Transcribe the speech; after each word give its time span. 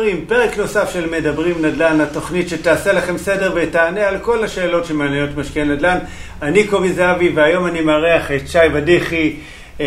חברים, 0.00 0.24
פרק 0.26 0.58
נוסף 0.58 0.90
של 0.92 1.10
מדברים 1.10 1.64
נדל"ן, 1.64 2.00
התוכנית 2.00 2.48
שתעשה 2.48 2.92
לכם 2.92 3.18
סדר 3.18 3.52
ותענה 3.56 4.08
על 4.08 4.18
כל 4.18 4.44
השאלות 4.44 4.84
שמעניינות 4.84 5.36
משקיעי 5.36 5.64
נדל"ן. 5.64 5.98
אני 6.42 6.66
קובי 6.66 6.92
זהבי 6.92 7.28
והיום 7.28 7.66
אני 7.66 7.80
מארח 7.80 8.30
את 8.30 8.48
שי 8.48 8.58
ודיחי, 8.72 9.36
אה, 9.80 9.86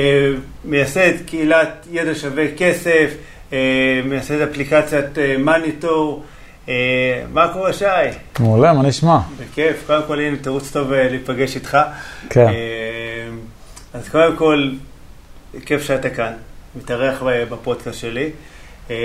מייסד 0.65 1.11
קהילת 1.25 1.87
ידע 1.91 2.15
שווה 2.15 2.45
כסף, 2.57 3.13
אה, 3.53 3.57
מייסד 4.05 4.41
אפליקציית 4.41 5.17
מניטור. 5.39 6.23
מה 7.33 7.47
קורה 7.53 7.73
שי? 7.73 7.85
מעולה, 8.39 8.73
מה 8.73 8.83
נשמע? 8.83 9.17
בכיף, 9.39 9.83
קודם 9.87 10.01
כל 10.07 10.19
הנה 10.19 10.37
תירוץ 10.37 10.71
טוב 10.71 10.93
להיפגש 10.93 11.55
איתך. 11.55 11.77
כן. 12.29 12.47
אז 13.93 14.09
קודם 14.09 14.35
כל, 14.35 14.69
כיף 15.65 15.83
שאתה 15.83 16.09
כאן, 16.09 16.33
מתארח 16.75 17.23
בפודקאסט 17.49 17.99
שלי. 17.99 18.29
אה, 18.89 18.95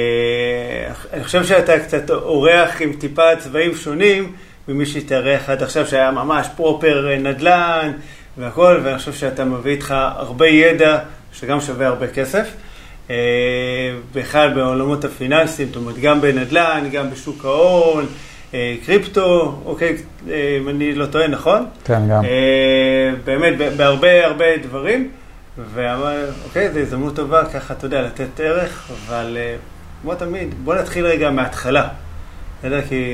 אני 1.13 1.25
חושב 1.25 1.45
שאתה 1.45 1.79
קצת 1.79 2.11
אורח 2.11 2.83
עם 2.83 2.93
טיפה 2.93 3.37
צבעים 3.39 3.75
שונים 3.75 4.33
ממי 4.69 4.87
שהתארח 4.87 5.49
עד 5.49 5.63
עכשיו, 5.63 5.87
שהיה 5.87 6.11
ממש 6.11 6.47
proper 6.57 7.17
נדל"ן 7.21 7.93
והכל, 8.39 8.81
ואני 8.85 8.99
חושב 8.99 9.13
שאתה 9.13 9.45
מביא 9.45 9.73
איתך 9.73 9.95
הרבה 9.99 10.49
ידע 10.49 10.99
שגם 11.33 11.61
שווה 11.61 11.87
הרבה 11.87 12.07
כסף. 12.09 12.49
אה, 13.11 13.17
בכלל 14.15 14.55
בעולמות 14.55 15.05
הפיננסיים, 15.05 15.69
זאת 15.69 15.77
אומרת, 15.77 15.99
גם 15.99 16.21
בנדל"ן, 16.21 16.89
גם 16.93 17.11
בשוק 17.11 17.45
ההון, 17.45 18.07
אה, 18.55 18.75
קריפטו, 18.87 19.59
אוקיי, 19.65 19.97
אם 20.61 20.69
אני 20.69 20.95
לא 20.95 21.07
טועה, 21.07 21.27
נכון? 21.27 21.67
כן, 21.85 22.09
גם. 22.11 22.23
באמת, 23.25 23.77
בהרבה 23.77 24.27
הרבה 24.27 24.57
דברים. 24.63 25.11
ואוקיי, 25.75 26.73
זו 26.73 26.79
הזדמנות 26.79 27.17
טובה 27.17 27.45
ככה, 27.45 27.75
אתה 27.75 27.87
יודע, 27.87 28.03
לתת 28.03 28.41
ערך, 28.41 28.91
אבל 28.91 29.37
כמו 30.03 30.15
תמיד, 30.15 30.55
בוא 30.65 30.75
נתחיל 30.75 31.07
רגע 31.07 31.31
מההתחלה. 31.31 31.89
אתה 32.59 32.67
יודע, 32.67 32.83
כי 32.83 33.05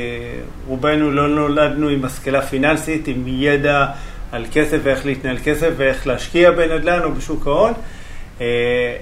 רובנו 0.66 1.10
לא 1.10 1.28
נולדנו 1.28 1.88
עם 1.88 2.04
השכלה 2.04 2.42
פיננסית, 2.42 3.08
עם 3.08 3.24
ידע 3.26 3.86
על 4.32 4.44
כסף 4.52 4.78
ואיך 4.82 5.06
להתנהל 5.06 5.36
כסף 5.44 5.70
ואיך 5.76 6.06
להשקיע 6.06 6.50
בנדל"ן 6.50 7.02
או 7.04 7.12
בשוק 7.12 7.46
ההון. 7.46 7.72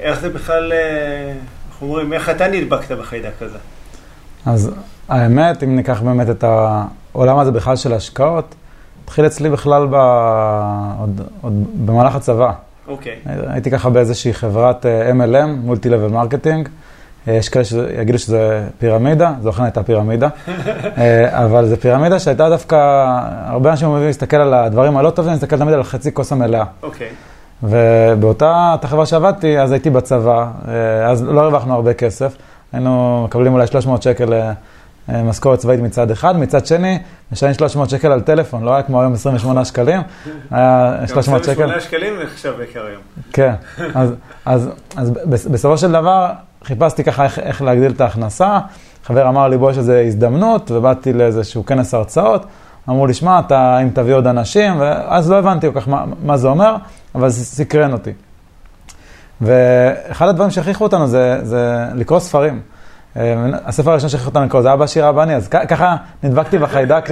איך 0.01 0.21
זה 0.21 0.29
בכלל, 0.29 0.73
איך 0.73 1.83
אומרים, 1.83 2.13
איך 2.13 2.31
אתה 2.31 2.49
נדבקת 2.49 2.93
בחיידק 2.93 3.43
הזה? 3.43 3.59
אז 4.47 4.71
האמת, 5.09 5.63
אם 5.63 5.77
ניקח 5.77 6.01
באמת 6.01 6.31
את 6.31 6.45
העולם 6.45 7.39
הזה 7.39 7.51
בכלל 7.51 7.77
של 7.77 7.93
השקעות, 7.93 8.55
התחיל 9.05 9.27
אצלי 9.27 9.51
בכלל 9.51 9.87
ב... 9.91 9.95
עוד, 10.99 11.21
עוד 11.41 11.53
במהלך 11.87 12.15
הצבא. 12.15 12.53
אוקיי. 12.89 13.13
Okay. 13.13 13.29
הייתי 13.49 13.71
ככה 13.71 13.91
באיזושהי 13.91 14.35
חברת 14.35 14.87
MLM, 15.13 15.47
multi-level 15.65 16.09
marketing. 16.09 16.69
יש 17.27 17.49
כאלה 17.49 17.65
שיגידו 17.65 18.19
שזה 18.19 18.69
פירמידה, 18.79 19.33
זו 19.43 19.51
אכן 19.51 19.63
הייתה 19.63 19.83
פירמידה, 19.83 20.29
אבל 21.45 21.67
זו 21.67 21.77
פירמידה 21.77 22.19
שהייתה 22.19 22.49
דווקא, 22.49 22.77
הרבה 23.47 23.71
אנשים 23.71 23.89
אוהבים 23.89 24.07
להסתכל 24.07 24.37
על 24.37 24.55
הדברים 24.55 24.97
הלא 24.97 25.11
טובים, 25.11 25.33
להסתכל 25.33 25.59
תמיד 25.59 25.75
על 25.75 25.83
חצי 25.83 26.15
כוס 26.15 26.33
המלאה. 26.33 26.65
אוקיי. 26.83 27.09
ובאותה 27.63 28.75
החברה 28.83 29.07
שעבדתי, 29.07 29.59
אז 29.59 29.73
הייתי 29.73 29.91
בצבא, 29.91 30.51
אז 31.07 31.23
לא 31.23 31.41
הרווחנו 31.41 31.75
הרבה 31.75 31.95
כסף, 31.95 32.37
היינו 32.73 33.23
מקבלים 33.25 33.53
אולי 33.53 33.67
300 33.67 34.03
שקל 34.03 34.33
משכורת 35.09 35.59
צבאית 35.59 35.81
מצד 35.81 36.11
אחד, 36.11 36.37
מצד 36.37 36.67
שני, 36.67 36.99
משלמים 37.33 37.55
300 37.55 37.91
שקל 37.91 38.13
על 38.13 38.21
טלפון, 38.21 38.65
לא 38.65 38.75
היה 38.75 38.83
כמו 38.83 39.01
היום 39.01 39.13
28 39.13 39.65
שקלים, 39.65 40.01
היה 40.51 40.95
300 41.07 41.45
שקל. 41.45 41.53
28 41.53 41.81
שקלים 41.81 42.15
נחשב 42.23 42.53
יקר 42.71 42.85
היום. 42.87 43.03
כן, 43.33 43.55
אז 44.45 45.11
בסופו 45.27 45.79
של 45.79 45.93
דבר, 45.93 46.31
חיפשתי 46.65 47.05
ככה 47.05 47.25
איך, 47.25 47.39
איך 47.39 47.63
להגדיל 47.63 47.93
את 47.93 48.01
ההכנסה, 48.01 48.59
חבר 49.05 49.29
אמר 49.29 49.49
לי 49.49 49.59
בוא 49.59 49.71
יש 49.71 49.79
איזו 49.79 49.93
הזדמנות, 49.93 50.71
ובאתי 50.71 51.13
לאיזשהו 51.13 51.67
כנס 51.67 51.95
הרצאות, 51.95 52.47
אמרו 52.89 53.07
לי, 53.07 53.15
שמע, 53.15 53.41
אתה, 53.41 53.79
אם 53.83 53.89
תביא 53.95 54.15
עוד 54.15 54.27
אנשים, 54.27 54.81
ואז 54.81 55.31
לא 55.31 55.39
הבנתי 55.39 55.67
כל 55.73 55.81
כך 55.81 55.89
מה, 55.89 56.05
מה 56.23 56.37
זה 56.37 56.49
אומר, 56.49 56.77
אבל 57.15 57.29
זה 57.29 57.45
סקרן 57.45 57.93
אותי. 57.93 58.13
ואחד 59.41 60.29
הדברים 60.29 60.51
שהכריחו 60.51 60.85
אותנו 60.85 61.07
זה, 61.07 61.39
זה 61.43 61.85
לקרוא 61.95 62.19
ספרים. 62.19 62.61
הספר 63.65 63.91
הראשון 63.91 64.09
שהכריחו 64.09 64.29
אותנו 64.29 64.45
לקרוא 64.45 64.63
זה 64.63 64.73
אבא 64.73 64.87
עשיר 64.87 65.07
אבא 65.07 65.19
עני, 65.19 65.35
אז 65.35 65.49
ככה 65.49 65.97
נדבקתי 66.23 66.59
בחיידק 66.59 67.05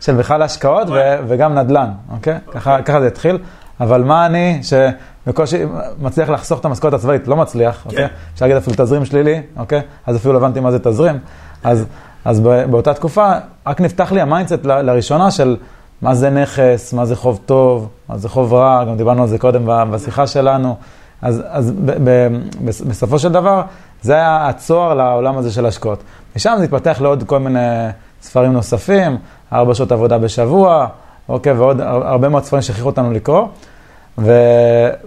של 0.00 0.14
בכלל 0.14 0.42
השקעות 0.42 0.88
וגם 1.28 1.54
נדל"ן, 1.54 1.90
אוקיי? 2.12 2.38
ככה, 2.84 3.00
זה 3.00 3.06
התחיל. 3.06 3.38
אבל 3.80 4.02
מה 4.02 4.26
אני, 4.26 4.60
שבקושי 4.62 5.64
מצליח 6.00 6.28
לחסוך 6.28 6.60
את 6.60 6.64
המשכורת 6.64 6.94
הצבאית, 6.94 7.28
לא 7.28 7.36
מצליח, 7.36 7.86
אוקיי? 7.86 8.06
אפשר 8.34 8.44
להגיד 8.44 8.56
אפילו 8.56 8.76
תזרים 8.78 9.04
שלילי, 9.04 9.42
אוקיי? 9.56 9.80
אז 10.06 10.16
אפילו 10.16 10.34
לא 10.34 10.38
הבנתי 10.38 10.60
מה 10.60 10.70
זה 10.70 10.78
תזרים. 10.78 11.18
אז, 11.64 11.86
אז 12.24 12.40
באותה 12.40 12.94
תקופה, 12.94 13.32
רק 13.66 13.80
נפתח 13.80 14.12
לי 14.12 14.20
ה 14.20 14.25
mindset 14.25 14.64
לראשונה 14.64 15.30
של 15.30 15.56
מה 16.02 16.14
זה 16.14 16.30
נכס, 16.30 16.92
מה 16.92 17.04
זה 17.04 17.16
חוב 17.16 17.40
טוב, 17.46 17.88
מה 18.08 18.18
זה 18.18 18.28
חוב 18.28 18.54
רע, 18.54 18.84
גם 18.84 18.96
דיברנו 18.96 19.22
על 19.22 19.28
זה 19.28 19.38
קודם 19.38 19.90
בשיחה 19.90 20.26
שלנו. 20.26 20.76
אז, 21.22 21.42
אז 21.48 21.72
ב, 21.84 21.90
ב, 22.04 22.28
בסופו 22.64 23.18
של 23.18 23.32
דבר, 23.32 23.62
זה 24.02 24.14
היה 24.14 24.48
הצוהר 24.48 24.94
לעולם 24.94 25.38
הזה 25.38 25.52
של 25.52 25.66
השקעות. 25.66 26.02
משם 26.36 26.54
זה 26.58 26.64
התפתח 26.64 27.00
לעוד 27.00 27.24
כל 27.26 27.38
מיני 27.38 27.88
ספרים 28.22 28.52
נוספים, 28.52 29.16
ארבע 29.52 29.74
שעות 29.74 29.92
עבודה 29.92 30.18
בשבוע, 30.18 30.86
אוקיי, 31.28 31.52
ועוד 31.52 31.80
הרבה 31.80 32.28
מאוד 32.28 32.44
ספרים 32.44 32.62
שהכריחו 32.62 32.88
אותנו 32.88 33.12
לקרוא. 33.12 33.48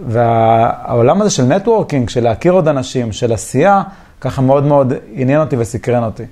והעולם 0.08 1.20
הזה 1.20 1.30
של 1.30 1.42
נטוורקינג, 1.42 2.08
של 2.08 2.24
להכיר 2.24 2.52
עוד 2.52 2.68
אנשים, 2.68 3.12
של 3.12 3.32
עשייה, 3.32 3.82
ככה 4.20 4.42
מאוד 4.42 4.64
מאוד 4.64 4.92
עניין 5.12 5.40
אותי 5.40 5.56
וסקרן 5.56 6.04
אותי. 6.04 6.24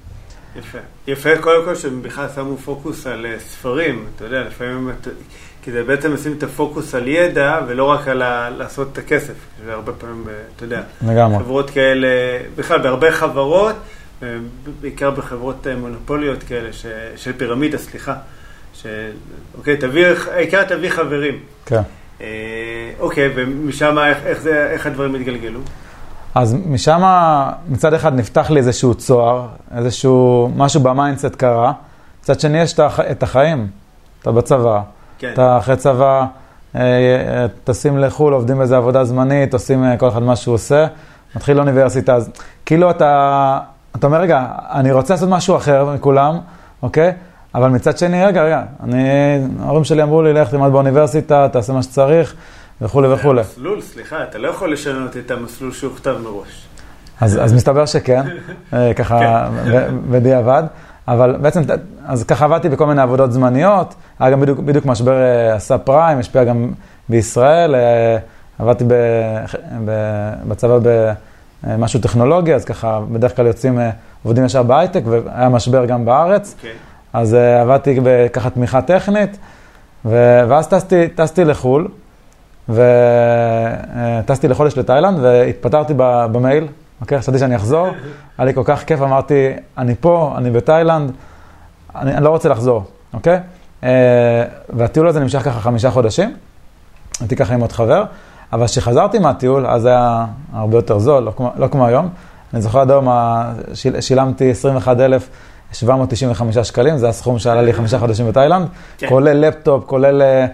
יפה. 0.57 0.79
יפה, 1.07 1.31
קודם 1.41 1.65
כל 1.65 1.75
שהם 1.75 2.03
בכלל 2.03 2.27
שמו 2.35 2.57
פוקוס 2.57 3.07
על 3.07 3.27
ספרים, 3.39 4.07
אתה 4.17 4.25
יודע, 4.25 4.41
לפעמים, 4.41 4.91
כדי 5.65 5.83
בעצם 5.83 6.13
לשים 6.13 6.33
את 6.39 6.43
הפוקוס 6.43 6.95
על 6.95 7.09
ידע, 7.09 7.61
ולא 7.67 7.85
רק 7.85 8.09
על 8.09 8.23
לעשות 8.51 8.89
את 8.93 8.99
הכסף, 8.99 9.35
שזה 9.59 9.73
הרבה 9.73 9.93
פעמים, 9.93 10.25
אתה 10.57 10.65
יודע, 10.65 10.83
לגמרי. 11.07 11.39
חברות 11.39 11.71
כאלה, 11.71 12.09
בכלל 12.57 12.83
בהרבה 12.83 13.13
חברות, 13.13 13.75
בעיקר 14.81 15.11
בחברות 15.11 15.67
מונופוליות 15.81 16.43
כאלה, 16.43 16.73
ש, 16.73 16.87
של 17.17 17.33
פירמידה, 17.33 17.79
סליחה, 17.79 18.15
של, 18.75 19.11
אוקיי, 19.59 19.77
תביא, 19.77 20.07
העיקר 20.33 20.65
תביא 20.65 20.91
חברים. 20.91 21.39
כן. 21.67 21.83
אוקיי, 23.01 23.31
ומשם 23.35 23.99
איך, 23.99 24.19
איך, 24.27 24.41
זה, 24.41 24.71
איך 24.71 24.87
הדברים 24.87 25.15
התגלגלו? 25.15 25.61
אז 26.35 26.57
משם 26.67 27.03
מצד 27.69 27.95
אחד 27.95 28.15
נפתח 28.15 28.51
לי 28.51 28.59
איזשהו 28.59 28.95
צוהר, 28.95 29.47
איזשהו 29.77 30.51
משהו 30.57 30.81
ב 30.81 30.87
mindset 30.87 31.34
קרה, 31.37 31.73
מצד 32.23 32.41
שני 32.41 32.63
יש 32.63 32.75
את 33.11 33.23
החיים, 33.23 33.67
אתה 34.23 34.33
בצבא, 34.33 34.81
כן. 35.27 35.33
אתה 35.33 35.59
אחרי 35.59 35.77
צבא, 35.77 36.25
טסים 37.65 37.99
לחו"ל, 37.99 38.33
עובדים 38.33 38.59
באיזה 38.59 38.77
עבודה 38.77 39.05
זמנית, 39.05 39.55
עושים 39.55 39.97
כל 39.99 40.09
אחד 40.09 40.23
מה 40.23 40.37
שהוא 40.37 40.55
עושה, 40.55 40.87
מתחיל 41.37 41.57
לאוניברסיטה, 41.57 42.15
אז 42.15 42.31
כאילו 42.67 42.91
אתה, 42.91 43.59
אתה 43.97 44.07
אומר, 44.07 44.21
רגע, 44.21 44.47
אני 44.71 44.93
רוצה 44.93 45.15
לעשות 45.15 45.29
משהו 45.29 45.57
אחר 45.57 45.84
מכולם, 45.95 46.39
אוקיי? 46.83 47.13
אבל 47.55 47.71
מצד 47.71 47.99
שני, 47.99 48.25
רגע, 48.25 48.43
רגע, 48.43 48.63
אני, 48.83 49.09
ההורים 49.63 49.84
שלי 49.84 50.03
אמרו 50.03 50.23
לי, 50.23 50.33
לך 50.33 50.51
תלמד 50.51 50.73
באוניברסיטה, 50.73 51.49
תעשה 51.53 51.73
מה 51.73 51.83
שצריך, 51.83 52.34
וכולי 52.81 53.13
וכולי. 53.13 53.41
מסלול, 53.41 53.81
סליחה, 53.81 54.23
אתה 54.23 54.39
לא 54.39 54.49
יכול 54.49 54.73
לשנות 54.73 55.17
את 55.17 55.31
המסלול 55.31 55.73
שהוכתב 55.73 56.17
מראש. 56.23 56.67
אז, 57.21 57.45
אז 57.45 57.53
מסתבר 57.53 57.87
שכן, 57.87 58.23
ככה 58.97 59.49
בדיעבד, 60.11 60.63
אבל 61.09 61.37
בעצם, 61.41 61.62
אז 62.06 62.25
ככה 62.25 62.44
עבדתי 62.44 62.69
בכל 62.69 62.87
מיני 62.87 63.03
עבודות 63.03 63.32
זמניות, 63.32 63.94
היה 64.19 64.31
גם 64.31 64.41
בדיוק, 64.41 64.59
בדיוק 64.59 64.87
משבר 64.87 65.15
עשה 65.54 65.78
פריים, 65.78 66.19
השפיע 66.19 66.44
גם 66.44 66.70
בישראל, 67.09 67.74
עבדתי 68.59 68.84
ב, 68.84 68.92
ב, 69.84 69.91
בצבא 70.48 70.78
במשהו 71.62 72.01
טכנולוגי, 72.01 72.54
אז 72.54 72.65
ככה 72.65 73.01
בדרך 73.12 73.36
כלל 73.36 73.47
יוצאים, 73.47 73.78
עובדים 74.22 74.45
ישר 74.45 74.62
בהייטק, 74.62 75.03
והיה 75.04 75.48
משבר 75.48 75.84
גם 75.84 76.04
בארץ. 76.04 76.54
Okay. 76.60 76.66
אז 77.15 77.34
uh, 77.34 77.62
עבדתי 77.62 78.00
בככה 78.03 78.50
תמיכה 78.50 78.83
טכנית, 78.83 79.39
ו... 80.04 80.41
ואז 80.48 80.68
טסתי, 80.68 81.09
טסתי 81.09 81.45
לחו"ל, 81.45 81.89
וטסתי 82.68 84.48
לחודש 84.48 84.78
לתאילנד, 84.78 85.18
והתפטרתי 85.22 85.92
במייל, 85.97 86.66
אוקיי? 87.04 87.18
חשבתי 87.18 87.39
שאני 87.39 87.56
אחזור, 87.56 87.89
היה 88.39 88.47
לי 88.47 88.54
כל 88.54 88.62
כך 88.65 88.84
כיף, 88.84 89.03
אמרתי, 89.03 89.53
אני 89.78 89.95
פה, 90.01 90.34
אני 90.36 90.51
בתאילנד, 90.51 91.12
אני, 91.97 92.15
אני 92.15 92.24
לא 92.24 92.30
רוצה 92.30 92.48
לחזור, 92.48 92.84
אוקיי? 93.15 93.41
Uh, 93.80 93.84
והטיול 94.68 95.09
הזה 95.09 95.21
נמשך 95.21 95.39
ככה 95.39 95.60
חמישה 95.60 95.91
חודשים, 95.91 96.34
הייתי 97.21 97.36
ככה 97.36 97.54
עם 97.54 97.60
עוד 97.60 97.72
חבר, 97.72 98.04
אבל 98.53 98.66
כשחזרתי 98.66 99.18
מהטיול, 99.18 99.66
אז 99.66 99.84
היה 99.86 100.27
הרבה 100.53 100.78
יותר 100.78 100.98
זול, 100.98 101.22
לא 101.22 101.33
כמו, 101.36 101.51
לא 101.56 101.66
כמו 101.66 101.86
היום. 101.86 102.09
אני 102.54 102.62
זוכר 102.62 102.80
עד 102.80 102.91
היום, 102.91 103.09
שיל, 103.74 104.00
שילמתי 104.00 104.50
21,000 104.50 105.28
795 105.72 106.59
שקלים, 106.59 106.98
זה 106.98 107.09
הסכום 107.09 107.39
שעלה 107.39 107.62
לי 107.62 107.72
חמישה 107.72 107.98
חודשים 107.98 108.28
בתאילנד, 108.28 108.66
כן. 108.98 109.09
כולל 109.09 109.47
לפטופ, 109.47 109.84
כולל 109.86 110.22
אה, 110.22 110.47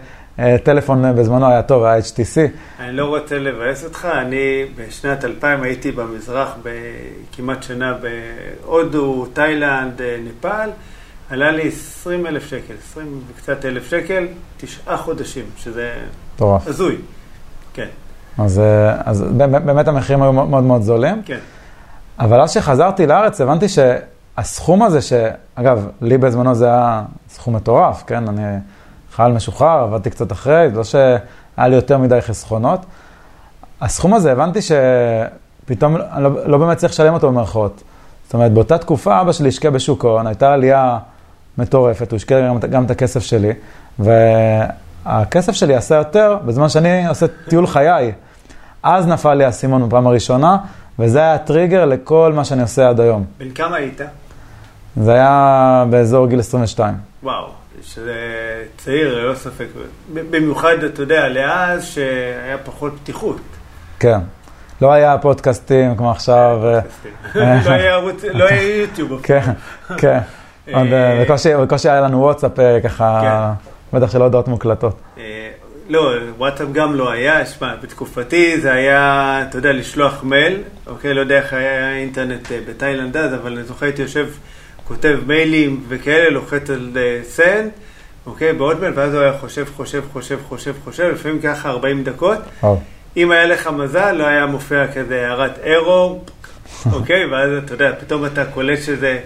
טלפון 0.63 1.05
אה, 1.05 1.13
בזמנו 1.13 1.47
היה 1.51 1.63
טוב, 1.63 1.85
היה 1.85 1.99
HTC. 1.99 2.39
אני 2.81 2.93
לא 2.93 3.05
רוצה 3.05 3.39
לבאס 3.39 3.85
אותך, 3.85 4.09
אני 4.21 4.65
בשנת 4.77 5.25
2000 5.25 5.63
הייתי 5.63 5.93
במזרח 5.93 6.57
כמעט 7.33 7.63
שנה 7.63 7.95
בהודו, 8.65 9.27
תאילנד, 9.33 10.01
אה, 10.01 10.17
נפאל. 10.25 10.71
עלה 11.31 11.51
לי 11.51 11.69
20 11.69 12.27
אלף 12.27 12.47
שקל, 12.47 12.75
20 12.91 13.21
וקצת 13.31 13.65
אלף 13.65 13.91
שקל, 13.91 14.27
תשעה 14.57 14.97
חודשים, 14.97 15.45
שזה 15.57 15.93
מטורף. 16.35 16.67
הזוי. 16.67 16.97
כן. 17.75 17.89
אז, 18.39 18.61
אז 19.05 19.25
באמת 19.65 19.89
המחירים 19.89 20.23
היו 20.23 20.33
מאוד 20.33 20.65
מאוד 20.65 20.83
זולים. 20.83 21.23
כן. 21.25 21.39
אבל 22.19 22.41
אז 22.41 22.51
שחזרתי 22.51 23.07
לארץ 23.07 23.41
הבנתי 23.41 23.67
שהסכום 23.69 24.83
הזה, 24.83 25.03
שאגב, 25.03 25.87
לי 26.03 26.19
בזמנו 26.19 26.55
זה 26.55 26.67
היה 26.67 27.03
סכום 27.29 27.57
מטורף, 27.57 28.05
כן? 28.07 28.29
אני 28.29 28.43
חייל 29.15 29.33
משוחרר, 29.33 29.83
עבדתי 29.83 30.11
קצת 30.11 30.33
אחרי, 30.33 30.69
לא 30.75 30.85
שהיה 30.85 31.19
לי 31.59 31.75
יותר 31.75 31.99
מדי 31.99 32.21
חסכונות. 32.21 32.87
הסכום 33.81 34.15
הזה, 34.15 34.33
הבנתי 34.33 34.59
שפתאום 34.63 35.97
אני 35.97 36.25
לא, 36.25 36.31
לא 36.47 36.59
באמת 36.59 36.77
צריך 36.77 36.93
לשלם 36.93 37.15
אותו 37.15 37.29
במרכאות. 37.29 37.83
זאת 38.25 38.35
אומרת, 38.35 38.53
באותה 38.53 38.79
תקופה 38.79 39.21
אבא 39.21 39.33
שלי 39.33 39.49
השקיע 39.49 39.71
בשוק 39.71 40.05
ההון, 40.05 40.27
הייתה 40.27 40.53
עלייה 40.53 40.99
מטורפת, 41.59 42.11
הוא 42.11 42.17
השקיע 42.17 42.49
גם, 42.49 42.59
גם 42.59 42.85
את 42.85 42.91
הכסף 42.91 43.21
שלי, 43.21 43.53
והכסף 43.99 45.53
שלי 45.53 45.75
עשה 45.75 45.95
יותר 45.95 46.39
בזמן 46.45 46.69
שאני 46.69 47.09
עושה 47.09 47.27
טיול 47.49 47.67
חיי. 47.67 48.13
אז 48.83 49.07
נפל 49.07 49.35
לי 49.35 49.45
האסימון 49.45 49.89
בפעם 49.89 50.07
הראשונה, 50.07 50.57
וזה 50.99 51.19
היה 51.19 51.35
הטריגר 51.35 51.85
לכל 51.85 52.33
מה 52.37 52.45
שאני 52.45 52.63
עושה 52.63 52.89
עד 52.89 53.01
היום. 53.01 53.25
בן 53.39 53.51
כמה 53.51 53.77
היית? 53.77 54.01
זה 54.97 55.13
היה 55.13 55.85
באזור 55.91 56.27
גיל 56.27 56.41
22. 56.41 56.95
וואו, 57.23 57.49
שזה 57.83 58.15
צעיר, 58.77 59.19
ללא 59.19 59.35
ספק. 59.35 59.67
במיוחד, 60.13 60.85
אתה 60.85 61.03
יודע, 61.03 61.29
לאז 61.29 61.85
שהיה 61.85 62.59
פחות 62.59 62.93
פתיחות. 63.03 63.41
כן. 63.99 64.19
לא 64.83 64.93
היה 64.93 65.19
פודקאסטים 65.19 65.97
כמו 65.97 66.11
עכשיו. 66.11 66.61
לא 67.35 67.71
היה 67.71 67.95
ערוץ, 67.95 68.25
לא 68.25 68.49
היה 68.49 68.77
יוטיוב. 68.81 69.21
כן, 69.23 69.51
כן. 69.99 70.19
אה, 70.75 71.25
בקושי 71.63 71.89
היה 71.89 72.01
לנו 72.01 72.21
וואטסאפ 72.21 72.59
אה, 72.59 72.81
ככה, 72.81 73.21
כן. 73.23 73.99
בטח 73.99 74.13
של 74.13 74.23
הודעות 74.23 74.49
מוקלטות. 74.49 75.01
אה, 75.19 75.51
לא, 75.89 76.13
וואטסאפ 76.39 76.69
גם 76.73 76.95
לא 76.95 77.11
היה, 77.11 77.47
שמע, 77.47 77.75
בתקופתי 77.83 78.61
זה 78.61 78.73
היה, 78.73 79.45
אתה 79.49 79.59
יודע, 79.59 79.73
לשלוח 79.73 80.25
מייל, 80.25 80.63
אוקיי, 80.87 81.15
לא 81.15 81.21
יודע 81.21 81.37
איך 81.39 81.53
היה 81.53 81.97
אינטרנט 81.97 82.49
בתאילנד 82.69 83.17
אז, 83.17 83.35
אבל 83.35 83.53
אני 83.53 83.65
זוכר 83.65 83.87
הייתי 83.87 84.03
יושב, 84.03 84.27
כותב 84.91 85.19
מיילים 85.27 85.85
וכאלה, 85.89 86.31
לוחץ 86.31 86.71
על 86.71 86.97
send, 87.23 87.71
אוקיי, 88.27 88.53
בעוד 88.53 88.81
מייל, 88.81 88.93
ואז 88.97 89.15
הוא 89.15 89.23
היה 89.23 89.33
חושב, 89.39 89.67
חושב, 89.77 90.03
חושב, 90.13 90.39
חושב, 90.49 90.73
חושב, 90.85 91.11
לפעמים 91.15 91.41
ככה 91.41 91.71
40 91.71 92.05
דקות. 92.05 92.39
אם 93.17 93.31
היה 93.31 93.47
לך 93.47 93.67
מזל, 93.67 94.13
לא 94.13 94.27
היה 94.27 94.47
מופיע 94.47 94.93
כזה 94.93 95.27
הערת 95.29 95.59
ארור, 95.67 96.25
אוקיי? 96.93 97.27
ואז 97.27 97.51
אתה 97.65 97.75
יודע, 97.75 97.93
פתאום 98.01 98.27
אתה 98.27 98.45
קולט 98.45 98.83
שזה, 98.83 99.21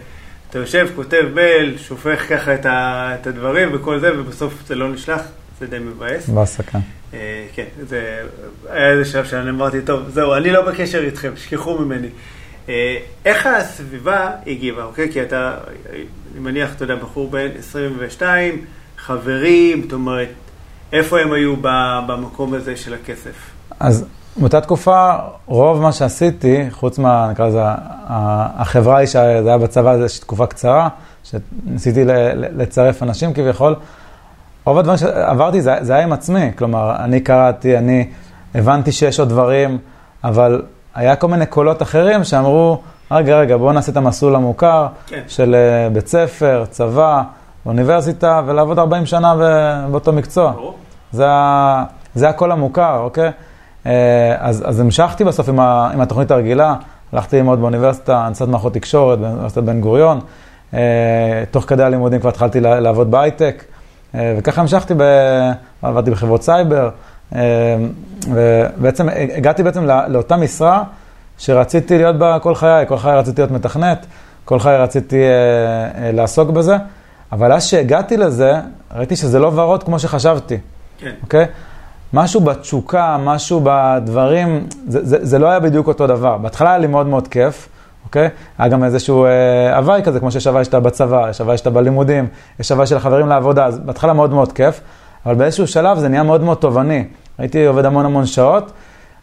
אתה 0.50 0.58
יושב, 0.58 0.88
כותב 0.96 1.22
מייל, 1.34 1.78
שופך 1.78 2.26
ככה 2.28 2.54
את, 2.54 2.66
ה, 2.66 3.10
את 3.20 3.26
הדברים 3.26 3.68
וכל 3.72 4.00
זה, 4.00 4.20
ובסוף 4.20 4.54
זה 4.66 4.74
לא 4.74 4.88
נשלח, 4.88 5.20
זה 5.60 5.66
די 5.66 5.78
מבאס. 5.78 6.28
בעסה. 6.28 6.78
אה, 7.14 7.46
כן, 7.54 7.64
זה, 7.88 8.22
היה 8.70 8.90
איזה 8.90 9.04
שלב 9.10 9.24
שאני 9.24 9.50
אמרתי, 9.50 9.80
טוב, 9.80 10.08
זהו, 10.08 10.34
אני 10.34 10.50
לא 10.50 10.70
בקשר 10.70 11.04
איתכם, 11.04 11.30
שכחו 11.36 11.78
ממני. 11.78 12.08
אה, 12.68 12.96
איך 13.24 13.46
הסביבה 13.46 14.30
הגיבה, 14.46 14.84
אוקיי? 14.84 15.12
כי 15.12 15.22
אתה, 15.22 15.54
אני 15.92 16.40
מניח, 16.40 16.74
אתה 16.74 16.84
יודע, 16.84 16.94
בחור 16.94 17.30
בן 17.30 17.48
22, 17.58 18.64
חברים, 18.96 19.82
זאת 19.82 19.92
אומרת, 19.92 20.28
איפה 20.92 21.20
הם 21.20 21.32
היו 21.32 21.54
במקום 22.06 22.54
הזה 22.54 22.76
של 22.76 22.94
הכסף? 22.94 23.50
אז 23.80 24.06
באותה 24.36 24.60
תקופה, 24.60 25.12
רוב 25.46 25.82
מה 25.82 25.92
שעשיתי, 25.92 26.64
חוץ 26.70 26.98
מה, 26.98 27.28
נקרא 27.30 27.48
לזה, 27.48 27.60
החברה 28.56 28.98
היא 28.98 29.06
שזה 29.06 29.48
היה 29.48 29.58
בצבא, 29.58 30.06
זו 30.06 30.20
תקופה 30.20 30.46
קצרה, 30.46 30.88
שניסיתי 31.24 32.04
לצרף 32.34 33.02
אנשים 33.02 33.32
כביכול, 33.32 33.74
רוב 34.64 34.78
הדברים 34.78 34.98
שעברתי 34.98 35.62
זה, 35.62 35.74
זה 35.80 35.94
היה 35.94 36.04
עם 36.04 36.12
עצמי, 36.12 36.50
כלומר, 36.56 36.96
אני 36.96 37.20
קראתי, 37.20 37.78
אני 37.78 38.08
הבנתי 38.54 38.92
שיש 38.92 39.20
עוד 39.20 39.28
דברים, 39.28 39.78
אבל 40.24 40.62
היה 40.94 41.16
כל 41.16 41.28
מיני 41.28 41.46
קולות 41.46 41.82
אחרים 41.82 42.24
שאמרו, 42.24 42.80
רגע, 43.10 43.38
רגע, 43.38 43.56
בואו 43.56 43.72
נעשה 43.72 43.92
את 43.92 43.96
המסלול 43.96 44.34
המוכר 44.34 44.86
כן. 45.06 45.22
של 45.28 45.54
אה, 45.54 45.90
בית 45.90 46.06
ספר, 46.06 46.64
צבא, 46.70 47.22
אוניברסיטה, 47.66 48.42
ולעבוד 48.46 48.78
40 48.78 49.06
שנה 49.06 49.34
באותו 49.90 50.12
מקצוע. 50.12 50.52
זה, 51.12 51.26
זה 52.14 52.28
הקול 52.28 52.52
המוכר, 52.52 52.98
אוקיי? 52.98 53.30
אה, 53.86 54.36
אז, 54.38 54.64
אז 54.66 54.80
המשכתי 54.80 55.24
בסוף 55.24 55.48
עם, 55.48 55.60
ה, 55.60 55.90
עם 55.94 56.00
התוכנית 56.00 56.30
הרגילה, 56.30 56.74
הלכתי 57.12 57.36
ללמוד 57.36 57.60
באוניברסיטה, 57.60 58.18
הנדסת 58.26 58.48
מערכות 58.48 58.74
תקשורת, 58.74 59.18
באוניברסיטת 59.18 59.62
בן 59.62 59.80
גוריון. 59.80 60.20
אה, 60.74 61.44
תוך 61.50 61.64
כדי 61.64 61.82
הלימודים 61.82 62.20
כבר 62.20 62.28
התחלתי 62.28 62.60
לעבוד 62.60 63.10
בהייטק, 63.10 63.64
וככה 64.14 64.60
המשכתי, 64.60 64.94
ב... 64.96 65.02
עבדתי 65.82 66.10
בחברות 66.10 66.42
סייבר, 66.42 66.90
ובעצם 68.26 69.08
הגעתי 69.36 69.62
בעצם 69.62 69.84
לאותה 70.08 70.36
משרה 70.36 70.82
שרציתי 71.38 71.98
להיות 71.98 72.16
בה 72.16 72.38
כל 72.38 72.54
חיי, 72.54 72.86
כל 72.88 72.98
חיי 72.98 73.16
רציתי 73.16 73.40
להיות 73.40 73.50
מתכנת, 73.50 74.06
כל 74.44 74.58
חיי 74.58 74.76
רציתי 74.76 75.22
לעסוק 76.12 76.50
בזה, 76.50 76.76
אבל 77.32 77.52
אז 77.52 77.64
שהגעתי 77.64 78.16
לזה, 78.16 78.52
ראיתי 78.96 79.16
שזה 79.16 79.38
לא 79.38 79.50
ורוד 79.54 79.82
כמו 79.82 79.98
שחשבתי, 79.98 80.58
כן. 80.98 81.12
אוקיי? 81.22 81.46
משהו 82.12 82.40
בתשוקה, 82.40 83.16
משהו 83.20 83.60
בדברים, 83.64 84.66
זה, 84.88 85.04
זה, 85.04 85.18
זה 85.22 85.38
לא 85.38 85.46
היה 85.46 85.60
בדיוק 85.60 85.86
אותו 85.86 86.06
דבר. 86.06 86.38
בהתחלה 86.38 86.70
היה 86.70 86.78
לי 86.78 86.86
מאוד 86.86 87.06
מאוד 87.06 87.28
כיף, 87.28 87.68
אוקיי? 88.04 88.28
היה 88.58 88.68
גם 88.68 88.84
איזשהו 88.84 89.24
אה, 89.24 89.76
הוואי 89.76 90.02
כזה, 90.04 90.20
כמו 90.20 90.30
שיש 90.30 90.46
הוואי 90.46 90.64
שאתה 90.64 90.80
בצבא, 90.80 91.30
יש 91.30 91.40
הוואי 91.40 91.58
שאתה 91.58 91.70
בלימודים, 91.70 92.26
יש 92.60 92.72
הוואי 92.72 92.86
של 92.86 92.96
החברים 92.96 93.28
לעבודה, 93.28 93.66
אז 93.66 93.78
בהתחלה 93.78 94.12
מאוד 94.12 94.30
מאוד 94.30 94.52
כיף, 94.52 94.80
אבל 95.26 95.34
באיזשהו 95.34 95.66
שלב 95.66 95.98
זה 95.98 96.08
נהיה 96.08 96.22
מאוד 96.22 96.42
מאוד 96.42 96.56
תובעני. 96.56 97.04
הייתי 97.38 97.66
עובד 97.66 97.84
המון 97.84 98.04
המון 98.04 98.26
שעות, 98.26 98.72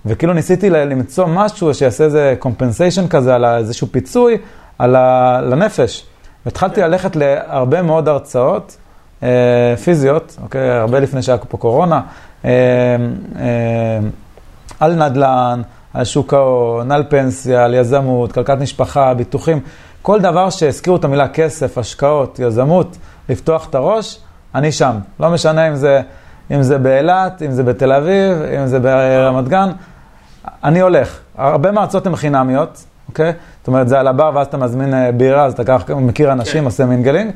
וכאילו 0.05 0.33
ניסיתי 0.33 0.69
למצוא 0.69 1.25
משהו 1.27 1.73
שיעשה 1.73 2.03
איזה 2.03 2.35
compensation 2.41 3.07
כזה, 3.09 3.35
על 3.35 3.45
איזשהו 3.45 3.87
פיצוי, 3.91 4.37
על 4.79 4.95
ה... 4.95 5.41
לנפש. 5.41 6.05
והתחלתי 6.45 6.81
ללכת 6.81 7.15
להרבה 7.15 7.81
מאוד 7.81 8.07
הרצאות 8.07 8.77
אה, 9.23 9.75
פיזיות, 9.83 10.37
אוקיי? 10.43 10.69
הרבה 10.71 10.99
לפני 10.99 11.21
שהיה 11.21 11.37
פה 11.37 11.57
קורונה. 11.57 12.01
אמ, 12.43 12.49
אמ, 12.49 14.09
על 14.79 14.95
נדל"ן, 14.95 15.61
על 15.93 16.03
שוק 16.05 16.33
ההון, 16.33 16.91
על 16.91 17.03
פנסיה, 17.09 17.63
על 17.63 17.73
יזמות, 17.73 18.31
כלכלת 18.31 18.59
משפחה, 18.59 19.13
ביטוחים, 19.13 19.59
כל 20.01 20.19
דבר 20.19 20.49
שהזכירו 20.49 20.95
את 20.95 21.03
המילה 21.03 21.27
כסף, 21.27 21.77
השקעות, 21.77 22.39
יזמות, 22.39 22.97
לפתוח 23.29 23.69
את 23.69 23.75
הראש, 23.75 24.19
אני 24.55 24.71
שם. 24.71 24.95
לא 25.19 25.29
משנה 25.29 25.67
אם 25.67 25.75
זה, 25.75 26.01
אם 26.51 26.63
זה 26.63 26.77
באילת, 26.77 27.41
אם 27.45 27.51
זה 27.51 27.63
בתל 27.63 27.91
אביב, 27.91 28.41
אם 28.59 28.67
זה 28.67 28.79
ברמת 28.79 29.47
גן, 29.47 29.69
אני 30.63 30.79
הולך. 30.79 31.19
הרבה 31.37 31.71
מההרצאות 31.71 32.07
הן 32.07 32.15
חינמיות, 32.15 32.83
אוקיי? 33.07 33.33
זאת 33.59 33.67
אומרת, 33.67 33.89
זה 33.89 33.99
על 33.99 34.07
הבר 34.07 34.31
ואז 34.35 34.47
אתה 34.47 34.57
מזמין 34.57 34.93
אה, 34.93 35.11
בירה, 35.11 35.45
אז 35.45 35.53
אתה 35.53 35.63
ככה 35.63 35.95
מכיר 35.95 36.31
אנשים, 36.31 36.59
כן. 36.59 36.65
עושה 36.65 36.85
mingling. 36.85 37.31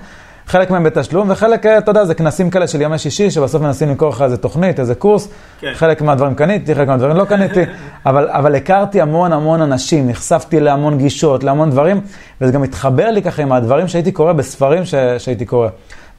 חלק 0.47 0.71
מהם 0.71 0.83
בתשלום, 0.83 1.29
וחלק, 1.29 1.65
אה, 1.65 1.77
אתה 1.77 1.91
יודע, 1.91 2.05
זה 2.05 2.13
כנסים 2.13 2.49
כאלה 2.49 2.67
של 2.67 2.81
ימי 2.81 2.97
שישי, 2.97 3.31
שבסוף 3.31 3.61
מנסים 3.61 3.89
למכור 3.89 4.09
לך 4.09 4.21
איזה 4.21 4.37
תוכנית, 4.37 4.79
איזה 4.79 4.95
קורס. 4.95 5.29
כן. 5.59 5.71
חלק 5.73 6.01
מהדברים 6.01 6.35
קניתי, 6.35 6.75
חלק 6.75 6.87
מהדברים 6.87 7.17
לא 7.17 7.25
קניתי, 7.25 7.61
אבל, 8.05 8.29
אבל 8.29 8.55
הכרתי 8.55 9.01
המון 9.01 9.33
המון 9.33 9.61
אנשים, 9.61 10.09
נחשפתי 10.09 10.59
להמון 10.59 10.97
גישות, 10.97 11.43
להמון 11.43 11.69
דברים, 11.69 12.01
וזה 12.41 12.51
גם 12.51 12.63
התחבר 12.63 13.11
לי 13.11 13.21
ככה 13.21 13.41
עם 13.41 13.51
הדברים 13.51 13.87
שהייתי 13.87 14.11
קורא 14.11 14.33
בספרים 14.33 14.85
ש, 14.85 14.95
שהייתי 15.17 15.45
קורא. 15.45 15.69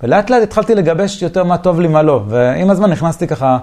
ולאט 0.02 0.30
לאט 0.30 0.42
התחלתי 0.42 0.74
לגבש 0.74 1.22
יותר 1.22 1.44
מה 1.44 1.58
טוב 1.58 1.80
לי, 1.80 1.88
מה 1.88 2.02
לא. 2.02 2.22
ועם 2.28 2.70
הזמן 2.70 2.90
נכנסתי 2.90 3.26
ככה, 3.26 3.58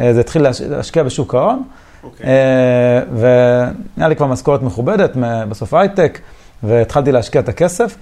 אה, 0.00 0.14
זה 0.14 0.20
התחיל 0.20 0.46
להשקיע 0.68 1.02
בשוק 1.02 1.34
ההון, 1.34 1.62
okay. 1.62 2.04
אוקיי. 2.04 2.26
אה, 2.26 3.02
ונהיה 3.12 4.08
לי 4.08 4.16
כבר 4.16 4.26
משכורת 4.26 4.62
מכובדת, 4.62 5.16
בסוף 5.48 5.74
הייטק, 5.74 6.20
והתחלתי 6.62 7.12
להשקיע 7.12 7.40
את 7.40 7.48
הכסף. 7.48 7.96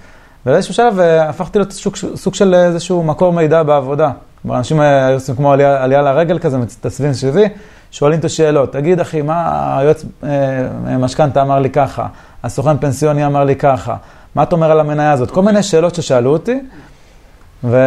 ובאיזשהו 0.45 0.73
שלב 0.73 0.99
אה, 0.99 1.29
הפכתי 1.29 1.59
להיות 1.59 1.71
סוג, 1.71 1.95
סוג 1.95 2.35
של 2.35 2.53
איזשהו 2.53 3.03
מקור 3.03 3.33
מידע 3.33 3.63
בעבודה. 3.63 4.11
אנשים 4.49 4.79
היו 4.79 5.13
עושים 5.13 5.35
כמו 5.35 5.53
עלייה, 5.53 5.83
עלייה 5.83 6.01
לרגל 6.01 6.39
כזה, 6.39 6.57
מצטסבים 6.57 7.13
סביבי, 7.13 7.45
שואלים 7.91 8.19
את 8.19 8.25
השאלות, 8.25 8.73
תגיד 8.73 8.99
אחי, 8.99 9.21
מה 9.21 9.79
היועץ 9.79 10.05
אה, 10.23 10.97
משכנתה 10.99 11.41
אמר 11.41 11.59
לי 11.59 11.69
ככה, 11.69 12.07
הסוכן 12.43 12.77
פנסיוני 12.77 13.25
אמר 13.25 13.43
לי 13.43 13.55
ככה, 13.55 13.95
מה 14.35 14.43
אתה 14.43 14.55
אומר 14.55 14.71
על 14.71 14.79
המניה 14.79 15.11
הזאת? 15.11 15.31
כל 15.31 15.41
מיני 15.41 15.63
שאלות 15.63 15.95
ששאלו 15.95 16.29
אותי, 16.29 16.59
ו... 17.63 17.77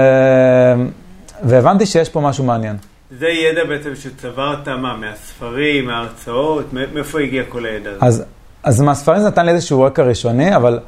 והבנתי 1.42 1.86
שיש 1.86 2.08
פה 2.08 2.20
משהו 2.20 2.44
מעניין. 2.44 2.76
זה 3.18 3.26
ידע 3.28 3.64
בעצם 3.64 3.94
שצברת 3.94 4.68
מה, 4.68 4.96
מהספרים, 4.96 5.86
מההרצאות, 5.86 6.72
מאיפה 6.72 7.20
הגיע 7.20 7.42
כל 7.48 7.66
הידע 7.66 7.90
הזה? 7.90 8.06
אז, 8.06 8.24
אז 8.62 8.80
מהספרים 8.80 9.20
זה 9.20 9.26
נתן 9.26 9.46
לי 9.46 9.52
איזשהו 9.52 9.82
רקע 9.82 10.02
ראשוני, 10.02 10.56
אבל... 10.56 10.80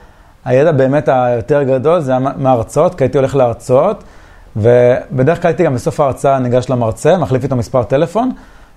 הידע 0.45 0.73
באמת 0.73 1.09
היותר 1.13 1.63
גדול 1.63 2.01
זה 2.01 2.13
מההרצאות, 2.19 2.95
כי 2.95 3.05
הייתי 3.05 3.19
הולך 3.19 3.37
להרצאות, 3.37 4.05
ובדרך 4.57 5.43
כלל 5.43 5.49
הייתי 5.49 5.65
גם 5.65 5.75
בסוף 5.75 6.01
ההרצאה 6.01 6.39
ניגש 6.39 6.71
למרצה, 6.71 7.17
מחליף 7.17 7.43
איתו 7.43 7.57
מספר 7.57 7.83
טלפון, 7.83 8.31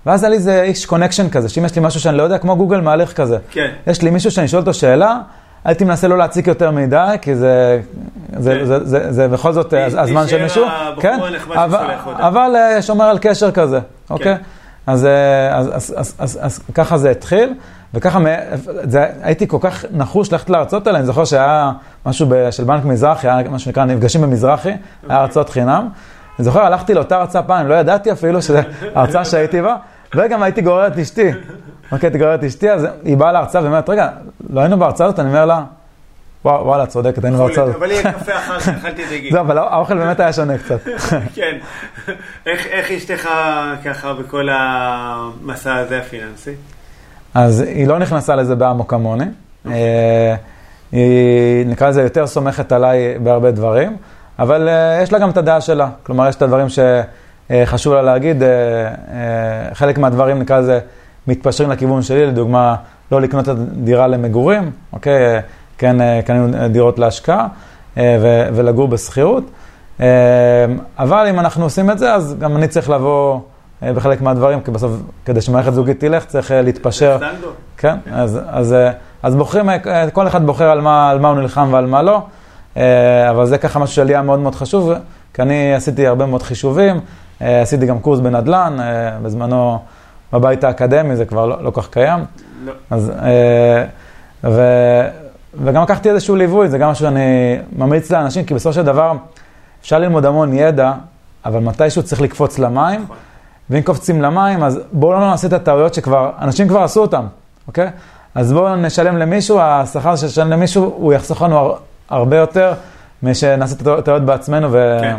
ואז 0.05 0.23
היה 0.23 0.29
לי 0.29 0.35
איזה 0.35 0.61
איש 0.61 0.85
connection 0.85 1.29
כזה, 1.29 1.49
שאם 1.49 1.65
יש 1.65 1.75
לי 1.75 1.81
משהו 1.81 1.99
שאני 1.99 2.17
לא 2.17 2.23
יודע, 2.23 2.37
כמו 2.37 2.55
גוגל 2.55 2.81
מהלך 2.81 3.13
כזה. 3.13 3.37
כן. 3.51 3.71
יש 3.87 4.01
לי 4.01 4.09
מישהו 4.09 4.31
שאני 4.31 4.47
שואל 4.47 4.61
אותו 4.61 4.73
שאלה, 4.73 5.19
הייתי 5.65 5.83
מנסה 5.85 6.07
לא 6.07 6.17
להציק 6.17 6.47
יותר 6.47 6.71
מדי, 6.71 7.15
כי 7.21 7.35
זה, 7.35 7.81
זה, 8.37 8.57
כן. 8.59 8.65
זה, 8.65 8.85
זה, 8.85 9.11
זה 9.11 9.27
בכל 9.27 9.53
זאת 9.53 9.73
מי- 9.73 9.79
הזמן 9.99 10.27
של 10.27 10.37
מי 10.37 10.43
מישהו. 10.43 10.65
כן, 10.99 11.19
אבל. 11.55 11.85
אבל 12.17 12.51
אה, 12.55 12.81
שומר 12.81 13.05
על 13.05 13.17
קשר 13.21 13.51
כזה, 13.51 13.79
אוקיי? 14.09 14.35
אז, 14.87 15.05
אה, 15.05 15.57
אז, 15.57 15.67
אז, 15.75 15.93
אז, 15.97 16.15
אז, 16.19 16.39
אז 16.41 16.59
ככה 16.73 16.97
זה 16.97 17.09
התחיל, 17.11 17.53
וככה 17.93 18.19
זה, 18.83 19.05
הייתי 19.21 19.47
כל 19.47 19.57
כך 19.61 19.85
נחוש 19.91 20.31
ללכת 20.31 20.49
להרצאות 20.49 20.87
האלה, 20.87 20.97
אני 20.99 21.05
זוכר 21.07 21.25
שהיה 21.25 21.71
משהו 22.05 22.27
ב, 22.29 22.51
של 22.51 22.63
בנק 22.63 22.85
מזרחי, 22.85 23.29
היה 23.29 23.49
מה 23.49 23.59
שנקרא 23.59 23.85
נפגשים 23.85 24.21
במזרחי, 24.21 24.71
היה 25.09 25.19
הרצאות 25.19 25.49
חינם. 25.49 25.87
אני 26.39 26.45
זוכר, 26.45 26.59
הלכתי 26.59 26.93
לאותה 26.93 27.15
הרצאה 27.17 27.43
פעם, 27.43 27.67
לא 27.67 27.75
ידעתי 27.75 28.11
אפילו 28.11 28.41
שזו 28.41 28.57
הרצאה 28.95 29.25
שהייתי 29.25 29.61
בה, 29.61 29.75
וגם 30.15 30.43
הייתי 30.43 30.61
גורר 30.61 30.87
את 30.87 30.97
אשתי. 30.97 31.31
אוקיי, 31.91 32.09
גורר 32.09 32.35
את 32.35 32.43
אשתי, 32.43 32.71
אז 32.71 32.87
היא 33.03 33.17
באה 33.17 33.31
להרצאה 33.31 33.63
ואומרת, 33.63 33.89
רגע, 33.89 34.09
לא 34.49 34.61
היינו 34.61 34.79
בהרצאה 34.79 35.07
הזאת? 35.07 35.19
אני 35.19 35.27
אומר 35.27 35.45
לה, 35.45 35.63
"וואו, 36.45 36.65
וואלה, 36.65 36.85
צודקת, 36.85 37.23
היינו 37.23 37.37
בהרצאה 37.37 37.63
הזאת. 37.63 37.75
אבל 37.75 37.91
יהיה 37.91 38.11
קפה 38.13 38.35
אחר 38.35 38.59
כך, 38.59 38.69
אכלתי 38.69 39.05
דגים. 39.05 39.31
זהו, 39.31 39.41
אבל 39.41 39.57
האוכל 39.57 39.97
באמת 39.97 40.19
היה 40.19 40.33
שונה 40.33 40.57
קצת. 40.57 40.79
כן. 41.35 41.57
איך 42.45 42.91
אשתך 42.91 43.29
ככה 43.85 44.13
בכל 44.13 44.49
המסע 44.51 45.75
הזה 45.75 45.97
הפיננסי? 45.99 46.53
אז 47.33 47.61
היא 47.61 47.87
לא 47.87 47.99
נכנסה 47.99 48.35
לזה 48.35 48.55
באמו 48.55 48.87
כמוני. 48.87 49.25
אה, 49.71 50.35
היא, 50.91 51.65
נקרא 51.65 51.89
לזה, 51.89 52.01
יותר 52.01 52.27
סומכת 52.27 52.71
עליי 52.71 53.19
בהרבה 53.19 53.51
דברים, 53.51 53.97
אבל 54.39 54.69
אה, 54.69 54.99
יש 55.03 55.13
לה 55.13 55.19
גם 55.19 55.29
את 55.29 55.37
הדעה 55.37 55.61
שלה. 55.61 55.89
כלומר, 56.03 56.29
יש 56.29 56.35
את 56.35 56.41
הדברים 56.41 56.67
שחשוב 56.69 57.93
לה 57.93 58.01
להגיד. 58.01 58.43
אה, 58.43 58.49
אה, 58.49 58.93
חלק 59.73 59.97
מהדברים, 59.97 60.39
נקרא 60.39 60.59
לזה, 60.59 60.79
מתפשרים 61.27 61.69
לכיוון 61.69 62.01
שלי, 62.01 62.25
לדוגמה, 62.25 62.75
לא 63.11 63.21
לקנות 63.21 63.43
את 63.43 63.49
הדירה 63.49 64.07
למגורים, 64.07 64.71
אוקיי? 64.93 65.35
אה, 65.35 65.39
כן, 65.77 66.01
אה, 66.01 66.21
קנינו 66.25 66.67
דירות 66.69 66.99
להשקעה 66.99 67.47
אה, 67.97 68.17
ו- 68.21 68.47
ולגור 68.55 68.87
בשכירות. 68.87 69.43
אה, 70.01 70.05
אבל 70.99 71.27
אם 71.29 71.39
אנחנו 71.39 71.63
עושים 71.63 71.91
את 71.91 71.99
זה, 71.99 72.13
אז 72.13 72.35
גם 72.39 72.55
אני 72.55 72.67
צריך 72.67 72.89
לבוא 72.89 73.39
אה, 73.83 73.93
בחלק 73.93 74.21
מהדברים, 74.21 74.61
כי 74.61 74.71
בסוף, 74.71 74.91
כדי 75.25 75.41
שמערכת 75.41 75.73
זוגית 75.73 75.99
תלך, 75.99 76.25
צריך 76.25 76.51
אה, 76.51 76.61
להתפשר. 76.61 77.17
סטנדו? 77.17 77.47
כן, 77.77 77.95
אז, 78.11 78.39
אז, 78.47 78.73
אה, 78.73 78.91
אז 79.23 79.35
בוחרים, 79.35 79.69
אה, 79.69 80.09
כל 80.13 80.27
אחד 80.27 80.45
בוחר 80.45 80.69
על 80.69 80.81
מה, 80.81 81.09
על 81.09 81.19
מה 81.19 81.27
הוא 81.27 81.37
נלחם 81.37 81.67
ועל 81.71 81.85
מה 81.85 82.01
לא, 82.01 82.21
אה, 82.77 83.29
אבל 83.29 83.45
זה 83.45 83.57
ככה 83.57 83.79
משהו 83.79 83.95
שלי 83.95 84.13
היה 84.13 84.21
מאוד 84.21 84.39
מאוד 84.39 84.55
חשוב, 84.55 84.91
כי 85.33 85.41
אני 85.41 85.73
עשיתי 85.73 86.07
הרבה 86.07 86.25
מאוד 86.25 86.43
חישובים, 86.43 86.99
אה, 87.41 87.61
עשיתי 87.61 87.85
גם 87.85 87.99
קורס 87.99 88.19
בנדל"ן, 88.19 88.77
אה, 88.79 89.17
בזמנו 89.21 89.79
בבית 90.33 90.63
האקדמי, 90.63 91.15
זה 91.15 91.25
כבר 91.25 91.45
לא, 91.45 91.63
לא 91.63 91.71
כך 91.73 91.89
קיים, 91.89 92.19
לא. 92.65 92.71
אז, 92.89 93.09
אה, 93.09 93.85
ו, 94.43 94.61
וגם 95.63 95.83
לקחתי 95.83 96.09
איזשהו 96.09 96.35
ליווי, 96.35 96.69
זה 96.69 96.77
גם 96.77 96.89
משהו 96.89 97.05
שאני 97.05 97.57
ממליץ 97.75 98.11
לאנשים, 98.11 98.45
כי 98.45 98.53
בסופו 98.53 98.73
של 98.73 98.83
דבר 98.83 99.13
אפשר 99.81 99.99
ללמוד 99.99 100.25
המון 100.25 100.53
ידע, 100.53 100.93
אבל 101.45 101.59
מתישהו 101.59 102.03
צריך 102.03 102.21
לקפוץ 102.21 102.59
למים, 102.59 103.01
נכון. 103.03 103.15
ואם 103.69 103.81
קופצים 103.81 104.21
למים, 104.21 104.63
אז 104.63 104.79
בואו 104.91 105.13
לא 105.13 105.19
נעשה 105.19 105.47
את 105.47 105.53
הטעויות 105.53 105.93
שכבר, 105.93 106.31
אנשים 106.41 106.67
כבר 106.67 106.83
עשו 106.83 107.01
אותם, 107.01 107.25
אוקיי? 107.67 107.89
אז 108.35 108.53
בואו 108.53 108.75
נשלם 108.75 109.17
למישהו, 109.17 109.59
השכר 109.61 110.15
שנשלם 110.15 110.49
למישהו, 110.49 110.93
הוא 110.97 111.13
יחסוך 111.13 111.41
לנו 111.41 111.57
הר, 111.57 111.75
הרבה 112.09 112.37
יותר 112.37 112.73
משנעשה 113.23 113.75
את 113.75 113.87
הטעויות 113.87 114.23
בעצמנו 114.25 114.69
כן. 115.01 115.17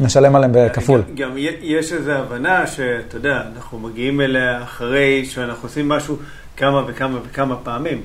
ונשלם 0.00 0.36
עליהם 0.36 0.52
בכפול. 0.54 1.02
גם, 1.14 1.30
גם 1.30 1.34
יש 1.60 1.92
איזו 1.92 2.12
הבנה 2.12 2.66
שאתה 2.66 3.16
יודע, 3.16 3.42
אנחנו 3.56 3.78
מגיעים 3.78 4.20
אליה 4.20 4.62
אחרי 4.62 5.24
שאנחנו 5.24 5.68
עושים 5.68 5.88
משהו 5.88 6.16
כמה 6.56 6.82
וכמה 6.86 7.18
וכמה 7.30 7.56
פעמים. 7.56 8.00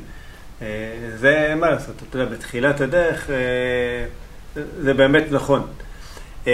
אה, 0.62 0.68
זה 1.16 1.54
מה 1.60 1.70
לעשות, 1.70 1.96
אתה 2.10 2.18
יודע, 2.18 2.32
בתחילת 2.36 2.82
הדרך 2.82 3.30
אה, 3.30 3.36
זה- 4.82 4.94
באמת 4.94 5.24
נכון. 5.32 5.62
אה, 6.48 6.54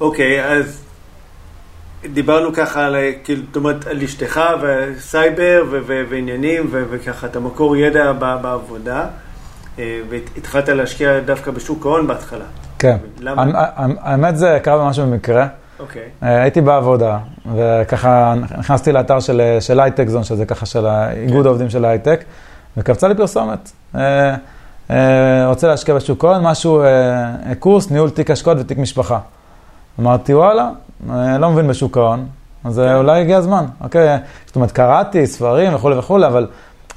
אוקיי, 0.00 0.44
אז 0.44 0.84
דיברנו 2.12 2.52
ככה 2.54 2.86
על, 2.86 2.96
כאילו, 3.24 3.42
זאת 3.46 3.56
אומרת, 3.56 3.86
על 3.86 4.02
אשתך 4.02 4.40
וסייבר 4.62 5.64
ו- 5.70 5.78
ו- 5.86 6.02
ועניינים 6.08 6.68
ו- 6.70 6.84
וככה, 6.90 7.26
את 7.26 7.36
המקור 7.36 7.76
ידע 7.76 8.12
בעבודה, 8.12 9.06
והתחלת 9.78 10.68
להשקיע 10.68 11.20
דווקא 11.20 11.50
בשוק 11.50 11.86
ההון 11.86 12.06
בהתחלה. 12.06 12.44
כן. 12.80 12.96
למה? 13.20 13.42
האמ- 13.42 13.96
האמת 14.02 14.36
זה 14.36 14.58
קרה 14.62 14.84
ממש 14.84 14.98
במקרה. 14.98 15.46
אוקיי. 15.80 16.02
אה, 16.22 16.42
הייתי 16.42 16.60
בעבודה, 16.60 17.18
וככה 17.56 18.34
נכנסתי 18.58 18.92
לאתר 18.92 19.20
של, 19.20 19.80
הייטק 19.80 20.08
זון, 20.08 20.24
שזה 20.24 20.46
ככה 20.46 20.66
של 20.66 20.86
איגוד 21.16 21.46
העובדים 21.46 21.70
של 21.70 21.84
הייטק, 21.84 22.24
וקפצה 22.76 23.08
לי 23.08 23.14
פרסומת. 23.14 23.70
אה, 23.96 24.34
אה, 24.90 25.46
רוצה 25.46 25.68
להשקיע 25.68 25.94
בשוק 25.94 26.24
ההון, 26.24 26.42
משהו, 26.42 26.82
קורס, 27.58 27.90
ניהול 27.90 28.10
תיק 28.10 28.30
השקעות 28.30 28.56
ותיק 28.60 28.78
משפחה. 28.78 29.18
אמרתי, 30.00 30.34
וואלה, 30.34 30.70
לא 31.38 31.50
מבין 31.50 31.68
בשוק 31.68 31.96
ההון, 31.96 32.26
אז 32.64 32.78
אולי 32.78 33.20
הגיע 33.20 33.36
הזמן, 33.36 33.64
אוקיי? 33.80 34.18
זאת 34.46 34.56
אומרת, 34.56 34.70
קראתי 34.72 35.26
ספרים 35.26 35.74
וכולי 35.74 35.98
וכולי, 35.98 36.26
אבל 36.26 36.46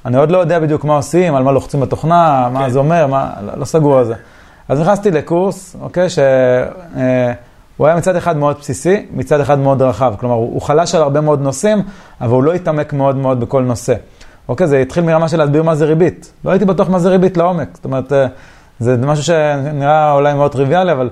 אני 0.05 0.17
עוד 0.17 0.31
לא 0.31 0.37
יודע 0.37 0.59
בדיוק 0.59 0.85
מה 0.85 0.95
עושים, 0.95 1.35
על 1.35 1.43
מה 1.43 1.51
לוחצים 1.51 1.79
בתוכנה, 1.81 2.49
מה 2.53 2.59
כן. 2.63 2.69
זה 2.69 2.79
אומר, 2.79 3.07
מה, 3.07 3.29
לא, 3.45 3.53
לא 3.57 3.65
סגור 3.65 3.97
על 3.97 4.05
זה. 4.05 4.13
אז 4.69 4.79
נכנסתי 4.79 5.11
לקורס, 5.11 5.75
אוקיי, 5.81 6.09
שהוא 6.09 7.87
היה 7.87 7.95
מצד 7.95 8.15
אחד 8.15 8.37
מאוד 8.37 8.57
בסיסי, 8.59 9.05
מצד 9.13 9.39
אחד 9.39 9.59
מאוד 9.59 9.81
רחב. 9.81 10.13
כלומר, 10.19 10.35
הוא 10.35 10.61
חלש 10.61 10.95
על 10.95 11.01
הרבה 11.01 11.21
מאוד 11.21 11.41
נושאים, 11.41 11.83
אבל 12.21 12.31
הוא 12.31 12.43
לא 12.43 12.53
התעמק 12.53 12.93
מאוד 12.93 13.15
מאוד 13.15 13.39
בכל 13.39 13.61
נושא. 13.63 13.93
אוקיי, 14.47 14.67
זה 14.67 14.77
התחיל 14.77 15.03
מרמה 15.03 15.27
של 15.27 15.37
להסביר 15.37 15.63
מה 15.63 15.75
זה 15.75 15.85
ריבית. 15.85 16.33
לא 16.45 16.51
הייתי 16.51 16.65
בטוח 16.65 16.89
מה 16.89 16.99
זה 16.99 17.09
ריבית 17.09 17.37
לעומק. 17.37 17.67
זאת 17.73 17.85
אומרת, 17.85 18.13
אה, 18.13 18.27
זה 18.79 18.97
משהו 18.97 19.23
שנראה 19.23 20.11
אולי 20.11 20.33
מאוד 20.33 20.51
טריוויאלי, 20.51 20.91
אבל 20.91 21.09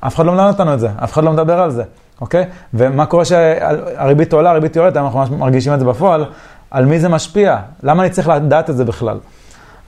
אף 0.00 0.14
אחד 0.14 0.26
לא 0.26 0.32
מלמד 0.32 0.48
אותנו 0.48 0.74
את 0.74 0.80
זה, 0.80 0.88
אף 1.04 1.12
אחד 1.12 1.24
לא 1.24 1.32
מדבר 1.32 1.60
על 1.60 1.70
זה, 1.70 1.82
אוקיי? 2.20 2.44
ומה 2.74 3.06
קורה 3.06 3.24
שהריבית 3.24 4.32
עולה, 4.32 4.50
הריבית 4.50 4.76
יורדת, 4.76 4.96
אנחנו 4.96 5.18
ממש 5.18 5.30
מרגישים 5.30 5.74
את 5.74 5.78
זה 5.80 5.84
בפועל, 5.84 6.24
על 6.70 6.84
מי 6.84 7.00
זה 7.00 7.08
משפיע? 7.08 7.56
למה 7.82 8.02
אני 8.02 8.10
צריך 8.10 8.28
לדעת 8.28 8.70
את 8.70 8.76
זה 8.76 8.84
בכלל? 8.84 9.18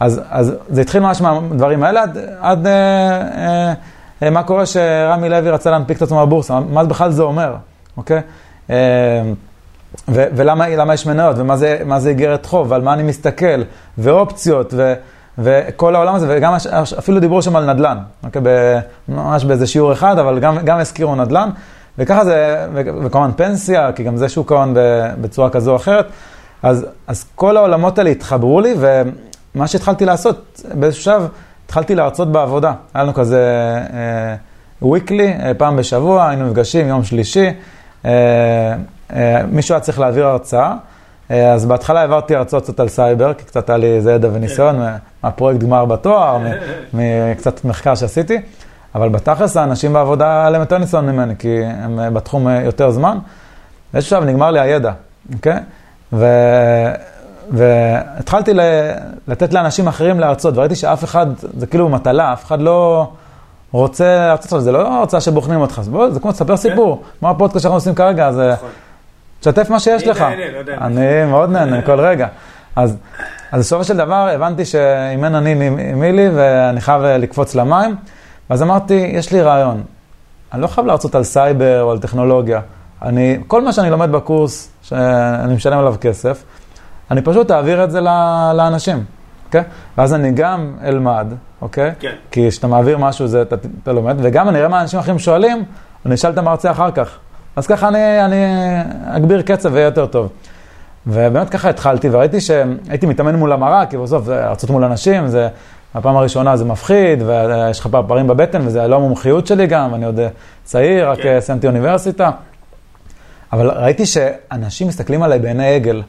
אז, 0.00 0.21
אז 0.31 0.55
זה 0.69 0.81
התחיל 0.81 1.00
ממש 1.00 1.21
מהדברים 1.21 1.83
האלה, 1.83 2.02
עד, 2.02 2.19
עד 2.40 2.67
אה, 2.67 2.73
אה, 3.21 3.73
אה, 4.23 4.31
מה 4.31 4.43
קורה 4.43 4.67
שרמי 4.67 5.28
לוי 5.28 5.50
רצה 5.50 5.71
להנפיק 5.71 5.97
את 5.97 6.02
עצמו 6.02 6.26
בבורסה, 6.26 6.61
מה 6.61 6.85
בכלל 6.85 7.11
זה 7.11 7.23
אומר, 7.23 7.55
אוקיי? 7.97 8.21
אה, 8.71 8.76
ו, 10.09 10.25
ולמה 10.37 10.69
למה 10.69 10.95
יש 10.95 11.07
מניות, 11.07 11.37
ומה 11.38 12.00
זה, 12.00 12.09
איגרת 12.09 12.47
חוב, 12.47 12.71
ועל 12.71 12.83
מה 12.83 12.93
אני 12.93 13.02
מסתכל, 13.02 13.62
ואופציות, 13.99 14.75
ו, 14.76 14.95
וכל 15.38 15.95
העולם 15.95 16.14
הזה, 16.14 16.26
וגם 16.31 16.55
אפילו 16.99 17.21
דיברו 17.21 17.43
שם 17.43 17.57
על 17.57 17.73
נדל"ן, 17.73 17.99
אוקיי? 18.25 18.43
ב, 18.45 18.78
ממש 19.09 19.45
באיזה 19.45 19.67
שיעור 19.67 19.93
אחד, 19.93 20.19
אבל 20.19 20.38
גם, 20.38 20.59
גם 20.64 20.78
הזכירו 20.78 21.14
נדל"ן, 21.14 21.49
וככה 21.99 22.25
זה, 22.25 22.67
ו, 22.75 22.83
וכמובן 23.05 23.31
פנסיה, 23.37 23.93
כי 23.93 24.02
גם 24.02 24.17
זה 24.17 24.28
שוק 24.28 24.52
ההון 24.52 24.75
בצורה 25.21 25.50
כזו 25.50 25.71
או 25.71 25.76
אחרת. 25.76 26.07
אז, 26.62 26.87
אז 27.07 27.25
כל 27.35 27.57
העולמות 27.57 27.99
האלה 27.99 28.11
התחברו 28.11 28.61
לי, 28.61 28.75
ומה 29.59 29.67
שהתחלתי 29.67 30.05
לעשות, 30.05 30.62
באיזשהו 30.75 31.03
שלב 31.05 31.29
התחלתי 31.67 31.95
להרצות 31.95 32.33
בעבודה. 32.33 32.73
היה 32.95 33.05
לנו 33.05 33.15
כזה 33.15 33.43
וויקלי, 34.83 35.33
אה, 35.33 35.53
פעם 35.55 35.77
בשבוע, 35.77 36.29
היינו 36.29 36.47
נפגשים 36.47 36.88
יום 36.88 37.05
שלישי, 37.05 37.47
אה, 38.05 38.11
אה, 39.12 39.43
מישהו 39.53 39.75
היה 39.75 39.81
צריך 39.81 39.99
להעביר 39.99 40.27
הרצאה, 40.27 40.75
אה, 41.31 41.53
אז 41.53 41.67
בהתחלה 41.67 42.00
העברתי 42.00 42.37
הרצאות 42.37 42.62
קצת 42.62 42.81
על 42.81 42.88
סייבר, 42.88 43.35
כי 43.35 43.45
קצת 43.45 43.71
היה 43.71 43.77
לי 43.77 43.87
איזה 43.87 44.12
ידע 44.12 44.29
וניסיון 44.33 44.79
מה- 44.79 44.97
מהפרויקט 45.23 45.61
גמר 45.62 45.85
בתואר, 45.85 46.38
מקצת 46.95 47.65
מחקר 47.65 47.95
שעשיתי, 47.95 48.38
אבל 48.95 49.09
בתכלס 49.09 49.57
האנשים 49.57 49.93
בעבודה 49.93 50.41
היה 50.41 50.50
להם 50.50 50.61
יותר 50.61 50.79
ניסיון 50.79 51.07
ממני, 51.07 51.35
כי 51.38 51.59
הם 51.65 52.00
אה, 52.00 52.11
בתחום 52.11 52.49
אה, 52.49 52.62
יותר 52.65 52.91
זמן. 52.91 53.19
באיזשהו 53.93 54.11
שלב 54.11 54.25
נגמר 54.29 54.50
לי 54.50 54.61
הידע, 54.61 54.93
אוקיי? 55.35 55.59
ו... 56.12 56.27
והתחלתי 57.50 58.55
ל... 58.55 58.61
לתת 59.28 59.52
לאנשים 59.52 59.88
אחרים 59.88 60.21
להרצות, 60.21 60.57
וראיתי 60.57 60.75
שאף 60.75 61.05
אחד, 61.05 61.26
זה 61.57 61.67
כאילו 61.67 61.88
מטלה, 61.88 62.33
אף 62.33 62.45
אחד 62.45 62.61
לא 62.61 63.11
רוצה 63.73 64.26
להרצות 64.26 64.62
זה, 64.62 64.73
לא 64.73 64.99
הרצאה 64.99 65.21
שבוחנים 65.21 65.61
אותך, 65.61 65.78
בוא, 65.78 66.11
זה 66.11 66.21
כמו 66.21 66.31
לספר 66.31 66.57
סיפור, 66.57 67.02
כמו 67.19 67.31
הפודקאסט 67.31 67.62
שאנחנו 67.62 67.76
עושים 67.76 67.95
כרגע, 67.95 68.26
אז 68.26 68.40
אה, 68.40 68.52
נכון. 68.52 68.69
תשתף 69.40 69.71
מה 69.71 69.81
שיש 69.81 70.02
אני 70.02 70.11
לך. 70.11 70.21
נהנה, 70.21 70.62
לא. 70.67 70.73
אני 70.81 71.31
מאוד 71.31 71.50
נהנה 71.50 71.83
כל 71.83 72.00
רגע. 72.00 72.26
אז, 72.76 72.97
אז 73.52 73.61
בסופו 73.61 73.85
של 73.85 73.97
דבר 73.97 74.28
הבנתי 74.35 74.64
שאם 74.64 75.25
אין 75.25 75.35
אני 75.35 75.55
מי 75.95 76.12
לי 76.12 76.28
ואני 76.35 76.81
חייב 76.81 77.02
אה, 77.02 77.19
לקפוץ 77.19 77.55
למים, 77.55 77.97
ואז 78.50 78.62
אמרתי, 78.62 78.95
יש 78.95 79.33
לי 79.33 79.43
רעיון, 79.43 79.83
אני 80.52 80.62
לא 80.62 80.67
חייב 80.67 80.87
להרצות 80.87 81.14
על 81.14 81.25
סייבר 81.25 81.83
או 81.83 81.90
על 81.90 81.99
טכנולוגיה. 81.99 82.61
אני, 83.02 83.38
כל 83.47 83.62
מה 83.62 83.73
שאני 83.73 83.90
לומד 83.90 84.12
בקורס, 84.12 84.71
שאני 84.83 85.55
משלם 85.55 85.78
עליו 85.78 85.95
כסף, 86.00 86.45
אני 87.11 87.23
פשוט 87.23 87.50
אעביר 87.50 87.85
את 87.85 87.91
זה 87.91 88.00
לאנשים, 88.55 89.05
אוקיי? 89.47 89.62
ואז 89.99 90.15
אני 90.15 90.33
גם 90.33 90.77
אלמד, 90.85 91.27
אוקיי? 91.62 91.91
כן. 92.00 92.12
כי 92.31 92.49
כשאתה 92.49 92.67
מעביר 92.67 92.99
משהו, 92.99 93.27
זה, 93.27 93.43
אתה, 93.43 93.57
אתה 93.83 93.93
לומד, 93.93 94.17
וגם 94.19 94.49
אני 94.49 94.59
אראה 94.59 94.69
מה 94.69 94.81
אנשים 94.81 94.99
אחרים 94.99 95.19
שואלים, 95.19 95.65
אני 96.07 96.15
אשאל 96.15 96.31
את 96.31 96.38
המרצה 96.38 96.71
אחר 96.71 96.91
כך. 96.91 97.19
אז 97.57 97.67
ככה 97.67 97.88
אני, 97.88 98.25
אני 98.25 98.45
אגביר 99.07 99.43
קצב 99.43 99.73
ויהיה 99.73 99.85
יותר 99.85 100.07
טוב. 100.07 100.29
ובאמת 101.07 101.50
ככה 101.50 101.69
התחלתי, 101.69 102.09
וראיתי 102.12 102.41
שהייתי 102.41 103.07
מתאמן 103.07 103.35
מול 103.35 103.53
המראה, 103.53 103.87
כי 103.87 103.97
בסוף 103.97 104.25
זה 104.25 104.47
הרצות 104.47 104.71
מול 104.71 104.85
אנשים, 104.85 105.29
זה, 105.29 105.49
הפעם 105.95 106.17
הראשונה 106.17 106.57
זה 106.57 106.65
מפחיד, 106.65 107.23
ויש 107.27 107.81
לך 107.81 107.88
פערים 108.07 108.27
בבטן, 108.27 108.67
וזה 108.67 108.87
לא 108.87 108.97
המומחיות 108.97 109.47
שלי 109.47 109.67
גם, 109.67 109.95
אני 109.95 110.05
עוד 110.05 110.21
צעיר, 110.65 111.11
רק 111.11 111.21
כן. 111.21 111.41
סיימתי 111.41 111.67
אוניברסיטה. 111.67 112.31
אבל 113.53 113.71
ראיתי 113.71 114.07
שאנשים 114.07 114.88
מסתכלים 114.88 115.23
עליי 115.23 115.38
בעיני 115.38 115.75
עגל, 115.75 116.03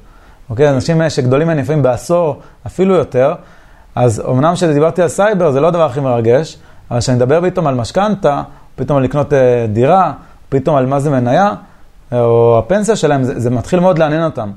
אוקיי? 0.49 0.69
אנשים 0.69 1.09
שגדולים 1.09 1.47
ממני 1.47 1.61
לפעמים 1.61 1.83
בעשור, 1.83 2.39
אפילו 2.67 2.95
יותר, 2.95 3.33
אז 3.95 4.23
אמנם 4.29 4.53
כשדיברתי 4.53 5.01
על 5.01 5.07
סייבר 5.07 5.51
זה 5.51 5.61
לא 5.61 5.67
הדבר 5.67 5.85
הכי 5.85 5.99
מרגש, 5.99 6.57
אבל 6.91 6.99
כשאני 6.99 7.17
מדבר 7.17 7.49
פתאום 7.49 7.67
על 7.67 7.75
משכנתה, 7.75 8.41
פתאום 8.75 8.97
על 8.97 9.03
לקנות 9.03 9.33
אה, 9.33 9.65
דירה, 9.69 10.13
פתאום 10.49 10.75
על 10.75 10.85
מה 10.85 10.99
זה 10.99 11.09
מניה, 11.09 11.53
או 12.11 12.59
הפנסיה 12.59 12.95
שלהם, 12.95 13.23
זה, 13.23 13.39
זה 13.39 13.49
מתחיל 13.49 13.79
מאוד 13.79 13.99
לעניין 13.99 14.23
אותם, 14.23 14.51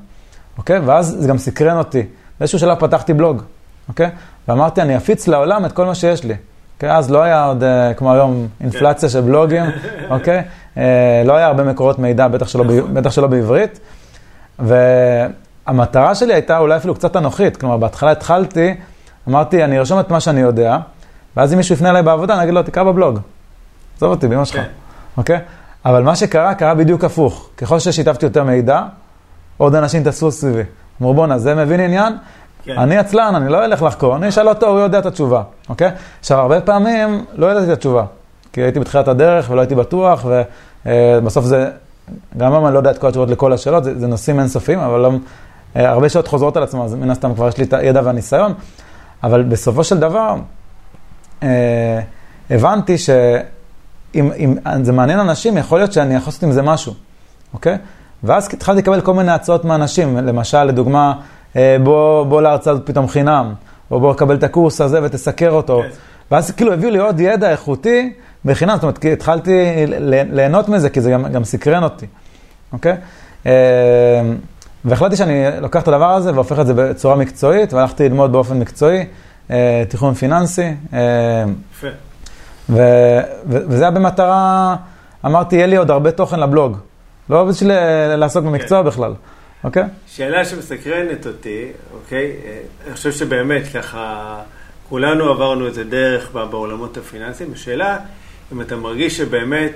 אוקיי? 0.57 0.79
ואז 0.79 1.15
זה 1.19 1.27
גם 1.27 1.37
סקרן 1.37 1.77
אותי. 1.77 2.03
באיזשהו 2.39 2.59
שלב 2.59 2.79
פתחתי 2.79 3.13
בלוג, 3.13 3.41
אוקיי? 3.89 4.09
ואמרתי, 4.47 4.81
אני 4.81 4.97
אפיץ 4.97 5.27
לעולם 5.27 5.65
את 5.65 5.71
כל 5.71 5.85
מה 5.85 5.95
שיש 5.95 6.23
לי. 6.23 6.35
אוקיי? 6.75 6.97
אז 6.97 7.11
לא 7.11 7.23
היה 7.23 7.45
עוד, 7.45 7.63
אה, 7.63 7.93
כמו 7.93 8.13
היום, 8.13 8.47
אינפלציה 8.61 9.09
של 9.09 9.21
בלוגים, 9.21 9.63
אוקיי? 10.09 10.43
אה, 10.77 11.23
לא 11.25 11.35
היה 11.35 11.47
הרבה 11.47 11.63
מקורות 11.63 11.99
מידע, 11.99 12.27
בטח 12.27 12.47
שלא, 12.47 12.63
ב- 12.63 12.93
בטח 12.93 13.11
שלא 13.11 13.27
בעברית. 13.27 13.79
והמטרה 15.67 16.15
שלי 16.15 16.33
הייתה 16.33 16.57
אולי 16.57 16.77
אפילו 16.77 16.95
קצת 16.95 17.15
אנוכית, 17.15 17.57
כלומר, 17.57 17.77
בהתחלה 17.77 18.11
התחלתי, 18.11 18.75
אמרתי, 19.29 19.63
אני 19.63 19.79
ארשום 19.79 19.99
את 19.99 20.11
מה 20.11 20.19
שאני 20.19 20.41
יודע, 20.41 20.77
ואז 21.37 21.53
אם 21.53 21.57
מישהו 21.57 21.75
יפנה 21.75 21.89
אליי 21.89 22.03
בעבודה, 22.03 22.33
אני 22.33 22.43
אגיד 22.43 22.53
לו, 22.53 22.63
תקרא 22.63 22.83
בבלוג. 22.83 23.19
עזוב 23.97 24.11
אותי, 24.11 24.27
באמא 24.27 24.45
שלך, 24.45 24.55
כן. 24.55 24.63
אוקיי? 25.17 25.39
אבל 25.85 26.03
מה 26.03 26.15
שקרה, 26.15 26.53
קרה 26.53 26.73
בדיוק 26.73 27.03
הפוך. 27.03 27.49
ככל 27.57 27.79
ששיתפתי 27.79 28.25
יותר 28.25 28.43
מידע, 28.43 28.81
עוד 29.57 29.75
אנשים 29.75 30.03
טסו 30.03 30.31
סביבי. 30.31 30.63
אמרו, 31.01 31.13
בואנה, 31.13 31.37
זה 31.37 31.55
מבין 31.55 31.79
עניין? 31.79 32.13
כן. 32.63 32.77
אני 32.77 32.97
עצלן, 32.97 33.35
אני 33.35 33.51
לא 33.51 33.65
אלך 33.65 33.81
לחקור, 33.81 34.15
אני 34.15 34.29
אשאל 34.29 34.49
אותו, 34.49 34.67
הוא 34.67 34.79
יודע 34.79 34.99
את 34.99 35.05
התשובה, 35.05 35.43
אוקיי? 35.69 35.91
עכשיו, 36.19 36.39
הרבה 36.39 36.61
פעמים 36.61 37.25
לא 37.35 37.51
ידעתי 37.51 37.65
את 37.65 37.77
התשובה, 37.77 38.05
כי 38.53 38.61
הייתי 38.61 38.79
בתחילת 38.79 39.07
הדרך 39.07 39.49
ולא 39.49 39.61
הייתי 39.61 39.75
בטוח, 39.75 40.25
ובסוף 40.85 41.45
זה, 41.45 41.69
גם 42.37 42.53
אם 42.53 42.65
אני 42.65 42.73
לא 42.73 42.79
יודע 42.79 42.91
את 42.91 42.97
כל 42.97 43.07
התשובות 43.07 43.29
לכל 43.29 43.53
השאלות, 43.53 43.83
זה, 43.83 43.99
זה 43.99 44.07
נושאים 44.07 44.39
אינסופיים, 44.39 44.79
אבל 44.79 44.99
לא, 44.99 45.11
אה, 45.11 45.17
הרבה 45.75 46.09
שאלות 46.09 46.27
חוזרות 46.27 46.57
על 46.57 46.63
עצמן, 46.63 46.81
אז 46.81 46.93
מן 46.93 47.09
הסתם 47.09 47.33
כבר 47.35 47.47
יש 47.47 47.57
לי 47.57 47.63
את 47.63 47.73
הידע 47.73 48.01
והניסיון, 48.03 48.53
אבל 49.23 49.43
בסופו 49.43 49.83
של 49.83 49.99
דבר, 49.99 50.35
אה, 51.43 51.99
הבנתי 52.49 52.97
שאם 52.97 54.31
אם 54.75 54.83
זה 54.83 54.91
מעניין 54.91 55.19
אנשים, 55.19 55.57
יכול 55.57 55.79
להיות 55.79 55.93
שאני 55.93 56.15
יכול 56.15 56.27
לעשות 56.27 56.43
עם 56.43 56.51
זה 56.51 56.61
משהו, 56.61 56.93
אוקיי? 57.53 57.77
ואז 58.23 58.49
התחלתי 58.53 58.79
לקבל 58.81 59.01
כל 59.01 59.13
מיני 59.13 59.31
הצעות 59.31 59.65
מאנשים, 59.65 60.17
למשל, 60.17 60.63
לדוגמה, 60.63 61.13
אה, 61.55 61.77
בוא, 61.83 62.23
בוא 62.23 62.41
להרצאה 62.41 62.73
הזאת 62.73 62.85
פתאום 62.85 63.07
חינם, 63.07 63.53
או 63.91 63.99
בוא 63.99 64.13
קבל 64.13 64.35
את 64.35 64.43
הקורס 64.43 64.81
הזה 64.81 64.99
ותסקר 65.03 65.51
אותו. 65.51 65.81
כן. 65.83 65.89
ואז 66.31 66.51
כאילו 66.51 66.73
הביאו 66.73 66.91
לי 66.91 66.99
עוד 66.99 67.19
ידע 67.19 67.51
איכותי 67.51 68.13
בחינם, 68.45 68.75
זאת 68.75 68.83
אומרת, 68.83 68.97
כי 68.97 69.13
התחלתי 69.13 69.85
ליהנות 70.31 70.69
מזה, 70.69 70.89
כי 70.89 71.01
זה 71.01 71.11
גם, 71.11 71.27
גם 71.27 71.43
סקרן 71.43 71.83
אותי, 71.83 72.05
אוקיי? 72.73 72.95
אה, 73.45 73.51
והחלטתי 74.85 75.17
שאני 75.17 75.45
לוקח 75.61 75.83
את 75.83 75.87
הדבר 75.87 76.09
הזה 76.11 76.33
והופך 76.33 76.59
את 76.59 76.67
זה 76.67 76.73
בצורה 76.73 77.15
מקצועית, 77.15 77.73
והלכתי 77.73 78.09
ללמוד 78.09 78.31
באופן 78.31 78.59
מקצועי, 78.59 79.05
אה, 79.51 79.83
תכנון 79.89 80.13
פיננסי, 80.13 80.73
אה, 80.93 81.43
יפה. 81.73 81.87
ו- 82.69 83.19
ו- 83.49 83.63
וזה 83.69 83.83
היה 83.83 83.91
במטרה, 83.91 84.75
אמרתי, 85.25 85.55
יהיה 85.55 85.67
לי 85.67 85.75
עוד 85.75 85.91
הרבה 85.91 86.11
תוכן 86.11 86.39
לבלוג. 86.39 86.77
לא 87.29 87.43
בשביל 87.43 87.71
אה, 87.71 88.15
לעסוק 88.15 88.45
במקצוע 88.45 88.81
בכלל, 88.81 89.13
אוקיי? 89.63 89.83
שאלה 90.07 90.45
שמסקרנת 90.45 91.27
אותי, 91.27 91.65
אוקיי? 91.93 92.31
אה, 92.45 92.57
אני 92.85 92.93
חושב 92.93 93.11
שבאמת 93.11 93.63
ככה, 93.73 94.35
כולנו 94.89 95.29
עברנו 95.29 95.67
את 95.67 95.73
זה 95.73 95.83
דרך 95.83 96.31
בעולמות 96.31 96.97
הפיננסיים. 96.97 97.49
השאלה, 97.53 97.97
אם 98.53 98.61
אתה 98.61 98.75
מרגיש 98.75 99.17
שבאמת 99.17 99.73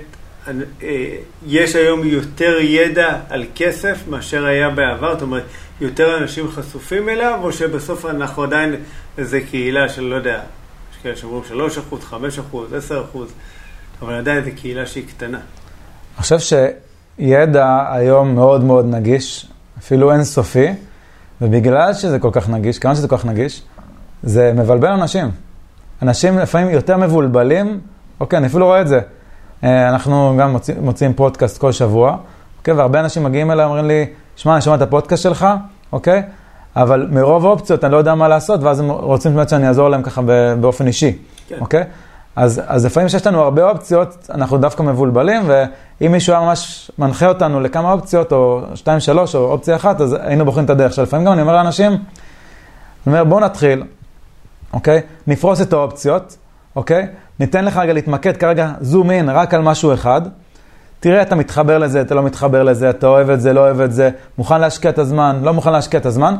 יש 1.46 1.76
היום 1.76 2.04
יותר 2.04 2.56
ידע 2.60 3.18
על 3.28 3.44
כסף 3.54 4.08
מאשר 4.08 4.46
היה 4.46 4.70
בעבר, 4.70 5.12
זאת 5.12 5.22
אומרת, 5.22 5.42
יותר 5.80 6.18
אנשים 6.18 6.48
חשופים 6.48 7.08
אליו, 7.08 7.40
או 7.42 7.52
שבסוף 7.52 8.06
אנחנו 8.06 8.42
עדיין 8.42 8.74
איזה 9.18 9.40
קהילה 9.40 9.88
של, 9.88 10.02
לא 10.02 10.14
יודע, 10.14 10.40
יש 10.92 10.98
כאלה 11.02 11.16
שאומרים 11.16 11.44
3 11.44 11.78
אחוז, 11.78 12.04
5 12.04 12.38
אחוז, 12.38 12.74
10 12.74 13.04
אחוז, 13.04 13.32
אבל 14.02 14.14
עדיין 14.14 14.44
זו 14.44 14.50
קהילה 14.56 14.86
שהיא 14.86 15.04
קטנה. 15.08 15.38
אני 15.38 16.22
חושב 16.22 16.38
שידע 17.18 17.84
היום 17.90 18.34
מאוד 18.34 18.64
מאוד 18.64 18.86
נגיש, 18.90 19.46
אפילו 19.78 20.12
אינסופי, 20.12 20.68
ובגלל 21.40 21.94
שזה 21.94 22.18
כל 22.18 22.30
כך 22.32 22.48
נגיש, 22.48 22.78
כיוון 22.78 22.96
שזה 22.96 23.08
כל 23.08 23.16
כך 23.16 23.24
נגיש, 23.24 23.62
זה 24.22 24.52
מבלבל 24.56 24.88
אנשים. 24.88 25.30
אנשים 26.02 26.38
לפעמים 26.38 26.70
יותר 26.70 26.96
מבולבלים, 26.96 27.80
אוקיי, 28.20 28.38
אני 28.38 28.46
אפילו 28.46 28.66
רואה 28.66 28.80
את 28.80 28.88
זה. 28.88 29.00
אה, 29.64 29.88
אנחנו 29.88 30.36
גם 30.38 30.50
מוציא, 30.50 30.74
מוציאים 30.80 31.14
פודקאסט 31.14 31.58
כל 31.58 31.72
שבוע, 31.72 32.16
אוקיי, 32.58 32.74
והרבה 32.74 33.00
אנשים 33.00 33.24
מגיעים 33.24 33.50
אליי, 33.50 33.64
אומרים 33.64 33.84
לי, 33.84 34.06
שמע, 34.36 34.52
אני 34.52 34.62
שומע 34.62 34.76
את 34.76 34.82
הפודקאסט 34.82 35.22
שלך, 35.22 35.46
אוקיי, 35.92 36.22
אבל 36.76 37.08
מרוב 37.10 37.44
אופציות 37.44 37.84
אני 37.84 37.92
לא 37.92 37.96
יודע 37.96 38.14
מה 38.14 38.28
לעשות, 38.28 38.62
ואז 38.62 38.80
הם 38.80 38.90
רוצים 38.90 39.34
באמת 39.34 39.48
שאני 39.48 39.68
אעזור 39.68 39.88
להם 39.88 40.02
ככה 40.02 40.22
באופן 40.60 40.86
אישי, 40.86 41.18
כן. 41.48 41.56
אוקיי? 41.60 41.84
אז, 42.36 42.62
אז 42.66 42.86
לפעמים 42.86 43.08
שיש 43.08 43.26
לנו 43.26 43.40
הרבה 43.40 43.70
אופציות, 43.70 44.30
אנחנו 44.34 44.58
דווקא 44.58 44.82
מבולבלים, 44.82 45.42
ואם 45.46 46.12
מישהו 46.12 46.32
היה 46.32 46.42
ממש 46.42 46.90
מנחה 46.98 47.26
אותנו 47.26 47.60
לכמה 47.60 47.92
אופציות, 47.92 48.32
או 48.32 48.62
שתיים, 48.74 49.00
שלוש, 49.00 49.34
או 49.34 49.52
אופציה 49.52 49.76
אחת, 49.76 50.00
אז 50.00 50.16
היינו 50.20 50.44
בוחרים 50.44 50.64
את 50.64 50.70
הדרך. 50.70 50.92
שלפעמים 50.92 51.26
גם 51.26 51.32
אני 51.32 51.42
אומר 51.42 51.52
לאנשים, 51.52 51.92
אני 51.92 51.98
אומר, 53.06 53.24
בואו 53.24 53.40
נתחיל, 53.40 53.82
אוקיי? 54.72 55.00
נפרוס 55.26 55.60
את 55.60 55.72
האופציות, 55.72 56.36
אוקיי? 56.76 57.06
ניתן 57.40 57.64
לך 57.64 57.76
רגע 57.76 57.92
להתמקד 57.92 58.36
כרגע, 58.36 58.72
זום 58.80 59.10
אין, 59.10 59.28
רק 59.28 59.54
על 59.54 59.62
משהו 59.62 59.94
אחד. 59.94 60.22
תראה, 61.00 61.22
אתה 61.22 61.34
מתחבר 61.34 61.78
לזה, 61.78 62.00
אתה 62.00 62.14
לא 62.14 62.22
מתחבר 62.22 62.62
לזה, 62.62 62.90
אתה 62.90 63.06
אוהב 63.06 63.30
את 63.30 63.40
זה, 63.40 63.52
לא 63.52 63.60
אוהב 63.60 63.80
את 63.80 63.92
זה, 63.92 64.10
מוכן 64.38 64.60
להשקיע 64.60 64.90
את 64.90 64.98
הזמן, 64.98 65.38
לא 65.42 65.54
מוכן 65.54 65.72
להשקיע 65.72 66.00
את 66.00 66.06
הזמן. 66.06 66.34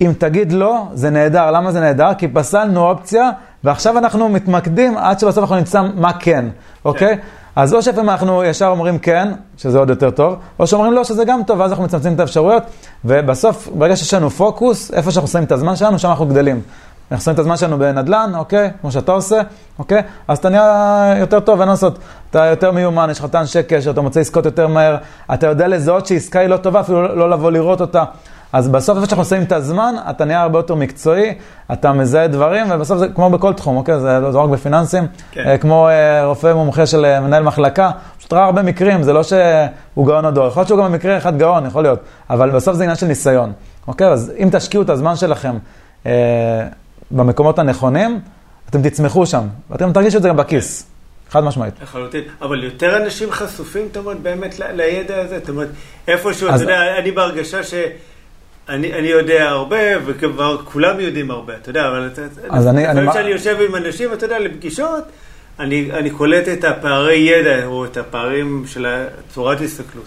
אם 0.00 0.12
תגיד 0.18 0.52
לא, 0.52 0.86
זה 0.94 1.10
נהדר. 1.10 1.50
למה 1.50 1.72
זה 1.72 1.80
נהדר? 1.80 2.14
כי 2.14 2.28
פסלנו 2.28 2.90
אופציה, 2.90 3.30
ועכשיו 3.64 3.98
אנחנו 3.98 4.28
מתמקדים 4.28 4.96
עד 4.96 5.18
שבסוף 5.18 5.38
אנחנו 5.38 5.56
נמצא 5.56 5.82
מה 5.94 6.12
כן, 6.12 6.44
אוקיי? 6.84 7.18
אז 7.56 7.74
או 7.74 7.82
שלפעמים 7.82 8.10
אנחנו 8.10 8.44
ישר 8.44 8.66
אומרים 8.66 8.98
כן, 8.98 9.32
שזה 9.56 9.78
עוד 9.78 9.90
יותר 9.90 10.10
טוב, 10.10 10.36
או 10.58 10.66
שאומרים 10.66 10.92
לא, 10.92 11.04
שזה 11.04 11.24
גם 11.24 11.40
טוב, 11.46 11.60
ואז 11.60 11.70
אנחנו 11.70 11.84
מצמצמים 11.84 12.14
את 12.14 12.20
האפשרויות, 12.20 12.62
ובסוף, 13.04 13.68
ברגע 13.74 13.96
שיש 13.96 14.14
לנו 14.14 14.30
פוקוס, 14.30 14.94
איפה 14.94 15.10
שאנחנו 15.10 15.28
שמים 15.28 15.44
את 15.44 15.52
הזמן 15.52 15.76
שלנו, 15.76 15.98
שם 15.98 16.08
אנחנו 16.08 16.26
גדלים. 16.26 16.60
אנחנו 17.12 17.24
שמים 17.24 17.34
את 17.34 17.38
הזמן 17.38 17.56
שלנו 17.56 17.78
בנדל"ן, 17.78 18.32
אוקיי? 18.34 18.70
כמו 18.80 18.92
שאתה 18.92 19.12
עושה, 19.12 19.40
אוקיי? 19.78 20.02
אז 20.28 20.38
אתה 20.38 20.48
נהיה 20.48 21.14
יותר 21.18 21.40
טוב, 21.40 21.60
אין 21.60 21.68
מה 21.68 21.72
לעשות. 21.72 21.98
אתה 22.30 22.46
יותר 22.46 22.72
מיומן, 22.72 23.08
יש 23.10 23.18
לך 23.18 23.26
האנשי 23.34 23.62
קשר, 23.62 23.90
אתה 23.90 24.00
מוצא 24.00 24.20
עסקות 24.20 24.44
יותר 24.44 24.66
מהר, 24.66 24.96
אתה 25.34 25.46
יודע 25.46 25.68
לזהות 25.68 26.06
שעסקה 26.06 26.40
היא 26.40 26.48
לא 26.48 26.56
טובה, 26.56 26.80
אפילו 26.80 27.02
לא, 27.02 27.16
לא 27.16 27.30
לבוא 27.30 27.50
לראות 27.50 27.80
אותה. 27.80 28.04
אז 28.52 28.68
בסוף 28.68 28.96
איפה 28.96 29.06
שאנחנו 29.06 29.24
שמים 29.24 29.42
את 29.42 29.52
הזמן, 29.52 29.94
אתה 30.10 30.24
נהיה 30.24 30.42
הרבה 30.42 30.58
יותר 30.58 30.74
מקצועי, 30.74 31.34
אתה 31.72 31.92
מזהה 31.92 32.26
דברים, 32.26 32.66
ובסוף 32.70 32.98
זה 32.98 33.08
כמו 33.08 33.30
בכל 33.30 33.52
תחום, 33.52 33.76
אוקיי? 33.76 34.00
זה 34.00 34.18
לא 34.18 34.30
זה 34.32 34.38
לא 34.38 34.42
רק 34.42 34.50
בפיננסים, 34.50 35.06
כן. 35.30 35.46
אה, 35.46 35.58
כמו 35.58 35.88
אה, 35.88 36.26
רופא 36.26 36.52
מומחה 36.54 36.86
של 36.86 37.04
אה, 37.04 37.20
מנהל 37.20 37.42
מחלקה, 37.42 37.90
פשוט 38.18 38.32
ראה 38.32 38.44
הרבה 38.44 38.62
מקרים, 38.62 39.02
זה 39.02 39.12
לא 39.12 39.22
שהוא 39.22 40.06
גאון 40.06 40.24
הדור, 40.24 40.46
יכול 40.46 40.60
להיות 40.60 40.68
שהוא 40.68 40.78
גם 40.78 40.92
במקרה 40.92 41.18
אחד 41.18 41.38
גאון, 41.38 41.66
יכול 41.66 41.82
להיות, 41.82 42.00
אבל 42.30 42.50
בסוף 42.50 42.76
זה 42.76 42.82
עניין 42.82 42.96
של 42.96 43.06
ניסיון, 43.06 43.52
אוקיי? 43.88 44.06
אז 44.06 44.32
אם 44.38 44.48
תשקיעו 44.52 44.82
את 44.82 44.90
הזמן 44.90 45.16
שלכם 45.16 45.56
אה, 46.06 46.12
במקומות 47.10 47.58
הנכונים, 47.58 48.20
אתם 48.70 48.82
תצמחו 48.82 49.26
שם, 49.26 49.42
ואתם 49.70 49.92
תרגישו 49.92 50.16
את 50.16 50.22
זה 50.22 50.28
גם 50.28 50.36
בכיס, 50.36 50.86
חד 51.30 51.44
משמעית. 51.44 51.74
לחלוטין, 51.82 52.22
אבל 52.42 52.64
יותר 52.64 52.96
אנשים 53.02 53.30
חשופים, 53.30 53.86
זאת 53.86 53.96
אומרת, 53.96 54.20
באמת 54.20 54.58
ל- 54.58 54.72
לידע 54.72 55.20
הזה, 55.20 55.38
זאת 55.38 55.48
אומרת, 55.48 55.68
איפשהו, 56.08 56.48
אז- 56.48 56.62
אתה 56.62 56.70
יודע, 56.70 56.98
אני 56.98 57.10
בהרגשה 57.10 57.62
שאני 57.62 57.92
אני 58.68 59.08
יודע 59.08 59.44
הרבה, 59.48 59.76
וכבר 60.06 60.58
כולם 60.64 61.00
יודעים 61.00 61.30
הרבה, 61.30 61.52
אתה 61.62 61.70
יודע, 61.70 61.88
אבל 61.88 62.10
אתה- 62.12 62.22
אז 62.50 62.66
אני- 62.66 62.86
אני 62.88 62.92
לפעמים 63.00 63.10
כשאני 63.10 63.28
יושב 63.30 63.56
עם 63.68 63.76
אנשים, 63.76 64.12
אתה 64.12 64.24
יודע, 64.26 64.38
לפגישות, 64.38 65.04
אני, 65.60 65.88
אני 65.92 66.10
קולט 66.10 66.48
את 66.48 66.64
הפערי 66.64 67.14
ידע, 67.16 67.64
או 67.66 67.84
את 67.84 67.96
הפערים 67.96 68.64
של 68.66 68.86
צורת 69.34 69.60
הסתכלות. 69.60 70.04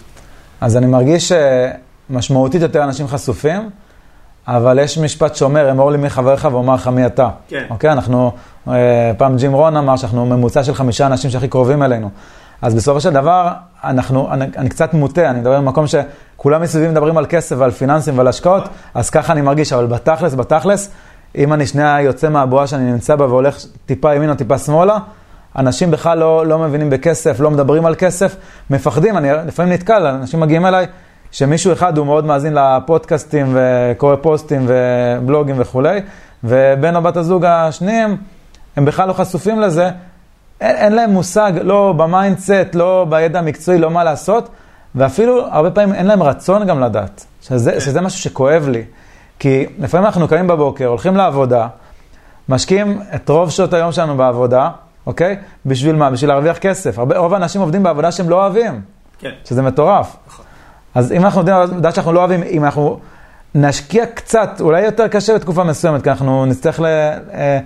אז 0.60 0.76
אני 0.76 0.86
מרגיש 0.86 1.32
שמשמעותית 2.10 2.62
יותר 2.62 2.84
אנשים 2.84 3.06
חשופים, 3.08 3.70
אבל 4.48 4.78
יש 4.78 4.98
משפט 4.98 5.34
שאומר, 5.34 5.70
אמור 5.70 5.90
לי 5.90 5.98
מי 5.98 6.10
חברך 6.10 6.46
ואומר 6.52 6.74
לך 6.74 6.88
מי 6.88 7.06
אתה. 7.06 7.28
כן. 7.48 7.64
אוקיי? 7.70 7.92
אנחנו, 7.92 8.32
אה, 8.68 9.12
פעם 9.16 9.36
ג'ים 9.36 9.52
רון 9.52 9.76
אמר 9.76 9.96
שאנחנו 9.96 10.26
ממוצע 10.26 10.64
של 10.64 10.74
חמישה 10.74 11.06
אנשים 11.06 11.30
שהכי 11.30 11.48
קרובים 11.48 11.82
אלינו. 11.82 12.10
אז 12.62 12.74
בסופו 12.74 13.00
של 13.00 13.10
דבר, 13.10 13.52
אנחנו, 13.84 14.32
אני, 14.32 14.44
אני 14.56 14.68
קצת 14.68 14.94
מוטה, 14.94 15.30
אני 15.30 15.40
מדבר 15.40 15.60
במקום 15.60 15.84
שכולם 15.86 16.62
מסביבי 16.62 16.88
מדברים 16.88 17.18
על 17.18 17.26
כסף 17.26 17.56
ועל 17.58 17.70
פיננסים 17.70 18.18
ועל 18.18 18.28
השקעות, 18.28 18.68
אז 18.94 19.10
ככה 19.10 19.32
אני 19.32 19.40
מרגיש, 19.40 19.72
אבל 19.72 19.86
בתכלס, 19.86 20.34
בתכלס, 20.34 20.90
אם 21.36 21.52
אני 21.52 21.66
שנייה 21.66 22.00
יוצא 22.00 22.28
מהבועה 22.28 22.66
שאני 22.66 22.92
נמצא 22.92 23.16
בה 23.16 23.26
והולך 23.26 23.58
טיפה 23.86 24.14
ימינה, 24.14 24.34
טיפה 24.34 24.58
שמאלה, 24.58 24.98
אנשים 25.56 25.90
בכלל 25.90 26.18
לא, 26.18 26.46
לא 26.46 26.58
מבינים 26.58 26.90
בכסף, 26.90 27.40
לא 27.40 27.50
מדברים 27.50 27.86
על 27.86 27.94
כסף, 27.94 28.36
מפחדים, 28.70 29.16
אני 29.16 29.28
לפעמים 29.46 29.72
נתקל, 29.72 30.06
אנשים 30.06 30.40
מגיעים 30.40 30.66
אליי, 30.66 30.86
שמישהו 31.32 31.72
אחד 31.72 31.98
הוא 31.98 32.06
מאוד 32.06 32.24
מאזין 32.24 32.54
לפודקאסטים 32.54 33.46
וקורא 33.54 34.16
פוסטים 34.16 34.66
ובלוגים 34.66 35.56
וכולי, 35.58 36.00
ובן 36.44 36.96
או 36.96 37.02
בת 37.02 37.16
הזוג 37.16 37.44
השניים, 37.44 38.16
הם 38.76 38.84
בכלל 38.84 39.08
לא 39.08 39.12
חשופים 39.12 39.60
לזה, 39.60 39.90
אין, 40.60 40.76
אין 40.76 40.92
להם 40.92 41.10
מושג, 41.10 41.52
לא 41.62 41.94
ב 41.96 42.05
mindset, 42.05 42.74
לא 42.74 43.06
בידע 43.08 43.38
המקצועי, 43.38 43.78
לא 43.78 43.90
מה 43.90 44.04
לעשות, 44.04 44.48
ואפילו 44.94 45.46
הרבה 45.46 45.70
פעמים 45.70 45.94
אין 45.94 46.06
להם 46.06 46.22
רצון 46.22 46.66
גם 46.66 46.80
לדעת, 46.80 47.26
שזה, 47.42 47.80
שזה 47.80 48.00
משהו 48.00 48.18
שכואב 48.20 48.68
לי. 48.68 48.84
כי 49.38 49.66
לפעמים 49.78 50.06
אנחנו 50.06 50.28
קמים 50.28 50.46
בבוקר, 50.46 50.86
הולכים 50.86 51.16
לעבודה, 51.16 51.66
משקיעים 52.48 53.00
את 53.14 53.28
רוב 53.28 53.50
שעות 53.50 53.72
היום 53.72 53.92
שלנו 53.92 54.16
בעבודה, 54.16 54.70
אוקיי? 55.06 55.36
בשביל 55.66 55.96
מה? 55.96 56.10
בשביל 56.10 56.30
להרוויח 56.30 56.58
כסף. 56.58 56.98
הרבה, 56.98 57.18
רוב 57.18 57.34
האנשים 57.34 57.60
עובדים 57.60 57.82
בעבודה 57.82 58.12
שהם 58.12 58.28
לא 58.28 58.36
אוהבים. 58.36 58.80
כן. 59.18 59.30
שזה 59.44 59.62
מטורף. 59.62 60.16
נכון. 60.26 60.44
אז 60.94 61.12
אם 61.12 61.24
אנחנו 61.24 61.40
עובדים 61.40 61.54
בעבודה 61.54 61.92
שאנחנו 61.92 62.12
לא 62.12 62.18
אוהבים, 62.18 62.42
אם 62.42 62.64
אנחנו 62.64 62.98
נשקיע 63.54 64.06
קצת, 64.06 64.50
אולי 64.60 64.84
יותר 64.84 65.08
קשה 65.08 65.34
בתקופה 65.34 65.64
מסוימת, 65.64 66.02
כי 66.02 66.10
אנחנו 66.10 66.46
נצטרך 66.46 66.80
ל, 66.80 66.84
אה, 66.84 67.58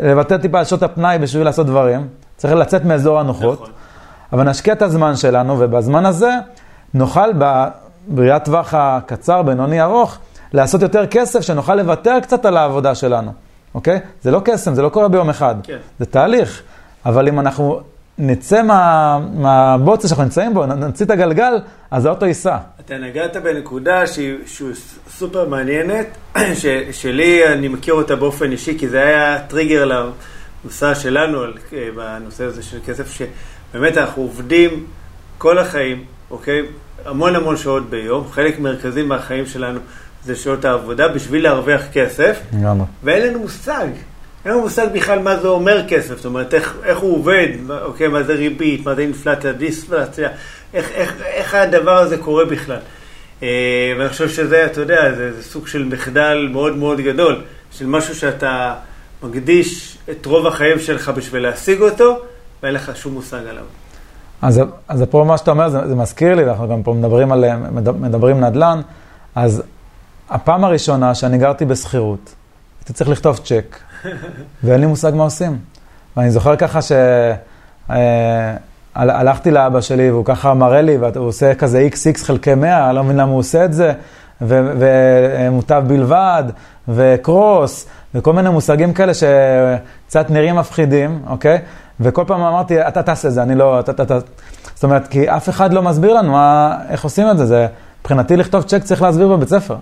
לוותר 0.00 0.38
טיפה 0.38 0.58
על 0.58 0.64
שעות 0.64 0.82
הפנאי 0.82 1.18
בשביל 1.18 1.44
לעשות 1.44 1.66
דברים, 1.66 2.08
צריך 2.36 2.54
לצאת 2.54 2.84
מאזור 2.84 3.20
הנוחות, 3.20 3.60
נכון. 3.60 3.72
אבל 4.32 4.48
נשקיע 4.48 4.74
את 4.74 4.82
הזמן 4.82 5.16
שלנו, 5.16 5.56
ובזמן 5.58 6.06
הזה 6.06 6.30
נוכל 6.94 7.30
בראיית 8.08 8.44
טווח 8.44 8.74
הקצר, 8.74 9.42
בינוני, 9.42 9.82
ארוך, 9.82 10.18
לעשות 10.52 10.82
יותר 10.82 11.06
כסף, 11.06 11.40
שנוכל 11.40 11.74
לוותר 11.74 12.20
קצת 12.22 12.44
על 12.44 12.56
העבודה 12.56 12.94
שלנו, 12.94 13.32
אוקיי? 13.74 14.00
זה 14.22 14.30
לא 14.30 14.40
קסם, 14.44 14.74
זה 14.74 14.82
לא 14.82 14.88
קורה 14.88 15.08
ביום 15.08 15.30
אחד, 15.30 15.54
כן. 15.62 15.76
זה 15.98 16.06
תהליך. 16.06 16.62
אבל 17.06 17.28
אם 17.28 17.40
אנחנו 17.40 17.80
נצא 18.18 18.62
מה, 18.62 19.18
מהבוצה 19.34 20.08
שאנחנו 20.08 20.24
נמצאים 20.24 20.54
בו, 20.54 20.66
נוציא 20.66 21.06
את 21.06 21.10
הגלגל, 21.10 21.52
אז 21.90 22.06
האוטו 22.06 22.26
ייסע. 22.26 22.56
אתה 22.80 22.98
נגעת 22.98 23.36
בנקודה 23.36 24.06
שהיא, 24.06 24.34
שהיא 24.46 24.68
סופר 25.10 25.48
מעניינת, 25.48 26.06
ש, 26.60 26.66
שלי, 26.92 27.48
אני 27.52 27.68
מכיר 27.68 27.94
אותה 27.94 28.16
באופן 28.16 28.52
אישי, 28.52 28.78
כי 28.78 28.88
זה 28.88 29.02
היה 29.02 29.38
טריגר 29.48 29.84
למושא 29.84 30.94
שלנו 30.94 31.40
על, 31.40 31.54
אה, 31.72 31.88
בנושא 31.96 32.44
הזה 32.44 32.62
של 32.62 32.78
כסף, 32.86 33.10
שבאמת 33.10 33.98
אנחנו 33.98 34.22
עובדים 34.22 34.86
כל 35.38 35.58
החיים, 35.58 36.04
אוקיי? 36.30 36.62
המון 37.04 37.36
המון 37.36 37.56
שעות 37.56 37.90
ביום, 37.90 38.28
חלק 38.30 38.58
מרכזי 38.58 39.02
מהחיים 39.02 39.46
שלנו 39.46 39.80
זה 40.24 40.36
שעות 40.36 40.64
העבודה 40.64 41.08
בשביל 41.08 41.42
להרוויח 41.42 41.82
כסף. 41.92 42.40
ואין 43.02 43.26
לנו 43.26 43.38
מושג. 43.38 43.86
אין 44.44 44.52
לנו 44.52 44.62
מושג 44.62 44.86
בכלל 44.92 45.18
מה 45.18 45.36
זה 45.36 45.48
אומר 45.48 45.88
כסף, 45.88 46.16
זאת 46.16 46.24
אומרת, 46.24 46.54
איך, 46.54 46.76
איך 46.84 46.98
הוא 46.98 47.16
עובד, 47.16 47.48
אוקיי, 47.82 48.08
מה 48.08 48.22
זה 48.22 48.32
ריבית, 48.32 48.86
מה 48.86 48.94
זה 48.94 49.02
אינפלציה, 49.02 49.52
דיספלציה, 49.52 50.28
איך, 50.74 50.90
איך, 50.90 51.22
איך 51.22 51.54
הדבר 51.54 51.98
הזה 51.98 52.18
קורה 52.18 52.44
בכלל. 52.44 52.78
אה, 53.42 53.48
ואני 53.98 54.08
חושב 54.08 54.28
שזה, 54.28 54.66
אתה 54.66 54.80
יודע, 54.80 55.14
זה, 55.14 55.32
זה 55.32 55.42
סוג 55.42 55.66
של 55.66 55.84
מחדל 55.84 56.48
מאוד 56.52 56.76
מאוד 56.76 57.00
גדול, 57.00 57.40
של 57.70 57.86
משהו 57.86 58.14
שאתה 58.14 58.74
מקדיש 59.22 59.98
את 60.10 60.26
רוב 60.26 60.46
החיים 60.46 60.78
שלך 60.78 61.08
בשביל 61.08 61.42
להשיג 61.42 61.80
אותו, 61.80 62.18
ואין 62.62 62.74
לך 62.74 62.96
שום 62.96 63.14
מושג 63.14 63.46
עליו. 63.50 63.64
אז, 64.42 64.60
אז 64.88 65.04
פה 65.10 65.24
מה 65.28 65.38
שאתה 65.38 65.50
אומר, 65.50 65.68
זה, 65.68 65.88
זה 65.88 65.94
מזכיר 65.94 66.34
לי, 66.34 66.44
ואנחנו 66.44 66.68
גם 66.68 66.82
פה 66.82 66.92
מדברים 66.92 67.32
על, 67.32 67.44
מדברים 68.00 68.40
נדל"ן, 68.40 68.80
אז 69.34 69.62
הפעם 70.30 70.64
הראשונה 70.64 71.14
שאני 71.14 71.38
גרתי 71.38 71.64
בשכירות, 71.64 72.34
הייתי 72.82 72.92
צריך 72.92 73.10
לכתוב 73.10 73.36
צ'ק, 73.36 73.76
ואין 74.64 74.80
לי 74.80 74.86
מושג 74.86 75.12
מה 75.14 75.22
עושים. 75.22 75.58
ואני 76.16 76.30
זוכר 76.30 76.56
ככה 76.56 76.78
שהלכתי 78.96 79.50
לאבא 79.50 79.80
שלי, 79.80 80.10
והוא 80.10 80.24
ככה 80.24 80.54
מראה 80.54 80.82
לי, 80.82 80.96
והוא 80.96 81.26
עושה 81.28 81.54
כזה 81.54 81.88
XX 81.92 82.24
חלקי 82.24 82.54
100, 82.54 82.86
אני 82.86 82.96
לא 82.96 83.04
מבין 83.04 83.16
למה 83.16 83.30
הוא 83.30 83.38
עושה 83.38 83.64
את 83.64 83.72
זה, 83.72 83.92
ומוטב 84.40 85.84
בלבד, 85.86 86.44
וקרוס, 86.88 87.86
וכל 88.14 88.32
מיני 88.32 88.50
מושגים 88.50 88.92
כאלה 88.92 89.12
שקצת 89.14 90.30
נראים 90.30 90.56
מפחידים, 90.56 91.22
אוקיי? 91.26 91.58
וכל 92.00 92.24
פעם 92.26 92.40
אמרתי, 92.40 92.80
אתה 92.80 93.02
תעשה 93.02 93.28
את 93.28 93.32
זה, 93.32 93.42
אני 93.42 93.54
לא, 93.54 93.80
אתה, 93.80 93.92
אתה, 93.92 94.02
אתה. 94.02 94.18
זאת 94.74 94.84
אומרת, 94.84 95.08
כי 95.08 95.30
אף 95.30 95.48
אחד 95.48 95.72
לא 95.72 95.82
מסביר 95.82 96.14
לנו 96.14 96.32
מה, 96.32 96.78
איך 96.88 97.04
עושים 97.04 97.30
את 97.30 97.38
זה. 97.38 97.46
זה, 97.46 97.66
מבחינתי 98.00 98.36
לכתוב 98.36 98.62
צ'ק 98.62 98.82
צריך 98.82 99.02
להסביר 99.02 99.28
בבית 99.28 99.48
ספר. 99.48 99.76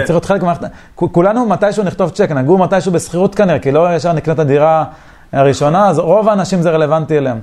כן. 0.00 0.04
צריך 0.04 0.10
להיות 0.10 0.24
חלק 0.24 0.40
מהמערכת, 0.40 0.64
כולנו 0.94 1.46
מתישהו 1.46 1.84
נכתוב 1.84 2.10
צ'ק, 2.10 2.30
נגור 2.30 2.58
מתישהו 2.58 2.92
בשכירות 2.92 3.34
כנראה, 3.34 3.58
כי 3.58 3.72
לא 3.72 3.94
ישר 3.96 4.12
נקנה 4.12 4.34
את 4.34 4.38
הדירה 4.38 4.84
הראשונה, 5.32 5.88
אז 5.88 5.98
רוב 5.98 6.28
האנשים 6.28 6.62
זה 6.62 6.70
רלוונטי 6.70 7.18
אליהם. 7.18 7.40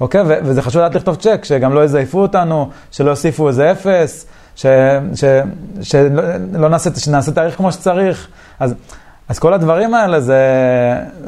אוקיי? 0.00 0.20
ו- 0.26 0.38
וזה 0.42 0.62
חשוב 0.62 0.82
לדעת 0.82 0.94
לכתוב 0.94 1.14
צ'ק, 1.16 1.40
שגם 1.44 1.72
לא 1.72 1.84
יזייפו 1.84 2.18
אותנו, 2.22 2.70
שלא 2.90 3.10
יוסיפו 3.10 3.48
איזה 3.48 3.72
אפס, 3.72 4.26
שלא 4.54 4.70
ש- 5.14 5.24
שלא 5.82 6.22
לא 6.52 6.68
נעשה, 6.68 6.90
שנעשה 6.96 7.32
תאריך 7.32 7.56
כמו 7.56 7.72
שצריך. 7.72 8.28
אז, 8.60 8.74
אז 9.28 9.38
כל 9.38 9.52
הדברים 9.54 9.94
האלה 9.94 10.20
זה, 10.20 10.40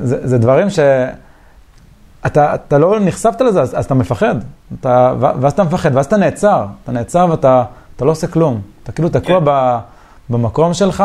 זה, 0.02 0.26
זה 0.28 0.38
דברים 0.38 0.70
ש... 0.70 0.78
אתה, 2.26 2.54
אתה 2.54 2.78
לא 2.78 3.00
נחשפת 3.00 3.40
לזה, 3.40 3.62
אז, 3.62 3.78
אז 3.78 3.84
אתה 3.84 3.94
מפחד. 3.94 4.34
אתה, 4.80 5.14
ואז 5.18 5.52
אתה 5.52 5.64
מפחד, 5.64 5.90
ואז 5.96 6.06
אתה 6.06 6.16
נעצר. 6.16 6.64
אתה 6.84 6.92
נעצר 6.92 7.26
ואתה 7.30 7.64
אתה 7.96 8.04
לא 8.04 8.10
עושה 8.10 8.26
כלום. 8.26 8.60
אתה 8.82 8.92
כאילו 8.92 9.08
תקוע 9.08 9.38
כן. 9.38 9.44
ב, 9.44 9.78
במקום 10.30 10.74
שלך, 10.74 11.04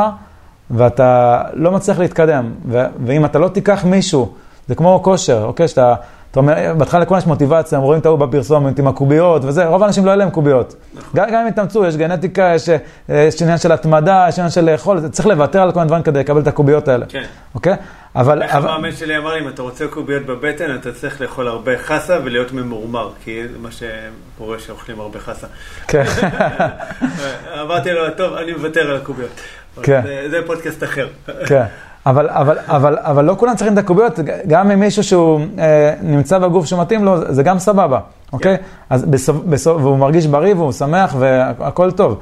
ואתה 0.72 1.42
לא 1.54 1.72
מצליח 1.72 2.00
להתקדם. 2.00 2.52
ו, 2.70 2.84
ואם 3.06 3.26
אתה 3.26 3.40
לא 3.40 3.48
תיקח 3.48 3.86
מישהו, 3.86 4.34
זה 4.68 4.76
כמו 4.76 5.00
כושר, 5.04 5.44
אוקיי? 5.44 5.68
שאתה, 5.68 5.96
אתה 6.32 6.40
אומר, 6.40 6.74
בהתחלה 6.78 7.00
לכולם 7.00 7.20
יש 7.20 7.28
מוטיבציה, 7.28 7.78
הם 7.78 7.84
רואים 7.84 8.02
את 8.02 8.06
ההוא 8.06 8.20
בפרסומת 8.20 8.80
עם 8.80 8.88
הקוביות 8.88 9.46
וזה, 9.46 9.66
רוב 9.66 9.84
האנשים 9.84 10.06
לא 10.06 10.10
יהיה 10.10 10.16
להם 10.16 10.30
קוביות. 10.30 10.76
גם, 11.16 11.26
גם 11.32 11.42
אם 11.42 11.48
יתאמצו, 11.48 11.86
יש 11.86 11.98
גנטיקה, 11.98 12.52
יש, 12.56 12.70
אה, 12.70 12.78
יש 13.10 13.42
עניין 13.42 13.58
של 13.58 13.72
התמדה, 13.72 14.26
יש 14.30 14.40
עניין 14.40 14.52
של 14.52 14.72
לאכול, 14.72 15.08
צריך 15.08 15.28
לוותר 15.28 15.62
על 15.62 15.72
כל 15.72 15.80
מיני 15.80 15.88
דברים 15.88 16.04
כדי 16.04 16.20
לקבל 16.20 16.42
את 16.42 16.48
הקוביות 16.48 16.88
האלה. 16.88 17.06
כן. 17.10 17.24
אוקיי? 17.56 17.76
אבל... 18.16 18.42
איך 18.42 18.56
המאמן 18.56 18.92
שלי 18.92 19.18
אמר 19.18 19.34
לי, 19.34 19.40
אם 19.40 19.48
אתה 19.48 19.62
רוצה 19.62 19.88
קוביות 19.88 20.26
בבטן, 20.26 20.76
אתה 20.76 20.92
צריך 20.92 21.22
לאכול 21.22 21.48
הרבה 21.48 21.72
חסה 21.78 22.18
ולהיות 22.24 22.52
ממורמר, 22.54 23.10
כי 23.24 23.48
זה 23.48 23.58
מה 23.62 23.70
שקורה 23.72 24.60
שאוכלים 24.60 25.00
הרבה 25.00 25.20
חסה. 25.20 25.48
כן. 25.88 26.04
אמרתי 27.62 27.92
לו, 27.92 28.10
טוב, 28.18 28.34
אני 28.34 28.54
מוותר 28.54 28.80
על 28.92 28.96
הקוביות. 28.96 29.30
כן. 29.84 30.02
זה- 30.06 30.28
זה 30.30 30.40
פודקאסט 30.48 30.84
אחר. 30.84 31.08
כן, 31.46 31.64
אבל, 32.06 32.30
אבל, 32.30 32.58
אבל, 32.68 32.98
אבל 33.02 33.26
לא 33.26 33.36
כולם 33.40 33.56
צריכים 33.56 33.74
את 33.74 33.84
הקוביות, 33.84 34.20
גם 34.48 34.72
אם 34.72 34.80
מישהו 34.80 35.04
שהוא 35.04 35.42
אה, 35.60 35.94
נמצא 36.02 36.38
בגוף 36.38 36.66
שמתאים 36.66 37.06
לו, 37.06 37.34
זה 37.34 37.44
גם 37.44 37.60
סבבה, 37.60 38.00
אוקיי? 38.34 38.58
אז 38.90 39.06
בסוף, 39.06 39.38
בסוף, 39.50 39.82
והוא 39.82 39.98
מרגיש 39.98 40.28
בריא 40.28 40.54
והוא 40.56 40.72
שמח 40.72 41.16
והכל 41.20 41.92
טוב. 41.92 42.20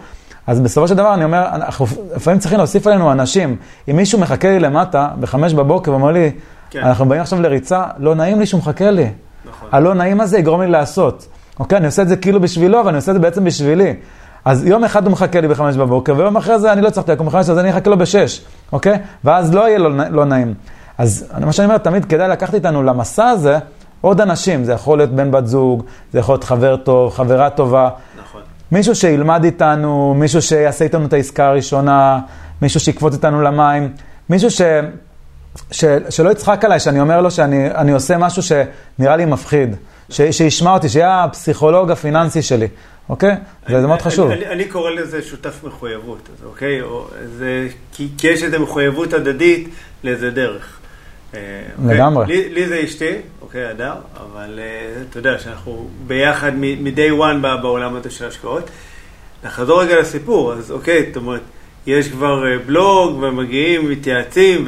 אז 0.47 0.59
בסופו 0.59 0.87
של 0.87 0.95
דבר 0.95 1.13
אני 1.13 1.23
אומר, 1.23 1.45
אנחנו 1.51 1.85
לפעמים 2.15 2.39
צריכים 2.39 2.57
להוסיף 2.57 2.87
עלינו 2.87 3.11
אנשים. 3.11 3.55
אם 3.89 3.95
מישהו 3.95 4.19
מחכה 4.19 4.49
לי 4.49 4.59
למטה 4.59 5.07
בחמש 5.19 5.53
בבוקר 5.53 5.91
ואומר 5.91 6.11
לי, 6.11 6.31
כן. 6.69 6.79
אנחנו 6.79 7.05
באים 7.05 7.21
עכשיו 7.21 7.41
לריצה, 7.41 7.83
לא 7.97 8.15
נעים 8.15 8.39
לי 8.39 8.45
שהוא 8.45 8.59
מחכה 8.59 8.91
לי. 8.91 9.09
נכון. 9.45 9.69
הלא 9.71 9.93
נעים 9.93 10.21
הזה 10.21 10.37
יגרום 10.37 10.61
לי 10.61 10.67
לעשות. 10.67 11.27
אוקיי, 11.59 11.77
אני 11.77 11.85
עושה 11.85 12.01
את 12.01 12.07
זה 12.07 12.15
כאילו 12.15 12.41
בשבילו, 12.41 12.79
אבל 12.79 12.87
אני 12.87 12.97
עושה 12.97 13.11
את 13.11 13.15
זה 13.15 13.19
בעצם 13.19 13.43
בשבילי. 13.43 13.93
אז 14.45 14.65
יום 14.65 14.83
אחד 14.83 15.05
הוא 15.05 15.11
מחכה 15.11 15.41
לי 15.41 15.47
בחמש 15.47 15.75
בבוקר, 15.75 16.13
ויום 16.17 16.37
אחרי 16.37 16.59
זה 16.59 16.73
אני 16.73 16.81
לא 16.81 16.89
צריך 16.89 17.09
לקום 17.09 17.27
בחמש, 17.27 17.49
אז 17.49 17.57
אני 17.57 17.69
אחכה 17.69 17.89
לו 17.89 17.97
בשש, 17.97 18.41
אוקיי? 18.71 18.99
ואז 19.23 19.55
לא 19.55 19.67
יהיה 19.67 19.77
לו 19.77 19.89
לא 20.09 20.25
נעים. 20.25 20.53
אז 20.97 21.25
מה 21.45 21.53
שאני 21.53 21.65
אומר, 21.65 21.77
תמיד 21.77 22.05
כדאי 22.05 22.29
לקחת 22.29 22.53
איתנו 22.53 22.83
למסע 22.83 23.29
הזה 23.29 23.57
עוד 24.01 24.21
אנשים. 24.21 24.63
זה 24.63 24.73
יכול 24.73 24.97
להיות 24.97 25.09
בן 25.09 25.31
בת 25.31 25.47
זוג, 25.47 25.83
זה 26.13 26.19
יכול 26.19 26.33
להיות 26.33 26.43
חבר 26.43 26.75
טוב, 26.75 27.13
חברה 27.13 27.49
טובה. 27.49 27.89
מישהו 28.71 28.95
שילמד 28.95 29.43
איתנו, 29.43 30.13
מישהו 30.13 30.41
שיעשה 30.41 30.85
איתנו 30.85 31.05
את 31.05 31.13
העסקה 31.13 31.47
הראשונה, 31.47 32.19
מישהו 32.61 32.79
שיקפוץ 32.79 33.13
איתנו 33.13 33.41
למים, 33.41 33.89
מישהו 34.29 34.51
ש, 34.51 34.61
ש, 35.71 35.85
שלא 36.09 36.29
יצחק 36.29 36.65
עליי 36.65 36.79
שאני 36.79 36.99
אומר 36.99 37.21
לו 37.21 37.31
שאני 37.31 37.71
אני 37.71 37.91
עושה 37.91 38.17
משהו 38.17 38.41
שנראה 38.43 39.15
לי 39.15 39.25
מפחיד, 39.25 39.75
ש, 40.09 40.21
שישמע 40.21 40.73
אותי, 40.73 40.89
שיהיה 40.89 41.23
הפסיכולוג 41.23 41.91
הפיננסי 41.91 42.41
שלי, 42.41 42.67
אוקיי? 43.09 43.35
זה, 43.69 43.81
זה 43.81 43.87
מאוד 43.87 43.99
אני- 43.99 44.11
חשוב. 44.11 44.31
אני, 44.31 44.47
אני 44.47 44.65
קורא 44.65 44.91
לזה 44.91 45.21
שותף 45.21 45.63
מחויבות, 45.63 46.29
אז 46.39 46.45
אוקיי? 46.45 46.81
או, 46.81 47.07
זה, 47.37 47.67
כי, 47.93 48.07
כי 48.17 48.27
יש 48.27 48.43
איזו 48.43 48.59
מחויבות 48.59 49.13
הדדית 49.13 49.69
לאיזה 50.03 50.31
דרך. 50.31 50.77
אה, 51.33 51.39
אוקיי? 51.83 51.95
לגמרי. 51.95 52.25
לי, 52.27 52.49
לי 52.53 52.67
זה 52.67 52.81
אשתי, 52.83 53.11
אוקיי, 53.51 53.65
הדר, 53.65 53.93
אבל 54.17 54.59
אה, 54.59 55.01
אתה 55.09 55.19
יודע 55.19 55.39
שאנחנו 55.39 55.87
ביחד 56.07 56.51
מ-day 56.55 57.11
one 57.19 57.61
בעולם 57.61 57.95
הזה 57.95 58.09
של 58.09 58.27
השקעות. 58.27 58.69
נחזור 59.43 59.81
רגע 59.81 59.99
לסיפור, 59.99 60.53
אז 60.53 60.71
אוקיי, 60.71 61.05
זאת 61.07 61.15
אומרת, 61.15 61.41
יש 61.87 62.07
כבר 62.07 62.47
אה, 62.47 62.57
בלוג 62.65 63.23
ומגיעים, 63.23 63.89
מתייעצים 63.89 64.67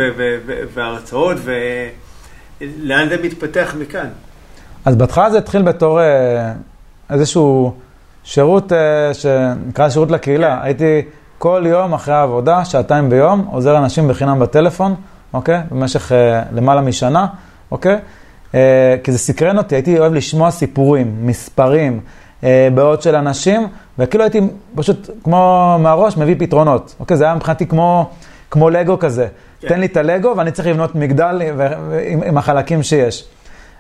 והרצאות, 0.74 1.38
ולאן 2.62 3.10
זה 3.10 3.17
מתפתח 3.24 3.76
מכאן? 3.80 4.08
אז 4.86 4.96
בהתחלה 4.96 5.30
זה 5.30 5.38
התחיל 5.38 5.62
בתור 5.62 6.02
אה, 6.02 6.54
איזשהו 7.10 7.76
שירות, 8.24 8.72
שנקרא 9.13 9.89
שירות 9.89 10.12
לקהילה. 10.12 10.60
הייתי 10.63 11.02
כל 11.38 11.63
יום 11.67 11.93
אחרי 11.93 12.13
העבודה, 12.13 12.65
שעתיים 12.65 13.10
ביום, 13.10 13.48
עוזר 13.52 13.74
לאנשים 13.74 14.08
בחינם 14.08 14.39
בטלפון, 14.39 14.96
אוקיי? 15.34 15.62
במשך 15.72 16.12
למעלה 16.54 16.82
משנה, 16.82 17.28
אוקיי? 17.72 18.00
אה, 18.56 18.96
כי 19.04 19.12
זה 19.12 19.18
סקרן 19.18 19.58
אותי, 19.58 19.76
הייתי 19.76 20.00
אוהב 20.00 20.13
לשמוע 20.13 20.52
סיפורים, 20.52 21.16
מספרים, 21.22 22.00
אה, 22.44 22.68
בעיות 22.76 23.02
של 23.02 23.16
אנשים, 23.16 23.68
וכאילו 24.00 24.24
הייתי 24.24 24.42
פשוט 24.76 25.10
כמו 25.24 25.76
מהראש 25.80 26.18
מביא 26.18 26.36
פתרונות. 26.39 26.96
אוקיי? 27.00 27.18
זה 27.18 27.24
היה 27.24 27.36
מבחינתי 27.36 27.66
כמו, 27.66 28.10
כמו 28.52 28.70
לגו 28.70 29.00
כזה. 29.00 29.28
כן. 29.60 29.68
תן 29.68 29.80
לי 29.80 29.86
את 29.86 29.98
הלגו 29.98 30.34
ואני 30.38 30.52
צריך 30.52 30.68
לבנות 30.68 30.96
מגדל 30.96 31.42
עם, 32.08 32.24
עם 32.24 32.38
החלקים 32.38 32.84
שיש. 32.84 33.26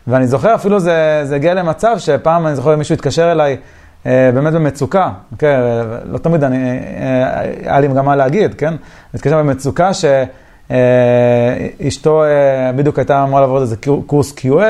ואני 0.07 0.27
זוכר, 0.27 0.55
אפילו 0.55 0.79
זה, 0.79 1.21
זה 1.23 1.35
הגיע 1.35 1.53
למצב 1.53 1.95
שפעם, 1.97 2.47
אני 2.47 2.55
זוכר, 2.55 2.75
מישהו 2.75 2.93
התקשר 2.93 3.31
אליי, 3.31 3.57
אה, 4.05 4.29
באמת 4.33 4.53
במצוקה, 4.53 5.09
כן, 5.37 5.59
לא 6.05 6.17
תמיד 6.17 6.43
אני, 6.43 6.79
אה, 6.99 7.39
היה 7.41 7.79
לי 7.79 7.87
גם 7.87 8.05
מה 8.05 8.15
להגיד, 8.15 8.53
כן? 8.53 8.73
התקשר 9.13 9.37
במצוקה 9.37 9.91
שאשתו 9.93 10.33
אה, 10.73 12.71
בדיוק 12.75 12.99
הייתה 12.99 13.23
אמורה 13.23 13.41
לעבור 13.41 13.61
איזה 13.61 13.75
קורס 14.05 14.33
QA, 14.37 14.63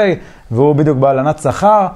והוא 0.52 0.76
בדיוק 0.76 0.98
בהלנת 0.98 1.40
שכר, 1.40 1.88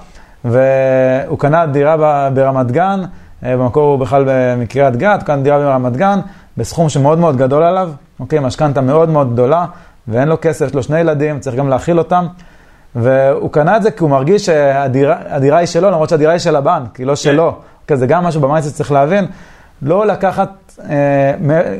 והוא 0.46 1.40
קנה 1.40 1.66
דירה 1.66 2.30
ברמת 2.34 2.72
גן, 2.72 3.02
במקור 3.44 3.92
הוא 3.92 4.00
בכלל 4.00 4.26
מקריית 4.58 4.96
גת, 4.96 5.24
קנה 5.24 5.42
דירה 5.42 5.60
ברמת 5.60 5.98
גן, 5.98 6.20
בסכום 6.58 6.90
שמאוד 6.90 7.20
מאוד 7.20 7.38
גדול 7.38 7.64
עליו, 7.64 7.90
אוקיי, 8.20 8.40
משכנתה 8.40 8.82
מאוד 8.82 9.10
מאוד 9.10 9.34
גדולה, 9.34 9.66
ואין 10.08 10.28
לו 10.28 10.38
כסף, 10.42 10.66
יש 10.66 10.74
לו 10.74 10.84
שני 10.84 11.00
ילדים, 11.00 11.40
צריך 11.40 11.56
גם 11.56 11.70
להאכיל 11.70 11.98
אותם. 11.98 12.28
והוא 12.96 13.52
קנה 13.52 13.78
את 13.78 13.84
זה 13.84 13.92
כי 13.92 14.04
הוא 14.04 14.10
מרגיש 14.10 14.46
שהדירה 14.46 15.58
היא 15.58 15.66
שלו, 15.66 15.90
למרות 15.90 16.10
שהדירה 16.10 16.32
היא 16.32 16.40
של 16.40 16.56
הבנק, 16.56 16.96
היא 16.96 17.06
לא 17.06 17.12
כן. 17.12 17.16
שלו. 17.16 17.56
כן, 17.88 17.96
זה 17.96 18.08
גם 18.08 18.24
משהו 18.24 18.42
במייסט 18.42 18.70
שצריך 18.70 18.92
להבין, 18.92 19.26
לא 19.82 20.08
לקחת, 20.08 20.50
אה, 20.90 21.34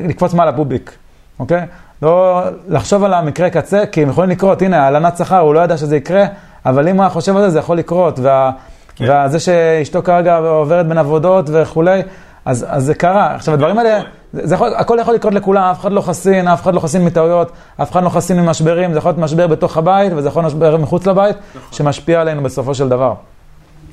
לקפוץ 0.08 0.34
מעל 0.34 0.48
הפוביק, 0.48 0.92
אוקיי? 1.38 1.66
לא 2.02 2.42
לחשוב 2.68 3.04
על 3.04 3.14
המקרה 3.14 3.50
קצה, 3.50 3.86
כי 3.86 4.02
הם 4.02 4.08
יכולים 4.08 4.30
לקרות, 4.30 4.62
הנה, 4.62 4.86
הלנת 4.86 5.16
שכר, 5.16 5.38
הוא 5.38 5.54
לא 5.54 5.60
ידע 5.60 5.76
שזה 5.76 5.96
יקרה, 5.96 6.24
אבל 6.66 6.88
אם 6.88 6.94
הוא 6.94 7.02
היה 7.02 7.10
חושב 7.10 7.36
על 7.36 7.42
זה, 7.42 7.50
זה 7.50 7.58
יכול 7.58 7.78
לקרות. 7.78 8.18
וה, 8.18 8.50
כן. 8.96 9.24
וזה 9.26 9.40
שאשתו 9.40 10.02
כרגע 10.02 10.36
עוברת 10.36 10.88
בין 10.88 10.98
עבודות 10.98 11.50
וכולי, 11.52 12.02
אז, 12.44 12.66
אז 12.68 12.84
זה 12.84 12.94
קרה. 12.94 13.34
עכשיו, 13.34 13.54
הדברים 13.54 13.78
האלה, 13.78 14.00
זה, 14.32 14.46
זה 14.46 14.54
יכול, 14.54 14.74
הכל 14.76 14.98
יכול 15.00 15.14
לקרות 15.14 15.34
לכולם, 15.34 15.62
אף 15.62 15.80
אחד 15.80 15.92
לא 15.92 16.00
חסין, 16.00 16.48
אף 16.48 16.62
אחד 16.62 16.74
לא 16.74 16.80
חסין 16.80 17.04
מטעויות, 17.04 17.52
אף 17.82 17.92
אחד 17.92 18.02
לא 18.02 18.08
חסין 18.08 18.40
ממשברים, 18.40 18.92
זה 18.92 18.98
יכול 18.98 19.08
להיות 19.08 19.18
משבר 19.18 19.46
בתוך 19.46 19.76
הבית, 19.76 20.12
וזה 20.16 20.28
יכול 20.28 20.42
להיות 20.42 20.54
משבר 20.54 20.76
מחוץ 20.76 21.06
לבית, 21.06 21.36
נכון. 21.36 21.72
שמשפיע 21.72 22.20
עלינו 22.20 22.42
בסופו 22.42 22.74
של 22.74 22.88
דבר. 22.88 23.14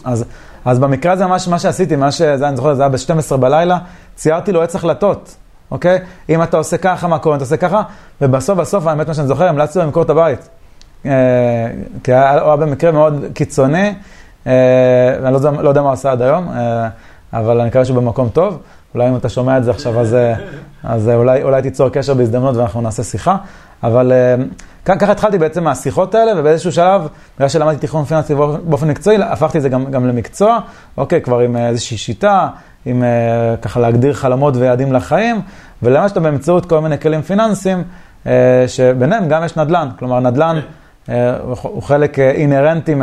אז, 0.04 0.26
אז 0.66 0.80
במקרה 0.80 1.12
הזה, 1.12 1.26
מה, 1.26 1.38
מה 1.50 1.60
שעשיתי, 1.60 1.96
מה 1.96 2.12
שזה, 2.12 2.48
אני 2.48 2.56
זוכר, 2.56 2.74
זה 2.74 2.82
היה 2.82 2.90
ב-12 2.90 3.38
בלילה, 3.38 3.78
ציירתי 4.16 4.52
לו 4.52 4.62
עץ 4.62 4.76
החלטות, 4.76 5.36
אוקיי? 5.72 6.00
אם 6.30 6.44
אתה 6.44 6.58
עושה 6.58 6.78
ככה, 6.78 7.08
מה 7.08 7.20
קורה, 7.20 7.36
אתה 7.36 7.44
עושה 7.44 7.58
ככה, 7.58 7.82
ובסוף, 8.22 8.60
בסוף, 8.60 8.88
האמת, 8.88 9.08
מה 9.08 9.14
שאני 9.14 9.28
זוכר, 9.28 9.48
המלצתי 9.48 9.80
לו 9.80 9.86
למכור 9.86 10.04
את 10.04 10.10
הבית. 10.10 10.50
אה, 11.06 11.12
כי 12.04 12.12
הוא 12.14 12.20
היה 12.20 12.56
במקרה 12.56 12.92
מאוד 12.92 13.26
קיצוני, 13.34 13.94
אה, 14.48 14.54
ואני 15.22 15.34
לא, 15.34 15.64
לא 15.64 15.70
יודע 15.70 15.82
מה 15.82 15.88
הוא 15.88 15.94
עשה 15.94 16.12
עד 16.12 16.22
היום. 16.22 16.50
אה, 16.50 16.88
אבל 17.34 17.60
אני 17.60 17.70
מקווה 17.70 17.86
שהוא 17.86 17.98
במקום 17.98 18.30
טוב. 18.30 18.58
אולי 18.94 19.10
אם 19.10 19.16
אתה 19.16 19.30
שומע 19.30 19.58
את 19.58 19.64
זה 19.64 19.72
עכשיו, 19.72 20.00
אז, 20.00 20.14
אה, 20.14 20.34
אז 20.84 21.10
אולי, 21.10 21.44
אולי 21.44 21.62
תיצור 21.62 21.90
קשר 21.90 22.14
בהזדמנות 22.14 22.56
ואנחנו 22.56 22.82
נעשה 22.82 23.04
שיחה. 23.04 23.38
אבל 23.84 24.14
ככה 24.86 25.12
התחלתי 25.12 25.38
בעצם 25.38 25.64
מהשיחות 25.64 26.16
האלה, 26.16 26.40
ובאיזשהו 26.40 26.72
שלב, 26.72 27.08
בגלל 27.38 27.50
שלמדתי 27.50 27.80
תיכון 27.80 28.06
פיננסי 28.06 28.36
באופן 28.36 28.88
מקצועי, 28.88 29.18
הפכתי 29.24 29.58
את 29.58 29.64
זה 29.64 29.70
גם, 29.70 29.92
גם 29.92 30.08
למקצוע, 30.08 30.60
אוקיי, 30.98 31.22
כבר 31.22 31.40
עם 31.40 31.58
איזושהי 31.58 31.98
שיטה, 31.98 32.50
עם 32.86 33.04
ככה 33.62 33.80
להגדיר 33.80 34.14
חלומות 34.14 34.56
ויעדים 34.56 34.94
לחיים, 34.94 35.42
ולמה 35.84 36.10
שאתה 36.10 36.20
באמצעות 36.20 36.66
כל 36.66 36.80
מיני 36.80 37.00
כלים 37.00 37.22
פיננסיים, 37.22 37.84
שביניהם 38.68 39.28
גם 39.28 39.44
יש 39.44 39.58
נדל"ן. 39.58 39.88
כלומר, 40.00 40.20
נדל"ן 40.20 40.60
הוא 41.62 41.84
חלק 41.84 42.20
אינהרנטי 42.20 42.96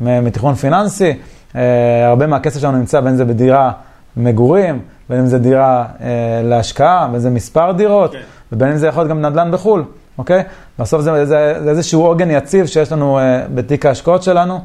מתיכון 0.00 0.54
פיננסי. 0.54 1.12
אה, 1.56 2.08
הרבה 2.08 2.26
מהכסף 2.26 2.60
שלנו 2.60 2.78
נמצא 2.78 3.00
בין 3.00 3.16
זה 3.16 3.24
בדירה 3.24 3.72
מגורים, 4.16 4.80
בין 5.08 5.18
אם 5.18 5.26
זה 5.26 5.38
דירה 5.38 5.86
אה, 6.00 6.06
להשקעה, 6.44 7.08
בין 7.12 7.20
זה 7.20 7.30
מספר 7.30 7.72
דירות, 7.72 8.12
כן. 8.12 8.18
ובין 8.52 8.68
אם 8.68 8.76
זה 8.76 8.86
יכול 8.86 9.00
להיות 9.00 9.10
גם 9.10 9.22
נדל"ן 9.22 9.50
בחו"ל, 9.52 9.84
אוקיי? 10.18 10.42
בסוף 10.78 11.00
זה, 11.00 11.26
זה, 11.26 11.54
זה 11.64 11.70
איזשהו 11.70 12.06
עוגן 12.06 12.30
יציב 12.30 12.66
שיש 12.66 12.92
לנו 12.92 13.18
אה, 13.18 13.44
בתיק 13.54 13.86
ההשקעות 13.86 14.22
שלנו, 14.22 14.60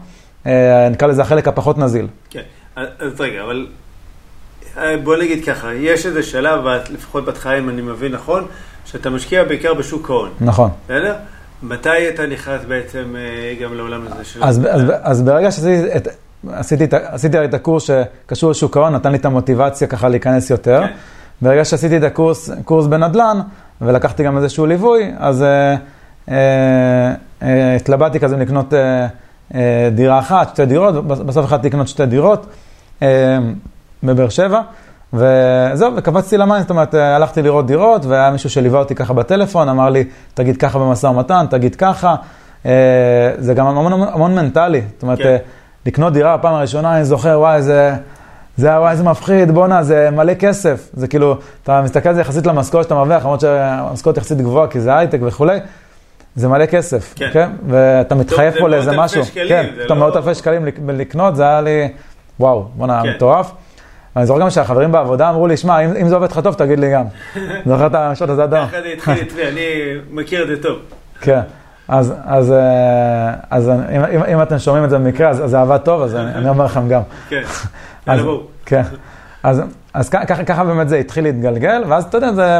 אה, 0.45 0.89
נקרא 0.89 1.07
לזה 1.07 1.21
החלק 1.21 1.47
הפחות 1.47 1.77
נזיל. 1.77 2.07
כן, 2.29 2.41
אז 2.75 3.21
רגע, 3.21 3.43
אבל 3.43 3.67
בוא 5.03 5.17
נגיד 5.17 5.45
ככה, 5.45 5.73
יש 5.73 6.05
איזה 6.05 6.23
שלב, 6.23 6.59
לפחות 6.89 7.25
בהתחלה 7.25 7.57
אם 7.57 7.69
אני 7.69 7.81
מבין 7.81 8.11
נכון, 8.11 8.45
שאתה 8.85 9.09
משקיע 9.09 9.43
בעיקר 9.43 9.73
בשוק 9.73 10.09
ההון. 10.09 10.29
נכון. 10.41 10.69
בסדר? 10.85 11.15
מתי 11.63 12.09
אתה 12.09 12.25
נכנס 12.25 12.61
בעצם 12.67 13.15
אה, 13.15 13.63
גם 13.63 13.73
לעולם 13.73 14.01
הזה 14.07 14.25
של... 14.25 14.43
אז, 14.43 14.61
אז, 14.69 14.81
אז 15.01 15.21
ברגע 15.21 15.51
שעשיתי 15.51 15.95
את... 15.95 16.07
עשיתי, 16.47 16.85
עשיתי 17.05 17.45
את 17.45 17.53
הקורס 17.53 17.83
שקשור 17.83 18.51
לשוק 18.51 18.77
ההון, 18.77 18.95
נתן 18.95 19.11
לי 19.11 19.17
את 19.17 19.25
המוטיבציה 19.25 19.87
ככה 19.87 20.09
להיכנס 20.09 20.49
יותר. 20.49 20.81
כן. 20.87 20.93
ברגע 21.41 21.65
שעשיתי 21.65 21.97
את 21.97 22.03
הקורס, 22.03 22.49
קורס 22.65 22.87
בנדל"ן, 22.87 23.39
ולקחתי 23.81 24.23
גם 24.23 24.37
איזשהו 24.37 24.65
ליווי, 24.65 25.11
אז 25.17 25.43
אה, 25.43 25.75
אה, 26.29 27.13
אה, 27.43 27.75
התלבטתי 27.75 28.19
כזה 28.19 28.37
לקנות 28.37 28.73
אה, 28.73 29.07
אה, 29.55 29.89
דירה 29.95 30.19
אחת, 30.19 30.49
שתי 30.49 30.65
דירות, 30.65 31.07
בסוף 31.07 31.45
החלטתי 31.45 31.67
לקנות 31.67 31.87
שתי 31.87 32.05
דירות 32.05 32.45
אה, 33.01 33.37
בבאר 34.03 34.29
שבע, 34.29 34.61
וזהו, 35.13 35.95
וקפצתי 35.95 36.37
למים, 36.37 36.61
זאת 36.61 36.69
אומרת, 36.69 36.95
אה, 36.95 37.15
הלכתי 37.15 37.41
לראות 37.41 37.67
דירות, 37.67 38.05
והיה 38.05 38.31
מישהו 38.31 38.49
שליווה 38.49 38.79
אותי 38.79 38.95
ככה 38.95 39.13
בטלפון, 39.13 39.69
אמר 39.69 39.89
לי, 39.89 40.03
תגיד 40.33 40.57
ככה 40.57 40.79
במשא 40.79 41.07
ומתן, 41.07 41.45
תגיד 41.49 41.75
ככה. 41.75 42.15
אה, 42.65 42.71
זה 43.37 43.53
גם 43.53 43.67
המון, 43.67 43.93
המון, 43.93 44.35
מנטלי, 44.35 44.81
זאת 44.93 45.03
אומרת, 45.03 45.17
כן. 45.17 45.25
אה, 45.27 45.37
לקנות 45.85 46.13
דירה 46.13 46.37
בפעם 46.37 46.53
הראשונה, 46.53 46.95
אני 46.95 47.05
זוכר, 47.05 47.39
וואי, 47.39 47.61
זה, 47.61 47.95
זה 48.57 48.79
וואי, 48.79 48.91
איזה 48.91 49.03
מפחיד, 49.03 49.51
בואנה, 49.51 49.83
זה 49.83 50.09
מלא 50.11 50.33
כסף. 50.33 50.89
זה 50.93 51.07
כאילו, 51.07 51.37
אתה 51.63 51.81
מסתכל 51.81 52.09
על 52.09 52.15
זה 52.15 52.21
יחסית 52.21 52.47
למשכורת 52.47 52.83
שאתה 52.83 52.95
מרוויח, 52.95 53.23
למרות 53.23 53.39
שהמשכורת 53.39 54.17
יחסית 54.17 54.37
גבוהה, 54.37 54.67
כי 54.67 54.79
זה 54.79 54.97
הייטק 54.97 55.19
וכולי, 55.21 55.59
זה 56.35 56.47
מלא 56.47 56.65
כסף, 56.65 57.13
כן? 57.15 57.29
כן? 57.33 57.49
ואתה 57.67 58.15
מתחייב 58.15 58.53
פה 58.59 58.67
לאיזה 58.67 58.91
משהו. 58.97 59.25
שקלים, 59.25 59.47
כן, 59.49 59.65
אתה 59.85 59.93
לא... 59.93 59.99
מאות 59.99 60.15
אלפי 60.15 60.35
שקלים 60.35 60.65
לקנות, 60.87 61.35
זה 61.35 61.43
היה 61.43 61.61
לי, 61.61 61.87
וואו, 62.39 62.65
בואנה, 62.75 63.01
כן. 63.03 63.09
מטורף. 63.09 63.51
אני 64.19 64.25
זוכר 64.25 64.41
גם 64.41 64.49
שהחברים 64.49 64.91
בעבודה 64.91 65.29
אמרו 65.29 65.47
לי, 65.47 65.57
שמע, 65.57 65.79
אם, 65.79 65.95
אם 66.01 66.07
זה 66.07 66.15
עובד 66.15 66.31
לך 66.31 66.39
טוב, 66.39 66.53
תגיד 66.53 66.79
לי 66.79 66.91
גם. 66.93 67.05
זוכר 67.65 67.87
את 67.87 67.95
המשפט 67.95 68.29
הזה 68.29 68.43
אדם? 68.43 68.67
ככה 68.67 68.81
זה 68.81 68.87
התחיל 68.87 69.13
אצלי, 69.21 69.47
אני 69.47 69.61
מכיר 70.11 70.43
את 70.43 70.47
זה 70.47 70.63
טוב. 70.63 70.77
כן. 71.21 71.41
אז, 71.87 72.13
אז, 72.25 72.51
אה, 72.51 73.33
אז 73.49 73.69
אם, 73.69 74.03
אם, 74.15 74.23
אם 74.23 74.41
אתם 74.41 74.59
שומעים 74.59 74.83
את 74.83 74.89
זה 74.89 74.97
במקרה, 74.97 75.29
אז, 75.29 75.41
זה 75.45 75.61
עבד 75.61 75.77
טוב, 75.77 76.01
אז 76.01 76.15
אני, 76.15 76.35
אני 76.35 76.49
אומר 76.49 76.65
לכם 76.65 76.87
גם. 76.87 77.01
כן, 77.29 77.41
יאללה 78.07 78.23
בואו. 78.23 78.41
כן, 78.65 78.81
אז, 79.43 79.61
אז 79.93 80.09
ככה, 80.09 80.43
ככה 80.43 80.63
באמת 80.63 80.89
זה 80.89 80.97
התחיל 80.97 81.23
להתגלגל, 81.23 81.83
ואז 81.87 82.03
אתה 82.03 82.17
יודע, 82.17 82.33
זה, 82.33 82.59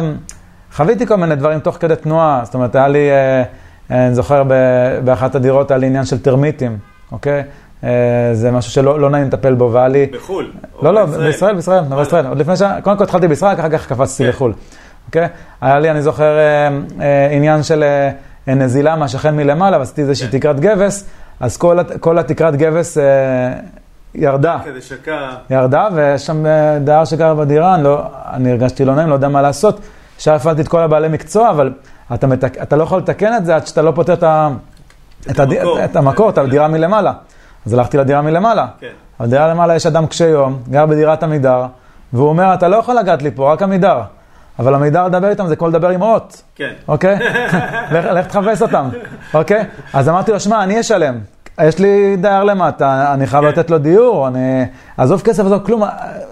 חוויתי 0.74 1.08
כל 1.08 1.16
מיני 1.16 1.36
דברים 1.36 1.60
תוך 1.60 1.78
כדי 1.80 1.96
תנועה, 1.96 2.42
זאת 2.44 2.54
אומרת, 2.54 2.76
היה 2.76 2.88
לי, 2.88 3.10
אה, 3.12 3.44
אני 4.08 4.16
זוכר 4.16 4.44
באחת 5.04 5.36
הדירות, 5.36 5.72
היה 5.72 5.78
לי 5.78 5.88
עניין 5.88 6.06
של 6.06 6.20
טרמיטים, 6.20 6.78
אוקיי? 7.12 7.44
אה, 7.84 7.90
זה 8.34 8.52
משהו 8.52 8.72
שלא 8.72 9.00
לא 9.00 9.10
נעים 9.10 9.28
לטפל 9.28 9.54
בו, 9.54 9.72
והיה 9.74 9.88
לי... 9.88 10.06
בחו"ל. 10.06 10.52
לא, 10.82 10.94
לא, 10.94 11.06
בישראל, 11.06 11.56
בישראל, 11.56 11.84
בישראל. 11.84 12.26
עוד 12.26 12.38
לפני 12.38 12.58
ש... 12.58 12.62
קודם 12.84 12.98
כל 12.98 13.04
התחלתי 13.04 13.28
בישראל, 13.28 13.60
אחר 13.60 13.70
כך 13.70 13.88
קפצתי 13.88 14.24
כן. 14.24 14.30
לחו"ל, 14.30 14.54
אוקיי? 15.08 15.28
היה 15.62 15.80
לי, 15.80 15.92
אני 15.92 16.02
זוכר, 16.02 16.38
עניין 17.32 17.64
של... 17.64 17.84
נזילה 18.56 18.96
מהשכן 18.96 19.36
מלמעלה, 19.36 19.80
ועשיתי 19.80 20.02
איזושהי 20.02 20.28
כן. 20.28 20.38
תקרת 20.38 20.60
גבס, 20.60 21.06
אז 21.40 21.58
כל, 21.58 21.78
כל 22.00 22.18
התקרת 22.18 22.56
גבס 22.56 22.98
אה, 22.98 23.04
ירדה. 24.16 24.58
כזה 24.66 24.82
שקע. 24.82 25.30
ירדה, 25.50 25.88
ויש 25.94 26.26
שם 26.26 26.46
אה, 26.46 26.80
דייר 26.80 27.06
שגר 27.06 27.34
בדירה, 27.34 27.76
אני, 27.76 27.84
לא, 27.84 28.02
אני 28.34 28.52
הרגשתי 28.52 28.86
לא 28.86 28.96
נעים, 28.96 29.10
לא 29.10 29.14
יודע 29.14 29.28
מה 29.28 29.42
לעשות. 29.42 29.80
עכשיו 30.16 30.36
הפעלתי 30.36 30.62
את 30.62 30.68
כל 30.68 30.80
הבעלי 30.80 31.08
מקצוע, 31.08 31.50
אבל 31.50 31.74
אתה, 32.14 32.28
מתק, 32.28 32.62
אתה 32.62 32.76
לא 32.76 32.84
יכול 32.84 33.00
לתקן 33.00 33.36
את 33.38 33.46
זה 33.46 33.56
עד 33.56 33.68
שאתה 33.68 33.82
לא 33.82 33.92
פותר 33.96 34.14
את, 34.14 34.24
את, 34.24 35.32
את, 35.32 35.40
המקור. 35.40 35.86
את 35.86 35.96
המקור, 35.96 36.30
את 36.30 36.38
הדירה 36.38 36.68
מלמעלה. 36.68 37.14
אז 37.66 37.74
הלכתי 37.74 37.98
לדירה 37.98 38.22
מלמעלה. 38.22 38.68
כן. 38.80 38.88
בדירה 39.20 39.48
למעלה 39.48 39.76
יש 39.76 39.86
אדם 39.86 40.08
קשה 40.08 40.28
יום, 40.28 40.60
גר 40.70 40.86
בדירת 40.86 41.24
עמידר, 41.24 41.66
והוא 42.14 42.30
אומר, 42.30 42.54
אתה 42.54 42.68
לא 42.68 42.76
יכול 42.76 42.96
לגעת 42.96 43.22
לי 43.22 43.32
פה, 43.32 43.54
רק 43.54 43.62
עמידר. 43.62 44.02
אבל 44.60 44.76
המידע 44.76 45.08
לדבר 45.08 45.30
איתם 45.30 45.48
זה 45.48 45.56
כמו 45.56 45.68
לדבר 45.68 45.90
עם 45.90 46.02
אות. 46.02 46.42
כן. 46.56 46.74
אוקיי? 46.88 47.18
לך, 47.94 48.06
לך 48.06 48.28
תחפש 48.28 48.62
אותם, 48.62 48.90
אוקיי? 49.34 49.66
אז 49.94 50.10
אמרתי 50.10 50.32
לו, 50.32 50.40
שמע, 50.40 50.64
אני 50.64 50.80
אשלם. 50.80 51.20
יש 51.64 51.80
לי 51.80 52.18
דייר 52.18 52.44
למטה, 52.44 53.14
אני 53.14 53.28
חייב 53.28 53.44
כן. 53.44 53.50
לתת 53.50 53.70
לו 53.70 53.78
דיור, 53.78 54.28
אני... 54.28 54.66
עזוב 54.98 55.22
כסף, 55.22 55.46
עזוב 55.46 55.66
כלום, 55.66 55.84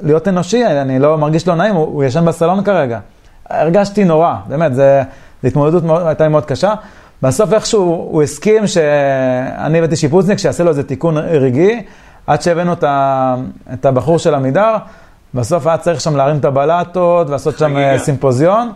להיות 0.02 0.28
אנושי, 0.28 0.66
אני 0.66 1.00
לא 1.00 1.18
מרגיש 1.18 1.48
לא 1.48 1.56
נעים, 1.56 1.76
הוא, 1.76 1.86
הוא 1.86 2.04
ישן 2.04 2.26
בסלון 2.26 2.64
כרגע. 2.64 3.00
הרגשתי 3.50 4.04
נורא, 4.04 4.36
באמת, 4.48 4.76
זו 4.76 4.84
התמודדות 5.44 5.84
מאוד, 5.84 6.08
הייתה 6.08 6.24
לי 6.24 6.30
מאוד 6.30 6.46
קשה. 6.46 6.74
בסוף 7.22 7.54
איכשהו 7.54 8.08
הוא 8.12 8.24
הסכים 8.24 8.68
שאני 8.68 9.78
הבאתי 9.78 9.96
שיפוצניק, 9.96 10.38
שיעשה 10.38 10.64
לו 10.64 10.70
איזה 10.70 10.84
תיקון 10.84 11.18
רגעי, 11.18 11.84
עד 12.28 12.42
שהבאנו 12.42 12.74
את 13.74 13.86
הבחור 13.86 14.20
של 14.20 14.36
עמידר. 14.36 14.76
בסוף 15.34 15.68
היה 15.68 15.78
צריך 15.78 16.02
שם 16.02 16.16
להרים 16.16 16.38
את 16.38 16.46
הבלטות, 16.46 17.30
לעשות 17.30 17.58
שם 17.58 17.78
אה, 17.78 18.00
סימפוזיון, 18.00 18.72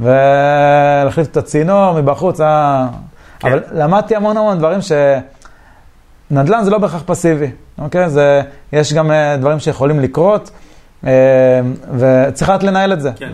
ולהחליף 0.00 1.26
את 1.26 1.36
הצינור 1.36 1.92
מבחוץ, 2.00 2.40
היה... 2.40 2.88
כן. 3.38 3.48
אבל 3.48 3.62
למדתי 3.72 4.16
המון 4.16 4.36
המון 4.36 4.58
דברים 4.58 4.80
שנדל"ן 6.30 6.64
זה 6.64 6.70
לא 6.70 6.78
בהכרח 6.78 7.02
פסיבי, 7.06 7.50
אוקיי? 7.78 8.10
זה, 8.10 8.42
יש 8.72 8.92
גם 8.92 9.10
אה, 9.10 9.36
דברים 9.36 9.58
שיכולים 9.58 10.00
לקרות, 10.00 10.50
אה, 11.06 11.10
וצריך 11.98 12.50
רק 12.50 12.62
לנהל 12.62 12.92
את 12.92 13.00
זה. 13.00 13.10
כן. 13.16 13.32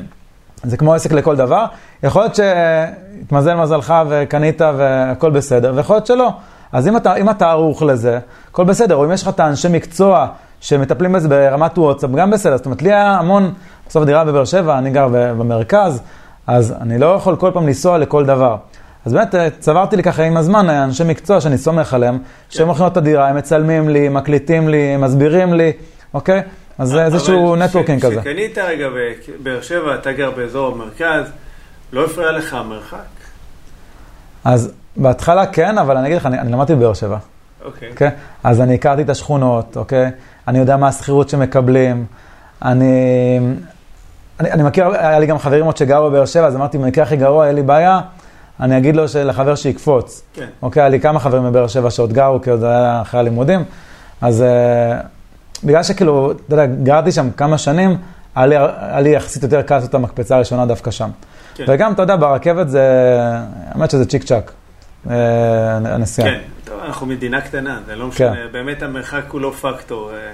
זה 0.63 0.77
כמו 0.77 0.95
עסק 0.95 1.13
לכל 1.13 1.37
דבר. 1.37 1.65
יכול 2.03 2.23
להיות 2.23 2.35
שהתמזל 2.35 3.55
מזלך 3.55 3.95
וקנית 4.09 4.61
והכל 4.61 5.31
בסדר, 5.31 5.73
ויכול 5.77 5.97
להיות 5.97 6.07
שלא. 6.07 6.33
אז 6.73 6.89
אם 6.89 6.97
אתה, 6.97 7.17
אם 7.17 7.31
אתה 7.31 7.51
ערוך 7.51 7.83
לזה, 7.83 8.19
הכל 8.51 8.65
בסדר. 8.65 8.97
או 8.97 9.05
אם 9.05 9.13
יש 9.13 9.23
לך 9.23 9.29
את 9.29 9.41
האנשי 9.41 9.69
מקצוע 9.71 10.27
שמטפלים 10.61 11.13
בזה 11.13 11.29
ברמת 11.29 11.79
וואטסאפ, 11.79 12.11
גם 12.11 12.31
בסדר. 12.31 12.57
זאת 12.57 12.67
אומרת, 12.67 12.83
לי 12.83 12.93
היה 12.93 13.19
המון, 13.19 13.53
בסוף 13.89 14.05
דירה 14.05 14.25
בבאר 14.25 14.45
שבע, 14.45 14.79
אני 14.79 14.91
גר 14.91 15.09
במרכז, 15.11 16.03
אז 16.47 16.75
אני 16.81 16.99
לא 16.99 17.07
יכול 17.07 17.37
כל 17.37 17.51
פעם 17.55 17.67
לנסוע 17.67 17.99
לכל 17.99 18.25
דבר. 18.25 18.57
אז 19.05 19.13
באמת 19.13 19.35
אה, 19.35 19.51
צברתי 19.59 19.97
לי 19.97 20.03
ככה 20.03 20.23
עם 20.23 20.37
הזמן 20.37 20.71
אה, 20.71 20.85
אנשי 20.85 21.05
מקצוע 21.05 21.41
שאני 21.41 21.59
סומך 21.59 21.95
עליהם, 21.95 22.19
שהם 22.49 22.67
הולכים 22.67 22.87
את 22.87 22.97
הדירה, 22.97 23.29
הם 23.29 23.37
מצלמים 23.37 23.89
לי, 23.89 24.09
מקליטים 24.09 24.69
לי, 24.69 24.97
מסבירים 24.97 25.55
לי, 25.55 25.73
אוקיי? 26.15 26.43
אז 26.79 26.89
זה 26.89 27.05
איזשהו 27.05 27.57
נטוורקינג 27.57 28.03
כזה. 28.03 28.21
כשקנית 28.21 28.59
רגע 28.59 28.89
בבאר 29.41 29.61
שבע, 29.61 29.95
אתה 29.95 30.13
גר 30.13 30.31
באזור 30.31 30.73
המרכז, 30.73 31.31
לא 31.93 32.05
הפריע 32.05 32.33
לך 32.33 32.55
המרחק? 32.55 32.99
אז 34.45 34.73
בהתחלה 34.97 35.47
כן, 35.47 35.79
אבל 35.79 35.97
אני 35.97 36.07
אגיד 36.07 36.17
לך, 36.17 36.27
אני, 36.27 36.39
אני 36.39 36.53
למדתי 36.53 36.75
בבאר 36.75 36.95
שבע, 36.95 37.19
אוקיי. 37.65 37.91
אוקיי? 37.91 38.11
אז 38.45 38.61
אני 38.61 38.75
הכרתי 38.75 39.03
את 39.03 39.11
השכונות, 39.11 39.77
אוקיי? 39.77 40.11
אני 40.49 40.59
יודע 40.59 40.77
מה 40.77 40.89
השכירות 40.89 41.29
שמקבלים. 41.29 42.07
אני, 42.63 42.95
אני, 44.41 44.53
אני 44.53 44.63
מכיר, 44.63 44.87
היה 44.87 45.19
לי 45.19 45.27
גם 45.27 45.39
חברים 45.39 45.65
עוד 45.65 45.77
שגרו 45.77 46.11
בבאר 46.11 46.27
שבע, 46.27 46.47
אז 46.47 46.57
אמרתי, 46.57 46.79
במקרה 46.79 47.05
הכי 47.05 47.17
גרוע, 47.17 47.47
אין 47.47 47.55
לי 47.55 47.63
בעיה, 47.63 48.01
אני 48.61 48.79
אגיד 48.79 48.97
לו 48.97 49.09
שלחבר 49.09 49.55
שיקפוץ. 49.55 50.23
כן. 50.35 50.47
אוקיי, 50.63 50.83
היה 50.83 50.89
לי 50.89 51.01
כמה 51.01 51.21
חברים 51.21 51.45
בבאר 51.45 51.67
שבע 51.67 51.91
שעוד 51.91 52.13
גרו, 52.13 52.43
כי 52.43 52.51
עוד 52.51 52.65
היה 52.65 53.03
אחרי 53.03 53.21
הלימודים. 53.21 53.65
אז 54.21 54.43
אה, 54.43 55.01
בגלל 55.65 55.83
שכאילו, 55.83 56.33
אתה 56.33 56.55
יודע, 56.55 56.67
גרתי 56.67 57.13
שם 57.13 57.31
כמה 57.31 57.59
שנים, 57.59 57.97
היה 58.35 58.47
לי, 58.47 58.57
היה 58.57 59.01
לי 59.01 59.09
יחסית 59.09 59.43
יותר 59.43 59.63
קל 59.63 59.75
לעשות 59.75 59.91
את 59.91 59.95
המקפצה 59.95 60.37
הראשונה 60.37 60.67
דווקא 60.67 60.91
שם. 60.91 61.11
כן. 61.55 61.65
וגם, 61.69 61.93
אתה 61.93 62.03
יודע, 62.03 62.17
ברכבת 62.17 62.69
זה, 62.69 62.83
האמת 63.75 63.91
שזה 63.91 64.07
צ'יק 64.07 64.25
צ'אק, 64.25 64.53
אה, 65.11 65.77
הנסיעה. 65.77 66.29
כן, 66.29 66.41
טוב, 66.65 66.81
אנחנו 66.85 67.07
מדינה 67.07 67.41
קטנה, 67.41 67.81
זה 67.87 67.97
לא 67.97 68.07
משנה, 68.07 68.35
כן. 68.35 68.47
באמת 68.53 68.83
המרחק 68.83 69.23
הוא 69.31 69.41
לא 69.41 69.53
פקטור. 69.61 70.11
אה, 70.11 70.33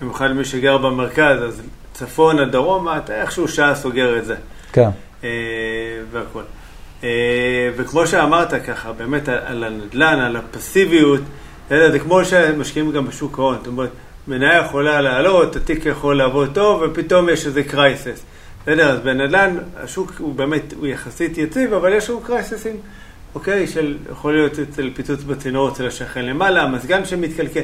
במיוחד 0.00 0.30
למי 0.30 0.44
שגר 0.44 0.78
במרכז, 0.78 1.42
אז 1.48 1.62
צפונה, 1.92 2.44
דרומה, 2.44 2.96
אתה 2.96 3.20
איכשהו 3.20 3.48
שעה 3.48 3.74
סוגר 3.74 4.18
את 4.18 4.24
זה. 4.24 4.34
כן, 4.72 4.88
אה, 5.24 5.28
והכל. 6.12 6.42
אה, 7.04 7.70
וכמו 7.76 8.06
שאמרת 8.06 8.54
ככה, 8.66 8.92
באמת 8.92 9.28
על 9.28 9.64
הנדל"ן, 9.64 10.20
על 10.20 10.36
הפסיביות, 10.36 11.20
אתה 11.66 11.74
יודע, 11.74 11.90
זה 11.90 11.98
כמו 11.98 12.24
שמשקיעים 12.24 12.92
גם 12.92 13.06
בשוק 13.06 13.38
ההון. 13.38 13.56
זאת 13.56 13.66
אומרת, 13.66 13.90
מניה 14.28 14.58
יכולה 14.58 15.00
לעלות, 15.00 15.56
התיק 15.56 15.86
יכול 15.86 16.16
לעבוד 16.16 16.50
טוב, 16.54 16.82
ופתאום 16.82 17.28
יש 17.28 17.46
איזה 17.46 17.62
crisis. 17.62 18.22
בסדר, 18.62 18.90
אז 18.90 19.00
בנדל"ן 19.00 19.56
השוק 19.76 20.12
הוא 20.18 20.34
באמת, 20.34 20.72
הוא 20.72 20.86
יחסית 20.86 21.38
יציב, 21.38 21.72
אבל 21.72 21.92
יש 21.92 22.10
לו 22.10 22.20
crisis 22.20 22.57
ים, 22.57 22.76
אוקיי? 23.34 23.66
של, 23.66 23.96
יכול 24.12 24.34
להיות 24.34 24.58
אצל 24.58 24.90
פיצוץ 24.94 25.22
בצינור 25.22 25.68
אצל 25.68 25.86
השכן 25.86 26.24
למעלה, 26.24 26.62
המזגן 26.62 27.04
שמתקלקל, 27.04 27.60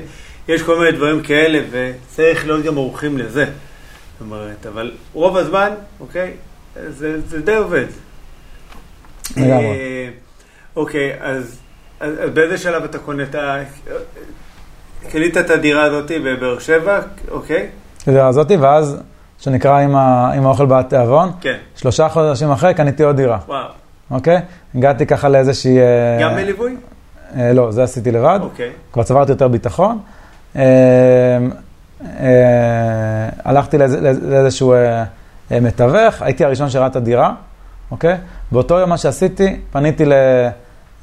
יש 0.48 0.62
כל 0.62 0.78
מיני 0.78 0.92
דברים 0.92 1.22
כאלה, 1.22 1.60
וצריך 1.70 2.46
להיות 2.46 2.64
גם 2.64 2.78
ערוכים 2.78 3.18
לזה. 3.18 3.44
זאת 3.44 4.20
אומרת, 4.20 4.66
אבל 4.66 4.92
רוב 5.12 5.36
הזמן, 5.36 5.70
אוקיי, 6.00 6.32
זה, 6.88 7.20
זה 7.20 7.42
די 7.42 7.54
עובד. 7.54 7.86
לגמרי. 9.36 9.52
אה, 9.52 10.08
אוקיי, 10.76 11.16
אז, 11.20 11.60
אז, 12.00 12.14
אז 12.20 12.30
באיזה 12.30 12.58
שלב 12.58 12.84
אתה 12.84 12.98
קונה 12.98 13.22
את 13.22 13.34
ה... 13.34 13.62
קנית 15.12 15.36
את 15.36 15.50
הדירה 15.50 15.82
הזאת 15.84 16.10
בבאר 16.24 16.58
שבע, 16.58 17.00
אוקיי? 17.30 17.66
הדירה 18.06 18.28
הזאתי, 18.28 18.56
ואז, 18.56 19.00
שנקרא 19.38 19.80
עם, 19.80 19.96
ה, 19.96 20.32
עם 20.34 20.46
האוכל 20.46 20.66
בתיאבון, 20.66 21.32
כן. 21.40 21.56
שלושה 21.76 22.08
חודשים 22.08 22.50
אחרי 22.50 22.74
קניתי 22.74 23.02
עוד 23.02 23.16
דירה, 23.16 23.38
וואו. 23.48 23.66
אוקיי? 24.10 24.40
הגעתי 24.74 25.06
ככה 25.06 25.28
לאיזושהי... 25.28 25.78
אה, 25.78 25.84
גם 26.20 26.34
בליווי? 26.34 26.76
אה, 27.36 27.52
לא, 27.52 27.70
זה 27.72 27.82
עשיתי 27.82 28.10
לבד. 28.10 28.38
אוקיי. 28.42 28.70
כבר 28.92 29.02
צברתי 29.02 29.32
יותר 29.32 29.48
ביטחון. 29.48 29.98
אה, 30.56 30.62
אה, 32.20 32.28
הלכתי 33.44 33.78
לאיזה- 33.78 34.00
לאיזשהו 34.22 34.72
אה, 34.72 35.04
אה, 35.52 35.60
מתווך, 35.60 36.22
הייתי 36.22 36.44
הראשון 36.44 36.70
שראה 36.70 36.86
את 36.86 36.96
הדירה, 36.96 37.32
אוקיי? 37.90 38.16
באותו 38.52 38.78
יום 38.78 38.90
מה 38.90 38.96
שעשיתי, 38.98 39.60
פניתי 39.72 40.04
ל... 40.04 40.12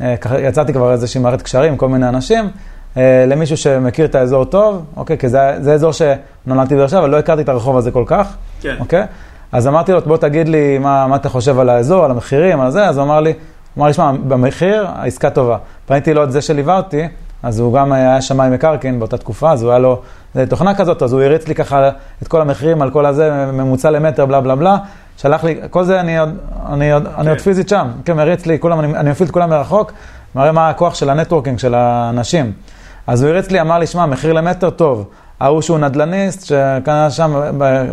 אה, 0.01 0.15
יצאתי 0.39 0.73
כבר 0.73 0.91
איזושהי 0.91 1.21
מערכת 1.21 1.41
קשרים 1.41 1.77
כל 1.77 1.89
מיני 1.89 2.09
אנשים, 2.09 2.49
למישהו 2.97 3.58
שמכיר 3.58 4.06
את 4.06 4.15
האזור 4.15 4.45
טוב, 4.45 4.86
אוקיי? 4.97 5.17
כי 5.17 5.30
זה, 5.30 5.56
זה 5.60 5.73
אזור 5.73 5.91
שנולדתי 5.91 6.75
בבאר 6.75 6.88
שבע, 6.88 6.99
אבל 6.99 7.10
לא 7.10 7.17
הכרתי 7.17 7.41
את 7.41 7.49
הרחוב 7.49 7.77
הזה 7.77 7.91
כל 7.91 8.04
כך, 8.08 8.36
כן. 8.62 8.75
אוקיי? 8.80 9.04
אז 9.51 9.67
אמרתי 9.67 9.91
לו, 9.91 10.01
בוא 10.01 10.17
תגיד 10.17 10.49
לי 10.49 10.77
מה, 10.77 11.08
מה 11.08 11.15
אתה 11.15 11.30
חושב 11.30 11.60
על 11.60 11.69
האזור, 11.69 12.06
על 12.06 12.12
המחירים, 12.12 12.62
על 12.62 12.71
זה, 12.71 12.88
אז 12.88 12.97
הוא 12.97 13.06
אמר 13.06 13.19
לי, 13.19 13.30
הוא 13.30 13.82
אמר 13.82 13.88
לי, 13.88 13.93
שמע, 13.93 14.12
במחיר 14.27 14.88
העסקה 14.95 15.30
טובה. 15.30 15.58
פניתי 15.86 16.13
לו 16.13 16.23
את 16.23 16.32
זה 16.32 16.41
שליווה 16.41 16.77
אותי, 16.77 17.08
אז 17.43 17.60
הוא 17.60 17.73
גם 17.73 17.91
היה 17.91 18.21
שמאי 18.21 18.49
מקרקעין 18.49 18.99
באותה 18.99 19.17
תקופה, 19.17 19.51
אז 19.51 19.63
היה 19.63 19.79
לו 19.80 20.01
זה 20.34 20.45
תוכנה 20.45 20.75
כזאת, 20.75 21.04
אז 21.04 21.13
הוא 21.13 21.21
הריץ 21.21 21.47
לי 21.47 21.56
ככה 21.56 21.89
את 22.21 22.27
כל 22.27 22.41
המחירים 22.41 22.82
על 22.82 22.91
כל 22.91 23.06
הזה, 23.06 23.51
ממוצע 23.54 23.91
למטר, 23.91 24.25
בלה 24.25 24.41
בלה 24.41 24.56
בלה, 24.56 24.77
שלח 25.17 25.43
לי, 25.43 25.60
כל 25.69 25.84
זה 25.84 25.99
אני 25.99 26.19
עוד, 26.19 26.38
אני 26.69 26.91
עוד, 26.91 27.08
אני 27.17 27.30
עוד 27.30 27.39
פיזית 27.39 27.69
שם, 27.69 27.88
כן, 28.06 28.17
מריץ 28.17 28.45
לי, 28.45 28.60
כולם, 28.60 28.80
אני, 28.80 28.95
אני 28.95 29.12
מפעיל 29.12 29.30
את 29.30 29.34
כולם 29.34 29.49
מרחוק, 29.49 29.91
מראה 30.36 30.51
מה 30.51 30.69
הכוח 30.69 30.95
של 30.95 31.10
הנטוורקינג 31.10 31.60
של 31.60 31.75
האנשים. 31.75 32.51
אז 33.07 33.23
הוא 33.23 33.29
הריץ 33.29 33.51
לי, 33.51 33.61
אמר 33.61 33.79
לי, 33.79 33.87
שמע, 33.87 34.05
מחיר 34.05 34.33
למטר 34.33 34.69
טוב. 34.69 35.05
ההוא 35.39 35.61
שהוא 35.61 35.77
נדל"ניסט, 35.77 36.45
שקנה 36.45 37.09
שם, 37.09 37.41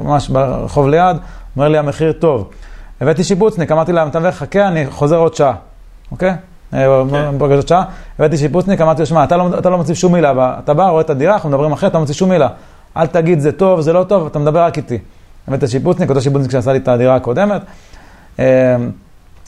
ממש 0.05 0.29
ברחוב 0.29 0.88
ליד, 0.88 1.16
אומר 1.57 1.68
לי, 1.68 1.79
המחיר 1.79 2.12
טוב. 2.12 2.51
הבאתי 3.01 3.25
שיפוצניק, 3.25 3.73
אמרתי 3.73 3.92
למתווך, 3.92 4.35
חכה, 4.35 4.68
אני 4.68 4.87
חוזר 4.90 5.16
עוד 5.16 5.35
שעה, 5.35 5.55
אוקיי? 6.11 6.35
אה, 6.75 7.03
פגש 7.38 7.57
עוד 7.57 7.68
שעה, 7.68 7.85
הבאתי 8.18 8.37
שיפוצניק, 8.37 8.81
אמרתי 8.81 9.01
לו, 9.01 9.07
שמע, 9.07 9.25
אתה 9.25 9.37
לא, 9.37 9.59
אתה 9.59 9.71
לא 9.71 9.77
מוציא 9.77 9.94
שום 9.94 10.12
מילה, 10.12 10.59
אתה 10.64 10.75
בא, 10.75 10.88
רואה 10.88 11.01
את 11.01 11.11
הדירה, 11.11 11.35
אנחנו 11.35 11.49
מדברים 11.49 11.73
אחרת, 11.73 11.90
אתה 11.90 11.99
לא 11.99 12.01
מוציא 12.01 12.14
שום 12.14 12.29
מילה. 12.31 12.49
אל 12.97 13.07
תגיד 13.07 13.40
זה 13.40 13.53
טוב, 13.53 13.81
זה 13.81 13.92
לא 13.92 14.05
טוב, 14.05 14.27
אתה 14.27 14.38
מדבר 14.38 14.61
רק 14.61 14.77
איתי. 14.77 14.99
הבאתי 15.49 15.66
שיפוצניק, 15.68 16.09
אותו 16.11 16.21
שיפוצניק 16.21 16.51
שעשה 16.51 16.73
לי 16.73 16.79
את 16.79 16.88
הדירה 16.88 17.16
הקודמת. 17.16 17.61
אה, 18.38 18.77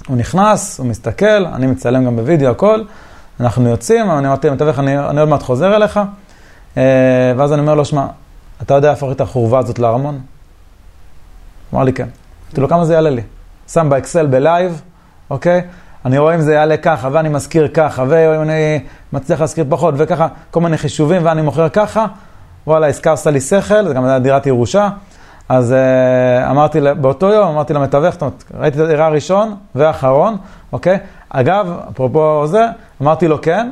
הוא 0.09 0.17
נכנס, 0.17 0.79
הוא 0.79 0.87
מסתכל, 0.87 1.47
אני 1.47 1.67
מצלם 1.67 2.05
גם 2.05 2.17
בווידאו, 2.17 2.51
הכל. 2.51 2.83
אנחנו 3.41 3.69
יוצאים, 3.69 4.11
אני 4.11 4.27
אמרתי 4.27 4.49
למתווך, 4.49 4.79
אני, 4.79 4.99
אני 4.99 5.21
עוד 5.21 5.29
מעט 5.29 5.43
חוזר 5.43 5.77
אליך. 5.77 6.01
אה, 6.77 6.83
ואז 7.37 7.53
אני 7.53 7.61
אומר 7.61 7.75
לו, 7.75 7.85
שמע, 7.85 8.07
אתה 8.63 8.75
יודע 8.75 8.91
איפה 8.91 9.13
את 9.13 9.21
החורבה 9.21 9.59
הזאת 9.59 9.79
לארמון? 9.79 10.21
אמר 11.75 11.85
לי, 11.85 11.93
כן. 11.93 12.09
אמרתי 12.47 12.61
לו, 12.61 12.69
כמה 12.69 12.85
זה 12.85 12.95
יעלה 12.95 13.11
לי? 13.11 13.23
שם 13.69 13.87
באקסל 13.91 14.27
בלייב, 14.27 14.83
אוקיי? 15.31 15.63
אני 16.05 16.19
רואה 16.19 16.35
אם 16.35 16.41
זה 16.41 16.55
יעלה 16.55 16.77
ככה, 16.77 17.09
ואני 17.13 17.29
מזכיר 17.29 17.69
ככה, 17.75 18.05
ואם 18.09 18.43
אני 18.43 18.81
מצליח 19.13 19.41
להזכיר 19.41 19.65
פחות, 19.69 19.95
וככה, 19.97 20.29
כל 20.51 20.61
מיני 20.61 20.77
חישובים, 20.77 21.25
ואני 21.25 21.43
מוכר 21.43 21.69
ככה. 21.69 22.07
וואלה, 22.67 22.87
עסקה 22.87 23.11
עושה 23.11 23.31
לי 23.31 23.41
שכל, 23.41 23.89
זה 23.89 23.95
גם 23.95 24.05
היה 24.05 24.19
דירת 24.19 24.47
ירושה. 24.47 24.89
אז 25.49 25.75
uh, 25.75 26.51
אמרתי, 26.51 26.81
באותו 27.01 27.29
יום 27.29 27.49
אמרתי 27.49 27.73
למתווך, 27.73 28.15
ראיתי 28.55 28.79
את 28.79 28.85
הדירה 28.85 29.07
הראשון 29.07 29.55
ואחרון, 29.75 30.37
אוקיי? 30.73 30.99
אגב, 31.31 31.79
אפרופו 31.91 32.47
זה, 32.47 32.67
אמרתי 33.03 33.29
לו 33.29 33.41
כן, 33.43 33.71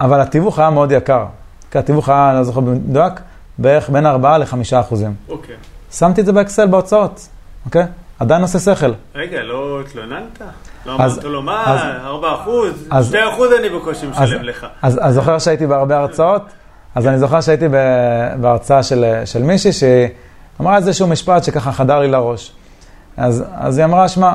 אבל 0.00 0.20
התיווך 0.20 0.58
היה 0.58 0.70
מאוד 0.70 0.92
יקר. 0.92 1.24
כי 1.70 1.78
התיווך 1.78 2.08
היה, 2.08 2.28
אני 2.30 2.36
לא 2.38 2.42
זוכר 2.44 2.60
במדויק, 2.60 3.12
בערך 3.58 3.90
בין 3.90 4.06
4 4.06 4.38
ל-5 4.38 4.46
אחוזים. 4.80 5.14
אוקיי. 5.28 5.54
שמתי 5.92 6.20
את 6.20 6.26
זה 6.26 6.32
באקסל 6.32 6.66
בהוצאות, 6.66 7.28
אוקיי? 7.66 7.84
עדיין 8.18 8.42
עושה 8.42 8.58
שכל. 8.58 8.92
רגע, 9.14 9.42
לא 9.42 9.80
התלוננת? 9.80 10.42
לא 10.86 10.96
אז- 10.98 11.12
אמרת 11.14 11.24
לו, 11.24 11.42
מה, 11.42 11.64
אז- 11.74 12.04
4 12.04 12.34
אחוז? 12.34 12.86
אז- 12.90 13.06
2 13.08 13.28
אחוז 13.28 13.48
אני 13.60 13.68
בקושי 13.68 14.06
משלם 14.06 14.42
לך. 14.42 14.66
אז, 14.82 14.98
אז 15.02 15.14
זוכר 15.14 15.38
שהייתי 15.38 15.66
בהרבה 15.66 15.96
הרצאות, 15.98 16.42
אז 16.94 17.06
אני 17.06 17.18
זוכר 17.18 17.40
שהייתי 17.40 17.66
בהרצאה 18.40 18.82
של, 18.82 19.04
של 19.24 19.42
מישהי 19.42 19.72
שהיא 19.72 20.08
אמרה 20.60 20.76
איזשהו 20.76 21.06
משפט 21.06 21.44
שככה 21.44 21.72
חדר 21.72 21.98
לי 21.98 22.08
לראש. 22.08 22.52
אז, 23.16 23.44
אז 23.54 23.78
היא 23.78 23.84
אמרה, 23.84 24.08
שמע, 24.08 24.34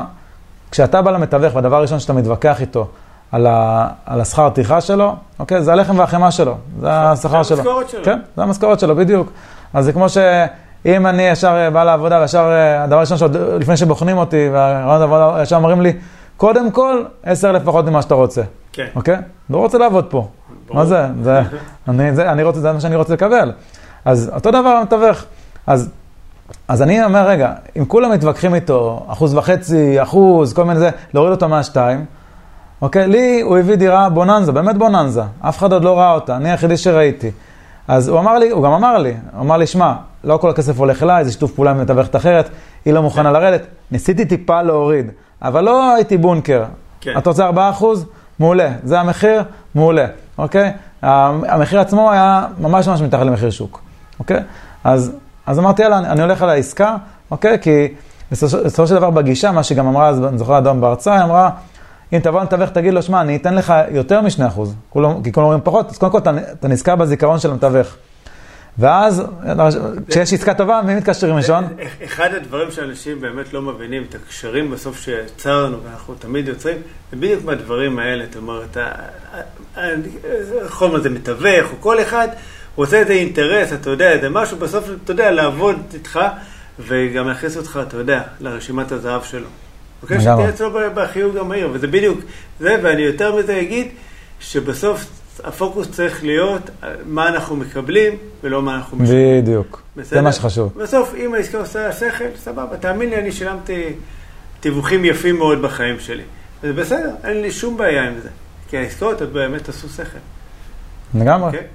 כשאתה 0.70 1.02
בא 1.02 1.10
למתווך 1.10 1.54
והדבר 1.54 1.76
הראשון 1.76 2.00
שאתה 2.00 2.12
מתווכח 2.12 2.60
איתו 2.60 2.88
על, 3.32 3.46
ה, 3.46 3.88
על 4.06 4.20
השכר 4.20 4.48
טרחה 4.50 4.80
שלו, 4.80 5.16
אוקיי, 5.38 5.62
זה 5.62 5.72
הלחם 5.72 5.98
והחמאה 5.98 6.30
שלו, 6.30 6.56
זה 6.80 6.92
השכר 6.92 7.42
שלו. 7.42 7.56
המשכורת 7.56 7.88
שלו. 7.88 8.04
כן, 8.04 8.18
זה 8.36 8.42
המשכורת 8.42 8.80
שלו, 8.80 8.96
בדיוק. 8.96 9.32
אז 9.74 9.84
זה 9.84 9.92
כמו 9.92 10.08
שאם 10.08 11.06
אני 11.06 11.22
ישר 11.22 11.70
בא 11.72 11.84
לעבודה 11.84 12.20
וישר, 12.20 12.50
אה, 12.52 12.84
הדבר 12.84 12.96
הראשון 12.96 13.18
שעוד 13.18 13.36
לפני 13.36 13.76
שבוחנים 13.76 14.18
אותי, 14.18 14.48
והרעיון 14.52 15.00
העבודה, 15.00 15.42
ישר 15.42 15.56
אומרים 15.56 15.80
לי, 15.80 15.92
קודם 16.36 16.70
כל, 16.70 17.02
עשר 17.22 17.52
לפחות 17.52 17.84
ממה 17.84 18.02
שאתה 18.02 18.14
רוצה. 18.14 18.42
כן. 18.72 18.86
אוקיי? 18.96 19.16
לא 19.50 19.58
רוצה 19.58 19.78
לעבוד 19.78 20.04
פה. 20.04 20.28
ברור. 20.66 20.78
מה 20.78 20.86
זה? 20.86 21.06
זה, 21.22 21.40
אני, 21.88 22.14
זה, 22.14 22.32
אני 22.32 22.42
רוצה, 22.42 22.60
זה 22.60 22.72
מה 22.72 22.80
שאני 22.80 22.96
רוצה 22.96 23.12
לקבל. 23.12 23.52
אז 24.04 24.30
אותו 24.34 24.50
דבר 24.50 24.68
המתווך. 24.68 25.24
אז 25.66 25.90
אז 26.68 26.82
אני 26.82 27.04
אומר, 27.04 27.28
רגע, 27.28 27.52
אם 27.78 27.84
כולם 27.84 28.12
מתווכחים 28.12 28.54
איתו, 28.54 29.06
אחוז 29.08 29.34
וחצי, 29.34 30.02
אחוז, 30.02 30.52
כל 30.52 30.64
מיני 30.64 30.78
זה, 30.78 30.90
להוריד 31.14 31.32
אותו 31.32 31.48
מהשתיים, 31.48 32.04
אוקיי? 32.82 33.08
לי 33.08 33.40
הוא 33.40 33.58
הביא 33.58 33.74
דירה 33.74 34.08
בוננזה, 34.08 34.52
באמת 34.52 34.76
בוננזה. 34.76 35.22
אף 35.40 35.58
אחד 35.58 35.72
עוד 35.72 35.84
לא 35.84 35.98
ראה 35.98 36.12
אותה, 36.12 36.36
אני 36.36 36.50
היחידי 36.50 36.76
שראיתי. 36.76 37.30
אז 37.88 38.08
הוא 38.08 38.18
אמר 38.18 38.38
לי, 38.38 38.50
הוא 38.50 38.62
גם 38.64 38.72
אמר 38.72 38.98
לי, 38.98 39.14
הוא 39.32 39.42
אמר 39.42 39.56
לי, 39.56 39.66
שמע, 39.66 39.94
לא 40.24 40.36
כל 40.36 40.50
הכסף 40.50 40.78
הולך 40.78 41.02
אליי, 41.02 41.24
זה 41.24 41.32
שיתוף 41.32 41.52
פעולה 41.52 41.70
עם 41.70 41.80
מתווכת 41.80 42.16
אחרת, 42.16 42.48
היא 42.84 42.94
לא 42.94 43.02
מוכנה 43.02 43.30
לרדת. 43.30 43.66
ניסיתי 43.90 44.24
טיפה 44.24 44.62
להוריד, 44.62 45.10
אבל 45.42 45.64
לא 45.64 45.94
הייתי 45.94 46.16
בונקר. 46.16 46.64
כן. 47.00 47.18
אתה 47.18 47.30
רוצה 47.30 47.46
4 47.46 47.70
אחוז? 47.70 48.06
מעולה. 48.38 48.72
זה 48.84 49.00
המחיר? 49.00 49.42
מעולה, 49.74 50.06
אוקיי? 50.38 50.72
המחיר 51.02 51.80
עצמו 51.80 52.10
היה 52.10 52.46
ממש 52.60 52.88
ממש 52.88 53.00
מתחת 53.00 53.22
למחיר 53.22 53.50
שוק, 53.50 53.80
אוקיי? 54.18 54.40
אז, 54.84 55.12
אז 55.46 55.58
אמרתי, 55.58 55.82
יאללה, 55.82 55.98
אני, 55.98 56.08
אני 56.08 56.22
הולך 56.22 56.42
על 56.42 56.50
העסקה, 56.50 56.96
אוקיי? 57.30 57.58
כי 57.60 57.88
בסופו 58.32 58.86
של 58.86 58.94
דבר 58.94 59.10
בגישה, 59.10 59.52
מה 59.52 59.62
שגם 59.62 59.86
אמרה, 59.86 60.08
אז 60.08 60.24
אני 60.24 60.38
זוכר 60.38 60.58
אדם 60.58 60.80
בהרצאה, 60.80 61.14
היא 61.14 61.24
אמרה, 61.24 61.50
אם 62.12 62.18
תבוא 62.18 62.42
לתווך, 62.42 62.70
תגיד 62.70 62.94
לו, 62.94 63.02
שמע, 63.02 63.20
אני 63.20 63.36
אתן 63.36 63.54
לך 63.54 63.74
יותר 63.90 64.20
מ-2%, 64.20 64.60
כי 65.24 65.32
כולם 65.32 65.44
אומרים 65.44 65.60
פחות, 65.64 65.90
אז 65.90 65.98
קודם 65.98 66.12
כל 66.12 66.18
אתה, 66.18 66.30
אתה 66.52 66.68
נזכר 66.68 66.96
בזיכרון 66.96 67.38
של 67.38 67.50
המתווך. 67.50 67.96
ואז, 68.78 69.22
כשיש 70.08 70.32
עסקה 70.32 70.54
טובה, 70.54 70.80
מי 70.86 70.94
מתקשרים 70.94 71.36
ראשון? 71.36 71.64
אחד 72.04 72.34
הדברים 72.34 72.70
שאנשים 72.70 73.20
באמת 73.20 73.52
לא 73.52 73.62
מבינים, 73.62 74.04
את 74.08 74.14
הקשרים 74.14 74.70
בסוף 74.70 75.00
שיצרנו, 75.00 75.76
ואנחנו 75.84 76.14
תמיד 76.14 76.48
יוצרים, 76.48 76.76
זה 77.10 77.16
בדיוק 77.16 77.44
מהדברים 77.44 77.98
האלה, 77.98 78.24
זאת 78.26 78.36
אומרת, 78.36 78.76
החומר 80.64 81.00
זה 81.00 81.10
מתווך, 81.10 81.72
או 81.72 81.80
כל 81.80 82.02
אחד 82.02 82.28
רוצה 82.76 82.96
איזה 82.96 83.12
אינטרס, 83.12 83.72
אתה 83.72 83.90
יודע, 83.90 84.20
זה 84.20 84.28
משהו 84.28 84.56
בסוף, 84.56 84.84
אתה 85.04 85.12
יודע, 85.12 85.30
לעבוד 85.30 85.76
איתך, 85.94 86.20
וגם 86.78 87.28
להכניס 87.28 87.56
אותך, 87.56 87.80
אתה 87.88 87.96
יודע, 87.96 88.22
לרשימת 88.40 88.92
הזהב 88.92 89.22
שלו. 89.22 89.48
אוקיי? 90.06 90.20
שתהיה 90.20 90.48
אצלו 90.48 90.70
בחיוג 90.94 91.36
המהיר, 91.36 91.70
וזה 91.72 91.86
בדיוק 91.86 92.20
זה, 92.60 92.76
ואני 92.82 93.02
יותר 93.02 93.36
מזה 93.36 93.60
אגיד, 93.60 93.88
שבסוף 94.40 95.06
הפוקוס 95.44 95.90
צריך 95.90 96.24
להיות 96.24 96.70
מה 97.06 97.28
אנחנו 97.28 97.56
מקבלים 97.56 98.16
ולא 98.44 98.62
מה 98.62 98.74
אנחנו 98.74 98.96
משלמים. 98.96 99.42
בדיוק, 99.42 99.82
בסדר? 99.96 100.16
זה 100.16 100.22
מה 100.22 100.32
שחשוב. 100.32 100.72
בסוף, 100.76 101.14
אם 101.14 101.34
העסקה 101.34 101.58
עושה 101.58 101.92
שכל, 101.92 102.24
סבבה, 102.36 102.76
תאמין 102.76 103.10
לי, 103.10 103.16
אני 103.16 103.32
שילמתי 103.32 103.92
תיווכים 104.60 105.04
יפים 105.04 105.36
מאוד 105.36 105.62
בחיים 105.62 106.00
שלי. 106.00 106.22
וזה 106.62 106.72
בסדר, 106.72 107.10
אין 107.24 107.42
לי 107.42 107.52
שום 107.52 107.76
בעיה 107.76 108.08
עם 108.08 108.14
זה. 108.22 108.28
כי 108.68 108.78
העסקאות 108.78 109.22
באמת 109.22 109.68
עשו 109.68 109.88
שכל. 109.88 110.18
לגמרי. 111.14 111.50
Okay? 111.50 111.54
אוקיי? 111.54 111.66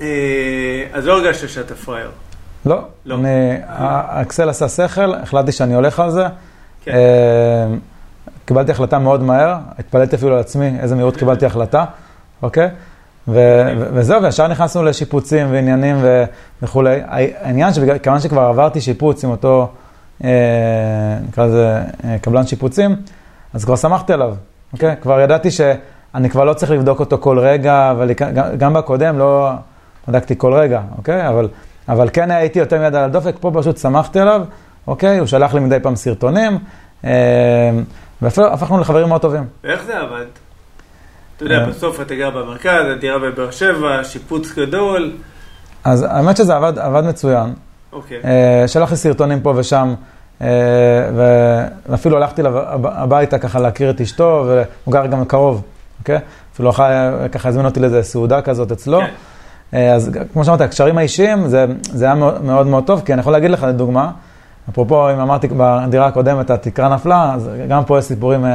אה, 0.00 0.86
אז 0.92 1.06
לא 1.06 1.12
הרגשת 1.12 1.48
שאתה 1.48 1.74
פראייר. 1.74 2.10
לא. 2.66 2.80
לא. 3.06 3.14
אני, 3.14 3.56
האקסל 3.66 4.48
עשה 4.48 4.68
שכל, 4.68 5.14
החלטתי 5.14 5.52
שאני 5.52 5.74
הולך 5.74 6.00
על 6.00 6.10
זה. 6.10 6.26
כן. 6.84 6.92
אה, 6.92 7.66
קיבלתי 8.44 8.72
החלטה 8.72 8.98
מאוד 8.98 9.22
מהר, 9.22 9.56
התפלאתי 9.78 10.16
אפילו 10.16 10.34
על 10.34 10.40
עצמי 10.40 10.72
איזה 10.80 10.94
מהירות 10.94 11.16
קיבלתי 11.16 11.46
החלטה. 11.46 11.84
אוקיי? 12.42 12.68
וזהו, 13.28 14.22
וישר 14.22 14.48
נכנסנו 14.48 14.82
לשיפוצים 14.82 15.46
ועניינים 15.50 15.96
וכולי. 16.62 17.00
העניין 17.40 17.72
שכיוון 17.74 18.20
שכבר 18.20 18.42
עברתי 18.42 18.80
שיפוץ 18.80 19.24
עם 19.24 19.30
אותו, 19.30 19.68
אה, 20.24 20.30
נקרא 21.28 21.46
לזה, 21.46 21.80
אה, 22.04 22.16
קבלן 22.18 22.46
שיפוצים, 22.46 22.96
אז 23.54 23.64
כבר 23.64 23.76
שמחתי 23.76 24.12
עליו, 24.12 24.34
אוקיי? 24.72 24.96
כבר 25.00 25.20
ידעתי 25.20 25.50
שאני 25.50 26.30
כבר 26.30 26.44
לא 26.44 26.54
צריך 26.54 26.70
לבדוק 26.72 27.00
אותו 27.00 27.18
כל 27.18 27.38
רגע, 27.38 27.90
אבל 27.90 28.10
גם 28.58 28.74
בקודם 28.74 29.18
לא 29.18 29.50
בדקתי 30.08 30.34
כל 30.38 30.54
רגע, 30.54 30.80
אוקיי? 30.98 31.28
אבל, 31.28 31.48
אבל 31.88 32.08
כן 32.12 32.30
הייתי 32.30 32.58
יותר 32.58 32.80
מיד 32.80 32.94
על 32.94 33.04
הדופק, 33.04 33.34
פה 33.40 33.50
פשוט 33.54 33.76
שמחתי 33.78 34.20
עליו, 34.20 34.42
אוקיי? 34.86 35.18
הוא 35.18 35.26
שלח 35.26 35.54
לי 35.54 35.60
מדי 35.60 35.80
פעם 35.82 35.96
סרטונים, 35.96 36.58
אה, 37.04 37.10
והפכנו 38.22 38.80
לחברים 38.80 39.08
מאוד 39.08 39.20
טובים. 39.20 39.44
ואיך 39.64 39.82
זה 39.84 39.98
עבד? 39.98 40.24
אתה 41.36 41.44
יודע, 41.44 41.66
בסוף 41.66 42.00
אתה 42.00 42.14
גר 42.14 42.30
במרכז, 42.30 42.86
הדירה 42.96 43.18
בבאר 43.18 43.50
שבע, 43.50 44.04
שיפוץ 44.04 44.52
גדול. 44.52 45.12
אז 45.84 46.06
האמת 46.08 46.36
שזה 46.36 46.56
עבד, 46.56 46.78
עבד 46.78 47.04
מצוין. 47.04 47.52
אוקיי. 47.92 48.20
אה, 48.24 48.68
שלח 48.68 48.90
לי 48.90 48.96
סרטונים 48.96 49.40
פה 49.40 49.52
ושם, 49.56 49.94
אה, 50.40 50.48
ואפילו 51.86 52.16
הלכתי 52.16 52.42
הביתה 52.84 53.38
ככה 53.38 53.60
להכיר 53.60 53.90
את 53.90 54.00
אשתו, 54.00 54.44
והוא 54.46 54.92
גר 54.92 55.06
גם 55.06 55.24
קרוב, 55.24 55.62
אוקיי? 56.00 56.18
אפילו 56.54 56.72
ככה 57.32 57.48
הזמין 57.48 57.66
אותי 57.66 57.80
לאיזה 57.80 58.02
סעודה 58.02 58.42
כזאת 58.42 58.72
אצלו. 58.72 59.00
כן. 59.00 59.06
אה, 59.74 59.94
אז 59.94 60.10
כמו 60.32 60.44
שאמרתי, 60.44 60.64
הקשרים 60.64 60.98
האישיים, 60.98 61.48
זה, 61.48 61.66
זה 61.82 62.04
היה 62.04 62.14
מאוד 62.14 62.66
מאוד 62.66 62.84
טוב, 62.86 63.02
כי 63.04 63.12
אני 63.12 63.20
יכול 63.20 63.32
להגיד 63.32 63.50
לך, 63.50 63.62
לדוגמה, 63.62 64.10
אפרופו, 64.70 65.10
אם 65.10 65.20
אמרתי 65.20 65.48
בדירה 65.56 66.06
הקודמת, 66.06 66.50
התקרה 66.50 66.94
נפלה, 66.94 67.32
אז 67.34 67.50
גם 67.68 67.84
פה 67.84 67.98
יש 67.98 68.04
סיפורים 68.04 68.46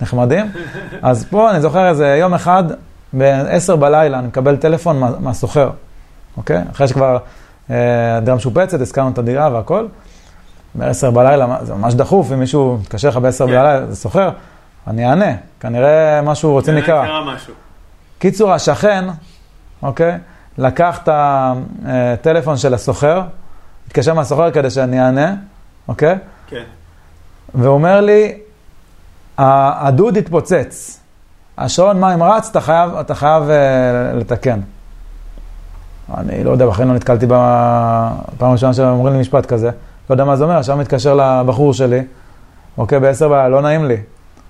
נחמדים. 0.00 0.46
אז 1.02 1.24
פה 1.24 1.50
אני 1.50 1.60
זוכר 1.60 1.88
איזה 1.88 2.16
יום 2.20 2.34
אחד, 2.34 2.64
ב-10 3.18 3.76
בלילה, 3.76 4.18
אני 4.18 4.26
מקבל 4.26 4.56
טלפון 4.56 5.02
מהסוחר, 5.18 5.70
אוקיי? 6.36 6.62
אחרי 6.72 6.88
שכבר 6.88 7.18
אה, 7.70 8.16
הדירה 8.16 8.36
משופצת, 8.36 8.80
הזכרנו 8.80 9.10
את 9.10 9.18
הדירה 9.18 9.52
והכל. 9.52 9.86
ב-10 10.74 11.10
בלילה, 11.10 11.56
זה 11.62 11.74
ממש 11.74 11.94
דחוף, 11.94 12.32
אם 12.32 12.38
מישהו 12.38 12.78
מתקשר 12.80 13.08
לך 13.08 13.16
ב-10 13.16 13.38
כן. 13.38 13.46
בלילה, 13.46 13.86
זה 13.86 13.96
סוחר, 13.96 14.30
אני 14.86 15.08
אענה, 15.08 15.32
כנראה 15.60 16.22
משהו 16.22 16.52
רוצה 16.52 16.72
נקרא. 16.72 17.04
קיצור, 18.18 18.52
השכן, 18.52 19.04
אוקיי? 19.82 20.18
לקח 20.58 20.98
את 21.02 21.08
הטלפון 21.12 22.56
של 22.56 22.74
הסוחר, 22.74 23.22
התקשר 23.94 24.14
מהסוחר 24.14 24.50
כדי 24.50 24.70
שאני 24.70 25.00
אענה, 25.00 25.34
אוקיי? 25.88 26.18
כן. 26.46 26.62
ואומר 27.54 28.00
לי, 28.00 28.38
הדוד 29.38 30.16
התפוצץ. 30.16 31.00
השעון 31.58 32.00
מים 32.00 32.22
רץ, 32.22 32.48
אתה 32.50 32.60
חייב, 32.60 32.94
אתה 32.94 33.14
חייב 33.14 33.42
uh, 33.42 34.16
לתקן. 34.16 34.60
אני 36.16 36.44
לא 36.44 36.50
יודע, 36.50 36.66
בחיים 36.66 36.88
לא 36.88 36.94
נתקלתי 36.94 37.26
בפעם 37.26 38.50
הראשונה 38.50 38.74
שהם 38.74 38.86
אומרים 38.86 39.14
לי 39.14 39.20
משפט 39.20 39.46
כזה. 39.46 39.70
לא 40.10 40.14
יודע 40.14 40.24
מה 40.24 40.36
זה 40.36 40.44
אומר, 40.44 40.56
עכשיו 40.58 40.76
מתקשר 40.76 41.14
לבחור 41.14 41.74
שלי, 41.74 42.02
אוקיי, 42.78 43.00
בעשר 43.00 43.28
בלילה, 43.28 43.48
לא 43.48 43.62
נעים 43.62 43.84
לי. 43.84 43.96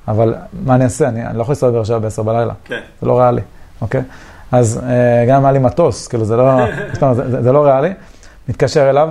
אבל 0.09 0.35
מה 0.65 0.75
אני 0.75 0.85
אעשה? 0.85 1.09
אני, 1.09 1.27
אני 1.27 1.39
לא 1.39 1.43
יכול 1.43 1.55
בבאר 1.63 1.85
שבע 1.85 1.99
בעשר 1.99 2.23
בלילה. 2.23 2.53
כן. 2.65 2.81
זה 3.01 3.07
לא 3.07 3.19
ריאלי, 3.19 3.43
אוקיי? 3.81 4.03
אז 4.53 4.81
uh, 4.83 5.31
גם 5.31 5.45
היה 5.45 5.53
לי 5.53 5.59
מטוס, 5.59 6.09
כאילו 6.09 6.25
זה 6.25 6.37
לא, 6.37 6.59
זה, 7.15 7.31
זה, 7.31 7.43
זה 7.43 7.53
לא 7.53 7.65
ריאלי. 7.65 7.93
מתקשר 8.49 8.91
אליו, 8.91 9.09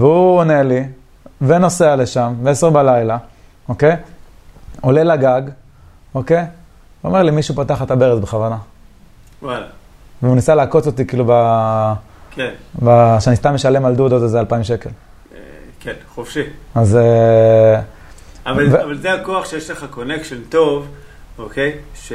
והוא 0.00 0.38
עונה 0.38 0.62
לי, 0.62 0.84
ונוסע 1.42 1.96
לשם, 1.96 2.34
בעשר 2.42 2.70
בלילה, 2.70 3.18
אוקיי? 3.68 3.96
עולה 4.80 5.04
לגג, 5.04 5.42
אוקיי? 6.14 6.38
הוא 7.00 7.08
אומר 7.08 7.22
לי, 7.22 7.30
מישהו 7.30 7.54
פתח 7.54 7.82
את 7.82 7.90
הברז 7.90 8.20
בכוונה. 8.20 8.56
וואלה. 9.42 9.66
והוא 10.22 10.34
ניסה 10.34 10.54
לעקוץ 10.54 10.86
אותי, 10.86 11.06
כאילו, 11.06 11.24
ב... 11.28 11.32
כן. 12.30 12.50
ב... 12.84 13.16
שאני 13.20 13.36
סתם 13.36 13.54
משלם 13.54 13.84
על 13.84 13.94
דוד 13.94 14.12
עוד 14.12 14.22
איזה 14.22 14.40
אלפיים 14.40 14.64
שקל. 14.64 14.90
אה, 14.90 15.38
כן, 15.80 15.94
חופשי. 16.14 16.42
אז... 16.74 16.96
אה, 16.96 17.80
אבל, 18.46 18.74
ו... 18.74 18.82
אבל 18.82 18.98
זה 18.98 19.12
הכוח 19.12 19.46
שיש 19.46 19.70
לך 19.70 19.86
קונקשן 19.90 20.40
טוב, 20.48 20.86
אוקיי? 21.38 21.72
ש... 21.94 22.12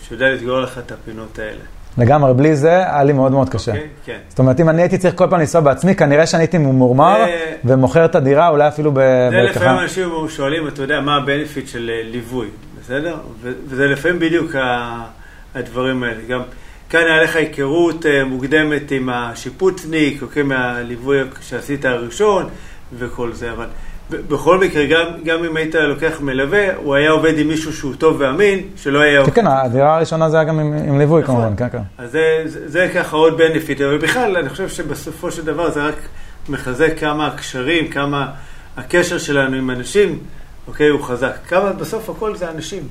שיודע 0.00 0.30
לסגור 0.30 0.60
לך 0.60 0.78
את 0.78 0.92
הפינות 0.92 1.38
האלה. 1.38 1.64
לגמרי, 1.98 2.34
בלי 2.34 2.56
זה 2.56 2.70
היה 2.70 3.04
לי 3.04 3.12
מאוד 3.12 3.32
מאוד 3.32 3.48
קשה. 3.48 3.72
אוקיי, 3.72 3.86
כן. 4.04 4.18
זאת 4.28 4.38
אומרת, 4.38 4.60
אם 4.60 4.68
אני 4.68 4.82
הייתי 4.82 4.98
צריך 4.98 5.14
כל 5.14 5.26
פעם 5.30 5.40
לנסוע 5.40 5.60
בעצמי, 5.60 5.94
כנראה 5.94 6.26
שאני 6.26 6.42
הייתי 6.42 6.58
ממורמר 6.58 7.24
זה... 7.24 7.54
ומוכר 7.64 8.04
את 8.04 8.14
הדירה, 8.14 8.48
אולי 8.48 8.68
אפילו 8.68 8.92
ב... 8.92 8.98
זה 9.30 9.42
לפעמים 9.42 9.78
אנשים 9.78 10.08
שואלים, 10.28 10.68
אתה 10.68 10.82
יודע, 10.82 11.00
מה 11.00 11.16
הבנפיט 11.16 11.68
של 11.68 11.90
אה, 11.94 12.10
ליווי, 12.10 12.46
בסדר? 12.80 13.16
וזה 13.42 13.86
לפעמים 13.86 14.18
בדיוק 14.18 14.54
הדברים 15.54 16.02
האלה. 16.02 16.20
גם 16.28 16.40
כאן 16.90 17.00
היה 17.00 17.22
לך 17.22 17.36
היכרות 17.36 18.06
אה, 18.06 18.24
מוקדמת 18.24 18.90
עם 18.90 19.08
השיפוצניק, 19.08 20.22
אוקיי, 20.22 20.42
מהליווי 20.42 21.18
שעשית 21.40 21.84
הראשון 21.84 22.48
וכל 22.98 23.32
זה, 23.32 23.52
אבל... 23.52 23.66
בכל 24.28 24.58
מקרה, 24.58 24.86
גם, 24.86 25.04
גם 25.24 25.44
אם 25.44 25.56
היית 25.56 25.74
לוקח 25.74 26.20
מלווה, 26.20 26.74
הוא 26.76 26.94
היה 26.94 27.10
עובד 27.10 27.38
עם 27.38 27.48
מישהו 27.48 27.72
שהוא 27.72 27.94
טוב 27.98 28.16
ואמין, 28.18 28.60
שלא 28.76 29.00
היה... 29.00 29.24
כן, 29.24 29.30
כן, 29.30 29.46
הדירה 29.46 29.96
הראשונה 29.96 30.30
זה 30.30 30.36
היה 30.36 30.44
גם 30.44 30.60
עם, 30.60 30.72
עם 30.72 30.98
ליווי 30.98 31.22
נכון. 31.22 31.34
כמובן, 31.34 31.56
כן, 31.56 31.68
כן. 31.72 31.82
אז 31.98 32.10
זה, 32.10 32.42
זה, 32.46 32.68
זה 32.68 32.90
ככה 32.94 33.16
עוד 33.16 33.38
בנפיט, 33.38 33.80
אבל 33.80 33.98
בכלל, 33.98 34.36
אני 34.36 34.48
חושב 34.48 34.68
שבסופו 34.68 35.30
של 35.30 35.44
דבר 35.44 35.70
זה 35.70 35.82
רק 35.82 35.96
מחזק 36.48 36.98
כמה 36.98 37.26
הקשרים, 37.26 37.88
כמה 37.88 38.26
הקשר 38.76 39.18
שלנו 39.18 39.56
עם 39.56 39.70
אנשים, 39.70 40.18
אוקיי, 40.68 40.88
הוא 40.88 41.02
חזק. 41.02 41.36
כמה 41.48 41.72
בסוף 41.72 42.10
הכל 42.10 42.36
זה 42.36 42.50
אנשים. 42.50 42.82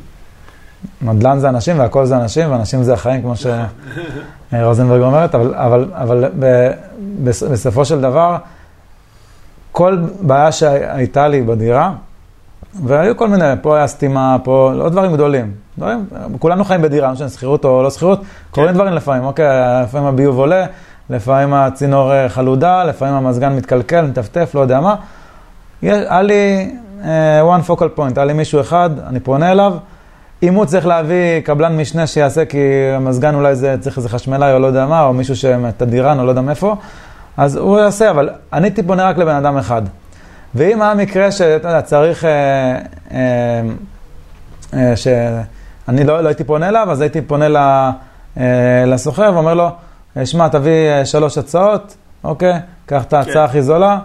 נדל"ן 1.01 1.39
זה 1.39 1.49
אנשים 1.49 1.79
והכל 1.79 2.05
זה 2.05 2.17
אנשים, 2.17 2.51
ואנשים 2.51 2.83
זה 2.83 2.93
החיים, 2.93 3.21
כמו 3.21 3.33
שרוזנברג 4.51 5.01
אומרת, 5.01 5.35
אבל, 5.35 5.53
אבל, 5.55 5.85
אבל 5.93 6.25
בסופו 7.23 7.85
של 7.85 8.01
דבר, 8.01 8.37
כל 9.71 9.97
בעיה 10.21 10.51
שהייתה 10.51 11.27
לי 11.27 11.41
בדירה, 11.41 11.91
והיו 12.83 13.17
כל 13.17 13.27
מיני, 13.27 13.45
פה 13.61 13.77
היה 13.77 13.87
סתימה, 13.87 14.37
פה, 14.43 14.71
לא 14.75 14.89
דברים 14.89 15.13
גדולים. 15.13 15.51
דברים, 15.77 16.05
כולנו 16.39 16.63
חיים 16.65 16.81
בדירה, 16.81 17.07
לא 17.07 17.13
משנה 17.13 17.29
שכירות 17.29 17.65
או 17.65 17.83
לא 17.83 17.89
שכירות, 17.89 18.19
כן. 18.19 18.25
קורים 18.51 18.73
דברים 18.73 18.93
לפעמים, 18.93 19.23
אוקיי, 19.23 19.45
לפעמים 19.83 20.07
הביוב 20.07 20.37
עולה, 20.37 20.65
לפעמים 21.09 21.53
הצינור 21.53 22.13
אה, 22.13 22.29
חלודה, 22.29 22.83
לפעמים 22.83 23.13
המזגן 23.13 23.55
מתקלקל, 23.55 24.01
מטפטף, 24.01 24.51
לא 24.55 24.59
יודע 24.59 24.79
מה. 24.79 24.95
היה 25.81 26.21
לי 26.21 26.71
uh, 27.01 27.05
one 27.43 27.69
focal 27.69 27.97
point, 27.97 28.13
היה 28.15 28.25
לי 28.25 28.33
מישהו 28.33 28.61
אחד, 28.61 28.89
אני 29.07 29.19
פונה 29.19 29.51
אליו. 29.51 29.73
אם 30.43 30.53
הוא 30.53 30.65
צריך 30.65 30.85
להביא 30.85 31.39
קבלן 31.43 31.77
משנה 31.77 32.07
שיעשה, 32.07 32.45
כי 32.45 32.57
המזגן 32.95 33.35
אולי 33.35 33.55
זה, 33.55 33.75
צריך 33.79 33.97
איזה 33.97 34.09
חשמלאי 34.09 34.53
או 34.53 34.59
לא 34.59 34.67
יודע 34.67 34.85
מה, 34.85 35.03
או 35.03 35.13
מישהו 35.13 35.35
שמתדירן 35.35 36.19
או 36.19 36.25
לא 36.25 36.29
יודע 36.29 36.41
מאיפה, 36.41 36.75
אז 37.37 37.55
הוא 37.55 37.79
יעשה, 37.79 38.09
אבל 38.09 38.29
אני 38.53 38.71
פונה 38.87 39.09
רק 39.09 39.17
לבן 39.17 39.35
אדם 39.35 39.57
אחד. 39.57 39.81
ואם 40.55 40.81
היה 40.81 40.93
מקרה 40.93 41.31
שאתה 41.31 41.67
יודע, 41.67 41.81
צריך, 41.81 42.25
אה, 42.25 42.79
אה, 43.11 43.61
אה, 44.73 44.95
שאני 44.95 46.03
לא, 46.03 46.21
לא 46.21 46.27
הייתי 46.27 46.43
פונה 46.43 46.69
אליו, 46.69 46.91
אז 46.91 47.01
הייתי 47.01 47.21
פונה 47.21 47.47
ל, 47.47 47.57
אה, 48.37 48.83
לסוחר 48.87 49.31
ואומר 49.33 49.53
לו, 49.53 49.69
שמע, 50.25 50.47
תביא 50.47 50.89
אה, 50.89 51.05
שלוש 51.05 51.37
הצעות, 51.37 51.95
אוקיי? 52.23 52.59
קח 52.85 53.03
את 53.03 53.13
ההצעה 53.13 53.33
כן. 53.33 53.39
הכי 53.39 53.61
זולה, 53.61 53.99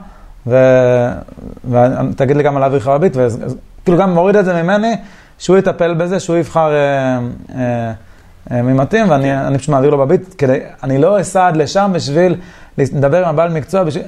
ותגיד 1.70 2.37
לי 2.37 2.43
גם 2.43 2.57
על 2.57 2.77
לך 2.77 2.89
בביט, 2.89 3.16
וכאילו 3.16 3.99
גם 3.99 4.14
מוריד 4.14 4.37
את 4.37 4.45
זה 4.45 4.62
ממני, 4.62 4.97
שהוא 5.39 5.59
יטפל 5.59 5.95
בזה, 5.95 6.20
שהוא 6.20 6.37
יבחר 6.37 6.72
אה, 6.72 7.18
אה, 7.55 7.93
אה, 8.51 8.62
מי 8.62 8.72
מתאים, 8.72 9.11
ואני 9.11 9.24
כן. 9.24 9.59
פשוט 9.59 9.68
מעביר 9.68 9.90
לו 9.90 9.99
בביט, 9.99 10.34
כדי, 10.38 10.59
אני 10.82 10.99
לא 10.99 11.20
אסע 11.20 11.47
עד 11.47 11.57
לשם 11.57 11.90
בשביל 11.94 12.34
לדבר 12.78 13.24
עם 13.24 13.28
הבעל 13.28 13.51
מקצוע, 13.53 13.84
בשביל... 13.84 14.05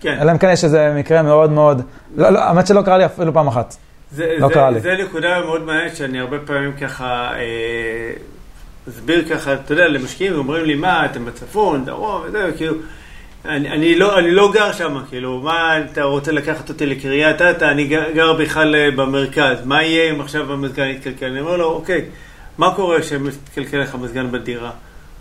כן. 0.00 0.18
אלא 0.20 0.32
אם 0.32 0.38
כן 0.38 0.50
יש 0.52 0.64
איזה 0.64 0.94
מקרה 0.98 1.22
מאוד 1.22 1.50
מאוד, 1.50 1.82
לא, 2.16 2.30
לא, 2.30 2.38
האמת 2.38 2.66
שלא 2.66 2.82
קרה 2.82 2.98
לי 2.98 3.04
אפילו 3.04 3.32
פעם 3.32 3.48
אחת. 3.48 3.76
זה, 4.12 4.34
לא 4.38 4.48
זה, 4.48 4.54
קרה 4.54 4.70
לי. 4.70 4.80
זה 4.80 4.96
נקודה 5.04 5.40
מאוד 5.40 5.62
מעניינת 5.62 5.96
שאני 5.96 6.20
הרבה 6.20 6.38
פעמים 6.38 6.72
ככה 6.72 7.32
אסביר 8.88 9.18
אה, 9.18 9.36
ככה, 9.36 9.54
אתה 9.54 9.72
יודע, 9.72 9.88
למשקיעים 9.88 10.34
אומרים 10.34 10.64
לי, 10.64 10.74
מה, 10.74 11.04
אתם 11.04 11.24
בצפון, 11.24 11.84
דרום, 11.84 12.22
וזה, 12.26 12.50
כאילו, 12.56 12.74
אני, 13.44 13.70
אני, 13.70 13.94
לא, 13.94 14.18
אני 14.18 14.30
לא 14.30 14.52
גר 14.52 14.72
שם, 14.72 14.98
כאילו, 15.08 15.40
מה, 15.40 15.78
אתה 15.78 16.02
רוצה 16.02 16.32
לקחת 16.32 16.68
אותי 16.68 16.86
לקריית 16.86 17.42
אתא, 17.42 17.64
אני 17.64 17.84
גר, 17.84 18.10
גר 18.14 18.32
בכלל 18.32 18.74
אה, 18.74 18.90
במרכז, 18.90 19.56
מה 19.64 19.82
יהיה 19.82 20.12
אם 20.12 20.20
עכשיו 20.20 20.52
המזגן 20.52 20.86
יתקלקל? 20.86 21.26
אני 21.26 21.40
אומר 21.40 21.56
לו, 21.56 21.64
אוקיי, 21.64 22.04
מה 22.58 22.74
קורה 22.74 23.00
כשמתקלקל 23.00 23.78
לך 23.78 23.94
מזגן 23.94 24.30
בדירה? 24.30 24.70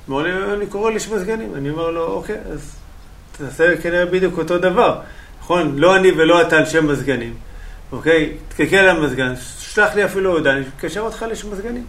הוא 0.08 0.20
אומר 0.20 0.48
לי, 0.48 0.54
אני 0.54 0.68
קורא 0.68 0.92
לי 0.92 1.00
שמזגנים, 1.00 1.56
אני 1.56 1.70
אומר 1.70 1.90
לו, 1.90 2.06
אוקיי, 2.06 2.38
אז 2.52 2.76
תעשה 3.38 3.78
כנראה 3.78 4.06
בדיוק 4.06 4.38
אותו 4.38 4.58
דבר, 4.58 5.00
נכון? 5.42 5.74
לא 5.78 5.96
אני 5.96 6.12
ולא 6.12 6.42
אתה 6.42 6.60
אנשי 6.60 6.80
מזגנים, 6.80 7.34
אוקיי? 7.92 8.34
תקלקל 8.48 8.90
המזגן, 8.90 9.34
שלח 9.60 9.96
לי 9.96 10.06
אפילו 10.06 10.32
הודעה, 10.32 10.54
אני 10.54 10.64
אקשר 10.78 11.00
אותך 11.00 11.26
לשמזגנים. 11.30 11.86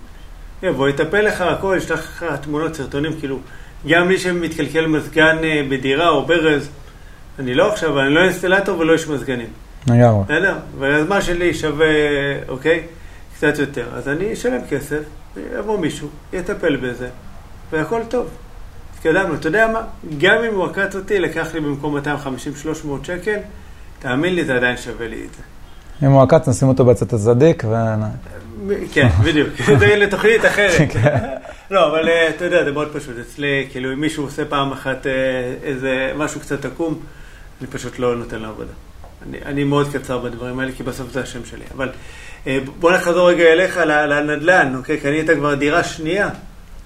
יבוא, 0.63 0.89
יטפל 0.89 1.21
לך 1.21 1.41
הכל, 1.41 1.75
ישלח 1.79 2.01
לך 2.01 2.27
תמונות, 2.41 2.75
סרטונים, 2.75 3.13
כאילו, 3.21 3.39
גם 3.89 4.09
מי 4.09 4.19
שמתקלקל 4.19 4.87
מזגן 4.87 5.37
אה, 5.45 5.63
בדירה 5.69 6.09
או 6.09 6.27
ברז, 6.27 6.69
אני 7.39 7.55
לא 7.55 7.73
עכשיו, 7.73 8.01
אני 8.01 8.15
לא 8.15 8.21
אינסטלטור 8.21 8.79
ולא 8.79 8.93
איש 8.93 9.09
מזגנים. 9.09 9.49
לגמרי. 9.87 10.25
בסדר? 10.25 10.55
והזמן 10.79 11.23
שלי 11.23 11.55
שווה, 11.55 11.87
אוקיי? 12.49 12.83
קצת 13.53 13.59
יותר. 13.59 13.87
אז 13.95 14.09
אני 14.09 14.33
אשלם 14.33 14.61
כסף, 14.71 15.01
יבוא 15.59 15.79
מישהו, 15.79 16.09
יטפל 16.33 16.77
בזה, 16.77 17.09
והכל 17.73 18.01
טוב. 18.09 18.29
התקדמנו. 18.95 19.35
אתה 19.35 19.49
יודע 19.49 19.69
מה? 19.69 19.81
גם 20.19 20.45
אם 20.45 20.55
הוא 20.55 20.65
עקץ 20.65 20.97
אותי, 20.97 21.21
לקח 21.21 21.55
לי 21.55 21.61
במקום 21.61 21.97
250-300 21.97 22.01
שקל, 23.03 23.39
תאמין 23.99 24.35
לי, 24.35 24.45
זה 24.45 24.55
עדיין 24.55 24.77
שווה 24.77 25.09
לי 25.09 25.27
את 25.27 25.35
זה. 25.35 25.43
אם 26.07 26.13
הוא 26.13 26.23
עקץ, 26.23 26.49
נשים 26.49 26.69
אותו 26.69 26.85
בצד 26.85 27.15
הצדיק 27.15 27.65
ו... 27.65 27.75
כן, 28.93 29.09
בדיוק. 29.25 29.49
זה 29.81 29.97
לתוכנית 29.97 30.45
אחרת. 30.45 30.91
כן. 30.93 31.19
לא, 31.71 31.91
אבל 31.91 32.09
אה, 32.09 32.29
אתה 32.29 32.45
יודע, 32.45 32.65
זה 32.65 32.73
מאוד 32.73 32.89
פשוט. 32.93 33.15
אצלי, 33.21 33.67
כאילו, 33.71 33.93
אם 33.93 34.01
מישהו 34.01 34.25
עושה 34.25 34.45
פעם 34.45 34.73
אחת 34.73 35.07
אה, 35.07 35.13
איזה 35.63 36.13
משהו 36.17 36.41
קצת 36.41 36.65
עקום, 36.65 37.01
אני 37.61 37.69
פשוט 37.71 37.99
לא 37.99 38.17
נותן 38.17 38.39
לו 38.39 38.49
עבודה. 38.49 38.73
אני, 39.29 39.39
אני 39.45 39.65
מאוד 39.65 39.87
קצר 39.93 40.19
בדברים 40.19 40.61
האלה, 40.61 40.73
כי 40.73 40.83
בסוף 40.83 41.13
זה 41.13 41.21
השם 41.23 41.45
שלי. 41.45 41.65
אבל 41.75 41.91
בוא 42.81 42.93
נחזור 42.93 43.29
רגע 43.29 43.45
אליך, 43.45 43.77
לנדל"ן, 43.87 44.75
אוקיי? 44.77 44.97
קנית 44.97 45.31
כבר 45.31 45.55
דירה 45.55 45.85
שנייה. 45.85 46.29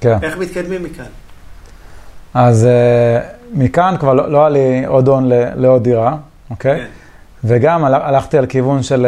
כן. 0.01 0.19
איך 0.23 0.39
מתקדמים 0.39 0.83
מכאן? 0.83 1.05
אז 2.35 2.69
מכאן 3.55 3.95
כבר 4.01 4.15
לא, 4.15 4.33
לא 4.33 4.39
היה 4.39 4.49
לי 4.49 4.85
עוד 4.87 5.09
הון 5.09 5.29
לעוד 5.57 5.85
דירה, 5.85 6.17
אוקיי? 6.51 6.81
כן. 6.81 6.87
וגם 7.45 7.85
הלכתי 7.85 8.39
על 8.39 8.47
כיוון 8.47 8.83
של... 8.83 9.07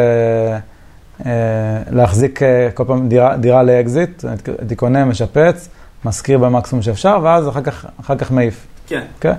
אה, 1.25 1.81
להחזיק 1.91 2.43
אה, 2.43 2.69
כל 2.73 2.83
פעם 2.87 3.09
דירה, 3.09 3.37
דירה 3.37 3.63
לאקזיט, 3.63 4.25
הייתי 4.59 4.75
קונה, 4.75 5.05
משפץ, 5.05 5.69
משכיר 6.05 6.37
במקסימום 6.37 6.81
שאפשר, 6.81 7.19
ואז 7.23 7.49
אחר 7.49 7.61
כך, 7.61 7.85
אחר 8.01 8.15
כך 8.15 8.31
מעיף. 8.31 8.67
כן. 8.87 8.99
Okay? 8.99 9.15
אוקיי? 9.15 9.33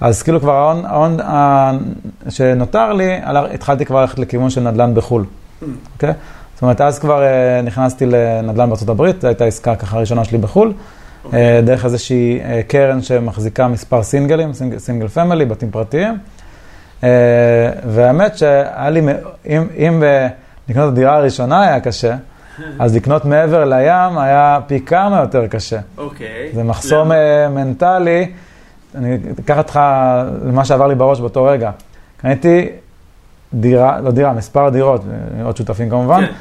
אז 0.00 0.22
כאילו 0.22 0.40
כבר 0.40 0.52
ההון, 0.52 0.84
ההון 0.84 1.16
שנותר 2.28 2.92
לי, 2.92 3.20
התחלתי 3.54 3.84
כבר 3.84 4.00
ללכת 4.00 4.18
לכיוון 4.18 4.50
של 4.50 4.60
נדל"ן 4.60 4.94
בחו"ל. 4.94 5.24
אממ. 5.24 5.64
אוקיי? 5.94 6.10
Okay? 6.10 6.12
זאת 6.62 6.64
אומרת, 6.64 6.80
אז 6.80 6.98
כבר 6.98 7.22
uh, 7.22 7.66
נכנסתי 7.66 8.06
לנדל"ן 8.06 8.68
בארצות 8.68 8.88
הברית, 8.88 9.20
זו 9.20 9.28
הייתה 9.28 9.44
עסקה 9.44 9.76
ככה 9.76 9.98
ראשונה 9.98 10.24
שלי 10.24 10.38
בחו"ל, 10.38 10.68
okay. 10.68 11.24
אוקיי. 11.24 11.58
uh, 11.58 11.62
דרך 11.66 11.84
איזושהי 11.84 12.40
uh, 12.40 12.68
קרן 12.68 13.02
שמחזיקה 13.02 13.68
מספר 13.68 14.02
סינגלים, 14.02 14.52
סינג, 14.52 14.78
סינגל 14.78 15.08
פמילי, 15.08 15.44
בתים 15.44 15.70
פרטיים. 15.70 16.18
והאמת 17.86 18.38
שהיה 18.38 18.90
לי, 18.90 19.00
אם, 19.46 19.66
אם 19.76 20.02
לקנות 20.68 20.88
את 20.88 20.92
הדירה 20.92 21.16
הראשונה 21.16 21.62
היה 21.62 21.80
קשה, 21.80 22.16
אז 22.80 22.96
לקנות 22.96 23.24
מעבר 23.24 23.64
לים 23.64 24.18
היה 24.18 24.58
פי 24.66 24.80
כמה 24.80 25.20
יותר 25.20 25.46
קשה. 25.46 25.78
אוקיי. 25.98 26.50
זה 26.54 26.62
מחסום 26.62 27.12
למה? 27.12 27.64
מנטלי. 27.64 28.32
אני 28.94 29.18
אקח 29.44 29.58
אותך 29.58 29.80
למה 30.44 30.64
שעבר 30.64 30.86
לי 30.86 30.94
בראש 30.94 31.20
באותו 31.20 31.44
רגע. 31.44 31.70
קניתי 32.16 32.68
דירה, 33.54 34.00
לא 34.00 34.10
דירה, 34.10 34.32
מספר 34.32 34.68
דירות, 34.68 35.04
עוד 35.44 35.56
שותפים 35.56 35.90
כמובן, 35.90 36.26
כן. 36.26 36.32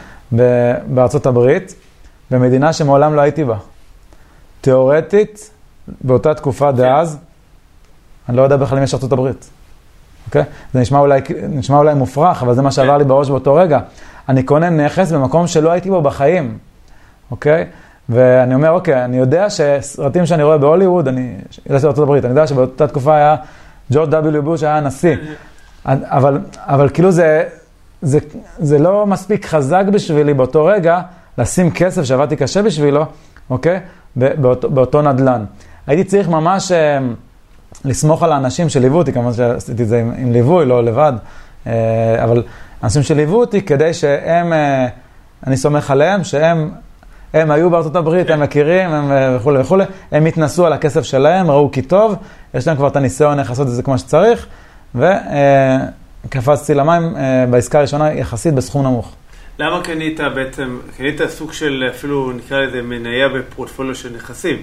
בארצות 0.87 1.25
הברית, 1.25 1.75
במדינה 2.31 2.73
שמעולם 2.73 3.15
לא 3.15 3.21
הייתי 3.21 3.43
בה. 3.43 3.57
תיאורטית, 4.61 5.51
באותה 6.01 6.33
תקופה 6.33 6.71
כן. 6.71 6.77
דאז, 6.77 7.17
אני 8.29 8.37
לא 8.37 8.41
יודע 8.41 8.57
בכלל 8.57 8.77
אם 8.77 8.83
יש 8.83 8.93
ארצות 8.93 9.11
הברית. 9.11 9.49
אוקיי? 10.27 10.43
זה 10.73 10.79
נשמע 10.79 10.99
אולי, 10.99 11.21
נשמע 11.49 11.77
אולי 11.77 11.93
מופרך, 11.93 12.43
אבל 12.43 12.53
זה 12.53 12.61
מה 12.61 12.71
שעבר 12.71 12.97
לי 12.97 13.03
בראש 13.03 13.29
באותו 13.29 13.55
רגע. 13.55 13.79
אני 14.29 14.43
קונה 14.43 14.69
נכס 14.69 15.11
במקום 15.11 15.47
שלא 15.47 15.71
הייתי 15.71 15.89
בו 15.89 16.01
בחיים, 16.01 16.57
אוקיי? 17.31 17.65
ואני 18.09 18.55
אומר, 18.55 18.71
אוקיי, 18.71 19.05
אני 19.05 19.17
יודע 19.17 19.47
שסרטים 19.49 20.25
שאני 20.25 20.43
רואה 20.43 20.57
בהוליווד, 20.57 21.07
אני 21.07 21.35
יצאתי 21.65 21.99
לארה"ב, 21.99 22.11
אני 22.11 22.29
יודע 22.29 22.47
שבאותה 22.47 22.87
תקופה 22.87 23.15
היה 23.15 23.35
ג'ורג' 23.91 24.13
W. 24.13 24.41
בוש 24.41 24.63
היה 24.63 24.77
הנשיא. 24.77 25.15
אבל, 25.85 26.39
אבל 26.57 26.89
כאילו 26.89 27.11
זה, 27.11 27.43
זה, 28.01 28.19
זה 28.59 28.79
לא 28.79 29.07
מספיק 29.07 29.45
חזק 29.45 29.83
בשבילי 29.93 30.33
באותו 30.33 30.65
רגע 30.65 31.01
לשים 31.37 31.71
כסף 31.71 32.03
שעבדתי 32.03 32.35
קשה 32.35 32.61
בשבילו, 32.61 33.05
אוקיי? 33.49 33.79
באותו, 34.15 34.69
באותו 34.69 35.01
נדל"ן. 35.01 35.45
הייתי 35.87 36.03
צריך 36.03 36.29
ממש 36.29 36.71
אה, 36.71 36.99
לסמוך 37.85 38.23
על 38.23 38.31
האנשים 38.31 38.69
שליוו 38.69 38.97
אותי, 38.97 39.13
כמובן 39.13 39.33
שעשיתי 39.33 39.83
את 39.83 39.87
זה 39.87 39.99
עם, 39.99 40.13
עם 40.17 40.31
ליווי, 40.31 40.65
לא 40.65 40.83
לבד, 40.83 41.13
אה, 41.67 42.23
אבל 42.23 42.43
אנשים 42.83 43.03
שליוו 43.03 43.35
אותי 43.35 43.61
כדי 43.61 43.93
שהם, 43.93 44.53
אה, 44.53 44.87
אני 45.47 45.57
סומך 45.57 45.91
עליהם, 45.91 46.23
שהם 46.23 46.71
הם 47.33 47.51
היו 47.51 47.69
בארצות 47.69 47.95
הברית, 47.95 48.29
הם 48.29 48.39
מכירים 48.39 48.89
הם 48.89 49.11
אה, 49.11 49.35
וכולי 49.35 49.59
וכולי, 49.59 49.83
הם 50.11 50.25
התנסו 50.25 50.65
על 50.65 50.73
הכסף 50.73 51.01
שלהם, 51.03 51.51
ראו 51.51 51.71
כי 51.71 51.81
טוב, 51.81 52.15
יש 52.53 52.67
להם 52.67 52.77
כבר 52.77 52.87
את 52.87 52.95
הניסיון 52.95 53.39
איך 53.39 53.49
לעשות 53.49 53.67
את 53.67 53.71
זה 53.73 53.83
כמו 53.83 53.97
שצריך, 53.97 54.47
וקפצתי 56.25 56.73
למים 56.73 57.15
בעסקה 57.49 57.77
הראשונה 57.77 58.13
יחסית 58.13 58.53
בסכום 58.53 58.83
נמוך. 58.83 59.15
למה 59.59 59.83
קנית 59.83 60.19
בעצם, 60.19 60.79
קנית 60.97 61.21
סוג 61.27 61.53
של 61.53 61.89
אפילו 61.95 62.31
נקרא 62.31 62.59
לזה 62.59 62.81
מניה 62.81 63.29
בפורטפוליו 63.29 63.95
של 63.95 64.15
נכסים? 64.15 64.57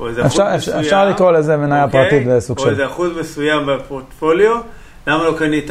או 0.00 0.08
איזה 0.08 0.26
אפשר, 0.26 0.42
אחוז 0.42 0.56
מסוים. 0.56 0.78
אפשר 0.78 1.08
לקרוא 1.08 1.32
לזה 1.32 1.56
מניה 1.56 1.84
אוקיי? 1.84 2.10
פרטית 2.10 2.28
בסוג 2.28 2.58
של... 2.58 2.64
או 2.64 2.70
איזה 2.70 2.86
אחוז 2.86 3.10
מסוים 3.20 3.66
בפורטפוליו. 3.66 4.56
למה 5.06 5.24
לא 5.24 5.34
קנית 5.38 5.70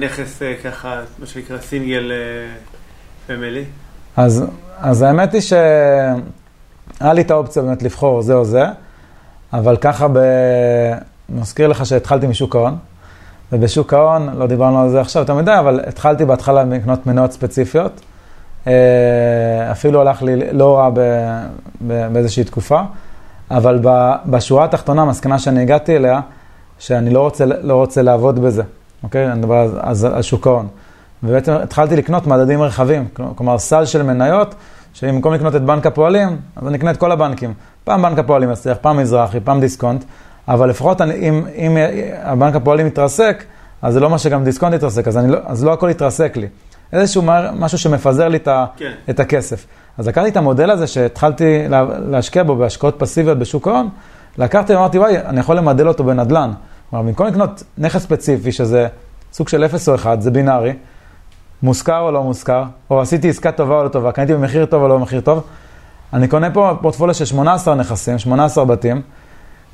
נכס 0.00 0.42
אה, 0.42 0.54
ככה, 0.64 1.00
מה 1.18 1.26
שנקרא 1.26 1.58
סינגל 1.58 2.12
פמילי? 3.26 3.64
אה, 4.18 4.24
אז, 4.24 4.44
אז 4.78 5.02
האמת 5.02 5.32
היא 5.32 5.40
שהיה 5.40 6.14
לי 7.14 7.20
את 7.20 7.30
האופציה 7.30 7.62
באמת 7.62 7.82
לבחור 7.82 8.22
זה 8.22 8.34
או 8.34 8.44
זה, 8.44 8.64
אבל 9.52 9.76
ככה, 9.76 10.08
ב... 10.08 10.18
מזכיר 11.28 11.68
לך 11.68 11.86
שהתחלתי 11.86 12.26
משוק 12.26 12.56
ההון, 12.56 12.76
ובשוק 13.52 13.94
ההון, 13.94 14.28
לא 14.38 14.46
דיברנו 14.46 14.82
על 14.82 14.88
זה 14.88 15.00
עכשיו 15.00 15.22
יותר 15.22 15.34
מדי, 15.34 15.54
אבל 15.58 15.80
התחלתי 15.86 16.24
בהתחלה 16.24 16.64
לקנות 16.64 17.06
מניות 17.06 17.32
ספציפיות. 17.32 18.00
אה, 18.66 18.72
אפילו 19.72 20.00
הלך 20.00 20.22
לי 20.22 20.52
לא 20.52 20.78
רע 20.78 20.90
באיזושהי 22.12 22.44
תקופה, 22.44 22.80
אבל 23.50 23.80
בשורה 24.26 24.64
התחתונה, 24.64 25.02
המסקנה 25.02 25.38
שאני 25.38 25.62
הגעתי 25.62 25.96
אליה, 25.96 26.20
שאני 26.78 27.10
לא 27.10 27.20
רוצה, 27.20 27.44
לא 27.46 27.74
רוצה 27.74 28.02
לעבוד 28.02 28.38
בזה. 28.38 28.62
אוקיי? 29.02 29.26
אני 29.26 29.38
מדבר 29.38 29.80
אז 29.80 30.04
על 30.04 30.22
שוק 30.22 30.46
ההון. 30.46 30.68
ובעצם 31.22 31.52
התחלתי 31.52 31.96
לקנות 31.96 32.26
מדדים 32.26 32.62
רחבים, 32.62 33.08
כלומר 33.36 33.58
סל 33.58 33.84
של 33.84 34.02
מניות, 34.02 34.54
שבמקום 34.94 35.34
לקנות 35.34 35.56
את 35.56 35.62
בנק 35.62 35.86
הפועלים, 35.86 36.36
אז 36.56 36.68
אני 36.68 36.76
אקנה 36.76 36.90
את 36.90 36.96
כל 36.96 37.12
הבנקים. 37.12 37.54
פעם 37.84 38.02
בנק 38.02 38.18
הפועלים 38.18 38.50
יצליח, 38.50 38.76
פעם 38.80 38.96
מזרחי, 38.96 39.40
פעם 39.40 39.60
דיסקונט, 39.60 40.04
אבל 40.48 40.68
לפחות 40.68 41.00
אני, 41.00 41.14
אם, 41.14 41.46
אם 41.54 41.76
הבנק 42.22 42.56
הפועלים 42.56 42.86
מתרסק, 42.86 43.44
אז 43.82 43.94
זה 43.94 44.00
לא 44.00 44.10
מה 44.10 44.18
שגם 44.18 44.44
דיסקונט 44.44 44.74
יתרסק, 44.74 45.08
אז, 45.08 45.16
לא, 45.16 45.38
אז 45.44 45.64
לא 45.64 45.72
הכל 45.72 45.90
יתרסק 45.90 46.36
לי. 46.36 46.46
איזשהו 46.92 47.22
משהו 47.58 47.78
שמפזר 47.78 48.28
לי 48.28 48.36
את, 48.36 48.48
ה, 48.48 48.66
כן. 48.76 48.92
את 49.10 49.20
הכסף. 49.20 49.66
אז 49.98 50.08
לקחתי 50.08 50.28
את 50.28 50.36
המודל 50.36 50.70
הזה 50.70 50.86
שהתחלתי 50.86 51.68
לה, 51.68 51.84
להשקיע 51.98 52.42
בו 52.42 52.56
בהשקעות 52.56 52.94
פסיביות 52.98 53.38
בשוק 53.38 53.68
ההון, 53.68 53.88
לקחתי 54.38 54.74
ואמרתי, 54.74 54.98
וואי, 54.98 55.18
אני 55.18 55.40
יכול 55.40 55.56
למדל 55.56 55.88
אותו 55.88 56.04
בנדל"ן. 56.04 56.50
כלומר, 56.90 57.04
במקום 57.04 57.26
לקנות 57.26 57.62
נכס 57.78 58.02
ספציפי, 58.02 58.52
שזה 58.52 58.86
סוג 59.32 59.48
של 59.48 59.64
0 59.64 59.88
או 59.88 59.94
1, 59.94 60.22
זה 60.22 60.30
בינארי, 60.30 60.72
מושכר 61.62 62.00
או 62.00 62.10
לא 62.10 62.22
מושכר, 62.22 62.64
או 62.90 63.00
עשיתי 63.00 63.28
עסקה 63.28 63.52
טובה 63.52 63.78
או 63.78 63.84
לא 63.84 63.88
טובה, 63.88 64.12
קניתי 64.12 64.34
במחיר 64.34 64.66
טוב 64.66 64.82
או 64.82 64.88
לא 64.88 64.98
במחיר 64.98 65.20
טוב, 65.20 65.42
אני 66.12 66.28
קונה 66.28 66.50
פה 66.50 66.72
פורטפוליו 66.80 67.14
של 67.14 67.24
18 67.24 67.74
נכסים, 67.74 68.18
18 68.18 68.64
בתים, 68.64 69.02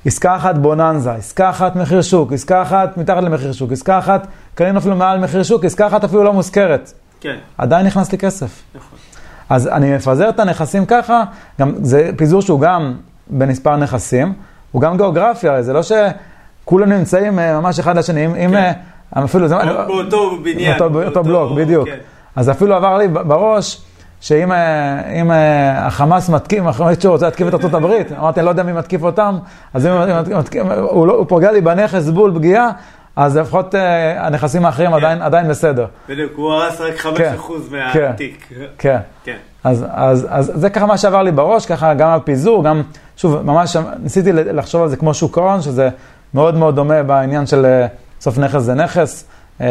עסקה 0.06 0.36
אחת 0.36 0.58
בוננזה, 0.58 1.12
עסקה 1.12 1.50
אחת 1.50 1.76
מחיר 1.76 2.02
שוק, 2.02 2.32
עסקה 2.32 2.62
אחת 2.62 2.96
מתחת 2.96 3.22
למחיר 3.22 3.52
שוק, 3.52 3.72
עסקה 3.72 3.98
אחת 3.98 4.26
קנינו 4.54 4.78
אפילו 4.78 4.96
מעל 4.96 5.18
מחיר 5.18 5.42
שוק, 5.42 5.64
עסקה 5.64 5.86
אחת 5.86 6.04
אפילו 6.04 6.24
לא 6.24 6.32
מוזכרת. 6.32 6.92
כן. 7.20 7.36
עדיין 7.58 7.86
נכנס 7.86 8.12
לי 8.12 8.18
כסף. 8.18 8.62
נכון. 8.74 8.98
אז 9.50 9.68
אני 9.68 9.96
מפזר 9.96 10.28
את 10.28 10.40
הנכסים 10.40 10.86
ככה, 10.86 11.24
גם 11.60 11.74
זה 11.82 12.10
פיזור 12.16 12.42
שהוא 12.42 12.60
גם 12.60 12.94
במספר 13.30 13.76
נכסים, 13.76 14.32
הוא 14.72 14.82
גם 14.82 14.96
גיאוגרפיה, 14.96 15.62
זה 15.62 15.72
לא 15.72 15.80
שכולם 15.82 16.92
נמצאים 16.92 17.38
אה, 17.38 17.60
ממש 17.60 17.78
אחד 17.78 17.96
לשני, 17.98 18.26
אם, 18.26 18.50
כן. 18.50 18.72
אם 19.18 19.22
אפילו, 19.22 19.48
זה, 19.48 19.54
באותו 19.86 20.36
בניין. 20.42 20.72
אותו, 20.72 20.90
באותו 20.90 21.04
באותו- 21.10 21.22
בלוק, 21.24 21.52
בדיוק. 21.58 21.88
כן. 21.88 21.96
אז 22.36 22.50
אפילו 22.50 22.74
עבר 22.74 22.98
לי 22.98 23.08
בראש, 23.08 23.80
שאם 24.24 24.52
אה, 24.52 25.20
אם, 25.20 25.30
אה, 25.30 25.86
החמאס 25.86 26.28
מתקיף, 26.28 26.66
החמאס 26.66 27.00
שהוא 27.00 27.12
רוצה 27.12 27.26
להתקיף 27.26 27.48
את 27.48 27.54
ארצות 27.54 27.74
הברית, 27.74 28.12
אמרתי, 28.12 28.40
אני 28.40 28.44
לא 28.44 28.50
יודע 28.50 28.62
מי 28.62 28.72
מתקיף 28.72 29.02
אותם, 29.02 29.38
אז 29.74 29.86
אם 29.86 29.92
הוא, 30.78 31.06
לא, 31.06 31.12
הוא 31.12 31.26
פוגע 31.28 31.52
לי 31.52 31.60
בנכס 31.60 32.08
בול 32.08 32.32
פגיעה, 32.34 32.70
אז 33.16 33.36
לפחות 33.36 33.74
אה, 33.74 34.26
הנכסים 34.26 34.64
האחרים 34.64 34.90
כן. 34.90 34.96
עדיין, 34.96 35.22
עדיין 35.22 35.48
בסדר. 35.48 35.86
בדיוק, 36.08 36.32
הוא 36.36 36.52
הרס 36.52 36.80
רק 36.80 36.94
5% 36.96 37.08
כן. 37.92 38.04
מהתיק. 38.04 38.52
כן. 38.78 38.98
כן. 39.24 39.36
אז, 39.64 39.84
אז, 39.90 40.26
אז 40.30 40.52
זה 40.54 40.70
ככה 40.70 40.86
מה 40.86 40.98
שעבר 40.98 41.22
לי 41.22 41.32
בראש, 41.32 41.66
ככה 41.66 41.94
גם 41.94 42.10
הפיזור, 42.10 42.64
גם, 42.64 42.82
שוב, 43.16 43.42
ממש 43.42 43.76
ניסיתי 44.02 44.32
לחשוב 44.32 44.82
על 44.82 44.88
זה 44.88 44.96
כמו 44.96 45.14
שוק 45.14 45.38
ההון, 45.38 45.62
שזה 45.62 45.88
מאוד 46.34 46.54
מאוד 46.54 46.76
דומה 46.76 47.02
בעניין 47.02 47.46
של 47.46 47.66
סוף 48.20 48.38
נכס 48.38 48.60
זה 48.60 48.74
נכס. 48.74 49.24
אה, 49.60 49.66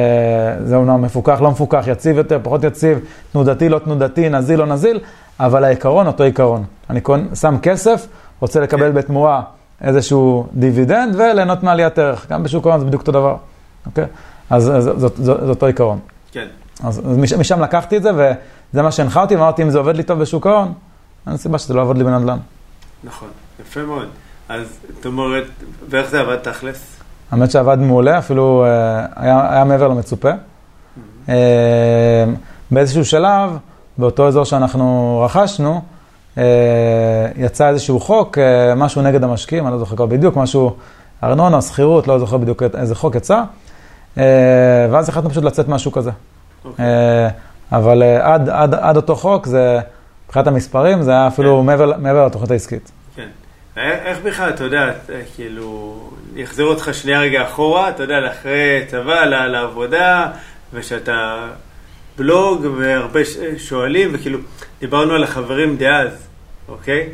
זה 0.66 0.76
אומנם 0.76 1.02
מפוקח, 1.02 1.42
לא 1.42 1.52
מפוקח, 1.52 1.84
יציב 1.88 2.18
יותר, 2.18 2.40
פחות 2.44 2.64
יציב, 2.64 3.00
תנודתי, 3.32 3.70
לא 3.70 3.80
תנודתי, 3.80 4.30
נזיל, 4.30 4.60
לא 4.60 4.66
נזיל, 4.66 5.00
אבל 5.40 5.64
העיקרון 5.64 6.08
אותו 6.08 6.24
עיקרון. 6.24 6.64
אני 6.90 7.00
שם 7.36 7.58
כסף, 7.62 8.08
רוצה 8.40 8.60
לקבל 8.60 8.90
כן. 8.90 8.94
בתמורה 8.94 9.42
איזשהו 9.82 10.48
דיבידנד 10.54 11.16
וליהנות 11.16 11.64
מעליית 11.64 12.00
ערך. 12.00 12.28
גם 12.30 12.44
בשוק 12.44 12.68
ההון 12.68 12.80
זה 12.80 12.86
בדיוק 12.86 13.02
אותו 13.02 13.12
דבר, 13.12 13.36
אוקיי? 13.86 14.06
אז 14.50 14.64
זה, 14.96 15.32
אותו 15.32 15.66
עיקרון. 15.66 16.00
כן. 16.32 16.48
אז 16.84 17.00
אז 17.00 17.18
משם, 17.18 17.40
משם 17.40 17.62
לקחתי 17.62 17.98
את 17.98 18.04
זה, 18.04 18.12
וזה 18.14 18.82
מה 18.82 18.92
שהנחה 18.92 19.22
אותי, 19.22 19.36
ואמרתי, 19.36 19.64
אם 19.64 19.70
זה 19.70 19.78
עובד 19.78 19.96
לי 19.96 20.04
טוב 20.04 20.20
בשוק 20.20 20.48
ההון, 20.48 20.74
אין 21.28 21.38
סיבה 21.38 21.58
שזה 21.58 21.74
לא 21.74 21.80
יעבוד 21.80 21.98
לי 21.98 22.04
בנדל"ן. 22.04 22.38
נכון. 23.04 23.28
יפה 23.62 23.84
מאוד. 23.84 24.08
אז 24.50 24.80
זאת 24.96 25.06
אומרת, 25.06 25.44
ואיך 25.90 26.10
זה 26.10 26.20
עבד 26.20 26.36
תכלס? 26.36 26.93
האמת 27.34 27.52
שעבד 27.52 27.80
מעולה, 27.80 28.18
אפילו 28.18 28.66
אה, 28.66 29.06
היה, 29.16 29.54
היה 29.54 29.64
מעבר 29.64 29.88
למצופה. 29.88 30.30
אה, 31.30 31.36
באיזשהו 32.72 33.06
שלב, 33.06 33.58
באותו 33.98 34.28
אזור 34.28 34.44
שאנחנו 34.44 35.22
רכשנו, 35.26 35.82
אה, 36.38 36.44
יצא 37.38 37.70
איזשהו 37.70 38.00
חוק, 38.00 38.38
משהו 38.76 39.02
נגד 39.02 39.24
המשקיעים, 39.24 39.66
אני 39.66 39.74
לא 39.74 39.80
זוכר 39.80 39.96
כבר 39.96 40.06
בדיוק, 40.06 40.38
משהו, 40.38 40.76
ארנונה, 41.24 41.62
שכירות, 41.62 42.08
לא 42.08 42.20
זוכר 42.20 42.38
בדיוק 42.38 42.64
איזה 42.64 42.96
חוק 42.96 43.16
יצא, 43.16 43.42
ואז 44.92 45.10
החלטנו 45.10 45.30
פשוט 45.30 45.44
לצאת 45.44 45.68
מהשוק 45.68 45.98
הזה. 45.98 46.12
אוקיי. 46.66 46.86
אה, 46.86 47.30
אבל 47.72 48.04
עד, 48.22 48.50
עד, 48.50 48.74
עד 48.74 48.96
אותו 48.96 49.16
חוק, 49.16 49.46
זה, 49.46 49.80
מבחינת 50.26 50.48
המספרים, 50.48 51.02
זה 51.02 51.12
היה 51.12 51.28
אפילו 51.28 51.60
כן. 51.60 51.66
מעבר, 51.66 51.92
מעבר 51.98 52.26
לתוכנית 52.26 52.52
העסקית. 52.52 52.92
כן. 53.76 53.82
א- 53.82 54.08
איך 54.08 54.18
בכלל, 54.24 54.50
אתה 54.50 54.64
יודע, 54.64 54.80
אה, 55.10 55.22
כאילו, 55.36 56.00
יחזיר 56.36 56.66
אותך 56.66 56.90
שנייה 56.94 57.20
רגע 57.20 57.44
אחורה, 57.44 57.90
אתה 57.90 58.04
יודע, 58.04 58.20
לאחרי 58.20 58.84
צבא, 58.88 59.26
לעבודה, 59.26 60.32
ושאתה 60.74 61.48
בלוג, 62.18 62.66
והרבה 62.78 63.26
ש- 63.26 63.38
שואלים, 63.58 64.10
וכאילו, 64.14 64.40
דיברנו 64.80 65.14
על 65.14 65.24
החברים 65.24 65.78
דאז, 65.78 66.28
אוקיי? 66.68 67.10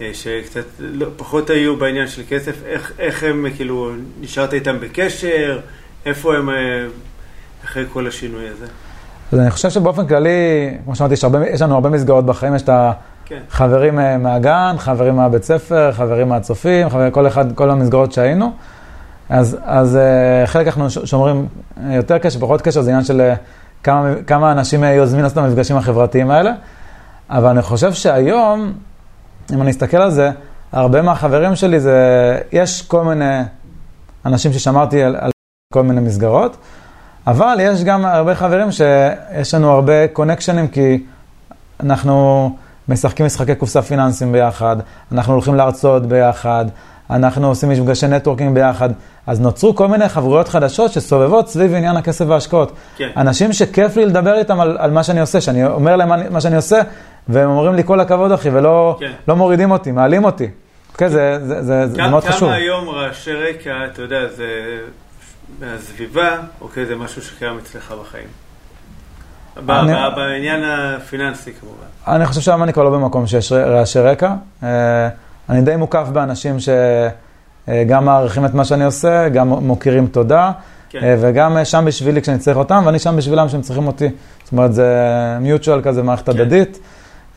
אה, 0.00 0.10
שקצת 0.12 0.64
לא, 0.78 1.06
פחות 1.16 1.50
היו 1.50 1.76
בעניין 1.76 2.06
של 2.08 2.22
כסף, 2.28 2.54
איך, 2.66 2.92
איך 2.98 3.22
הם, 3.22 3.46
כאילו, 3.56 3.90
נשארת 4.20 4.52
איתם 4.54 4.80
בקשר, 4.80 5.60
איפה 6.06 6.36
הם 6.36 6.50
אה, 6.50 6.54
אחרי 7.64 7.84
כל 7.92 8.06
השינוי 8.06 8.48
הזה? 8.48 8.66
אז 9.32 9.38
אני 9.38 9.50
חושב 9.50 9.70
שבאופן 9.70 10.06
כללי, 10.08 10.30
כמו 10.84 10.96
שאמרתי, 10.96 11.14
יש, 11.14 11.24
הרבה, 11.24 11.48
יש 11.48 11.62
לנו 11.62 11.74
הרבה 11.74 11.88
מסגרות 11.90 12.26
בחיים, 12.26 12.54
יש 12.54 12.62
את 12.62 12.68
כן, 13.28 13.38
החברים 13.48 13.98
אה, 13.98 14.18
מהגן, 14.18 14.74
חברים 14.78 15.16
מהבית 15.16 15.44
ספר, 15.44 15.92
חברים 15.92 16.28
מהצופים, 16.28 16.88
חברים, 16.90 17.10
כל 17.10 17.26
אחד, 17.26 17.52
כל 17.52 17.70
המסגרות 17.70 18.12
שהיינו. 18.12 18.52
אז, 19.28 19.56
אז 19.64 19.96
אה, 19.96 20.46
חלק 20.46 20.66
אנחנו 20.66 20.90
שומרים 20.90 21.46
יותר 21.90 22.18
קשר, 22.18 22.40
פחות 22.40 22.62
קשר, 22.62 22.82
זה 22.82 22.90
עניין 22.90 23.04
של 23.04 23.20
אה, 23.20 23.34
כמה, 23.82 24.14
כמה 24.26 24.52
אנשים 24.52 24.84
יוזמים 24.84 25.22
לעשות 25.22 25.38
את 25.38 25.42
המפגשים 25.44 25.76
החברתיים 25.76 26.30
האלה. 26.30 26.52
אבל 27.30 27.48
אני 27.48 27.62
חושב 27.62 27.92
שהיום, 27.92 28.72
אם 29.52 29.62
אני 29.62 29.70
אסתכל 29.70 29.96
על 29.96 30.10
זה, 30.10 30.30
הרבה 30.72 31.02
מהחברים 31.02 31.56
שלי 31.56 31.80
זה, 31.80 32.38
יש 32.52 32.82
כל 32.82 33.04
מיני 33.04 33.40
אנשים 34.26 34.52
ששמרתי 34.52 35.02
על, 35.02 35.16
על 35.20 35.30
כל 35.72 35.82
מיני 35.82 36.00
מסגרות, 36.00 36.56
אבל 37.26 37.58
יש 37.60 37.84
גם 37.84 38.04
הרבה 38.04 38.34
חברים 38.34 38.68
שיש 38.72 39.54
לנו 39.54 39.70
הרבה 39.70 40.08
קונקשנים, 40.08 40.68
כי 40.68 41.04
אנחנו 41.80 42.50
משחקים 42.88 43.26
משחקי 43.26 43.54
קופסה 43.54 43.82
פיננסיים 43.82 44.32
ביחד, 44.32 44.76
אנחנו 45.12 45.32
הולכים 45.32 45.54
להרצות 45.54 46.06
ביחד, 46.06 46.64
אנחנו 47.10 47.48
עושים 47.48 47.68
מפגשי 47.68 48.06
נטוורקינג 48.08 48.54
ביחד, 48.54 48.90
אז 49.26 49.40
נוצרו 49.40 49.74
כל 49.74 49.88
מיני 49.88 50.08
חברויות 50.08 50.48
חדשות 50.48 50.92
שסובבות 50.92 51.48
סביב 51.48 51.74
עניין 51.74 51.96
הכסף 51.96 52.24
וההשקעות. 52.28 52.72
כן. 52.96 53.08
אנשים 53.16 53.52
שכיף 53.52 53.96
לי 53.96 54.06
לדבר 54.06 54.34
איתם 54.38 54.60
על, 54.60 54.76
על 54.80 54.90
מה 54.90 55.02
שאני 55.02 55.20
עושה, 55.20 55.40
שאני 55.40 55.66
אומר 55.66 55.96
להם 55.96 56.08
מה, 56.08 56.14
אני- 56.14 56.28
מה 56.28 56.40
שאני 56.40 56.56
עושה, 56.56 56.80
והם 57.28 57.50
אומרים 57.50 57.74
לי 57.74 57.84
כל 57.84 58.00
הכבוד 58.00 58.32
אחי, 58.32 58.50
ולא 58.50 58.96
כן. 59.00 59.12
לא 59.28 59.36
מורידים 59.36 59.70
אותי, 59.70 59.92
מעלים 59.92 60.24
אותי. 60.24 60.48
כן, 60.98 61.08
זה, 61.08 61.38
זה, 61.46 61.62
זה, 61.62 61.86
זה 61.86 62.02
מאוד 62.02 62.24
חשוב. 62.24 62.48
כמה 62.48 62.54
היום 62.54 62.88
רעשי 62.88 63.32
רקע, 63.32 63.70
אתה 63.92 64.02
יודע, 64.02 64.28
זה 64.36 64.46
מהסביבה, 65.60 66.28
אוקיי, 66.60 66.86
זה 66.86 66.96
משהו 66.96 67.22
שקיים 67.22 67.58
אצלך 67.58 67.94
בחיים. 68.02 68.45
בעניין 69.64 70.62
הפיננסי 70.64 71.52
כמובן. 71.60 72.16
אני 72.16 72.26
חושב 72.26 72.40
שהיום 72.40 72.62
אני 72.62 72.72
כבר 72.72 72.84
לא 72.84 72.90
במקום 72.90 73.26
שיש 73.26 73.52
רעשי 73.52 73.98
רקע. 73.98 74.34
אה, 74.62 75.08
אני 75.48 75.62
די 75.62 75.76
מוקף 75.76 76.06
באנשים 76.12 76.56
שגם 77.68 78.04
מעריכים 78.04 78.46
את 78.46 78.54
מה 78.54 78.64
שאני 78.64 78.84
עושה, 78.84 79.28
גם 79.28 79.48
מוקירים 79.48 80.06
תודה, 80.06 80.52
כן. 80.90 80.98
אה, 81.02 81.16
וגם 81.20 81.56
אה, 81.56 81.64
שם 81.64 81.84
בשבילי 81.86 82.22
כשאני 82.22 82.38
צריך 82.38 82.56
אותם, 82.56 82.82
ואני 82.86 82.98
שם 82.98 83.16
בשבילם 83.16 83.46
כשהם 83.46 83.60
צריכים 83.60 83.86
אותי. 83.86 84.08
זאת 84.44 84.52
אומרת, 84.52 84.74
זה 84.74 84.86
מיוטואל 85.40 85.80
כזה, 85.82 86.02
מערכת 86.02 86.30
כן. 86.30 86.40
הדדית. 86.40 86.78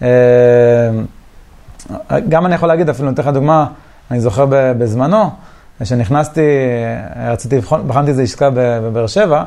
אה, 0.02 0.08
גם 2.30 2.46
אני 2.46 2.56
יכול 2.56 2.68
להגיד, 2.68 2.90
אפילו 2.90 3.08
אני 3.08 3.14
אתן 3.14 3.24
לך 3.24 3.30
דוגמה, 3.30 3.66
אני 4.12 4.20
זוכר 4.20 4.46
בזמנו, 4.50 5.30
כשנכנסתי, 5.82 6.42
אה, 7.16 7.32
רציתי 7.32 7.58
לבחון, 7.58 7.88
בחנתי 7.88 8.10
איזו 8.10 8.22
עסקה 8.22 8.50
בבאר 8.54 9.08
שבע, 9.08 9.44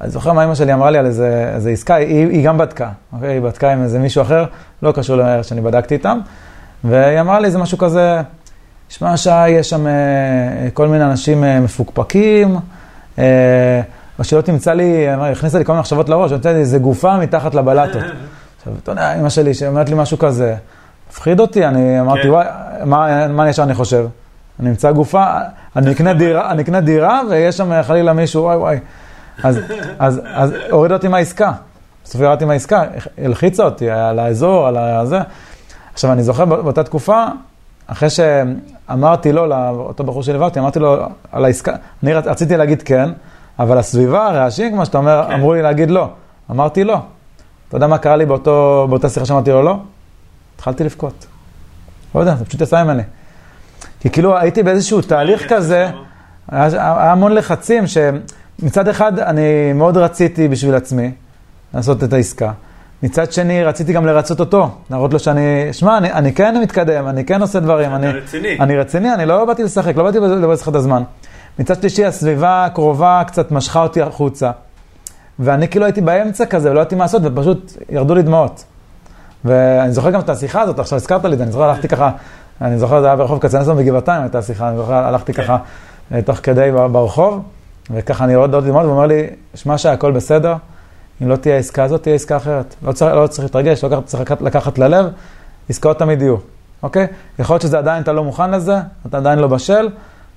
אני 0.00 0.10
זוכר 0.10 0.32
מה 0.32 0.44
אמא 0.44 0.54
שלי 0.54 0.72
אמרה 0.72 0.90
לי 0.90 0.98
על 0.98 1.06
איזה, 1.06 1.52
איזה 1.54 1.70
עסקה, 1.70 1.94
היא, 1.94 2.26
היא 2.28 2.46
גם 2.46 2.58
בדקה, 2.58 2.88
אוקיי? 3.12 3.32
היא 3.32 3.40
בדקה 3.40 3.72
עם 3.72 3.82
איזה 3.82 3.98
מישהו 3.98 4.22
אחר, 4.22 4.44
לא 4.82 4.92
קשור 4.92 5.16
לאלה 5.16 5.42
שאני 5.42 5.60
בדקתי 5.60 5.94
איתם, 5.94 6.18
והיא 6.84 7.20
אמרה 7.20 7.40
לי 7.40 7.46
איזה 7.46 7.58
משהו 7.58 7.78
כזה, 7.78 8.20
שמע 8.88 9.16
שי, 9.16 9.48
יש 9.48 9.70
שם 9.70 9.86
אה, 9.86 9.92
כל 10.74 10.88
מיני 10.88 11.04
אנשים 11.04 11.44
אה, 11.44 11.60
מפוקפקים, 11.60 12.56
אה, 13.18 13.80
או 14.18 14.24
שלא 14.24 14.40
תמצא 14.40 14.72
לי, 14.72 15.08
הכניסה 15.08 15.58
לי 15.58 15.64
כל 15.64 15.72
מיני 15.72 15.80
מחשבות 15.80 16.08
לראש, 16.08 16.32
נותנת 16.32 16.54
לי 16.54 16.60
איזה 16.60 16.78
גופה 16.78 17.16
מתחת 17.16 17.54
לבלטות. 17.54 18.02
עכשיו, 18.58 18.72
אתה 18.82 18.92
יודע, 18.92 19.14
אמא 19.20 19.28
שלי 19.28 19.54
שאומרת 19.54 19.88
לי 19.88 19.94
משהו 19.94 20.18
כזה, 20.18 20.54
מפחיד 21.10 21.40
אותי, 21.40 21.66
אני 21.66 22.00
אמרתי, 22.00 22.22
כן. 22.22 22.28
וואי, 22.28 22.46
מה, 22.84 23.28
מה 23.28 23.48
ישר 23.48 23.62
אני 23.62 23.74
חושב? 23.74 24.06
אני 24.60 24.70
אמצא 24.70 24.92
גופה, 24.92 25.24
אני 25.76 25.92
אקנה 25.92 26.12
דירה, 26.12 26.50
אני 26.50 26.62
אקנה 26.62 26.80
דירה, 26.80 27.20
ויש 27.30 27.56
שם 27.56 27.82
חלילה 27.82 28.12
מישהו, 28.12 28.42
וואי 28.42 28.56
וואי. 28.56 28.78
אז, 29.42 29.58
אז, 29.98 30.20
אז 30.34 30.52
הוריד 30.70 30.92
אותי 30.92 31.08
מהעסקה. 31.08 31.52
בסוף 32.04 32.20
ירדתי 32.20 32.44
מהעסקה, 32.44 32.82
הלחיצה 33.18 33.64
אותי 33.64 33.90
על 33.90 34.18
האזור, 34.18 34.66
על 34.66 34.76
הזה. 34.76 35.18
עכשיו, 35.92 36.12
אני 36.12 36.22
זוכר 36.22 36.44
באותה 36.44 36.84
תקופה, 36.84 37.24
אחרי 37.86 38.08
שאמרתי 38.10 39.32
לו, 39.32 39.46
לאותו 39.46 40.04
בחור 40.04 40.22
שליווה 40.22 40.46
אותי, 40.46 40.60
אמרתי 40.60 40.78
לו 40.78 40.96
על 41.32 41.44
העסקה, 41.44 41.72
אני 42.02 42.14
רצ- 42.14 42.26
רציתי 42.26 42.56
להגיד 42.56 42.82
כן, 42.82 43.10
אבל 43.58 43.78
הסביבה, 43.78 44.26
הרעשים, 44.26 44.72
כמו 44.72 44.86
שאתה 44.86 44.98
אומר, 44.98 45.24
כן. 45.28 45.32
אמרו 45.32 45.54
לי 45.54 45.62
להגיד 45.62 45.90
לא. 45.90 46.08
אמרתי 46.50 46.84
לא. 46.84 46.98
אתה 47.68 47.76
יודע 47.76 47.86
מה 47.86 47.98
קרה 47.98 48.16
לי 48.16 48.26
באותו, 48.26 48.86
באותה 48.90 49.08
שיחה 49.08 49.26
שאמרתי 49.26 49.50
לו 49.50 49.62
לא? 49.62 49.76
התחלתי 50.56 50.84
לבכות. 50.84 51.26
לא 52.14 52.20
יודע, 52.20 52.34
זה 52.34 52.44
פשוט 52.44 52.60
יצא 52.60 52.84
ממני. 52.84 53.02
כי 54.00 54.10
כאילו 54.10 54.38
הייתי 54.38 54.62
באיזשהו 54.62 55.00
תהליך 55.02 55.52
כזה, 55.52 55.90
היה, 56.48 56.64
היה 56.72 57.12
המון 57.12 57.32
לחצים 57.32 57.84
שמצד 58.60 58.88
אחד 58.88 59.18
אני 59.18 59.72
מאוד 59.72 59.96
רציתי 59.96 60.48
בשביל 60.48 60.74
עצמי 60.74 61.12
לעשות 61.74 62.04
את 62.04 62.12
העסקה. 62.12 62.52
מצד 63.02 63.32
שני, 63.32 63.64
רציתי 63.64 63.92
גם 63.92 64.06
לרצות 64.06 64.40
אותו, 64.40 64.70
להראות 64.90 65.12
לו 65.12 65.18
שאני, 65.18 65.72
שמע, 65.72 65.98
אני, 65.98 66.12
אני 66.12 66.32
כן 66.34 66.60
מתקדם, 66.62 67.08
אני 67.08 67.24
כן 67.24 67.40
עושה 67.40 67.60
דברים. 67.60 67.94
אני, 67.94 68.08
רציני. 68.08 68.58
אני 68.60 68.76
רציני, 68.76 69.14
אני 69.14 69.26
לא 69.26 69.44
באתי 69.44 69.62
לשחק, 69.62 69.96
לא 69.96 70.02
באתי 70.02 70.18
לבזבז 70.18 70.62
לך 70.62 70.68
את 70.68 70.74
הזמן. 70.74 71.02
מצד 71.58 71.80
שלישי, 71.80 72.04
הסביבה 72.04 72.64
הקרובה 72.64 73.22
קצת 73.26 73.50
משכה 73.50 73.82
אותי 73.82 74.02
החוצה. 74.02 74.50
ואני 75.38 75.68
כאילו 75.68 75.84
הייתי 75.84 76.00
באמצע 76.00 76.46
כזה, 76.46 76.70
ולא 76.70 76.80
ידעתי 76.80 76.94
מה 76.94 77.04
לעשות, 77.04 77.22
ופשוט 77.24 77.72
ירדו 77.90 78.14
לי 78.14 78.22
דמעות. 78.22 78.64
ואני 79.44 79.92
זוכר 79.92 80.10
גם 80.10 80.20
את 80.20 80.28
השיחה 80.28 80.60
הזאת, 80.60 80.78
עכשיו 80.78 80.96
הזכרת 80.96 81.24
לי 81.24 81.32
את 81.32 81.38
זה, 81.38 81.44
אני 81.44 81.52
זוכר, 81.52 81.64
הלכתי 81.64 81.88
ככה, 81.88 82.10
אני 82.60 82.78
זוכר, 82.78 83.00
זה 83.00 83.06
היה 83.06 83.16
ברחוב 83.16 83.38
כצנלסון 83.38 83.76
בגבעתיים, 83.76 84.22
הייתה 84.22 84.42
שיחה, 84.42 84.68
אני 84.68 84.76
זוכר, 84.76 84.94
הלכתי 84.94 85.32
כן. 85.32 85.42
ככה, 85.42 85.56
אה, 86.12 86.22
תוך 86.22 86.38
כדי 86.42 86.70
ברחוב, 86.92 87.42
וככה 87.90 88.24
אני 88.24 88.32
יורד 88.32 88.54
עוד 88.54 88.64
דמעות, 88.66 88.84
והוא 88.84 88.94
אומר 88.94 89.06
לי, 89.06 89.26
שמע 89.54 89.78
שהכל 89.78 90.12
בסדר, 90.12 90.54
אם 91.22 91.28
לא 91.28 91.36
תהיה 91.36 91.54
העסקה 91.54 91.84
הזאת, 91.84 92.02
תהיה 92.02 92.14
עסקה 92.14 92.36
אחרת. 92.36 92.74
לא 92.82 92.92
צריך, 92.92 93.14
לא 93.14 93.26
צריך 93.26 93.44
להתרגש, 93.44 93.84
לא 93.84 94.00
צריך 94.04 94.30
לקחת, 94.40 94.78
ללב, 94.78 95.06
עסקאות 95.68 95.98
תמיד 95.98 96.22
יהיו, 96.22 96.36
אוקיי? 96.82 97.06
יכול 97.38 97.54
להיות 97.54 97.62
שזה 97.62 97.78
עדיין, 97.78 98.02
אתה 98.02 98.12
לא 98.12 98.24
מוכן 98.24 98.50
לזה, 98.50 98.76
אתה 99.06 99.16
עדיין 99.16 99.38
לא 99.38 99.46
בשל, 99.46 99.88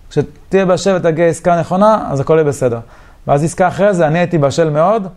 כשתהיה 0.09 0.65
בשל 0.65 0.95
ותגיע 0.95 1.25
עסקה 1.25 1.59
נכונה, 1.59 2.07
אז 2.11 2.19
הכל 2.19 2.33
יהיה 2.33 2.43
בסדר. 2.43 2.79
ואז 3.27 3.43
עסקה 3.43 3.67
אחרי 3.67 3.93
זה, 3.93 4.07
אני 4.07 4.19
הייתי 4.19 4.37
בשל 4.37 4.69
מאוד, 4.69 5.07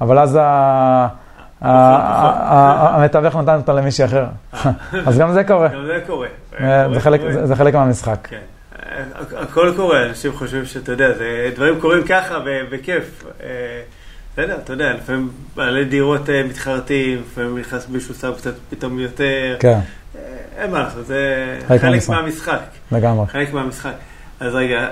אבל 0.00 0.18
אז 0.18 0.38
המתווך 1.60 3.36
נתן 3.36 3.56
אותה 3.56 3.72
למישהי 3.72 4.04
אחר. 4.04 4.26
אז 5.06 5.18
גם 5.18 5.32
זה 5.32 5.44
קורה. 5.44 5.68
גם 5.68 5.84
זה 5.86 6.00
קורה. 6.06 6.28
זה 7.46 7.56
חלק 7.56 7.74
מהמשחק. 7.74 8.18
כן. 8.22 8.38
הכ- 9.14 9.34
הכל 9.36 9.72
קורה, 9.76 10.06
אנשים 10.06 10.32
חושבים 10.32 10.64
שאתה 10.66 10.92
יודע, 10.92 11.12
זה, 11.18 11.50
דברים 11.54 11.80
קורים 11.80 12.04
ככה 12.06 12.38
וכיף. 12.70 13.24
אה, 13.42 13.46
בסדר, 14.32 14.58
אתה 14.64 14.72
יודע, 14.72 14.92
לפעמים 14.92 15.30
בעלי 15.56 15.84
דירות 15.84 16.30
אה, 16.30 16.42
מתחרטים, 16.42 17.22
לפעמים 17.32 17.58
נכנס 17.58 17.88
מישהו 17.88 18.14
שם 18.14 18.32
קצת 18.36 18.54
פתאום 18.70 18.98
יותר. 18.98 19.56
כן, 19.60 19.78
אה, 20.16 20.20
אין 20.62 20.70
מה 20.70 20.78
לעשות, 20.78 21.06
זה 21.06 21.58
חלק 21.68 22.08
מהמשחק. 22.08 22.60
לגמרי. 22.92 23.26
חלק 23.26 23.52
מהמשחק. 23.52 23.92
אז 24.40 24.54
רגע, 24.54 24.88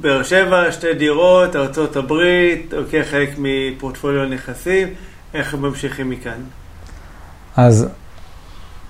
באר 0.00 0.22
שבע, 0.22 0.72
שתי 0.72 0.94
דירות, 0.94 1.56
ארצות 1.56 1.96
הברית, 1.96 2.74
אוקיי, 2.74 3.04
חלק 3.04 3.30
מפורטפוליו 3.38 4.22
הנכסים, 4.22 4.88
איך 5.34 5.54
ממשיכים 5.54 6.10
מכאן? 6.10 6.40
אז 7.56 7.88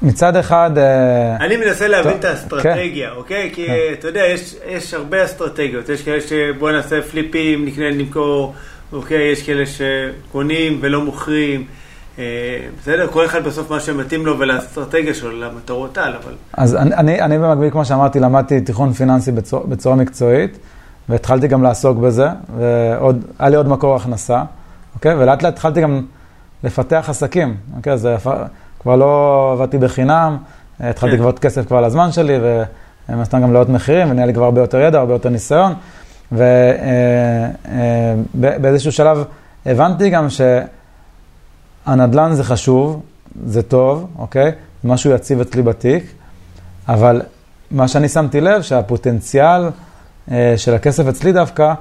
מצד 0.02 0.36
אחד, 0.36 0.70
אה, 0.78 1.36
אני 1.36 1.56
מנסה 1.56 1.88
להבין 1.88 2.12
טוב, 2.12 2.20
את 2.20 2.24
האסטרטגיה, 2.24 3.12
אוקיי? 3.12 3.50
כי 3.54 3.66
כן. 3.66 3.74
אתה 3.92 4.08
יודע, 4.08 4.20
יש, 4.20 4.54
יש 4.66 4.94
הרבה 4.94 5.24
אסטרטגיות. 5.24 5.88
יש 5.88 6.02
כאלה 6.02 6.20
שבוא 6.20 6.70
נעשה 6.70 7.02
פליפים, 7.02 7.64
נקנה, 7.64 7.90
נמכור, 7.90 8.54
אוקיי? 8.92 9.32
יש 9.32 9.42
כאלה 9.42 9.64
שקונים 9.66 10.78
ולא 10.80 11.04
מוכרים. 11.04 11.64
אה, 12.18 12.24
בסדר? 12.82 13.06
כל 13.06 13.24
אחד 13.24 13.44
בסוף 13.44 13.70
מה 13.70 13.80
שמתאים 13.80 14.26
לו 14.26 14.38
ולאסטרטגיה 14.38 15.14
שלו, 15.14 15.40
למטרות 15.40 15.98
על, 15.98 16.14
אבל... 16.24 16.32
אז 16.52 16.74
אני, 16.74 16.94
אני, 16.94 17.20
אני 17.20 17.38
במקביל, 17.38 17.70
כמו 17.70 17.84
שאמרתי, 17.84 18.20
למדתי 18.20 18.60
תיכון 18.60 18.92
פיננסי 18.92 19.32
בצורה, 19.32 19.66
בצורה 19.66 19.96
מקצועית, 19.96 20.58
והתחלתי 21.08 21.48
גם 21.48 21.62
לעסוק 21.62 21.98
בזה, 21.98 22.28
ועוד, 22.56 23.24
היה 23.38 23.48
לי 23.48 23.56
עוד 23.56 23.68
מקור 23.68 23.96
הכנסה, 23.96 24.42
אוקיי? 24.94 25.14
ולאט 25.14 25.42
לאט 25.42 25.52
התחלתי 25.52 25.80
גם 25.80 26.02
לפתח 26.64 27.06
עסקים, 27.08 27.56
אוקיי? 27.76 27.98
זה 27.98 28.16
כבר 28.86 28.96
לא 28.96 29.50
עבדתי 29.52 29.78
בחינם, 29.78 30.36
התחלתי 30.80 31.12
כן. 31.12 31.18
לגבות 31.18 31.38
כסף 31.38 31.66
כבר 31.66 31.76
על 31.76 31.84
הזמן 31.84 32.12
שלי, 32.12 32.38
ומן 32.38 33.20
הסתם 33.20 33.42
גם 33.42 33.52
לעוד 33.52 33.70
מחירים, 33.70 34.10
ונהיה 34.10 34.26
לי 34.26 34.34
כבר 34.34 34.44
הרבה 34.44 34.60
יותר 34.60 34.80
ידע, 34.80 34.98
הרבה 34.98 35.12
יותר 35.12 35.28
ניסיון, 35.28 35.72
ובאיזשהו 38.34 38.92
שלב 38.92 39.24
הבנתי 39.66 40.10
גם 40.10 40.26
שהנדל"ן 41.86 42.34
זה 42.34 42.44
חשוב, 42.44 43.02
זה 43.46 43.62
טוב, 43.62 44.06
אוקיי? 44.18 44.52
משהו 44.84 45.10
יציב 45.10 45.40
אצלי 45.40 45.62
בתיק, 45.62 46.12
אבל 46.88 47.22
מה 47.70 47.88
שאני 47.88 48.08
שמתי 48.08 48.40
לב, 48.40 48.62
שהפוטנציאל 48.62 49.68
אה, 50.30 50.54
של 50.56 50.74
הכסף 50.74 51.06
אצלי 51.06 51.32
דווקא, 51.32 51.72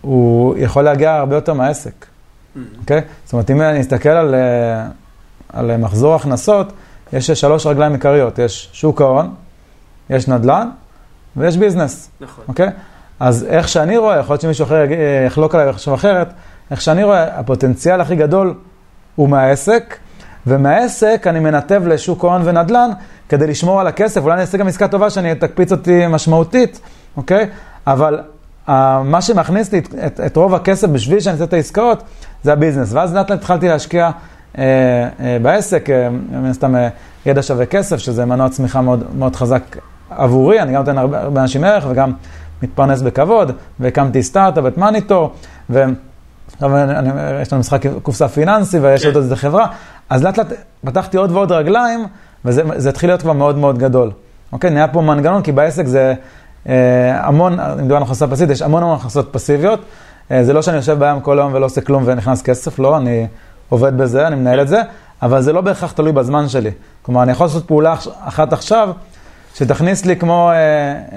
הוא 0.00 0.54
יכול 0.58 0.82
להגיע 0.82 1.14
הרבה 1.14 1.34
יותר 1.34 1.52
מהעסק, 1.52 2.06
אוקיי? 2.78 3.00
זאת 3.24 3.32
אומרת, 3.32 3.50
אם 3.50 3.60
אני 3.60 3.80
אסתכל 3.80 4.08
על, 4.08 4.34
אה, 4.34 4.86
על 5.54 5.76
מחזור 5.76 6.14
הכנסות, 6.14 6.72
יש 7.12 7.30
שלוש 7.30 7.66
רגליים 7.66 7.92
עיקריות, 7.92 8.38
יש 8.38 8.70
שוק 8.72 9.00
ההון, 9.00 9.34
יש 10.10 10.28
נדל"ן 10.28 10.68
ויש 11.36 11.56
ביזנס, 11.56 12.10
נכון. 12.20 12.44
אוקיי? 12.48 12.70
אז 13.20 13.46
איך 13.48 13.68
שאני 13.68 13.96
רואה, 13.96 14.18
יכול 14.18 14.34
להיות 14.34 14.40
שמישהו 14.40 14.64
אחר 14.64 14.74
אה, 14.74 15.24
יחלוק 15.26 15.54
עליי 15.54 15.66
ויחשוב 15.66 15.94
אחרת, 15.94 16.32
איך 16.70 16.80
שאני 16.80 17.04
רואה, 17.04 17.38
הפוטנציאל 17.38 18.00
הכי 18.00 18.16
גדול 18.16 18.54
הוא 19.16 19.28
מהעסק, 19.28 19.96
ומהעסק 20.46 21.26
אני 21.26 21.40
מנתב 21.40 21.82
לשוק 21.86 22.24
ההון 22.24 22.42
ונדל"ן 22.44 22.90
כדי 23.28 23.46
לשמור 23.46 23.80
על 23.80 23.86
הכסף, 23.86 24.22
אולי 24.22 24.34
אני 24.34 24.40
אעשה 24.40 24.58
גם 24.58 24.68
עסקה 24.68 24.88
טובה 24.88 25.10
שאני 25.10 25.34
תקפיץ 25.34 25.72
אותי 25.72 26.06
משמעותית, 26.06 26.80
אוקיי? 27.16 27.48
אבל 27.86 28.20
uh, 28.66 28.70
מה 29.04 29.22
שמכניס 29.22 29.72
לי 29.72 29.78
את, 29.78 29.94
את, 30.06 30.20
את 30.20 30.36
רוב 30.36 30.54
הכסף 30.54 30.88
בשביל 30.88 31.20
שאני 31.20 31.32
אעשה 31.32 31.44
את 31.44 31.52
העסקאות, 31.52 32.02
זה 32.42 32.52
הביזנס. 32.52 32.92
ואז 32.92 33.14
לאט 33.14 33.30
לאט 33.30 33.38
התחלתי 33.38 33.68
להשקיע 33.68 34.10
בעסק, 35.42 35.86
uh, 35.88 35.92
מן 36.36 36.50
הסתם 36.50 36.74
ידע 37.26 37.42
שווה 37.42 37.66
כסף, 37.66 37.96
שזה 37.96 38.24
מנוע 38.24 38.48
צמיחה 38.48 38.80
מאוד, 38.80 39.04
מאוד 39.18 39.36
חזק 39.36 39.76
עבורי, 40.10 40.60
אני 40.60 40.72
גם 40.72 40.78
נותן 40.78 40.98
הרבה, 40.98 41.20
הרבה 41.20 41.40
אנשים 41.40 41.64
ערך 41.64 41.86
וגם 41.88 42.12
מתפרנס 42.62 43.02
בכבוד, 43.02 43.52
והקמתי 43.80 44.22
סטארט-אפ, 44.22 44.64
את 44.66 44.78
מאניטור, 44.78 45.32
ו... 45.70 45.84
עכשיו 46.54 46.76
אני, 46.76 46.98
אני, 46.98 47.10
יש 47.42 47.52
לנו 47.52 47.60
משחק 47.60 47.82
קופסה 48.02 48.28
פיננסי 48.28 48.78
ויש 48.78 49.02
כן. 49.02 49.08
עוד 49.08 49.16
איזה 49.16 49.36
חברה, 49.36 49.66
אז 50.10 50.24
לאט 50.24 50.38
לאט 50.38 50.46
פתחתי 50.84 51.16
עוד 51.16 51.30
ועוד 51.30 51.52
רגליים, 51.52 52.06
וזה 52.44 52.62
זה 52.76 52.88
התחיל 52.88 53.10
להיות 53.10 53.22
כבר 53.22 53.32
מאוד 53.32 53.58
מאוד 53.58 53.78
גדול. 53.78 54.10
אוקיי, 54.52 54.70
נהיה 54.70 54.88
פה 54.88 55.00
מנגנון, 55.00 55.42
כי 55.42 55.52
בעסק 55.52 55.86
זה 55.86 56.14
אה, 56.68 57.26
המון, 57.26 57.60
אם 57.60 57.84
מדבר 57.84 57.96
על 57.96 58.02
הכנסה 58.02 58.26
פסיבית, 58.26 58.50
יש 58.50 58.62
המון 58.62 58.82
המון 58.82 58.96
הכנסות 58.96 59.28
פסיביות. 59.32 59.80
אה, 60.30 60.44
זה 60.44 60.52
לא 60.52 60.62
שאני 60.62 60.76
יושב 60.76 60.98
בים 60.98 61.20
כל 61.20 61.38
היום 61.38 61.54
ולא 61.54 61.66
עושה 61.66 61.80
כלום 61.80 62.02
ונכנס 62.06 62.42
כסף, 62.42 62.78
לא, 62.78 62.96
אני 62.96 63.26
עובד 63.74 63.96
בזה, 63.98 64.26
אני 64.26 64.36
מנהל 64.36 64.60
את 64.60 64.68
זה, 64.68 64.82
אבל 65.22 65.40
זה 65.40 65.52
לא 65.52 65.60
בהכרח 65.60 65.92
תלוי 65.92 66.12
בזמן 66.12 66.48
שלי. 66.48 66.70
כלומר, 67.02 67.22
אני 67.22 67.32
יכול 67.32 67.46
לעשות 67.46 67.66
פעולה 67.66 67.94
אחת 68.20 68.52
עכשיו, 68.52 68.88
שתכניס 69.54 70.04
לי 70.04 70.16
כמו 70.16 70.50
אה, 70.50 70.56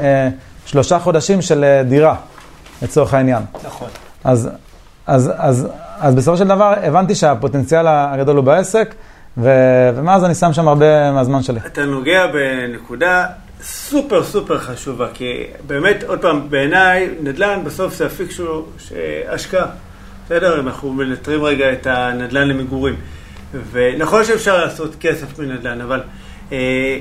אה, 0.01 0.29
שלושה 0.65 0.99
חודשים 0.99 1.41
של 1.41 1.63
אה, 1.63 1.83
דירה, 1.83 2.15
לצורך 2.81 3.13
העניין. 3.13 3.43
נכון. 3.65 3.87
אז, 4.23 4.49
אז, 5.07 5.31
אז, 5.37 5.67
אז 5.99 6.15
בסופו 6.15 6.37
של 6.37 6.47
דבר 6.47 6.73
הבנתי 6.83 7.15
שהפוטנציאל 7.15 7.85
הגדול 7.87 8.35
הוא 8.35 8.43
בעסק, 8.45 8.95
ו, 9.37 9.49
ומאז 9.95 10.23
אני 10.23 10.35
שם 10.35 10.53
שם 10.53 10.67
הרבה 10.67 11.11
מהזמן 11.11 11.43
שלי. 11.43 11.59
אתה 11.65 11.85
נוגע 11.85 12.27
בנקודה 12.27 13.25
סופר 13.63 14.23
סופר 14.23 14.59
חשובה, 14.59 15.07
כי 15.13 15.43
באמת, 15.67 16.03
עוד 16.03 16.21
פעם, 16.21 16.49
בעיניי, 16.49 17.09
נדל"ן 17.23 17.61
בסוף 17.65 17.95
זה 17.95 18.05
אפיק 18.05 18.31
שהוא 18.31 18.63
ש- 18.79 18.93
השקעה. 19.29 19.65
בסדר? 20.27 20.59
אנחנו 20.59 20.93
מנטרלים 20.93 21.43
רגע 21.43 21.73
את 21.73 21.87
הנדל"ן 21.87 22.47
למגורים. 22.47 22.95
ונכון 23.71 24.25
שאפשר 24.25 24.65
לעשות 24.65 24.95
כסף 24.99 25.39
מנדל"ן, 25.39 25.81
אבל 25.81 26.01
אה, 26.51 26.99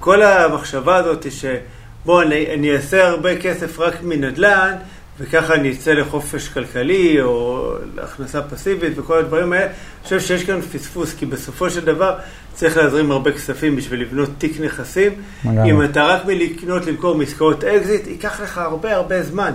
כל 0.00 0.22
המחשבה 0.22 0.96
הזאת 0.96 1.24
היא 1.24 1.32
שבוא, 1.32 2.22
אני, 2.22 2.46
אני 2.54 2.72
אעשה 2.72 3.08
הרבה 3.08 3.36
כסף 3.36 3.78
רק 3.78 4.02
מנדל"ן, 4.02 4.74
וככה 5.18 5.54
אני 5.54 5.72
אצא 5.72 5.92
לחופש 5.92 6.48
כלכלי 6.48 7.20
או 7.20 7.72
להכנסה 7.94 8.42
פסיבית 8.42 8.98
וכל 8.98 9.18
הדברים 9.18 9.52
האלה. 9.52 9.64
אני 9.64 9.72
חושב 10.04 10.20
שיש 10.20 10.44
כאן 10.44 10.60
פספוס, 10.60 11.14
כי 11.14 11.26
בסופו 11.26 11.70
של 11.70 11.84
דבר 11.84 12.14
צריך 12.54 12.76
להזרים 12.76 13.10
הרבה 13.10 13.32
כספים 13.32 13.76
בשביל 13.76 14.00
לבנות 14.00 14.30
תיק 14.38 14.60
נכסים. 14.60 15.12
לגמרי. 15.44 15.70
אם 15.70 15.82
אתה 15.82 16.04
רק 16.04 16.24
מלקנות, 16.24 16.86
למכור 16.86 17.14
מעסקאות 17.14 17.64
אקזיט, 17.64 18.06
ייקח 18.06 18.40
לך 18.40 18.58
הרבה 18.58 18.94
הרבה 18.94 19.22
זמן. 19.22 19.52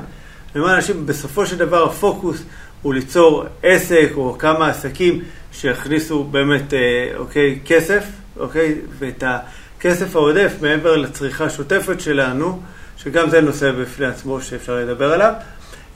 למען 0.55 0.75
אנשים, 0.75 1.05
בסופו 1.05 1.45
של 1.45 1.57
דבר 1.57 1.83
הפוקוס 1.83 2.43
הוא 2.85 2.93
ליצור 2.93 3.45
עסק 3.63 4.09
או 4.15 4.35
כמה 4.39 4.69
עסקים 4.69 5.21
שיכניסו 5.51 6.23
באמת, 6.23 6.73
אה, 6.73 6.79
אוקיי, 7.17 7.59
כסף, 7.65 8.03
אוקיי, 8.39 8.75
ואת 8.99 9.23
הכסף 9.27 10.15
העודף 10.15 10.53
מעבר 10.61 10.97
לצריכה 10.97 11.45
השוטפת 11.45 12.01
שלנו, 12.01 12.59
שגם 12.97 13.29
זה 13.29 13.41
נושא 13.41 13.71
בפני 13.71 14.05
עצמו 14.05 14.41
שאפשר 14.41 14.75
לדבר 14.75 15.13
עליו, 15.13 15.33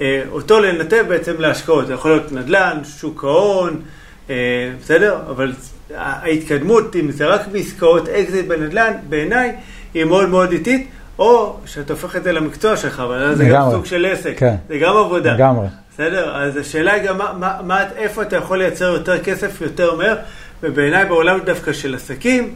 אה, 0.01 0.21
אותו 0.31 0.59
לנתב 0.59 1.05
בעצם 1.07 1.33
להשקעות. 1.39 1.87
זה 1.87 1.93
יכול 1.93 2.11
להיות 2.11 2.31
נדל"ן, 2.31 2.77
שוק 2.83 3.23
ההון, 3.23 3.81
אה, 4.29 4.35
בסדר? 4.81 5.17
אבל 5.29 5.53
ההתקדמות, 5.95 6.95
אם 6.95 7.11
זה 7.11 7.25
רק 7.25 7.47
בעסקאות 7.47 8.09
אקזיט 8.09 8.47
בנדל"ן, 8.47 8.93
בעיניי 9.09 9.55
היא 9.93 10.03
מאוד 10.03 10.29
מאוד 10.29 10.51
איטית, 10.51 10.87
או 11.19 11.57
שאתה 11.65 11.93
הופך 11.93 12.15
את 12.15 12.23
זה 12.23 12.31
למקצוע 12.31 12.77
שלך, 12.77 12.99
אבל 12.99 13.35
זה 13.35 13.45
גם. 13.45 13.71
סוג 13.71 13.85
של 13.85 14.05
עסק, 14.05 14.33
כן. 14.37 14.55
זה 14.69 14.77
גם 14.77 14.97
עבודה. 14.97 15.33
לגמרי. 15.33 15.67
בסדר? 15.99 16.35
אז 16.35 16.57
השאלה 16.57 16.93
היא 16.93 17.07
גם 17.07 17.17
מה, 17.17 17.33
מה, 17.39 17.57
מה, 17.63 17.83
איפה 17.95 18.21
אתה 18.21 18.35
יכול 18.35 18.57
לייצר 18.57 18.85
יותר 18.85 19.23
כסף 19.23 19.61
יותר 19.61 19.95
מהר, 19.95 20.15
ובעיניי 20.63 21.05
בעולם 21.05 21.39
דווקא 21.45 21.73
של 21.73 21.95
עסקים, 21.95 22.55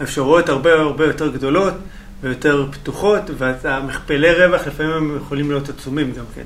האפשרויות 0.00 0.48
הרבה 0.48 0.72
הרבה 0.72 1.04
יותר 1.04 1.32
גדולות 1.32 1.74
ויותר 2.22 2.66
פתוחות, 2.72 3.30
והמכפלי 3.38 4.32
רווח 4.32 4.66
לפעמים 4.66 4.92
הם 4.92 5.16
יכולים 5.16 5.50
להיות 5.50 5.68
עצומים 5.68 6.12
גם 6.18 6.24
כן. 6.34 6.42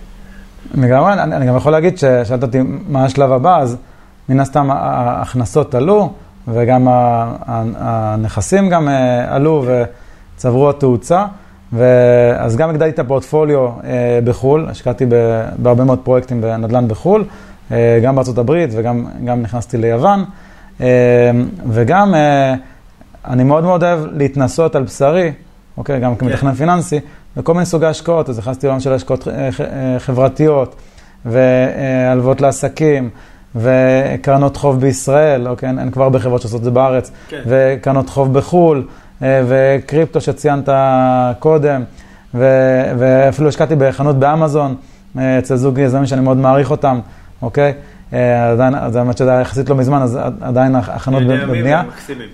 לגמרי, 0.82 1.12
אני, 1.12 1.36
אני 1.36 1.46
גם 1.46 1.56
יכול 1.56 1.72
להגיד 1.72 1.98
ששאלת 1.98 2.42
אותי 2.42 2.58
מה 2.88 3.04
השלב 3.04 3.32
הבא, 3.32 3.58
אז 3.58 3.76
מן 4.28 4.40
הסתם 4.40 4.70
ההכנסות 4.70 5.74
עלו, 5.74 6.12
וגם 6.48 6.86
הנכסים 7.76 8.68
גם 8.68 8.88
עלו 9.28 9.66
וצברו 10.36 10.70
התאוצה. 10.70 11.24
ואז 11.72 12.56
גם 12.56 12.70
הגדלתי 12.70 12.90
את 12.90 12.98
הפורטפוליו 12.98 13.68
אה, 13.84 14.18
בחו"ל, 14.24 14.66
השקעתי 14.68 15.06
בהרבה 15.58 15.84
מאוד 15.84 15.98
פרויקטים 15.98 16.40
בנדל"ן 16.40 16.88
בחו"ל, 16.88 17.24
אה, 17.72 18.00
גם 18.02 18.14
בארצות 18.14 18.38
הברית 18.38 18.70
וגם 18.72 19.06
נכנסתי 19.42 19.78
ליוון, 19.78 20.24
אה, 20.80 20.86
וגם 21.68 22.14
אני 23.24 23.44
מאוד 23.44 23.64
מאוד 23.64 23.82
אוהב 23.82 24.00
להתנסות 24.12 24.74
על 24.74 24.82
בשרי, 24.82 25.32
אוקיי, 25.76 26.00
גם 26.00 26.16
כמתכנן 26.16 26.50
כן. 26.50 26.56
פיננסי, 26.56 27.00
בכל 27.36 27.54
מיני 27.54 27.66
סוגי 27.66 27.86
השקעות, 27.86 28.28
אז 28.28 28.38
נכנסתי 28.38 28.66
לעולם 28.66 28.80
של 28.80 28.92
השקעות 28.92 29.28
חברתיות, 29.98 30.76
והלוואות 31.24 32.40
לעסקים, 32.40 33.10
וקרנות 33.56 34.56
חוב 34.56 34.80
בישראל, 34.80 35.48
אוקיי, 35.48 35.68
אין 35.68 35.90
כבר 35.90 36.04
הרבה 36.04 36.18
חברות 36.18 36.40
שעושות 36.40 36.58
את 36.58 36.64
זה 36.64 36.70
בארץ, 36.70 37.10
כן. 37.28 37.42
וקרנות 37.46 38.08
חוב 38.08 38.32
בחו"ל. 38.32 38.84
אה, 39.22 39.42
וקריפטו 39.48 40.20
שציינת 40.20 40.68
קודם, 41.38 41.82
ו- 42.34 42.82
ואפילו 42.98 43.48
השקעתי 43.48 43.74
בחנות 43.78 44.16
באמזון, 44.18 44.74
אה, 45.18 45.38
אצל 45.38 45.56
זוג 45.56 45.78
יזמים 45.78 46.06
שאני 46.06 46.20
מאוד 46.20 46.36
מעריך 46.36 46.70
אותם, 46.70 47.00
אוקיי? 47.42 47.72
אה, 48.12 48.50
עדיין, 48.50 48.74
זה 48.88 48.98
האמת 48.98 49.18
שזה 49.18 49.30
יחסית 49.30 49.68
לא 49.68 49.76
מזמן, 49.76 50.02
אז 50.02 50.18
עדיין 50.40 50.76
החנות 50.76 51.22
בבנייה. 51.22 51.82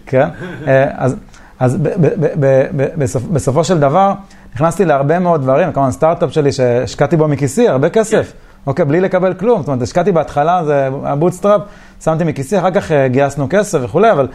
כן. 0.07 0.29
אז, 0.97 1.17
אז 1.61 1.77
ב- 1.77 1.89
ב- 1.89 2.27
ב- 2.41 2.67
ב- 2.77 2.89
בסופ, 2.97 3.23
בסופו 3.23 3.65
של 3.65 3.81
דבר, 3.81 4.13
נכנסתי 4.55 4.85
להרבה 4.85 5.19
מאוד 5.19 5.43
דברים, 5.43 5.73
כמובן 5.73 5.91
סטארט-אפ 5.91 6.33
שלי 6.33 6.53
שהשקעתי 6.53 7.17
בו 7.17 7.29
מכיסי, 7.29 7.69
הרבה 7.69 7.89
כסף. 7.89 8.33
אוקיי, 8.67 8.85
בלי 8.85 9.01
לקבל 9.01 9.35
כלום. 9.35 9.61
זאת 9.61 9.69
אומרת, 9.69 9.83
השקעתי 9.83 10.13
בהתחלה, 10.13 10.65
זה 10.65 10.89
הבוטסטראפ, 11.05 11.61
שמתי 12.05 12.25
מכיסי, 12.25 12.59
אחר 12.59 12.71
כך 12.71 12.91
גייסנו 13.07 13.47
כסף 13.51 13.79
וכולי, 13.83 14.11
אבל 14.13 14.29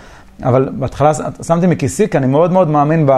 אבל 0.43 0.69
בהתחלה 0.71 1.11
שמתי 1.43 1.67
מכיסי, 1.67 2.07
כי 2.07 2.17
אני 2.17 2.27
מאוד 2.27 2.51
מאוד 2.51 2.69
מאמין 2.69 3.09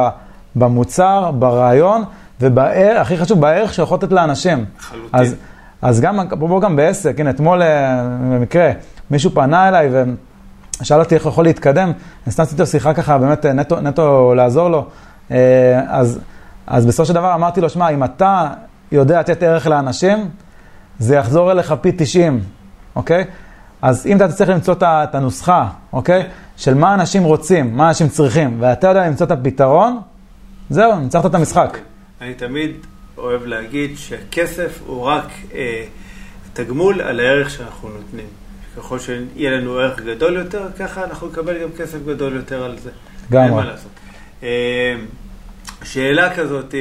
במוצר, 0.56 1.32
ברעיון, 1.32 2.04
והכי 2.40 3.18
חשוב, 3.18 3.42
בערך 3.42 3.74
שיכול 3.74 3.98
לתת 3.98 4.12
לאנשים. 4.12 4.66
לחלוטין. 4.80 5.10
אז, 5.20 5.36
אז 5.82 6.02
גם, 6.02 6.20
אפרופו 6.20 6.60
גם 6.60 6.76
בעסק, 6.76 7.20
הנה, 7.20 7.30
אתמול 7.30 7.62
אה, 7.62 8.04
במקרה, 8.04 8.72
מישהו 9.12 9.32
פנה 9.32 9.68
אליי 9.68 9.90
ושאל 10.82 11.00
אותי 11.00 11.16
איך 11.16 11.24
הוא 11.24 11.32
יכול 11.32 11.44
להתקדם, 11.44 11.92
עשיתי 12.28 12.52
איתו 12.52 12.66
שיחה 12.66 12.94
ככה, 12.94 13.18
באמת 13.18 13.46
נטו, 13.46 13.82
נטו 13.82 14.34
לעזור 14.36 14.70
לו. 14.70 14.86
אה, 15.32 15.82
אז, 15.88 16.20
אז 16.68 16.86
בסופו 16.86 17.06
של 17.06 17.14
דבר 17.14 17.34
אמרתי 17.34 17.62
לו, 17.62 17.70
שמע, 17.70 17.90
אם 17.90 18.04
אתה 18.04 18.48
יודע 18.92 19.20
לתת 19.20 19.44
ערך 19.44 19.68
לאנשים, 19.68 20.30
זה 21.00 21.16
יחזור 21.16 21.52
אליך 21.52 21.76
פי 21.82 21.92
90, 21.98 22.40
אוקיי? 22.96 23.26
אז 23.82 24.08
אם 24.08 24.18
אתה 24.18 24.28
תצטרך 24.28 24.50
למצוא 24.50 24.76
את 24.84 25.16
הנוסחה, 25.16 25.70
אוקיי? 25.94 26.24
של 26.58 26.74
מה 26.74 26.94
אנשים 26.94 27.24
רוצים, 27.24 27.78
מה 27.78 27.88
אנשים 27.88 28.10
צריכים, 28.10 28.58
ואתה 28.60 28.88
יודע 28.88 29.08
למצוא 29.08 29.26
את 29.26 29.32
הפתרון, 29.32 30.00
זהו, 30.70 31.00
ניצחת 31.00 31.26
את 31.26 31.36
המשחק. 31.36 31.78
אני 32.22 32.34
תמיד 32.34 32.72
אוהב 33.18 33.46
להגיד 33.46 33.98
שהכסף 33.98 34.80
הוא 34.86 35.02
רק 35.02 35.26
אה, 35.54 35.86
תגמול 36.54 37.02
על 37.02 37.20
הערך 37.20 37.50
שאנחנו 37.50 37.90
נותנים. 37.90 38.26
ככל 38.78 39.00
שיהיה 39.00 39.52
לנו 39.52 39.80
ערך 39.80 40.00
גדול 40.00 40.38
יותר, 40.38 40.68
ככה 40.80 41.04
אנחנו 41.04 41.28
נקבל 41.28 41.62
גם 41.62 41.70
כסף 41.78 41.98
גדול 42.06 42.36
יותר 42.36 42.64
על 42.64 42.78
זה. 42.78 42.90
גם 43.32 43.44
אין 43.44 43.54
מה 43.54 43.66
לעשות. 43.66 43.92
אה, 44.44 44.96
שאלה 45.84 46.36
כזאת, 46.36 46.76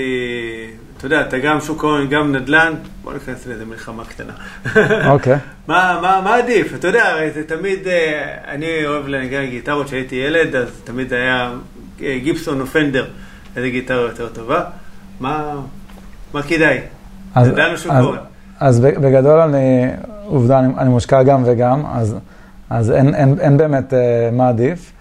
אתה 1.01 1.07
יודע, 1.07 1.21
אתה 1.21 1.39
גם 1.39 1.61
שוק 1.61 1.85
ההון, 1.85 2.09
גם 2.09 2.33
נדל"ן, 2.33 2.75
בוא 3.03 3.13
ניכנס 3.13 3.47
לאיזה 3.47 3.65
מלחמה 3.65 4.05
קטנה. 4.05 4.33
אוקיי. 5.11 5.37
מה, 5.69 6.37
עדיף? 6.39 6.75
אתה 6.75 6.89
יודע, 6.89 7.17
זה 7.35 7.43
תמיד, 7.45 7.89
אה, 7.89 8.35
אני 8.49 8.87
אוהב 8.87 9.09
לנגן 9.09 9.47
גיטרות, 9.47 9.87
כשהייתי 9.87 10.15
ילד, 10.17 10.57
אז 10.57 10.69
תמיד 10.85 11.13
היה 11.13 11.53
אה, 12.03 12.19
גיפסון 12.23 12.61
או 12.61 12.67
פנדר, 12.67 13.07
איזה 13.57 13.69
גיטרה 13.71 14.01
יותר 14.01 14.29
טובה. 14.29 14.65
מה, 15.21 15.53
כדאי? 16.49 16.79
נדל"ן 17.37 17.73
או 17.73 17.77
שוק 17.77 17.93
ההון? 17.93 18.17
אז 18.61 18.81
בגדול, 18.81 19.41
אני, 19.41 19.87
עובדה, 20.25 20.59
אני, 20.59 20.75
אני 20.79 20.89
מושקע 20.89 21.23
גם 21.23 21.43
וגם, 21.47 21.83
אז, 21.93 22.17
אז 22.71 22.91
אין, 22.91 23.15
אין, 23.15 23.37
אין 23.41 23.57
באמת 23.57 23.93
uh, 23.93 23.97
מה 24.33 24.49
עדיף. 24.49 24.93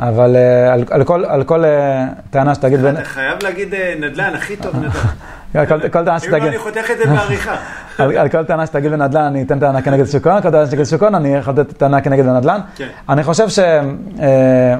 אבל 0.00 0.36
uh, 0.36 0.72
על, 0.72 0.84
על 0.90 1.04
כל, 1.04 1.24
על 1.24 1.44
כל 1.44 1.64
uh, 1.64 1.66
טענה 2.30 2.54
שתגיד... 2.54 2.84
אתה 2.84 3.04
חייב 3.04 3.38
להגיד 3.42 3.74
נדל"ן, 4.00 4.34
הכי 4.34 4.56
טוב 4.56 4.76
נדל"ן. 4.76 4.90
כל 5.52 6.04
טענה 6.04 6.20
שתגיד... 6.20 6.42
אם 6.42 6.48
אני 6.48 6.58
חותך 6.58 6.90
את 6.90 6.98
זה 6.98 7.06
בעריכה. 7.06 7.56
על 8.20 8.28
כל 8.28 8.44
טענה 8.44 8.66
שתגיד 8.66 8.92
בנדל"ן, 8.92 9.22
אני 9.22 9.42
אתן 9.42 9.58
טענה 9.58 9.82
כנגד 9.82 10.04
שוק 10.04 10.26
ההון, 10.26 10.42
כל 10.42 10.50
טענה 10.50 10.66
שתגיד 10.66 10.84
שוק 10.84 11.02
ההון, 11.02 11.14
אני 11.14 11.34
יכול 11.34 11.54
לתת 11.54 11.76
טענה 11.76 12.00
כנגד 12.00 12.24
בנדל"ן. 12.24 12.60
כן. 12.76 12.88
אני 13.08 13.24
חושב 13.24 13.48
ש... 13.48 13.58
אה, 13.58 14.74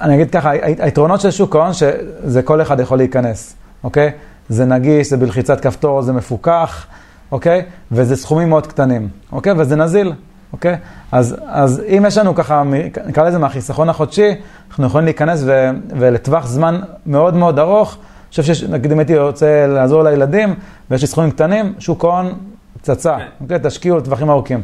אני 0.00 0.14
אגיד 0.14 0.30
ככה, 0.30 0.50
היתרונות 0.50 1.20
של 1.20 1.30
שוק 1.30 1.56
ההון, 1.56 1.72
שזה 1.72 2.42
כל 2.42 2.62
אחד 2.62 2.80
יכול 2.80 2.98
להיכנס, 2.98 3.56
אוקיי? 3.84 4.10
זה 4.48 4.64
נגיש, 4.64 5.10
זה 5.10 5.16
בלחיצת 5.16 5.60
כפתור, 5.60 6.02
זה 6.02 6.12
מפוקח, 6.12 6.86
אוקיי? 7.32 7.62
וזה 7.92 8.16
סכומים 8.16 8.48
מאוד 8.48 8.66
קטנים, 8.66 9.08
אוקיי? 9.32 9.52
וזה 9.56 9.76
נזיל, 9.76 10.12
אוקיי? 10.52 10.76
אז, 11.12 11.36
אז 11.46 11.82
אם 11.88 12.04
יש 12.06 12.18
לנו 12.18 12.34
ככה, 12.34 12.62
נקרא 13.06 13.24
לזה 13.24 13.38
מהחיסכון 13.38 13.88
החודשי, 13.88 14.34
אנחנו 14.70 14.86
יכולים 14.86 15.04
להיכנס 15.04 15.42
ו, 15.46 15.70
ולטווח 15.98 16.46
זמן 16.46 16.80
מאוד 17.06 17.34
מאוד 17.36 17.58
ארוך, 17.58 17.96
אני 18.38 18.42
חושב 18.42 18.54
שנגיד 18.54 18.92
אם 18.92 18.98
הייתי 18.98 19.18
רוצה 19.18 19.66
לעזור 19.66 20.02
לילדים, 20.02 20.54
ויש 20.90 21.00
לי 21.02 21.06
סכומים 21.06 21.30
קטנים, 21.30 21.74
שוק 21.78 22.04
ההון, 22.04 22.32
פצצה, 22.80 23.16
כן. 23.18 23.24
אוקיי? 23.40 23.58
תשקיעו 23.62 23.98
לטווחים 23.98 24.30
ארוכים. 24.30 24.62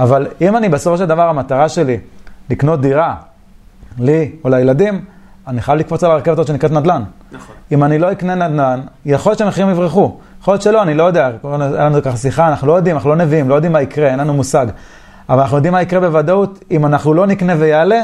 אבל 0.00 0.26
אם 0.40 0.56
אני 0.56 0.68
בסופו 0.68 0.98
של 0.98 1.06
דבר, 1.06 1.28
המטרה 1.28 1.68
שלי 1.68 1.98
לקנות 2.50 2.80
דירה, 2.80 3.14
לי 3.98 4.30
או 4.44 4.50
לילדים, 4.50 5.04
אני 5.46 5.62
חייב 5.62 5.78
לקפוץ 5.78 6.04
על 6.04 6.10
הרכבת 6.10 6.38
הזאת 6.38 6.46
שנקראת 6.46 6.72
נדל"ן. 6.72 7.02
נכון. 7.32 7.54
אם 7.72 7.84
אני 7.84 7.98
לא 7.98 8.12
אקנה 8.12 8.34
נדל"ן, 8.34 8.80
יכול 9.06 9.30
להיות 9.30 9.38
שהמחירים 9.38 9.70
יברחו. 9.70 10.18
יכול 10.40 10.54
להיות 10.54 10.62
שלא, 10.62 10.82
אני 10.82 10.94
לא 10.94 11.02
יודע. 11.02 11.30
היה 11.44 11.84
לנו 11.84 12.02
ככה 12.02 12.16
שיחה, 12.16 12.48
אנחנו 12.48 12.66
לא 12.66 12.72
יודעים, 12.72 12.96
אנחנו 12.96 13.10
לא 13.10 13.16
נביאים, 13.16 13.48
לא 13.48 13.54
יודעים 13.54 13.72
מה 13.72 13.82
יקרה, 13.82 14.08
אין 14.08 14.18
לנו 14.18 14.34
מושג. 14.34 14.66
אבל 15.28 15.40
אנחנו 15.40 15.56
יודעים 15.56 15.72
מה 15.72 15.82
יקרה 15.82 16.00
בוודאות, 16.00 16.64
אם 16.70 16.86
אנחנו 16.86 17.14
לא 17.14 17.26
נקנה 17.26 17.54
ויעלה, 17.58 18.02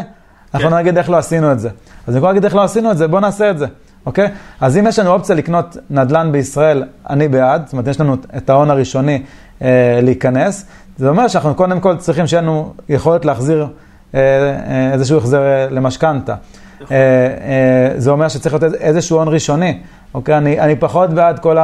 אנחנו 0.55 0.71
כן. 0.71 0.77
נגיד 0.77 0.99
איך 0.99 1.11
לא 1.11 1.17
עשינו 1.17 1.53
את 1.53 1.61
זה. 1.61 1.69
אז 2.07 2.15
במקום 2.15 2.29
להגיד 2.29 2.45
איך 2.45 2.55
לא 2.55 2.63
עשינו 2.63 2.91
את 2.91 2.99
זה, 2.99 3.09
בואו 3.09 3.21
נעשה 3.21 3.51
את 3.51 3.59
זה. 3.59 3.67
אוקיי? 4.07 4.29
אז 4.61 4.79
אם 4.79 4.87
יש 4.87 4.99
לנו 4.99 5.11
אופציה 5.11 5.37
לקנות 5.37 5.77
נדל"ן 5.91 6.33
בישראל, 6.33 6.85
אני 7.11 7.29
בעד, 7.29 7.63
זאת 7.65 7.73
אומרת, 7.73 7.87
יש 7.87 8.01
לנו 8.01 8.17
את 8.37 8.51
ההון 8.51 8.71
הראשוני 8.71 9.23
אה, 9.63 10.01
להיכנס. 10.03 10.67
זה 10.97 11.09
אומר 11.09 11.29
שאנחנו 11.29 11.55
קודם 11.55 11.81
כל 11.81 11.97
צריכים 11.97 12.27
שיהיה 12.27 12.43
לנו 12.43 12.75
יכולת 12.89 13.25
להחזיר 13.25 13.67
אה, 14.15 14.21
אה, 14.21 14.93
איזשהו 14.93 15.19
החזר 15.19 15.43
אה, 15.43 15.67
למשכנתה. 15.71 16.35
נכון. 16.81 16.97
אה, 16.97 17.03
אה, 17.03 18.01
זה 18.01 18.11
אומר 18.11 18.29
שצריך 18.29 18.55
להיות 18.55 18.75
איזשהו 18.75 19.19
הון 19.19 19.29
ראשוני, 19.29 19.79
אוקיי? 20.15 20.37
אני, 20.37 20.61
אני 20.61 20.77
פחות 20.77 21.11
בעד 21.11 21.39
כל 21.39 21.57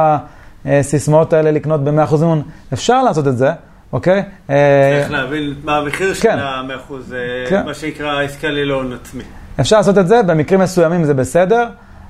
הסיסמאות 0.65 1.33
האלה 1.33 1.51
לקנות 1.51 1.83
ב-100% 1.83 2.15
מימון. 2.19 2.41
אפשר 2.73 3.03
לעשות 3.03 3.27
את 3.27 3.37
זה, 3.37 3.51
אוקיי? 3.93 4.23
אה, 4.49 4.97
צריך 4.99 5.11
להבין 5.11 5.53
מה 5.63 5.77
המחיר 5.77 6.13
של 6.13 6.21
כן. 6.21 6.39
ה-100%, 6.39 6.93
כן. 7.49 7.65
מה 7.65 7.73
שנקרא 7.73 8.21
עסקה 8.21 8.47
ללא 8.47 8.73
הון 8.75 8.93
עצמי. 8.93 9.23
אפשר 9.59 9.77
לעשות 9.77 9.97
את 9.97 10.07
זה, 10.07 10.23
במקרים 10.23 10.59
מסוימים 10.59 11.03
זה 11.03 11.13
בסדר. 11.13 11.67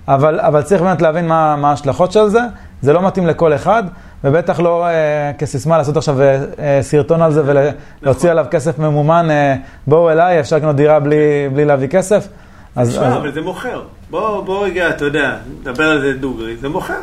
אבל, 0.07 0.39
אבל 0.39 0.61
צריך 0.61 0.81
באמת 0.81 1.01
להבין 1.01 1.27
מה, 1.27 1.55
מה 1.55 1.69
ההשלכות 1.69 2.11
של 2.11 2.27
זה. 2.27 2.41
זה 2.81 2.93
לא 2.93 3.07
מתאים 3.07 3.27
לכל 3.27 3.53
אחד, 3.53 3.83
ובטח 4.23 4.59
לא 4.59 4.87
אה, 4.87 5.31
כסיסמה 5.37 5.77
לעשות 5.77 5.97
עכשיו 5.97 6.21
אה, 6.21 6.43
אה 6.59 6.79
סרטון 6.81 7.21
על 7.21 7.31
זה 7.31 7.41
ולהוציא 7.45 7.73
נכון. 8.01 8.29
עליו 8.29 8.45
כסף 8.51 8.79
ממומן, 8.79 9.27
אה, 9.29 9.55
בואו 9.87 10.11
אליי, 10.11 10.39
אפשר 10.39 10.55
לקנות 10.55 10.75
דירה 10.75 10.99
בלי, 10.99 11.49
בלי 11.53 11.65
להביא 11.65 11.87
כסף. 11.87 12.27
אז, 12.75 12.89
תשמע, 12.89 13.07
אז... 13.07 13.13
אבל 13.13 13.33
זה 13.33 13.41
מוכר. 13.41 13.81
בוא, 14.09 14.41
בוא 14.41 14.65
רגע, 14.65 14.89
אתה 14.89 15.05
יודע, 15.05 15.37
נדבר 15.59 15.83
על 15.83 16.01
זה 16.01 16.13
דוגרי, 16.13 16.57
זה 16.57 16.69
מוכר. 16.69 16.93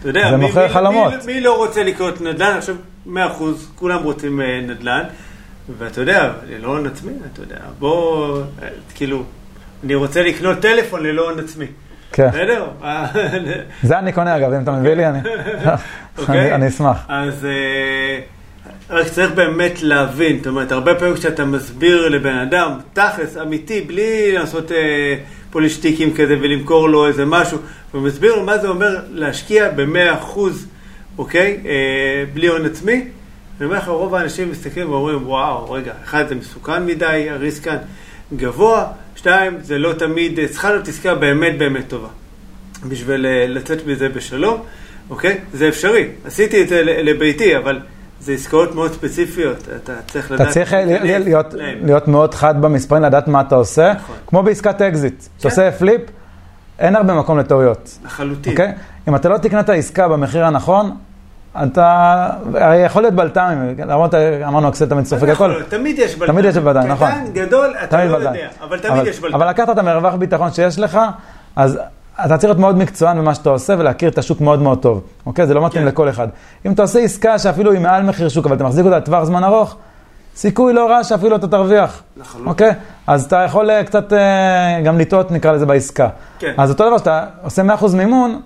אתה 0.00 0.08
יודע, 0.08 0.30
זה 0.30 0.36
מי, 0.36 0.46
מוכר 0.46 0.62
מי, 0.62 0.68
חלומות. 0.68 1.12
מי, 1.26 1.34
מי 1.34 1.40
לא 1.40 1.56
רוצה 1.56 1.82
לקנות 1.82 2.20
נדל"ן? 2.20 2.56
עכשיו, 2.58 2.74
מאה 3.06 3.26
אחוז, 3.26 3.70
כולם 3.74 4.02
רוצים 4.02 4.40
אה, 4.40 4.60
נדל"ן. 4.68 5.02
ואתה 5.78 6.00
יודע, 6.00 6.32
ללא 6.48 6.68
הון 6.68 6.86
עצמי, 6.86 7.12
אתה 7.32 7.42
יודע, 7.42 7.56
בוא, 7.78 8.36
אה, 8.62 8.68
כאילו, 8.94 9.22
אני 9.84 9.94
רוצה 9.94 10.22
לקנות 10.22 10.58
טלפון 10.58 11.02
ללא 11.02 11.30
הון 11.30 11.38
עצמי. 11.38 11.66
כן. 12.18 12.28
בסדר? 12.28 12.68
זה 13.82 13.98
אני 13.98 14.12
קונה 14.12 14.36
אגב, 14.36 14.52
אם 14.52 14.62
אתה 14.62 14.72
מביא 14.72 14.94
לי, 14.94 15.02
אוקיי. 16.18 16.54
אני 16.54 16.68
אשמח. 16.68 17.04
אז 17.08 17.44
אה, 17.44 18.20
רק 18.90 19.08
צריך 19.08 19.32
באמת 19.32 19.82
להבין, 19.82 20.36
זאת 20.38 20.46
אומרת, 20.46 20.72
הרבה 20.72 20.94
פעמים 20.94 21.14
כשאתה 21.14 21.44
מסביר 21.44 22.08
לבן 22.08 22.38
אדם, 22.38 22.72
תכלס, 22.92 23.36
אמיתי, 23.36 23.80
בלי 23.80 24.32
לעשות 24.32 24.72
אה, 24.72 25.14
פולישטיקים 25.50 26.14
כזה 26.14 26.36
ולמכור 26.40 26.88
לו 26.88 27.06
איזה 27.06 27.24
משהו, 27.24 27.58
ומסביר 27.94 28.34
לו 28.34 28.42
מה 28.42 28.58
זה 28.58 28.68
אומר 28.68 28.96
להשקיע 29.10 29.70
ב-100%, 29.70 30.38
אוקיי? 31.18 31.60
אה, 31.66 32.24
בלי 32.34 32.46
הון 32.46 32.66
עצמי. 32.66 32.92
אני 33.58 33.66
אומר 33.66 33.76
לך, 33.76 33.88
רוב 33.88 34.14
האנשים 34.14 34.50
מסתכלים 34.50 34.90
ואומרים, 34.90 35.26
וואו, 35.26 35.70
רגע, 35.70 35.92
אחד 36.04 36.28
זה 36.28 36.34
מסוכן 36.34 36.86
מדי, 36.86 37.26
הריסק 37.30 37.64
כאן 37.64 37.76
גבוה, 38.36 38.86
שתיים, 39.18 39.58
זה 39.62 39.78
לא 39.78 39.92
תמיד, 39.92 40.40
צריכה 40.50 40.70
להיות 40.70 40.88
עסקה 40.88 41.14
באמת 41.14 41.58
באמת 41.58 41.88
טובה. 41.88 42.08
בשביל 42.88 43.26
אה, 43.26 43.46
לצאת 43.48 43.86
מזה 43.86 44.08
בשלום, 44.08 44.62
אוקיי? 45.10 45.40
זה 45.52 45.68
אפשרי. 45.68 46.08
עשיתי 46.24 46.62
את 46.62 46.68
זה 46.68 46.82
לביתי, 46.82 47.56
אבל 47.56 47.80
זה 48.20 48.32
עסקאות 48.32 48.74
מאוד 48.74 48.92
ספציפיות. 48.92 49.68
אתה 49.76 49.92
צריך 50.06 50.30
לדעת... 50.30 50.46
אתה 50.46 50.52
צריך 50.52 50.72
להיות, 50.98 51.54
להיות 51.84 52.08
מאוד 52.08 52.34
חד 52.34 52.62
במספרים, 52.62 53.02
לדעת 53.02 53.28
מה 53.28 53.40
אתה 53.40 53.54
עושה. 53.54 53.92
נכון. 53.92 54.16
כמו 54.26 54.42
בעסקת 54.42 54.82
אקזיט. 54.82 55.22
כן. 55.22 55.48
עושה 55.48 55.72
פליפ, 55.72 56.00
אין 56.78 56.96
הרבה 56.96 57.14
מקום 57.14 57.38
לטעויות. 57.38 57.98
לחלוטין. 58.04 58.52
אוקיי? 58.52 58.72
אם 59.08 59.14
אתה 59.16 59.28
לא 59.28 59.38
תקנה 59.38 59.60
את 59.60 59.68
העסקה 59.68 60.08
במחיר 60.08 60.44
הנכון, 60.44 60.96
אתה, 61.62 62.28
הרי 62.54 62.76
יכול 62.76 63.02
להיות 63.02 63.14
בלת"מים, 63.14 63.74
למרות 63.78 64.14
אמרנו 64.46 64.68
אקסל 64.68 64.86
תמיד 64.86 65.04
סופג 65.04 65.30
הכל. 65.30 65.62
תמיד 65.68 65.98
יש 65.98 66.14
בלת"מים. 66.14 66.40
תמיד 66.40 66.44
יש 66.44 66.56
בלת"מים, 66.56 66.92
נכון. 66.92 67.10
קטן, 67.10 67.24
גדול, 67.32 67.74
אתה 67.84 68.04
לא 68.04 68.16
יודע, 68.16 68.48
אבל 68.62 68.78
תמיד 68.78 69.06
יש 69.06 69.20
בלת"מים. 69.20 69.34
אבל 69.34 69.50
לקחת 69.50 69.70
את 69.70 69.78
המרווח 69.78 70.14
ביטחון 70.14 70.52
שיש 70.52 70.78
לך, 70.78 70.98
אז 71.56 71.78
אתה 72.24 72.36
צריך 72.36 72.44
להיות 72.44 72.58
מאוד 72.58 72.78
מקצוען 72.78 73.18
במה 73.18 73.34
שאתה 73.34 73.50
עושה 73.50 73.74
ולהכיר 73.78 74.08
את 74.08 74.18
השוק 74.18 74.40
מאוד 74.40 74.62
מאוד 74.62 74.82
טוב, 74.82 75.02
אוקיי? 75.26 75.46
זה 75.46 75.54
לא 75.54 75.66
מתאים 75.66 75.82
כן. 75.82 75.88
לכל 75.88 76.08
אחד. 76.08 76.28
אם 76.66 76.72
אתה 76.72 76.82
עושה 76.82 76.98
עסקה 76.98 77.38
שאפילו 77.38 77.72
היא 77.72 77.80
מעל 77.80 78.02
מחיר 78.02 78.28
שוק, 78.28 78.46
אבל 78.46 78.56
אתה 78.56 78.64
מחזיק 78.64 78.84
אותה 78.84 78.96
לטווח 78.96 79.24
זמן 79.24 79.44
ארוך, 79.44 79.76
סיכוי 80.36 80.72
לא 80.72 80.90
רע 80.90 81.04
שאפילו 81.04 81.36
אתה 81.36 81.48
תרוויח, 81.48 82.02
נכון. 82.16 82.46
אוקיי? 82.46 82.70
אז 83.06 83.24
אתה 83.24 83.36
יכול 83.36 83.70
אה, 83.70 83.84
קצת 83.84 84.12
אה, 84.12 84.80
גם 84.84 84.98
לטעות, 84.98 85.30
נקרא 85.30 85.52
לזה, 85.52 85.66
בעסקה. 85.66 86.08
כן. 86.38 86.54
אז 86.56 86.70
אותו 86.70 86.86
דבר, 86.86 86.98
שאתה 86.98 87.24
עושה 87.42 87.62
100% 87.74 87.96
מימון, 87.96 88.40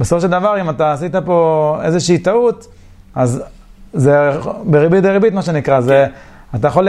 בסופו 0.00 0.20
של 0.20 0.28
דבר, 0.28 0.60
אם 0.60 0.70
אתה 0.70 0.92
עשית 0.92 1.16
פה 1.16 1.78
איזושהי 1.82 2.18
טעות, 2.18 2.66
אז 3.14 3.42
זה 3.92 4.30
בריבית 4.64 5.02
דריבית, 5.02 5.34
מה 5.34 5.42
שנקרא, 5.42 5.76
כן. 5.76 5.80
זה... 5.80 6.06
אתה 6.54 6.68
יכול 6.68 6.88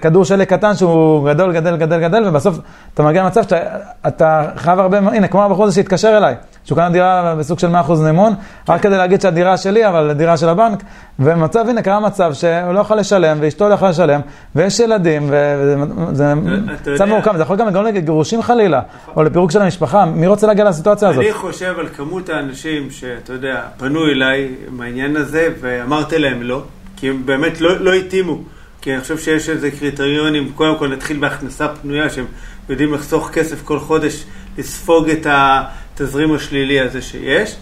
כדור 0.00 0.24
שלג 0.24 0.46
קטן 0.46 0.74
שהוא 0.74 1.28
גדול, 1.28 1.52
גדל, 1.52 1.76
גדל, 1.76 2.00
גדל, 2.00 2.28
ובסוף 2.28 2.58
אתה 2.94 3.02
מגיע 3.02 3.22
למצב 3.22 3.42
שאתה 3.42 4.50
חייב 4.56 4.78
הרבה, 4.78 4.98
הנה, 4.98 5.28
כמו 5.28 5.44
הבחור 5.44 5.64
הזה 5.64 5.74
שהתקשר 5.74 6.16
אליי, 6.16 6.34
שהוא 6.64 6.76
קנה 6.76 6.90
דירה 6.90 7.34
בסוג 7.38 7.58
של 7.58 7.76
100% 7.76 7.92
מימון, 8.04 8.34
רק 8.68 8.82
כדי 8.82 8.96
להגיד 8.96 9.20
שהדירה 9.20 9.56
שלי, 9.56 9.88
אבל 9.88 10.12
דירה 10.12 10.36
של 10.36 10.48
הבנק, 10.48 10.82
ומצב, 11.18 11.68
הנה, 11.68 11.82
קרה 11.82 12.00
מצב 12.00 12.32
שהוא 12.32 12.72
לא 12.72 12.80
יכול 12.80 12.96
לשלם, 12.96 13.38
ואשתו 13.40 13.68
לא 13.68 13.74
יכולה 13.74 13.90
לשלם, 13.90 14.20
ויש 14.54 14.80
ילדים, 14.80 15.30
וזה 15.30 16.34
מצב 16.34 17.04
מורכב, 17.04 17.36
זה 17.36 17.42
יכול 17.42 17.56
גם 17.56 17.68
לגרום 17.68 17.86
לגירושים 17.86 18.42
חלילה, 18.42 18.80
או 19.16 19.22
לפירוק 19.22 19.50
של 19.50 19.62
המשפחה, 19.62 20.04
מי 20.04 20.26
רוצה 20.26 20.46
להגיע 20.46 20.64
לסיטואציה 20.64 21.08
הזאת? 21.08 21.24
אני 21.24 21.32
חושב 21.32 21.74
על 21.78 21.88
כמות 21.88 22.28
האנשים 22.28 22.90
שאתה 22.90 23.32
יודע, 23.32 23.60
פנו 23.76 24.06
אליי 24.06 24.48
עם 24.68 24.80
העניין 24.80 25.16
הזה, 25.16 25.48
ואמרתי 25.60 26.18
להם 26.18 26.42
לא, 26.42 26.62
כי 26.96 27.08
הם 27.08 27.22
באמת 27.26 27.60
לא, 27.60 27.80
לא 27.80 27.92
התאימו. 27.92 28.38
כי 28.82 28.92
אני 28.92 29.00
חושב 29.00 29.18
שיש 29.18 29.48
איזה 29.48 29.70
קריטריונים, 29.70 30.52
קודם 30.54 30.78
כל 30.78 30.88
נתחיל 30.88 31.16
בהכנסה 31.16 31.68
פנויה, 31.68 32.10
שהם 32.10 32.26
יודעים 32.68 32.94
לחסוך 32.94 33.30
כסף 33.32 33.62
כל 33.62 33.78
חודש, 33.78 34.24
לספוג 34.58 35.08
את 35.10 35.26
התזרים 35.30 36.34
השלילי 36.34 36.80
הזה 36.80 37.02
שיש, 37.02 37.56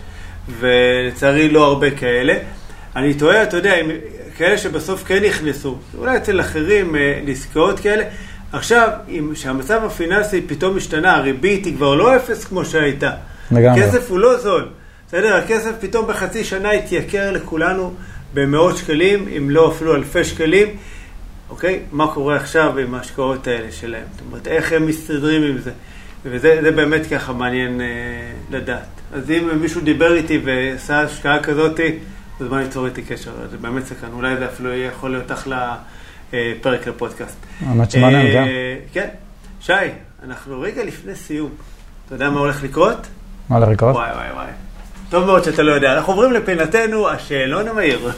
ולצערי 0.61 1.49
לא 1.49 1.65
הרבה 1.65 1.91
כאלה. 1.91 2.35
אני 2.97 3.15
תוהה, 3.15 3.43
אתה 3.43 3.57
יודע, 3.57 3.75
אם 3.75 3.91
כאלה 4.37 4.59
שבסוף 4.59 5.05
כן 5.07 5.25
נכנסו, 5.25 5.79
אולי 5.99 6.17
אצל 6.17 6.41
אחרים 6.41 6.97
אה, 6.97 7.21
לעסקאות 7.27 7.81
כאלה, 7.81 8.05
עכשיו, 8.53 8.89
אם 9.09 9.33
שהמצב 9.35 9.85
הפיננסי 9.85 10.41
פתאום 10.47 10.77
השתנה, 10.77 11.17
הריבית 11.17 11.65
היא 11.65 11.77
כבר 11.77 11.95
לא 11.95 12.17
אפס 12.17 12.45
כמו 12.45 12.65
שהייתה. 12.65 13.11
לגמרי. 13.51 13.81
הכסף 13.81 14.11
הוא 14.11 14.19
לא 14.19 14.39
זול. 14.39 14.69
בסדר? 15.09 15.37
הכסף 15.37 15.73
פתאום 15.81 16.07
בחצי 16.07 16.45
שנה 16.45 16.71
התייקר 16.71 17.31
לכולנו 17.31 17.95
במאות 18.35 18.77
שקלים, 18.77 19.29
אם 19.37 19.51
לא 19.51 19.73
אפילו 19.73 19.95
אלפי 19.95 20.25
שקלים. 20.25 20.69
אוקיי? 21.51 21.81
מה 21.93 22.13
קורה 22.15 22.37
עכשיו 22.37 22.79
עם 22.79 22.95
ההשקעות 22.95 23.47
האלה 23.47 23.73
שלהם? 23.73 24.05
זאת 24.13 24.23
אומרת, 24.27 24.47
איך 24.47 24.73
הם 24.73 24.87
מסתדרים 24.87 25.43
עם 25.43 25.59
זה? 25.59 25.71
וזה 26.25 26.71
באמת 26.77 27.07
ככה 27.11 27.33
מעניין 27.33 27.81
אה, 27.81 27.87
לדעת. 28.51 28.87
אז 29.13 29.31
אם 29.31 29.49
מישהו 29.61 29.81
דיבר 29.81 30.15
איתי 30.15 30.41
ועשה 30.45 31.01
השקעה 31.01 31.43
כזאת, 31.43 31.81
אז 32.41 32.47
בוא 32.47 32.59
ניצור 32.59 32.87
איתי 32.87 33.03
קשר, 33.03 33.31
זה 33.51 33.57
באמת 33.57 33.85
סכן. 33.87 34.07
אולי 34.13 34.37
זה 34.37 34.47
אפילו 34.47 34.75
יכול 34.75 35.11
להיות 35.11 35.33
אחלה 35.33 35.77
אה, 36.35 36.53
פרק 36.61 36.87
לפודקאסט. 36.87 37.37
האמת 37.67 37.91
שמעניין 37.91 38.27
אה, 38.27 38.35
גם. 38.35 38.47
כן. 38.93 39.09
שי, 39.61 39.73
אנחנו 40.25 40.61
רגע 40.61 40.85
לפני 40.85 41.15
סיום. 41.15 41.51
אתה 42.07 42.15
יודע 42.15 42.31
מה 42.31 42.41
הולך 42.41 42.63
לקרות? 42.63 43.07
מה 43.49 43.57
הולך 43.57 43.69
לקרות? 43.69 43.97
וואי 43.97 44.11
וואי 44.11 44.33
וואי. 44.35 44.47
טוב 45.11 45.25
מאוד 45.25 45.45
שאתה 45.45 45.63
לא 45.63 45.73
יודע. 45.73 45.93
אנחנו 45.93 46.13
עוברים 46.13 46.33
לפינתנו, 46.33 47.09
השאלון 47.09 47.69
המהיר. 47.69 48.11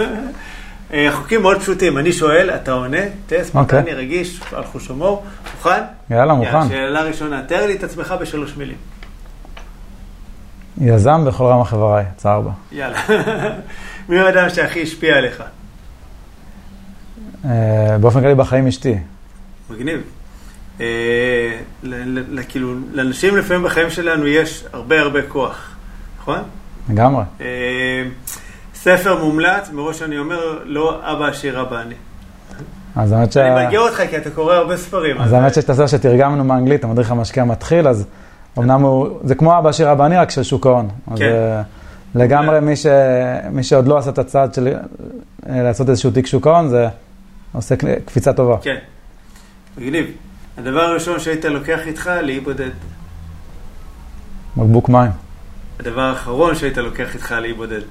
אה, 0.93 1.09
חוקים 1.13 1.43
מאוד 1.43 1.61
פשוטים, 1.61 1.99
אני 1.99 2.13
שואל, 2.13 2.51
אתה 2.51 2.73
עונה, 2.73 2.99
אוקיי. 3.23 3.45
ספונטני, 3.45 3.93
רגיש, 3.93 4.41
על 4.53 4.65
חוש 4.65 4.89
הומור, 4.89 5.25
מוכן? 5.57 5.83
יאללה, 6.11 6.35
מוכן. 6.35 6.69
שאלה 6.69 7.03
ראשונה, 7.03 7.43
תאר 7.43 7.67
לי 7.67 7.75
את 7.75 7.85
עצמך 7.85 8.15
בשלוש 8.21 8.57
מילים. 8.57 8.77
יזם 10.81 11.25
בכל 11.27 11.45
רמה 11.45 11.65
חבריי, 11.65 12.05
הצעה 12.17 12.35
ארבע. 12.35 12.51
יאללה. 12.73 13.01
מי 14.09 14.19
האדם 14.19 14.51
שהכי 14.51 14.83
השפיע 14.83 15.17
עליך? 15.17 15.43
אה, 17.45 17.99
באופן 18.01 18.21
כללי 18.21 18.35
בחיים 18.35 18.67
אשתי. 18.67 18.95
מגניב. 19.71 20.01
אה, 20.81 20.87
כאילו, 22.49 22.75
לאנשים 22.93 23.37
לפעמים 23.37 23.63
בחיים 23.63 23.91
שלנו 23.91 24.27
יש 24.27 24.65
הרבה 24.73 25.01
הרבה 25.01 25.23
כוח, 25.23 25.77
נכון? 26.19 26.39
לגמרי. 26.91 27.25
ספר 28.83 29.25
מומלץ, 29.25 29.71
מראש 29.73 30.03
אני 30.03 30.19
אומר, 30.19 30.59
לא 30.65 31.01
אבא 31.03 31.27
עשיר 31.27 31.61
אבא 31.61 31.81
אני. 31.81 31.95
אז 32.97 33.13
האמת 33.13 33.33
ש... 33.33 33.37
אני 33.37 33.67
מגיע 33.67 33.81
אותך 33.81 34.03
כי 34.11 34.17
אתה 34.17 34.31
קורא 34.31 34.55
הרבה 34.55 34.77
ספרים. 34.77 35.21
אז 35.21 35.33
האמת 35.33 35.55
שיש 35.55 35.65
את 35.65 35.71
הספר 35.71 35.87
שתרגמנו 35.87 36.45
מאנגלית, 36.45 36.85
המדריך 36.85 37.11
המשקיע 37.11 37.45
מתחיל, 37.45 37.89
אז 37.89 38.07
אמנם 38.59 38.83
הוא, 38.83 39.19
זה 39.25 39.35
כמו 39.35 39.59
אבא 39.59 39.69
עשיר 39.69 39.93
אבא 39.93 40.07
אני, 40.07 40.17
רק 40.17 40.31
של 40.31 40.43
שוק 40.43 40.67
ההון. 40.67 40.89
כן. 40.89 41.13
אז 41.13 41.65
לגמרי 42.15 42.61
מי, 42.61 42.77
ש, 42.77 42.87
מי 43.51 43.63
שעוד 43.63 43.87
לא 43.87 43.99
עשה 43.99 44.11
את 44.11 44.19
הצעד 44.19 44.55
של 44.55 44.69
אה, 45.49 45.63
לעשות 45.63 45.89
איזשהו 45.89 46.11
תיק 46.11 46.27
שוק 46.27 46.47
ההון, 46.47 46.69
זה 46.69 46.89
עושה 47.53 47.75
קפיצה 48.05 48.33
טובה. 48.33 48.57
כן, 48.63 48.77
מגניב. 49.79 50.07
הדבר 50.59 50.81
הראשון 50.81 51.21
שהיית 51.21 51.45
לוקח 51.45 51.79
איתך, 51.87 52.11
לאי 52.23 52.41
בודד. 52.41 52.71
בקבוק 54.57 54.89
מים. 54.89 55.11
הדבר 55.81 56.01
האחרון 56.01 56.55
שהיית 56.55 56.79
לוקח 56.79 57.15
איתך, 57.15 57.33
לאי 57.33 57.53
בודד. 57.53 57.83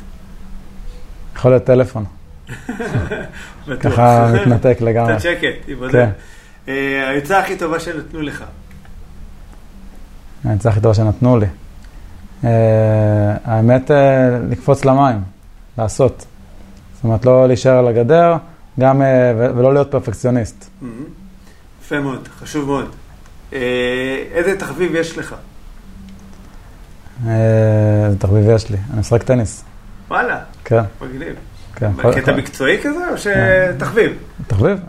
יכול 1.35 1.51
להיות 1.51 1.63
טלפון. 1.63 2.05
ככה 3.79 4.31
מתנתק 4.33 4.77
לגמרי. 4.81 5.13
קצת 5.13 5.21
שקט, 5.21 5.67
ייבודד. 5.67 5.91
כן. 5.91 6.09
אה, 6.67 7.09
העצה 7.09 7.39
הכי 7.39 7.57
טובה 7.57 7.79
שנתנו 7.79 8.21
לך. 8.21 8.43
העצה 10.45 10.69
הכי 10.69 10.81
טובה 10.81 10.93
שנתנו 10.93 11.37
לי. 11.37 11.45
אה, 12.43 12.49
האמת, 13.45 13.91
אה, 13.91 14.39
לקפוץ 14.49 14.85
למים, 14.85 15.21
לעשות. 15.77 16.25
זאת 16.95 17.03
אומרת, 17.03 17.25
לא 17.25 17.47
להישאר 17.47 17.77
על 17.77 17.87
הגדר, 17.87 18.35
גם, 18.79 19.01
ולא 19.37 19.73
להיות 19.73 19.91
פרפקציוניסט. 19.91 20.63
Mm-hmm. 20.63 20.85
יפה 21.81 21.99
מאוד, 21.99 22.27
חשוב 22.39 22.65
מאוד. 22.65 22.89
איזה 24.31 24.59
תחביב 24.59 24.95
יש 24.95 25.17
לך? 25.17 25.35
איזה 27.25 28.19
תחביב 28.19 28.49
יש 28.49 28.69
לי? 28.69 28.77
אני 28.91 28.99
משחק 28.99 29.23
טניס. 29.23 29.63
וואלה. 30.07 30.39
כן. 30.71 31.05
מגניב. 31.05 31.35
כן. 31.75 31.91
קטע 32.15 32.35
מקצועי 32.35 32.77
כזה 32.83 33.09
או 33.11 33.17
שתחביב? 33.17 34.11
תחביב, 34.47 34.79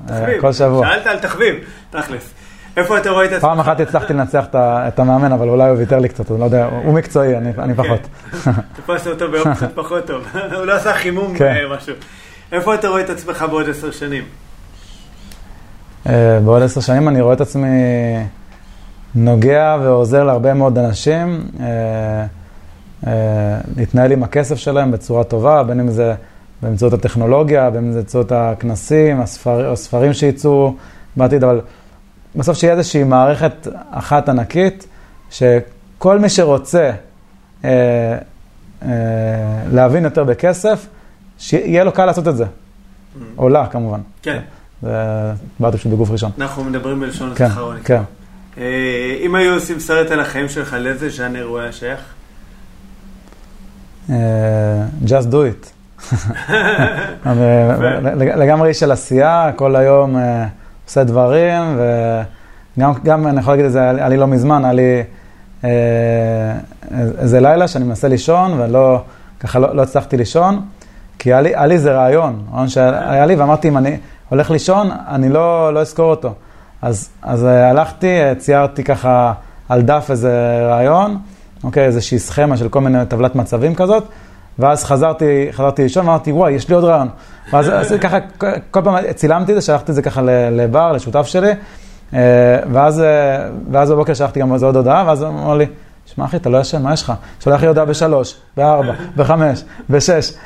כל 0.41 0.53
שבוע. 0.53 0.87
שאלת 0.87 1.07
על 1.07 1.19
תחביב, 1.19 1.55
תכלס. 1.91 2.35
איפה 2.77 2.99
אתה 2.99 3.11
רואה 3.11 3.25
את 3.25 3.31
עצמך? 3.31 3.43
פעם 3.43 3.61
אחת 3.61 3.81
הצלחתי 3.81 4.13
לנצח 4.13 4.45
את 4.55 4.99
המאמן, 4.99 5.33
אבל 5.33 5.49
אולי 5.49 5.69
הוא 5.69 5.79
ויתר 5.79 5.99
לי 5.99 6.09
קצת, 6.09 6.31
אני 6.31 6.41
לא 6.41 6.45
יודע, 6.45 6.69
הוא 6.85 6.95
מקצועי, 6.95 7.37
אני 7.37 7.53
כן. 7.55 7.75
פחות. 7.75 8.01
תפסת 8.77 9.07
אותו 9.07 9.31
ביום 9.31 9.55
קצת 9.55 9.75
פחות 9.81 10.07
טוב, 10.07 10.25
הוא 10.57 10.65
לא 10.65 10.73
עשה 10.77 10.93
חימום 10.93 11.35
כן. 11.37 11.55
משהו. 11.77 11.95
איפה 12.53 12.75
אתה 12.75 12.89
רואה 12.89 13.01
את 13.01 13.11
עצמך 13.11 13.45
בעוד 13.51 13.69
עשר 13.69 13.91
שנים? 13.91 14.25
אה, 16.09 16.41
בעוד 16.45 16.63
עשר 16.63 16.81
שנים 16.81 17.09
אני 17.09 17.21
רואה 17.21 17.35
את 17.35 17.41
עצמי 17.41 17.69
נוגע 19.15 19.77
ועוזר 19.83 20.25
להרבה 20.25 20.55
מאוד 20.55 20.79
אנשים. 20.79 21.45
אה, 23.07 23.13
להתנהל 23.77 24.13
עם 24.13 24.23
הכסף 24.23 24.57
שלהם 24.57 24.91
בצורה 24.91 25.25
טובה, 25.25 25.63
בין 25.63 25.81
אם 25.81 25.91
זה 25.91 26.15
באמצעות 26.63 26.93
הטכנולוגיה, 26.93 27.71
בין 27.71 27.85
אם 27.85 27.93
זה 27.93 27.99
באמצעות 27.99 28.33
הכנסים, 28.33 29.21
הספר, 29.21 29.73
הספרים 29.73 30.13
שיצאו 30.13 30.75
בעתיד, 31.17 31.45
אבל 31.45 31.61
בסוף 32.37 32.59
שיהיה 32.59 32.75
איזושהי 32.75 33.05
מערכת 33.05 33.67
אחת 33.91 34.29
ענקית, 34.29 34.87
שכל 35.31 36.19
מי 36.19 36.29
שרוצה 36.29 36.91
אה, 37.65 37.71
אה, 38.83 38.89
להבין 39.73 40.05
יותר 40.05 40.25
בכסף, 40.25 40.87
שיהיה 41.39 41.85
לו 41.85 41.93
קל 41.93 42.07
לעשות 42.07 42.29
את 42.29 42.37
זה. 42.37 42.45
עולה, 43.37 43.67
כמובן. 43.67 44.01
כן. 44.23 44.41
זה 44.83 45.33
באתי 45.61 45.77
פשוט 45.77 45.93
בגוף 45.93 46.11
ראשון. 46.11 46.31
אנחנו 46.39 46.65
מדברים 46.65 47.01
בלשון 47.01 47.35
כן. 47.35 47.49
כן. 47.85 48.03
אה, 48.59 49.17
אם 49.21 49.35
היו 49.35 49.55
עושים 49.55 49.81
סרט 49.81 50.11
על 50.11 50.21
החיים 50.21 50.49
שלך, 50.49 50.77
לאיזה 50.81 51.11
ז'אנר 51.11 51.45
הוא 51.45 51.59
היה 51.59 51.73
שייך? 51.73 52.01
אה, 54.11 54.17
just 55.07 55.33
do 55.33 55.35
it. 55.35 55.67
לגמרי 58.37 58.69
איש 58.69 58.81
של 58.81 58.93
עשייה, 58.93 59.51
כל 59.57 59.77
היום 59.77 60.17
uh, 60.17 60.19
עושה 60.87 61.05
דברים, 61.05 61.79
גם, 62.79 62.93
גם 63.05 63.27
אני 63.27 63.41
יכול 63.41 63.53
להגיד 63.53 63.67
את 63.67 63.73
זה, 63.73 63.91
היה 63.91 64.09
לי 64.09 64.17
לא 64.17 64.27
מזמן, 64.27 64.65
היה 64.65 64.73
לי 64.73 65.03
אה, 65.65 65.71
איזה 67.19 67.41
לילה 67.41 67.69
שאני 67.69 67.85
מנסה 67.85 68.09
לישון, 68.09 68.61
ולא, 68.61 69.03
ככה 69.41 69.59
לא, 69.59 69.77
לא 69.77 69.83
הצלחתי 69.83 70.17
לישון, 70.17 70.61
כי 71.19 71.33
היה 71.33 71.67
לי, 71.67 71.75
איזה 71.75 71.93
רעיון, 71.93 72.43
רעיון 72.53 72.69
שהיה 72.69 73.27
לי, 73.27 73.35
ואמרתי, 73.35 73.69
אם 73.69 73.79
אני 73.79 73.97
הולך 74.29 74.51
לישון, 74.51 74.91
אני 75.09 75.29
לא, 75.29 75.75
לא 75.75 75.81
אזכור 75.81 76.11
אותו. 76.11 76.35
אז, 76.83 77.09
אה, 77.25 77.71
הלכתי, 77.71 78.19
ציירתי 78.39 78.85
ככה 78.85 79.33
על 79.69 79.83
דף 79.83 80.07
איזה 80.11 80.61
רעיון, 80.69 81.19
אוקיי, 81.65 81.85
איזושהי 81.85 82.19
סכמה 82.19 82.57
של 82.57 82.69
כל 82.69 82.81
מיני 82.81 82.99
טבלת 83.09 83.35
מצבים 83.35 83.75
כזאת, 83.75 84.05
ואז 84.59 84.85
חזרתי, 84.85 85.49
חזרתי 85.53 85.83
לישון 85.83 86.07
ואמרתי, 86.07 86.33
וואי, 86.33 86.53
יש 86.53 86.69
לי 86.69 86.75
עוד 86.75 86.85
רעיון. 86.85 87.09
ואז 87.53 87.95
ככה, 88.01 88.19
כל 88.71 88.81
פעם 88.85 89.13
צילמתי 89.15 89.53
את 89.53 89.57
זה, 89.57 89.67
שלחתי 89.67 89.91
את 89.91 89.97
זה 89.97 90.03
ככה 90.03 90.23
לבר, 90.51 90.93
לשותף 90.93 91.27
שלי, 91.27 91.51
אה, 92.15 92.59
ואז, 92.73 93.01
אה, 93.01 93.49
ואז 93.73 93.91
בבוקר 93.91 94.15
שלחתי 94.15 94.41
גם 94.41 94.55
איזה 94.55 94.67
עוד 94.67 94.77
הודעה, 94.77 95.05
ואז 95.07 95.23
הוא 95.23 95.29
אמר 95.29 95.57
לי, 95.57 95.67
שמע 96.15 96.25
אחי, 96.25 96.37
אתה 96.37 96.51
לא 96.51 96.59
ישן, 96.59 96.83
מה 96.83 96.93
יש 96.93 97.03
לך? 97.03 97.13
שולח 97.41 97.61
לי 97.61 97.67
הודעה 97.67 97.85
בשלוש, 97.85 98.37
בארבע, 98.57 98.93
בחמש, 99.17 99.65
בשש. 99.91 100.33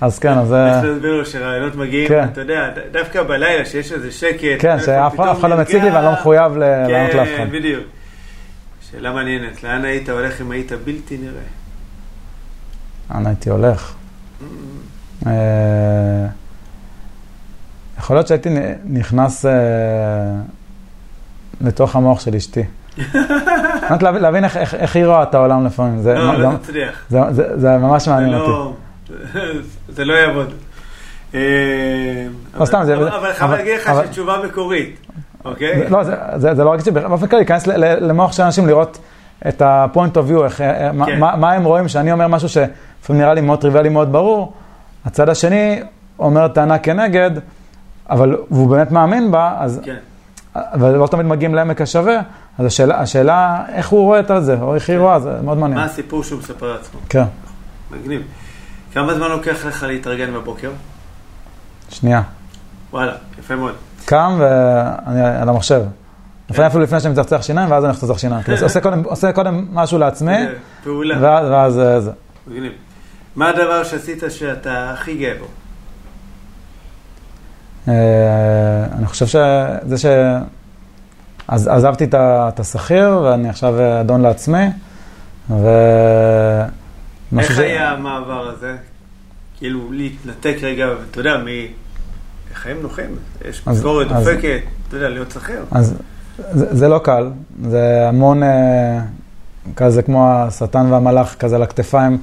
אז 0.00 0.18
כן, 0.18 0.38
אז... 0.38 0.52
איך 0.52 0.84
להסביר 0.84 1.14
לו 1.14 1.26
שרעיונות 1.26 1.74
מגיעים, 1.74 2.08
כן. 2.08 2.24
אתה 2.32 2.40
יודע, 2.40 2.68
דווקא 2.92 3.22
בלילה 3.22 3.64
שיש 3.64 3.92
איזה 3.92 4.10
שקט. 4.10 4.46
כן, 4.58 4.76
שאף 4.80 5.20
אחד 5.40 5.50
לא 5.50 5.56
מציג 5.56 5.82
לי 5.82 5.90
ואני 5.90 6.04
לא 6.04 6.12
מחויב 6.12 6.56
לענות 6.56 7.14
לאף 7.14 7.28
אחד. 7.28 7.36
כן, 7.36 7.50
בדיוק. 7.50 7.84
שאלה 8.90 9.12
מעניינת, 9.12 9.62
לאן 9.64 9.84
היית 9.84 10.08
הולך 10.08 10.40
אם 10.40 10.50
היית 10.50 10.72
בלתי 10.72 11.18
נראה? 11.18 11.42
לאן 13.10 13.26
הייתי 13.26 13.50
הולך? 13.50 13.94
Mm. 14.40 14.44
אה, 15.26 16.26
יכול 17.98 18.16
להיות 18.16 18.26
שהייתי 18.26 18.48
נכנס 18.84 19.46
אה, 19.46 19.52
לתוך 21.60 21.96
המוח 21.96 22.20
של 22.20 22.34
אשתי. 22.34 22.62
להבין 24.20 24.44
איך 24.44 24.96
היא 24.96 25.06
רואה 25.06 25.22
את 25.22 25.34
העולם 25.34 25.66
לפעמים. 25.66 26.06
לא, 26.06 26.38
לא 26.38 26.50
תצליח. 26.62 27.06
זה 27.54 27.78
ממש 27.78 28.08
מעניין 28.08 28.32
לא- 28.32 28.74
אותי. 29.08 29.28
זה 29.96 30.04
לא 30.04 30.12
יעבוד. 30.14 30.52
אה, 31.34 32.26
לא. 32.54 33.18
אבל 33.18 33.32
חייב 33.32 33.50
להגיד 33.50 33.74
לך 33.80 33.92
שתשובה 34.04 34.36
מקורית, 34.46 35.06
אוקיי? 35.44 35.88
לא, 35.88 36.02
זה 36.36 36.64
לא 36.64 36.70
רק 36.70 36.84
שבאופן 36.84 37.26
כללי, 37.26 37.40
להיכנס 37.40 37.66
למוח 37.76 38.32
של 38.32 38.42
אנשים, 38.42 38.66
לראות 38.66 38.98
את 39.48 39.62
ה-point 39.62 40.14
of 40.14 40.30
view, 40.30 40.50
כן. 40.50 40.96
מה 41.18 41.52
הם 41.52 41.64
רואים, 41.64 41.88
שאני 41.88 42.12
אומר 42.12 42.28
משהו 42.28 42.48
שלפעמים 42.48 43.22
נראה 43.22 43.34
לי 43.34 43.40
מאוד 43.40 43.60
טריוויאלי, 43.60 43.88
מאוד 43.88 44.12
ברור, 44.12 44.52
הצד 45.04 45.28
השני 45.28 45.82
אומר 46.18 46.48
טענה 46.48 46.78
כנגד, 46.78 47.30
אבל 48.10 48.36
הוא 48.48 48.68
באמת 48.68 48.90
מאמין 48.90 49.30
בה, 49.30 49.56
אז... 49.58 49.80
כן. 49.84 49.96
ולא 50.80 51.06
תמיד 51.06 51.26
מגיעים 51.26 51.54
לעמק 51.54 51.80
השווה, 51.80 52.20
אז 52.58 52.66
השאלה, 52.66 53.00
השאלה 53.00 53.64
איך 53.68 53.88
הוא 53.88 54.04
רואה 54.04 54.20
את 54.20 54.30
זה, 54.40 54.56
או 54.60 54.74
איך 54.74 54.90
היא 54.90 54.96
כן. 54.96 55.02
רואה, 55.02 55.20
זה 55.20 55.30
מאוד 55.44 55.58
מעניין. 55.58 55.80
מה 55.80 55.84
הסיפור 55.84 56.24
שהוא 56.24 56.38
מספר 56.38 56.72
לעצמו. 56.72 57.00
כן. 57.08 57.24
מגניב. 57.90 58.22
כמה 58.92 59.14
זמן 59.14 59.28
לוקח 59.28 59.66
לך 59.66 59.82
להתארגן 59.82 60.34
בבוקר? 60.34 60.70
שנייה. 61.88 62.22
וואלה, 62.92 63.12
יפה 63.38 63.56
מאוד. 63.56 63.74
קם 64.10 64.36
ואני 64.38 65.22
על 65.22 65.48
המחשב. 65.48 65.82
לפעמים 66.50 66.66
אפילו 66.70 66.84
לפני 66.84 67.00
שאני 67.00 67.12
מצחצח 67.12 67.42
שיניים, 67.42 67.70
ואז 67.70 67.84
אני 67.84 67.90
הולך 67.90 68.02
לצחצח 68.02 68.18
שיניים. 68.18 68.42
עושה 69.04 69.32
קודם 69.32 69.66
משהו 69.72 69.98
לעצמי, 69.98 70.36
פעולה. 70.84 71.16
ואז 71.20 71.74
זה. 71.74 72.10
מגניב. 72.46 72.72
מה 73.36 73.48
הדבר 73.48 73.84
שעשית 73.84 74.22
שאתה 74.28 74.90
הכי 74.90 75.16
גאה 75.16 75.32
בו? 75.38 75.46
אה, 77.88 77.94
אני 78.98 79.06
חושב 79.06 79.26
שזה 79.26 79.98
ש... 79.98 80.04
אז 81.48 81.68
עזבתי 81.68 82.04
את 82.14 82.60
השכיר, 82.60 83.20
ואני 83.24 83.48
עכשיו 83.48 84.00
אדון 84.00 84.20
לעצמי, 84.20 84.66
ו... 85.50 85.68
איך 87.38 87.58
היה 87.58 87.90
המעבר 87.90 88.48
הזה? 88.48 88.76
כאילו, 89.58 89.92
להתנתק 89.92 90.56
רגע, 90.62 90.86
אתה 91.10 91.20
יודע, 91.20 91.36
מחיים 92.52 92.82
נוחים, 92.82 93.16
יש 93.48 93.66
משכורת 93.66 94.08
דופקת, 94.08 94.60
אתה 94.88 94.96
יודע, 94.96 95.08
להיות 95.08 95.30
שכיר. 95.30 95.64
אז 95.70 95.94
זה 96.52 96.88
לא 96.88 96.98
קל, 96.98 97.30
זה 97.68 98.08
המון 98.08 98.42
אה, 98.42 99.00
כזה 99.76 100.02
כמו 100.02 100.32
השטן 100.32 100.86
והמלאך 100.92 101.36
כזה 101.38 101.56
על 101.56 101.62
הכתפיים. 101.62 102.18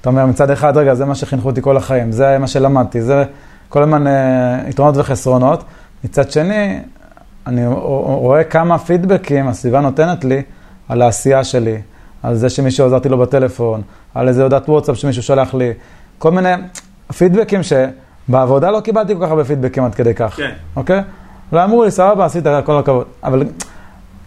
אתה 0.00 0.08
אומר, 0.08 0.26
מצד 0.26 0.50
אחד, 0.50 0.76
רגע, 0.76 0.94
זה 0.94 1.04
מה 1.04 1.14
שחינכו 1.14 1.48
אותי 1.48 1.62
כל 1.62 1.76
החיים, 1.76 2.12
זה 2.12 2.38
מה 2.38 2.46
שלמדתי, 2.46 3.02
זה 3.02 3.24
כל 3.68 3.82
הזמן 3.82 4.06
אה, 4.06 4.60
יתרונות 4.68 4.96
וחסרונות. 4.96 5.64
מצד 6.04 6.30
שני, 6.30 6.80
אני 7.46 7.66
רואה 7.66 8.44
כמה 8.44 8.78
פידבקים 8.78 9.48
הסביבה 9.48 9.80
נותנת 9.80 10.24
לי 10.24 10.42
על 10.88 11.02
העשייה 11.02 11.44
שלי, 11.44 11.80
על 12.22 12.34
זה 12.34 12.50
שמישהו 12.50 12.86
עזרתי 12.86 13.08
לו 13.08 13.18
בטלפון, 13.18 13.82
על 14.14 14.28
איזה 14.28 14.42
הודעת 14.42 14.68
וואטסאפ 14.68 14.96
שמישהו 14.96 15.22
שלח 15.22 15.54
לי, 15.54 15.72
כל 16.18 16.30
מיני 16.30 16.48
פידבקים 17.18 17.62
שבעבודה 18.30 18.70
לא 18.70 18.80
קיבלתי 18.80 19.14
כל 19.14 19.24
כך 19.24 19.30
הרבה 19.30 19.44
פידבקים 19.44 19.84
עד 19.84 19.94
כדי 19.94 20.14
כך, 20.14 20.36
כן. 20.36 20.50
אוקיי? 20.76 21.02
לא 21.52 21.64
אמרו 21.64 21.84
לי, 21.84 21.90
סבבה, 21.90 22.24
עשית 22.24 22.44
כל 22.64 22.78
הכבוד. 22.78 23.06
אבל 23.24 23.42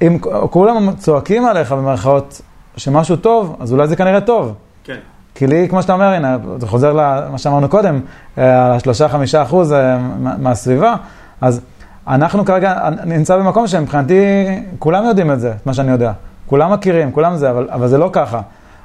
אם 0.01 0.17
כולם 0.49 0.95
צועקים 0.95 1.45
עליך 1.45 1.71
במרכאות 1.71 2.41
שמשהו 2.77 3.15
טוב, 3.15 3.55
אז 3.59 3.73
אולי 3.73 3.87
זה 3.87 3.95
כנראה 3.95 4.21
טוב. 4.21 4.53
כן. 4.83 4.97
כי 5.35 5.47
לי, 5.47 5.69
כמו 5.69 5.81
שאתה 5.81 5.93
אומר, 5.93 6.05
הנה, 6.05 6.37
זה 6.59 6.67
חוזר 6.67 6.93
למה 6.93 7.37
שאמרנו 7.37 7.69
קודם, 7.69 7.99
השלושה, 8.37 9.09
חמישה 9.09 9.43
אחוז 9.43 9.73
אה, 9.73 9.97
מהסביבה, 10.39 10.95
אז 11.41 11.61
אנחנו 12.07 12.45
כרגע 12.45 12.89
נמצא 13.05 13.37
במקום 13.37 13.67
שמבחינתי, 13.67 14.45
כולם 14.79 15.05
יודעים 15.05 15.31
את 15.31 15.39
זה, 15.39 15.53
מה 15.65 15.73
שאני 15.73 15.91
יודע. 15.91 16.11
כולם 16.47 16.73
מכירים, 16.73 17.11
כולם 17.11 17.37
זה, 17.37 17.49
אבל, 17.49 17.67
אבל 17.71 17.87
זה 17.87 17.97
לא 17.97 18.09
ככה. 18.13 18.41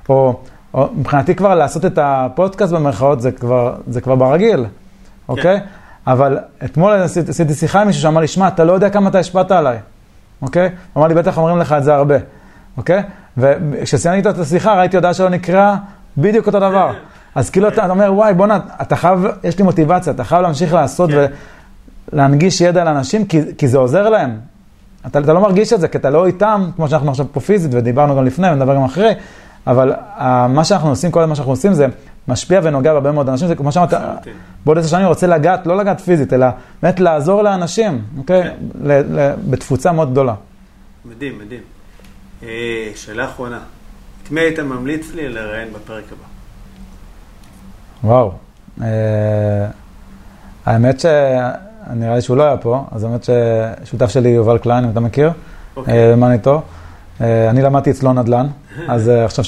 או, 0.09 0.41
או 0.75 0.89
מבחינתי 0.97 1.35
כבר 1.35 1.55
לעשות 1.55 1.85
את 1.85 1.99
הפודקאסט 2.03 2.73
במרכאות, 2.73 3.21
זה 3.21 3.33
כבר, 3.33 3.75
זה 3.87 4.01
כבר 4.01 4.15
ברגיל. 4.15 4.65
אוקיי? 5.29 5.61
אבל 6.07 6.39
אתמול 6.65 6.93
עשיתי, 6.93 7.55
שיחה 7.55 7.81
עם 7.81 7.87
מישהו 7.87 8.03
שאמר 8.03 8.21
לי, 8.21 8.29
שמע, 8.29 8.49
אתה 8.49 8.65
לא 8.65 8.73
יודע 8.73 8.91
כמה 8.91 9.09
אתה 9.11 9.19
השפעת 9.19 9.51
עליי, 9.51 9.79
אוקיי? 10.43 10.63
הוא 10.93 11.01
אמר 11.01 11.09
לי, 11.09 11.15
בטח 11.15 11.39
אומרים 11.39 11.59
לך 11.59 11.73
את 11.73 11.85
זה 11.85 11.95
הרבה, 11.95 12.17
אוקיי? 12.77 13.03
וכשסיימתי 13.37 14.19
איתו 14.19 14.31
את 14.31 14.39
השיחה, 14.39 14.79
ראיתי 14.79 14.97
הודעה 14.97 15.15
שלו 15.15 15.29
נקרא 15.29 15.77
בדיוק 16.17 16.47
אותו 16.47 16.61
דבר. 16.61 16.93
אז 17.35 17.51
כאילו 17.51 17.69
אתה 17.69 17.91
אומר, 17.91 18.15
וואי, 18.15 18.35
בוא'נה, 18.35 18.59
אתה 18.83 18.97
חייב, 18.97 19.27
יש 19.45 19.59
לי 19.59 19.65
מוטיבציה, 19.65 20.13
אתה 20.13 20.25
חייב 20.25 20.43
להמשיך 20.43 20.75
לעשות 20.75 21.11
כן. 21.11 21.27
ולהנגיש 22.13 22.61
ידע 22.61 22.85
לאנשים, 22.85 23.27
כי, 23.27 23.41
כי 23.59 23.69
זה 23.69 23.79
עוזר 23.79 24.09
להם. 24.09 24.39
אתה, 25.07 25.19
אתה 25.19 25.33
לא 25.33 25.41
מרגיש 25.41 25.73
את 25.73 25.81
זה, 25.81 25.89
כי 25.89 25.99
אתה 25.99 26.11
לא 26.11 26.27
איתם, 26.27 26.71
כמו 26.77 26.89
שאנחנו 26.89 27.11
עכשיו 27.11 27.27
פה 27.33 27.41
פיזית, 27.41 27.75
ודיברנו 27.75 28.17
גם 28.17 28.25
לפני, 28.25 28.51
ונדבר 28.51 28.75
גם 28.75 28.85
אחרי, 28.85 29.13
אבל 29.67 29.93
uh, 29.93 30.23
מה 30.49 30.65
שאנחנו 30.65 30.89
עושים, 30.89 31.11
כל 31.11 31.25
מה 31.25 31.35
שאנחנו 31.35 31.53
עושים 31.53 31.73
זה 31.73 31.87
משפיע 32.29 32.61
ונוגע 32.63 32.93
בהרבה 32.93 33.13
מאוד 33.13 33.29
אנשים, 33.29 33.49
זה 33.49 33.55
כמו 33.55 33.73
שאמרת, 33.73 33.95
בעוד 34.65 34.79
עשר 34.79 34.89
שנים 34.89 35.07
רוצה 35.07 35.27
לגעת, 35.27 35.67
לא 35.67 35.77
לגעת 35.77 36.01
פיזית, 36.01 36.33
אלא 36.33 36.47
באמת 36.83 37.01
לעזור 37.01 37.43
לאנשים, 37.43 38.03
אוקיי? 38.19 38.43
כן. 38.43 38.55
בתפוצה 39.51 39.93
מאוד 39.93 40.11
גדולה. 40.11 40.35
מדהים, 41.05 41.39
מדהים. 41.39 41.61
אה, 42.43 42.91
שאלה 42.95 43.25
אחרונה, 43.25 43.61
את 44.23 44.31
מי 44.31 44.41
היית 44.41 44.59
ממליץ 44.59 45.15
לי 45.15 45.29
לראיין 45.29 45.69
בפרק 45.73 46.05
הבא? 46.13 46.25
וואו. 48.05 48.33
אה, 48.83 48.87
האמת 50.67 51.01
ש... 51.01 51.07
נראה 51.95 52.15
לי 52.15 52.23
שהוא 52.23 52.37
לא 52.37 52.43
היה 52.43 52.57
פה, 52.57 52.85
אז 52.91 53.05
האמת 53.05 53.25
ששותף 53.85 54.11
שלי 54.11 54.29
יובל 54.29 54.59
קליין, 54.59 54.85
אם 54.85 54.91
אתה 54.91 55.01
מכיר, 55.01 55.31
אוקיי. 55.77 56.15
מה 56.15 56.33
איתו. 56.33 56.63
אני 57.21 57.63
למדתי 57.63 57.91
אצלו 57.91 58.13
נדל"ן, 58.13 58.47
אז 58.89 59.09
אה, 59.09 59.25
עכשיו 59.25 59.45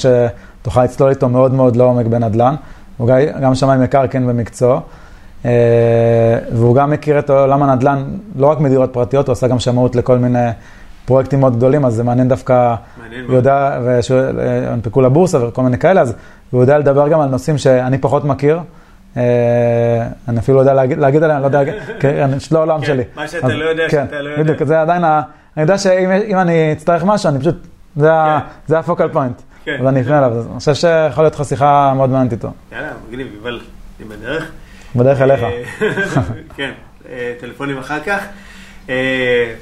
שתוכל 0.61 0.83
לצלול 0.83 1.09
איתו 1.09 1.29
מאוד 1.29 1.53
מאוד 1.53 1.75
לעומק 1.75 2.05
בנדל"ן. 2.05 2.55
הוא 2.97 3.09
גם 3.41 3.55
שמאי 3.55 3.77
מקרקעין 3.77 4.27
במקצוע, 4.27 4.79
אה, 5.45 5.51
והוא 6.53 6.75
גם 6.75 6.89
מכיר 6.89 7.19
את 7.19 7.29
עולם 7.29 7.63
הנדל"ן, 7.63 8.03
לא 8.35 8.47
רק 8.47 8.59
מדירות 8.59 8.93
פרטיות, 8.93 9.27
הוא 9.27 9.33
עושה 9.33 9.47
גם 9.47 9.59
שמאות 9.59 9.95
לכל 9.95 10.17
מיני 10.17 10.49
פרויקטים 11.05 11.39
מאוד 11.39 11.55
גדולים, 11.55 11.85
אז 11.85 11.93
זה 11.93 12.03
מעניין 12.03 12.27
דווקא, 12.27 12.75
הוא 13.27 13.35
יודע, 13.35 13.79
והנפקו 14.35 15.01
לבורסה 15.01 15.47
וכל 15.47 15.63
מיני 15.63 15.77
כאלה, 15.77 16.01
אז 16.01 16.13
הוא 16.51 16.61
יודע 16.61 16.77
לדבר 16.77 17.07
גם 17.07 17.21
על 17.21 17.29
נושאים 17.29 17.57
שאני 17.57 17.97
פחות 17.97 18.25
מכיר. 18.25 18.59
אה, 19.17 19.23
אני 20.27 20.39
אפילו 20.39 20.57
לא 20.57 20.61
יודע 20.61 20.73
להגיד 20.73 21.23
עליהם, 21.23 21.43
אני 21.43 21.53
לא 21.53 21.57
יודע, 21.57 21.71
כן, 21.99 22.29
זה 22.39 22.47
לא 22.51 22.57
העולם 22.59 22.79
כן, 22.79 22.85
שלי. 22.85 23.03
מה 23.15 23.27
שאתה 23.27 23.47
לא 23.47 23.65
יודע, 23.65 23.83
כן, 23.89 24.05
שאתה 24.05 24.21
לא 24.21 24.29
יודע. 24.29 24.43
בדיוק, 24.43 24.63
זה 24.63 24.81
עדיין, 24.81 25.03
אני 25.03 25.23
יודע 25.57 25.77
שאם 25.77 26.37
אני 26.37 26.71
אצטרך 26.71 27.03
משהו, 27.03 27.29
אני 27.29 27.39
פשוט, 27.39 27.67
זה 28.67 28.79
הפוקל 28.79 29.07
פוינט. 29.07 29.41
אז 29.67 29.87
אני 29.87 30.01
אפנה 30.01 30.17
אליו, 30.17 30.31
אני 30.51 30.59
חושב 30.59 30.73
שיכול 30.73 31.23
להיות 31.23 31.35
לך 31.35 31.45
שיחה 31.45 31.93
מאוד 31.95 32.09
מעניינת 32.09 32.31
איתו. 32.31 32.51
יאללה, 32.71 32.89
מגניב, 33.09 33.27
יובל, 33.35 33.61
אני 33.99 34.07
בדרך. 34.09 34.51
בדרך 34.95 35.21
אליך. 35.21 35.43
אה, 35.43 35.63
כן, 36.57 36.71
אה, 37.09 37.33
טלפונים 37.39 37.77
אחר 37.77 37.99
כך. 37.99 38.23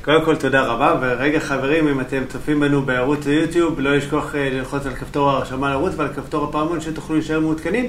קודם 0.02 0.26
כל 0.26 0.36
תודה 0.36 0.62
רבה, 0.62 0.96
ורגע 1.02 1.40
חברים, 1.40 1.88
אם 1.88 2.00
אתם 2.00 2.22
צופים 2.30 2.60
בנו 2.60 2.82
בערוץ 2.82 3.28
היוטיוב, 3.28 3.80
לא 3.80 3.96
לשכוח 3.96 4.36
ללחוץ 4.36 4.86
על 4.86 4.94
כפתור 4.94 5.30
ההרשמה 5.30 5.70
לערוץ 5.70 5.94
ועל 5.98 6.08
כפתור 6.16 6.44
הפעמון 6.44 6.82
שתוכלו 6.82 7.16
להישאר 7.16 7.40
מעודכנים. 7.40 7.88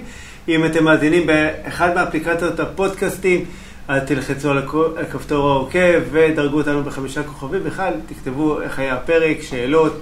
אם 0.49 0.65
אתם 0.65 0.85
מאזינים 0.85 1.27
באחד 1.27 1.95
מאפליקציות 1.95 2.61
הפודקאסטים, 2.61 3.45
אל 3.91 4.01
תלחצו 4.01 4.51
על 4.51 4.59
הכפתור 5.01 5.51
עקוב 5.51 6.01
ודרגו 6.11 6.59
אותנו 6.59 6.83
בחמישה 6.83 7.23
כוכבים. 7.23 7.65
בכלל, 7.65 7.93
תכתבו 8.07 8.61
איך 8.63 8.79
היה 8.79 8.95
הפרק, 8.95 9.43
שאלות, 9.43 10.01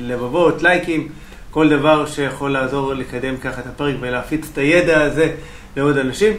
לבבות, 0.00 0.62
לייקים, 0.62 1.08
כל 1.50 1.68
דבר 1.68 2.06
שיכול 2.06 2.52
לעזור 2.52 2.94
לקדם 2.94 3.36
ככה 3.36 3.60
את 3.60 3.66
הפרק 3.66 3.94
ולהפיץ 4.00 4.48
את 4.52 4.58
הידע 4.58 5.00
הזה 5.00 5.34
לעוד 5.76 5.98
אנשים. 5.98 6.32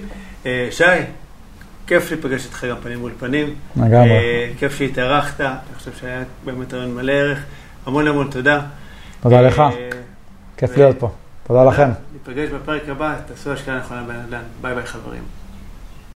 שי, 0.72 0.84
כיף 1.88 2.12
להיפגש 2.12 2.46
איתך 2.46 2.66
גם 2.70 2.76
פנים 2.84 3.00
מול 3.00 3.12
פנים. 3.20 3.56
לגמרי. 3.76 4.54
כיף 4.60 4.78
שהתארחת, 4.78 5.42
אני 5.42 5.50
חושב 5.78 5.92
שהיה 6.00 6.24
באמת 6.46 6.74
ריאיון 6.74 6.95
מלא 6.96 7.12
ערך. 7.12 7.44
המון 7.86 8.08
המון 8.08 8.28
תודה. 8.32 8.62
תודה 9.22 9.42
לך, 9.42 9.64
כיף 10.58 10.78
להיות 10.78 11.00
פה. 11.00 11.12
תודה 11.48 11.64
לכם. 11.64 11.90
ניפגש 12.14 12.50
בפרק 12.50 12.90
הבא, 12.90 13.16
תעשו 13.28 13.52
השקעה 13.52 13.78
נכונה 13.78 14.04
בנדל"ן. 14.04 14.42
ביי 14.62 14.76
ביי 14.76 14.86
חברים. 14.86 15.22